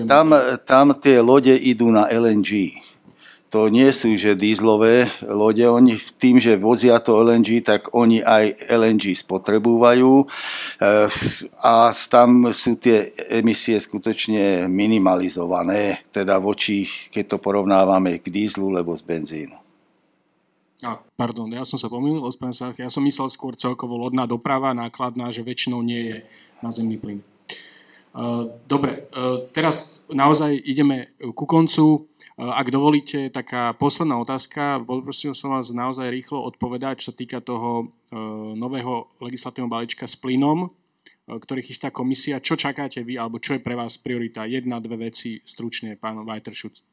tam, 0.08 0.32
tam 0.64 0.96
tie 1.04 1.20
lode 1.20 1.52
idú 1.52 1.92
na 1.92 2.08
LNG 2.08 2.87
to 3.48 3.72
nie 3.72 3.88
sú 3.96 4.20
že 4.20 4.36
dízlové 4.36 5.08
lode, 5.24 5.64
oni 5.64 5.96
tým, 6.20 6.40
že 6.40 6.60
vozia 6.60 7.00
to 7.00 7.16
LNG, 7.24 7.64
tak 7.64 7.96
oni 7.96 8.20
aj 8.20 8.68
LNG 8.68 9.16
spotrebúvajú 9.24 10.24
eh, 10.24 11.08
a 11.64 11.96
tam 12.12 12.52
sú 12.52 12.76
tie 12.76 13.08
emisie 13.32 13.80
skutočne 13.80 14.68
minimalizované, 14.68 16.04
teda 16.12 16.44
voči, 16.44 16.84
keď 17.12 17.36
to 17.36 17.38
porovnávame 17.40 18.20
k 18.20 18.28
dízlu, 18.28 18.68
lebo 18.68 18.92
z 18.96 19.04
benzínu. 19.08 19.58
A, 20.86 21.02
pardon, 21.18 21.50
ja 21.50 21.66
som 21.66 21.82
sa 21.82 21.90
pomýlil, 21.90 22.22
sa, 22.54 22.70
ja 22.78 22.92
som 22.94 23.02
myslel 23.02 23.34
skôr 23.34 23.58
celkovo 23.58 23.98
lodná 23.98 24.30
doprava, 24.30 24.78
nákladná, 24.78 25.34
že 25.34 25.42
väčšinou 25.42 25.82
nie 25.82 26.14
je 26.14 26.18
na 26.62 26.70
zemný 26.70 27.02
plyn. 27.02 27.26
Eh, 28.18 28.44
dobre, 28.66 29.06
eh, 29.14 29.38
teraz 29.54 30.02
naozaj 30.10 30.58
ideme 30.58 31.06
ku 31.38 31.46
koncu. 31.46 32.10
Ak 32.38 32.70
dovolíte, 32.70 33.34
taká 33.34 33.74
posledná 33.74 34.22
otázka. 34.22 34.86
Poprosil 34.86 35.34
som 35.34 35.58
vás 35.58 35.74
naozaj 35.74 36.06
rýchlo 36.14 36.46
odpovedať, 36.46 37.02
čo 37.02 37.10
sa 37.10 37.18
týka 37.18 37.42
toho 37.42 37.82
e, 37.82 37.86
nového 38.54 39.10
legislatívneho 39.26 39.74
balíčka 39.74 40.06
s 40.06 40.22
plynom, 40.22 40.70
e, 40.70 41.34
ktorý 41.34 41.66
chystá 41.66 41.90
komisia. 41.90 42.38
Čo 42.38 42.54
čakáte 42.54 43.02
vy, 43.02 43.18
alebo 43.18 43.42
čo 43.42 43.58
je 43.58 43.66
pre 43.66 43.74
vás 43.74 43.98
priorita? 43.98 44.46
Jedna, 44.46 44.78
dve 44.78 45.10
veci 45.10 45.42
stručne, 45.42 45.98
pán 45.98 46.22
Weiterschutz. 46.22 46.87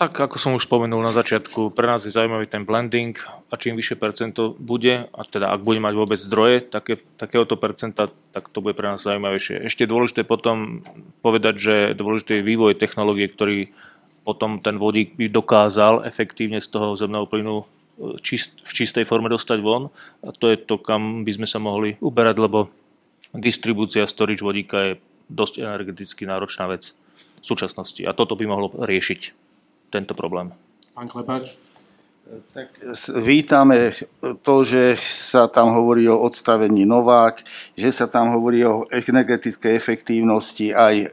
Tak 0.00 0.16
ako 0.16 0.40
som 0.40 0.56
už 0.56 0.64
spomenul 0.64 1.04
na 1.04 1.12
začiatku, 1.12 1.76
pre 1.76 1.84
nás 1.84 2.00
je 2.08 2.16
zaujímavý 2.16 2.48
ten 2.48 2.64
blending 2.64 3.12
a 3.52 3.54
čím 3.60 3.76
vyššie 3.76 4.00
percento 4.00 4.56
bude, 4.56 5.04
a 5.12 5.20
teda 5.28 5.52
ak 5.52 5.60
bude 5.60 5.76
mať 5.76 5.92
vôbec 5.92 6.16
zdroje 6.16 6.64
také, 6.64 7.04
takéhoto 7.20 7.60
percenta, 7.60 8.08
tak 8.32 8.48
to 8.48 8.64
bude 8.64 8.80
pre 8.80 8.88
nás 8.88 9.04
zaujímavejšie. 9.04 9.60
Ešte 9.68 9.84
dôležité 9.84 10.24
potom 10.24 10.80
povedať, 11.20 11.54
že 11.60 11.74
dôležité 11.92 12.40
je 12.40 12.48
vývoj 12.48 12.80
technológie, 12.80 13.28
ktorý 13.28 13.76
potom 14.24 14.56
ten 14.64 14.80
vodík 14.80 15.20
by 15.20 15.28
dokázal 15.28 16.08
efektívne 16.08 16.64
z 16.64 16.72
toho 16.72 16.96
zemného 16.96 17.28
plynu 17.28 17.56
e, 17.60 17.64
čist, 18.24 18.56
v 18.64 18.72
čistej 18.72 19.04
forme 19.04 19.28
dostať 19.28 19.60
von. 19.60 19.92
A 20.24 20.32
to 20.32 20.48
je 20.48 20.56
to, 20.64 20.80
kam 20.80 21.28
by 21.28 21.32
sme 21.36 21.44
sa 21.44 21.60
mohli 21.60 22.00
uberať, 22.00 22.40
lebo 22.40 22.72
distribúcia 23.36 24.08
storage 24.08 24.40
vodíka 24.40 24.80
je 24.80 24.92
dosť 25.28 25.60
energeticky 25.60 26.24
náročná 26.24 26.72
vec 26.72 26.96
v 27.40 27.44
súčasnosti. 27.44 28.00
A 28.08 28.16
toto 28.16 28.32
by 28.32 28.48
mohlo 28.48 28.72
riešiť 28.72 29.39
tento 29.90 30.14
problém. 30.14 30.54
Pán 30.94 31.10
Klepač? 31.10 31.70
Tak 32.54 32.78
vítame 33.26 33.90
to, 34.46 34.62
že 34.62 34.94
sa 35.02 35.50
tam 35.50 35.74
hovorí 35.74 36.06
o 36.06 36.14
odstavení 36.22 36.86
Novák, 36.86 37.42
že 37.74 37.90
sa 37.90 38.06
tam 38.06 38.30
hovorí 38.30 38.62
o 38.62 38.86
energetickej 38.86 39.74
efektívnosti, 39.74 40.70
aj 40.70 40.94
e, 40.94 41.06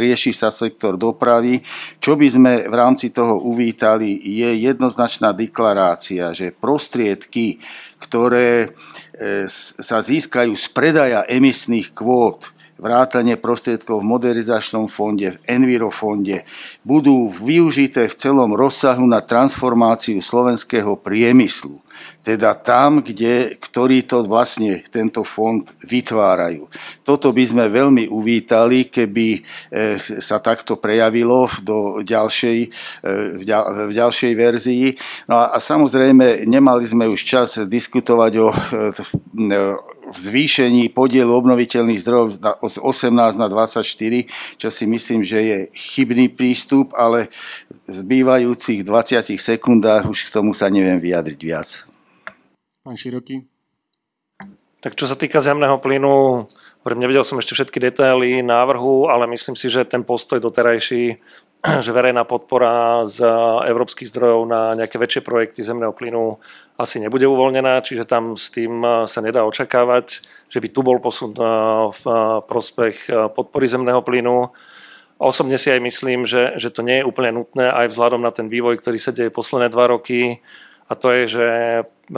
rieši 0.00 0.32
sa 0.32 0.48
sektor 0.48 0.96
dopravy. 0.96 1.60
Čo 2.00 2.16
by 2.16 2.26
sme 2.32 2.52
v 2.72 2.74
rámci 2.74 3.12
toho 3.12 3.36
uvítali, 3.44 4.16
je 4.16 4.64
jednoznačná 4.64 5.36
deklarácia, 5.36 6.32
že 6.32 6.56
prostriedky, 6.56 7.60
ktoré 8.00 8.72
e, 9.12 9.48
sa 9.76 10.00
získajú 10.00 10.56
z 10.56 10.66
predaja 10.72 11.20
emisných 11.28 11.92
kvót, 11.92 12.48
vrátanie 12.82 13.38
prostriedkov 13.38 14.02
v 14.02 14.10
modernizačnom 14.10 14.90
fonde, 14.90 15.38
v 15.38 15.42
Envirofonde, 15.46 16.42
budú 16.82 17.30
využité 17.30 18.10
v 18.10 18.18
celom 18.18 18.50
rozsahu 18.58 19.06
na 19.06 19.22
transformáciu 19.22 20.18
slovenského 20.18 20.98
priemyslu. 20.98 21.78
Teda 22.26 22.54
tam, 22.58 23.02
kde, 23.02 23.54
ktorý 23.58 24.02
to 24.02 24.26
vlastne 24.26 24.82
tento 24.90 25.22
fond 25.22 25.62
vytvárajú. 25.86 26.66
Toto 27.06 27.30
by 27.30 27.44
sme 27.46 27.64
veľmi 27.70 28.10
uvítali, 28.10 28.90
keby 28.90 29.26
e, 29.38 29.40
sa 30.22 30.42
takto 30.42 30.78
prejavilo 30.78 31.46
do 31.62 32.02
ďalšej, 32.02 32.58
e, 32.58 32.68
v 33.42 33.92
ďalšej 33.94 34.32
verzii. 34.34 34.86
No 35.30 35.38
a, 35.38 35.54
a 35.54 35.58
samozrejme, 35.62 36.46
nemali 36.46 36.86
sme 36.86 37.06
už 37.06 37.20
čas 37.22 37.58
diskutovať 37.58 38.32
o, 38.38 38.48
e, 40.12 40.20
zvýšení 40.20 40.92
podielu 40.92 41.32
obnoviteľných 41.32 42.00
zdrojov 42.04 42.26
z 42.68 42.76
18 42.78 43.40
na 43.40 43.48
24, 43.48 43.82
čo 44.60 44.68
si 44.68 44.84
myslím, 44.84 45.24
že 45.24 45.38
je 45.40 45.58
chybný 45.72 46.28
prístup, 46.28 46.92
ale 46.92 47.32
v 47.88 47.90
zbývajúcich 47.90 48.84
20 48.84 49.40
sekundách 49.40 50.06
už 50.12 50.28
k 50.28 50.32
tomu 50.36 50.52
sa 50.52 50.68
neviem 50.68 51.00
vyjadriť 51.00 51.40
viac. 51.40 51.68
Pán 52.84 52.98
Široký. 52.98 53.48
Tak 54.82 54.98
čo 54.98 55.06
sa 55.06 55.14
týka 55.14 55.38
zemného 55.38 55.78
plynu, 55.78 56.44
nevedel 56.90 57.22
som 57.22 57.38
ešte 57.38 57.54
všetky 57.54 57.78
detaily 57.78 58.42
návrhu, 58.42 59.06
ale 59.06 59.30
myslím 59.30 59.54
si, 59.54 59.70
že 59.70 59.86
ten 59.86 60.02
postoj 60.02 60.42
doterajší 60.42 61.22
že 61.84 61.94
verejná 61.94 62.26
podpora 62.26 63.06
z 63.06 63.22
európskych 63.70 64.10
zdrojov 64.10 64.42
na 64.50 64.74
nejaké 64.74 64.98
väčšie 64.98 65.22
projekty 65.22 65.62
zemného 65.62 65.94
plynu 65.94 66.42
asi 66.82 66.98
nebude 66.98 67.30
uvoľnená, 67.30 67.78
čiže 67.86 68.02
tam 68.02 68.34
s 68.34 68.50
tým 68.50 68.82
sa 69.06 69.22
nedá 69.22 69.46
očakávať, 69.46 70.18
že 70.50 70.58
by 70.58 70.68
tu 70.74 70.82
bol 70.82 70.98
posun 70.98 71.30
v 71.94 72.04
prospech 72.50 73.06
podpory 73.38 73.70
zemného 73.70 74.02
plynu. 74.02 74.50
Osobne 75.22 75.54
si 75.62 75.70
aj 75.70 75.78
myslím, 75.78 76.26
že, 76.26 76.58
že 76.58 76.74
to 76.74 76.82
nie 76.82 76.98
je 76.98 77.06
úplne 77.06 77.38
nutné 77.38 77.70
aj 77.70 77.94
vzhľadom 77.94 78.26
na 78.26 78.34
ten 78.34 78.50
vývoj, 78.50 78.82
ktorý 78.82 78.98
sa 78.98 79.14
deje 79.14 79.30
posledné 79.30 79.70
dva 79.70 79.86
roky 79.86 80.42
a 80.90 80.98
to 80.98 81.14
je, 81.14 81.22
že 81.38 81.48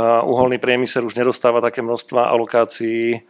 uholný 0.00 0.56
priemysel 0.56 1.04
už 1.04 1.14
nedostáva 1.14 1.60
také 1.60 1.84
množstva 1.84 2.32
alokácií 2.32 3.20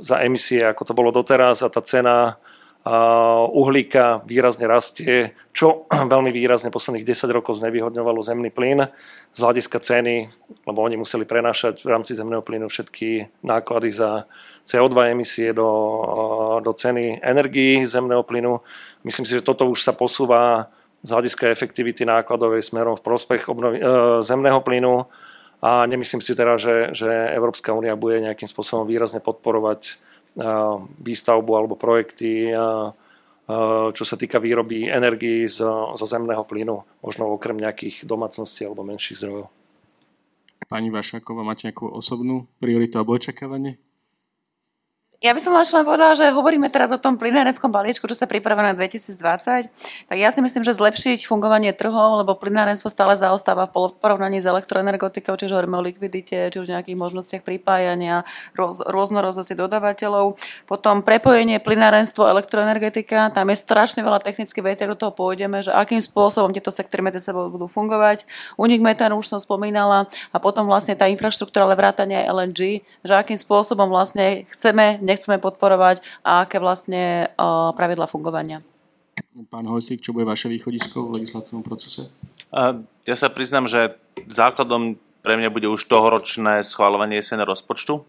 za 0.00 0.16
emisie, 0.24 0.64
ako 0.64 0.82
to 0.88 0.96
bolo 0.96 1.12
doteraz 1.12 1.60
a 1.60 1.68
tá 1.68 1.84
cena 1.84 2.40
uhlíka 3.48 4.20
výrazne 4.28 4.68
rastie, 4.68 5.32
čo 5.56 5.88
veľmi 6.12 6.28
výrazne 6.28 6.68
posledných 6.68 7.08
10 7.08 7.32
rokov 7.32 7.56
znevýhodňovalo 7.64 8.20
zemný 8.20 8.52
plyn 8.52 8.84
z 9.32 9.38
hľadiska 9.40 9.80
ceny, 9.80 10.28
lebo 10.68 10.78
oni 10.84 11.00
museli 11.00 11.24
prenášať 11.24 11.80
v 11.80 11.88
rámci 11.88 12.12
zemného 12.12 12.44
plynu 12.44 12.68
všetky 12.68 13.40
náklady 13.40 13.88
za 13.88 14.28
CO2 14.68 15.16
emisie 15.16 15.56
do, 15.56 15.72
do 16.60 16.72
ceny 16.76 17.24
energií 17.24 17.88
zemného 17.88 18.20
plynu. 18.20 18.60
Myslím 19.00 19.24
si, 19.24 19.32
že 19.40 19.44
toto 19.44 19.64
už 19.64 19.80
sa 19.80 19.96
posúva 19.96 20.68
z 21.04 21.08
hľadiska 21.08 21.48
efektivity 21.52 22.04
nákladovej 22.04 22.64
smerom 22.68 23.00
v 23.00 23.04
prospech 23.04 23.48
obnovi, 23.48 23.80
e, 23.80 23.84
zemného 24.20 24.60
plynu 24.60 25.08
a 25.64 25.88
nemyslím 25.88 26.20
si 26.20 26.36
teda, 26.36 26.60
že, 26.60 26.92
že 26.92 27.08
Európska 27.32 27.72
únia 27.72 27.96
bude 27.96 28.20
nejakým 28.20 28.48
spôsobom 28.48 28.84
výrazne 28.84 29.24
podporovať 29.24 29.96
výstavbu 30.98 31.50
alebo 31.54 31.78
projekty, 31.78 32.50
čo 33.94 34.04
sa 34.08 34.16
týka 34.18 34.42
výroby 34.42 34.88
energii 34.88 35.46
zo, 35.46 35.94
zo 35.94 36.06
zemného 36.08 36.42
plynu, 36.48 36.80
možno 37.04 37.30
okrem 37.30 37.60
nejakých 37.60 38.08
domácností 38.08 38.66
alebo 38.66 38.82
menších 38.82 39.20
zdrojov. 39.20 39.46
Pani 40.64 40.88
Vašáková, 40.88 41.44
máte 41.44 41.68
nejakú 41.68 41.92
osobnú 41.92 42.48
prioritu 42.56 42.96
alebo 42.96 43.14
očakávanie? 43.14 43.76
Ja 45.24 45.32
by 45.32 45.40
som 45.40 45.56
len 45.56 45.88
povedala, 45.88 46.12
že 46.20 46.28
hovoríme 46.28 46.68
teraz 46.68 46.92
o 46.92 47.00
tom 47.00 47.16
plynárenskom 47.16 47.72
balíčku, 47.72 48.04
čo 48.04 48.12
sa 48.12 48.28
pripravuje 48.28 48.60
na 48.68 48.76
2020. 48.76 49.72
Tak 50.12 50.16
ja 50.20 50.28
si 50.28 50.44
myslím, 50.44 50.60
že 50.60 50.76
zlepšiť 50.76 51.24
fungovanie 51.24 51.72
trhov, 51.72 52.20
lebo 52.20 52.36
plynárenstvo 52.36 52.92
stále 52.92 53.16
zaostáva 53.16 53.64
v 53.64 53.96
porovnaní 53.96 54.44
s 54.44 54.46
elektroenergetikou, 54.52 55.40
čiže 55.40 55.56
hovoríme 55.56 55.80
o 55.80 55.86
likvidite, 55.88 56.52
či 56.52 56.56
už 56.60 56.68
nejakých 56.68 57.00
možnostiach 57.00 57.40
pripájania, 57.40 58.28
roz, 58.52 58.84
rôznorodosti 58.84 59.56
dodávateľov. 59.56 60.36
Potom 60.68 61.00
prepojenie 61.00 61.56
plynárenstvo, 61.56 62.28
elektroenergetika, 62.28 63.32
tam 63.32 63.48
je 63.48 63.56
strašne 63.56 64.04
veľa 64.04 64.20
technických 64.20 64.76
vecí, 64.76 64.84
do 64.84 64.92
toho 64.92 65.16
pôjdeme, 65.16 65.64
že 65.64 65.72
akým 65.72 66.04
spôsobom 66.04 66.52
tieto 66.52 66.68
sektory 66.68 67.00
medzi 67.00 67.24
sebou 67.24 67.48
budú 67.48 67.64
fungovať. 67.64 68.28
Unik 68.60 68.84
metánu 68.84 69.24
už 69.24 69.32
som 69.32 69.40
spomínala 69.40 70.04
a 70.28 70.36
potom 70.36 70.68
vlastne 70.68 70.92
tá 70.92 71.08
infraštruktúra, 71.08 71.64
ale 71.64 71.80
vrátanie 71.80 72.28
LNG, 72.28 72.84
že 73.00 73.12
akým 73.16 73.40
spôsobom 73.40 73.88
vlastne 73.88 74.44
chceme 74.52 75.00
nechceme 75.14 75.38
podporovať 75.38 76.02
a 76.26 76.44
aké 76.44 76.58
vlastne 76.58 77.30
pravidla 77.78 78.10
fungovania. 78.10 78.60
Pán 79.46 79.66
Hojsík, 79.66 80.02
čo 80.02 80.10
bude 80.10 80.26
vaše 80.26 80.50
východisko 80.50 81.06
v 81.06 81.22
legislatívnom 81.22 81.62
procese? 81.62 82.10
Ja 83.06 83.16
sa 83.18 83.30
priznám, 83.30 83.70
že 83.70 83.94
základom 84.26 84.98
pre 85.22 85.38
mňa 85.38 85.50
bude 85.54 85.70
už 85.70 85.86
tohoročné 85.86 86.66
schváľovanie 86.66 87.22
jeseného 87.22 87.48
rozpočtu, 87.48 88.02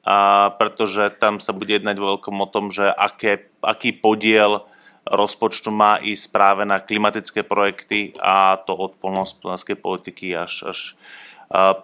a 0.00 0.48
pretože 0.56 1.12
tam 1.20 1.36
sa 1.44 1.52
bude 1.52 1.76
jednať 1.76 1.96
vo 2.00 2.16
veľkom 2.16 2.36
o 2.40 2.48
tom, 2.48 2.72
že 2.72 2.88
aké, 2.88 3.52
aký 3.60 3.92
podiel 3.92 4.64
rozpočtu 5.04 5.68
má 5.68 6.00
ísť 6.00 6.32
práve 6.32 6.62
na 6.64 6.80
klimatické 6.80 7.44
projekty 7.44 8.16
a 8.16 8.56
to 8.64 8.72
od 8.72 8.96
polnohospodárskej 8.96 9.76
politiky 9.76 10.32
až, 10.32 10.72
až 10.72 10.78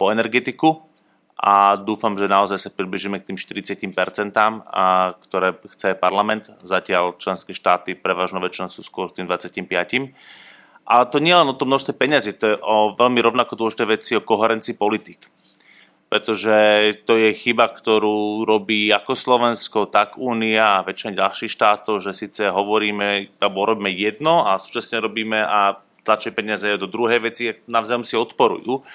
po 0.01 0.09
energetiku 0.09 0.86
a 1.37 1.77
dúfam, 1.77 2.17
že 2.17 2.33
naozaj 2.33 2.57
sa 2.57 2.71
približíme 2.73 3.21
k 3.21 3.29
tým 3.33 3.37
40%, 3.37 4.33
a, 4.41 5.13
ktoré 5.21 5.53
chce 5.77 5.93
parlament. 5.93 6.49
Zatiaľ 6.65 7.21
členské 7.21 7.53
štáty 7.53 7.93
prevažno 7.93 8.41
väčšinou 8.41 8.73
sú 8.73 8.81
skôr 8.81 9.13
tým 9.13 9.29
25%. 9.29 10.17
Ale 10.87 11.05
to 11.13 11.19
nie 11.21 11.35
len 11.35 11.51
o 11.51 11.59
tom 11.59 11.69
množstve 11.69 11.99
peniazy, 11.99 12.33
to 12.33 12.55
je 12.55 12.57
o 12.63 12.95
veľmi 12.95 13.21
rovnako 13.21 13.59
dôležité 13.59 13.85
veci 13.85 14.15
o 14.17 14.25
koherencii 14.25 14.79
politik. 14.79 15.29
Pretože 16.07 16.55
to 17.03 17.19
je 17.19 17.35
chyba, 17.35 17.67
ktorú 17.75 18.47
robí 18.47 18.95
ako 18.95 19.19
Slovensko, 19.19 19.91
tak 19.91 20.15
Únia 20.15 20.79
a 20.79 20.87
väčšina 20.87 21.19
ďalších 21.19 21.51
štátov, 21.51 21.99
že 21.99 22.15
síce 22.15 22.47
hovoríme, 22.47 23.35
alebo 23.43 23.67
robíme 23.67 23.91
jedno 23.91 24.47
a 24.47 24.63
súčasne 24.63 25.03
robíme 25.03 25.43
a 25.43 25.83
tlačie 26.07 26.31
peniaze 26.31 26.79
do 26.79 26.87
druhej 26.87 27.19
veci, 27.19 27.51
navzájom 27.67 28.07
si 28.07 28.15
odporujú 28.15 28.87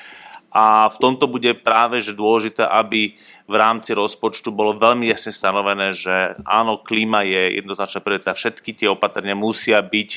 a 0.52 0.91
v 0.91 0.98
tomto 0.99 1.32
bude 1.32 1.56
práve 1.64 2.03
že 2.03 2.11
dôležité, 2.11 2.68
aby 2.68 3.15
v 3.48 3.56
rámci 3.56 3.95
rozpočtu 3.95 4.52
bolo 4.52 4.76
veľmi 4.76 5.07
jasne 5.07 5.32
stanovené, 5.32 5.95
že 5.95 6.36
áno, 6.44 6.84
klíma 6.84 7.23
je 7.23 7.64
jednoznačná 7.64 8.03
priorita, 8.03 8.36
všetky 8.36 8.76
tie 8.76 8.91
opatrenia 8.91 9.36
musia 9.36 9.80
byť 9.80 10.10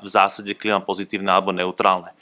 v 0.00 0.08
zásade 0.08 0.52
klíma 0.56 0.84
pozitívne 0.84 1.32
alebo 1.32 1.56
neutrálne. 1.56 2.12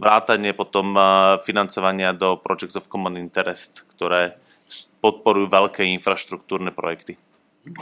Vrátanie 0.00 0.56
potom 0.56 0.96
financovania 1.44 2.16
do 2.16 2.40
Projects 2.40 2.76
of 2.76 2.88
Common 2.88 3.20
Interest, 3.20 3.84
ktoré 3.96 4.40
podporujú 5.04 5.52
veľké 5.52 5.84
infraštruktúrne 6.00 6.72
projekty. 6.72 7.20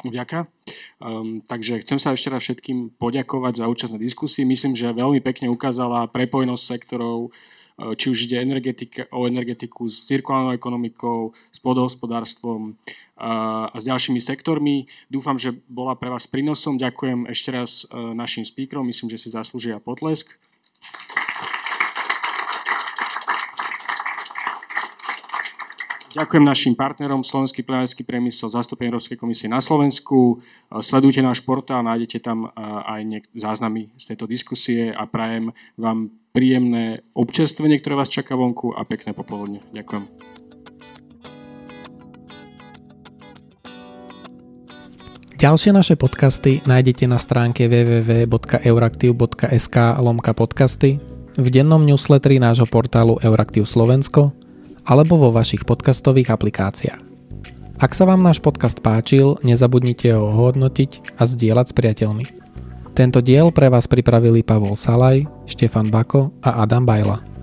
Ďakujem. 0.02 0.50
Um, 0.98 1.38
takže 1.46 1.78
chcem 1.86 2.02
sa 2.02 2.10
ešte 2.10 2.34
raz 2.34 2.42
všetkým 2.42 2.98
poďakovať 2.98 3.62
za 3.62 3.70
účasť 3.70 3.94
na 3.94 4.02
diskusii. 4.02 4.42
Myslím, 4.42 4.74
že 4.74 4.90
veľmi 4.90 5.22
pekne 5.22 5.46
ukázala 5.46 6.10
prepojnosť 6.10 6.62
sektorov, 6.66 7.30
či 7.78 8.10
už 8.10 8.26
ide 8.26 8.42
o 9.14 9.20
energetiku 9.30 9.86
s 9.86 10.10
cirkulárnou 10.10 10.50
ekonomikou, 10.50 11.30
s 11.55 11.59
podhospodárstvom 11.62 12.74
a 13.18 13.70
s 13.74 13.82
ďalšími 13.86 14.18
sektormi. 14.18 14.86
Dúfam, 15.06 15.38
že 15.38 15.55
bola 15.70 15.94
pre 15.94 16.10
vás 16.10 16.26
prínosom. 16.26 16.78
Ďakujem 16.78 17.30
ešte 17.30 17.50
raz 17.55 17.86
eh, 17.86 17.94
našim 17.94 18.42
speakerom, 18.42 18.86
myslím, 18.86 19.10
že 19.10 19.18
si 19.18 19.28
zaslúžia 19.30 19.82
potlesk. 19.82 20.38
Ďakujem 26.09 26.40
našim 26.40 26.72
partnerom 26.72 27.20
Slovenský 27.20 27.60
plenársky 27.62 28.01
priemysel, 28.01 28.48
zastupenie 28.48 28.89
Európskej 28.89 29.20
komisie 29.20 29.44
na 29.44 29.60
Slovensku. 29.60 30.40
Sledujte 30.80 31.20
náš 31.20 31.44
portál, 31.44 31.85
nájdete 31.85 32.24
tam 32.24 32.48
aj 32.56 33.28
záznamy 33.36 33.93
z 33.93 34.05
tejto 34.09 34.24
diskusie 34.24 34.89
a 34.89 35.05
prajem 35.05 35.52
vám 35.76 36.09
príjemné 36.32 37.05
občerstvenie, 37.12 37.76
ktoré 37.85 38.01
vás 38.01 38.09
čaká 38.09 38.40
vonku 38.40 38.72
a 38.72 38.89
pekné 38.89 39.12
popoludne. 39.12 39.60
Ďakujem. 39.76 40.09
Ďalšie 45.39 45.70
naše 45.76 45.94
podcasty 45.94 46.59
nájdete 46.66 47.06
na 47.06 47.14
stránke 47.20 47.70
www.euraktiv.sk 47.70 49.76
lomka 50.01 50.35
podcasty, 50.35 50.98
v 51.39 51.47
dennom 51.52 51.86
newsletteri 51.86 52.43
nášho 52.43 52.66
portálu 52.66 53.22
Euraktiv 53.22 53.62
Slovensko 53.68 54.47
alebo 54.89 55.20
vo 55.20 55.28
vašich 55.28 55.69
podcastových 55.69 56.32
aplikáciách. 56.32 57.05
Ak 57.78 57.93
sa 57.93 58.09
vám 58.09 58.24
náš 58.24 58.40
podcast 58.40 58.81
páčil, 58.81 59.36
nezabudnite 59.44 60.10
ho 60.16 60.32
hodnotiť 60.32 61.20
a 61.20 61.28
zdieľať 61.28 61.66
s 61.70 61.77
priateľmi. 61.77 62.24
Tento 62.97 63.23
diel 63.23 63.55
pre 63.55 63.70
vás 63.70 63.86
pripravili 63.86 64.43
Pavol 64.43 64.74
Salaj, 64.74 65.28
Štefan 65.47 65.86
Bako 65.86 66.35
a 66.43 66.65
Adam 66.66 66.82
Bajla. 66.82 67.38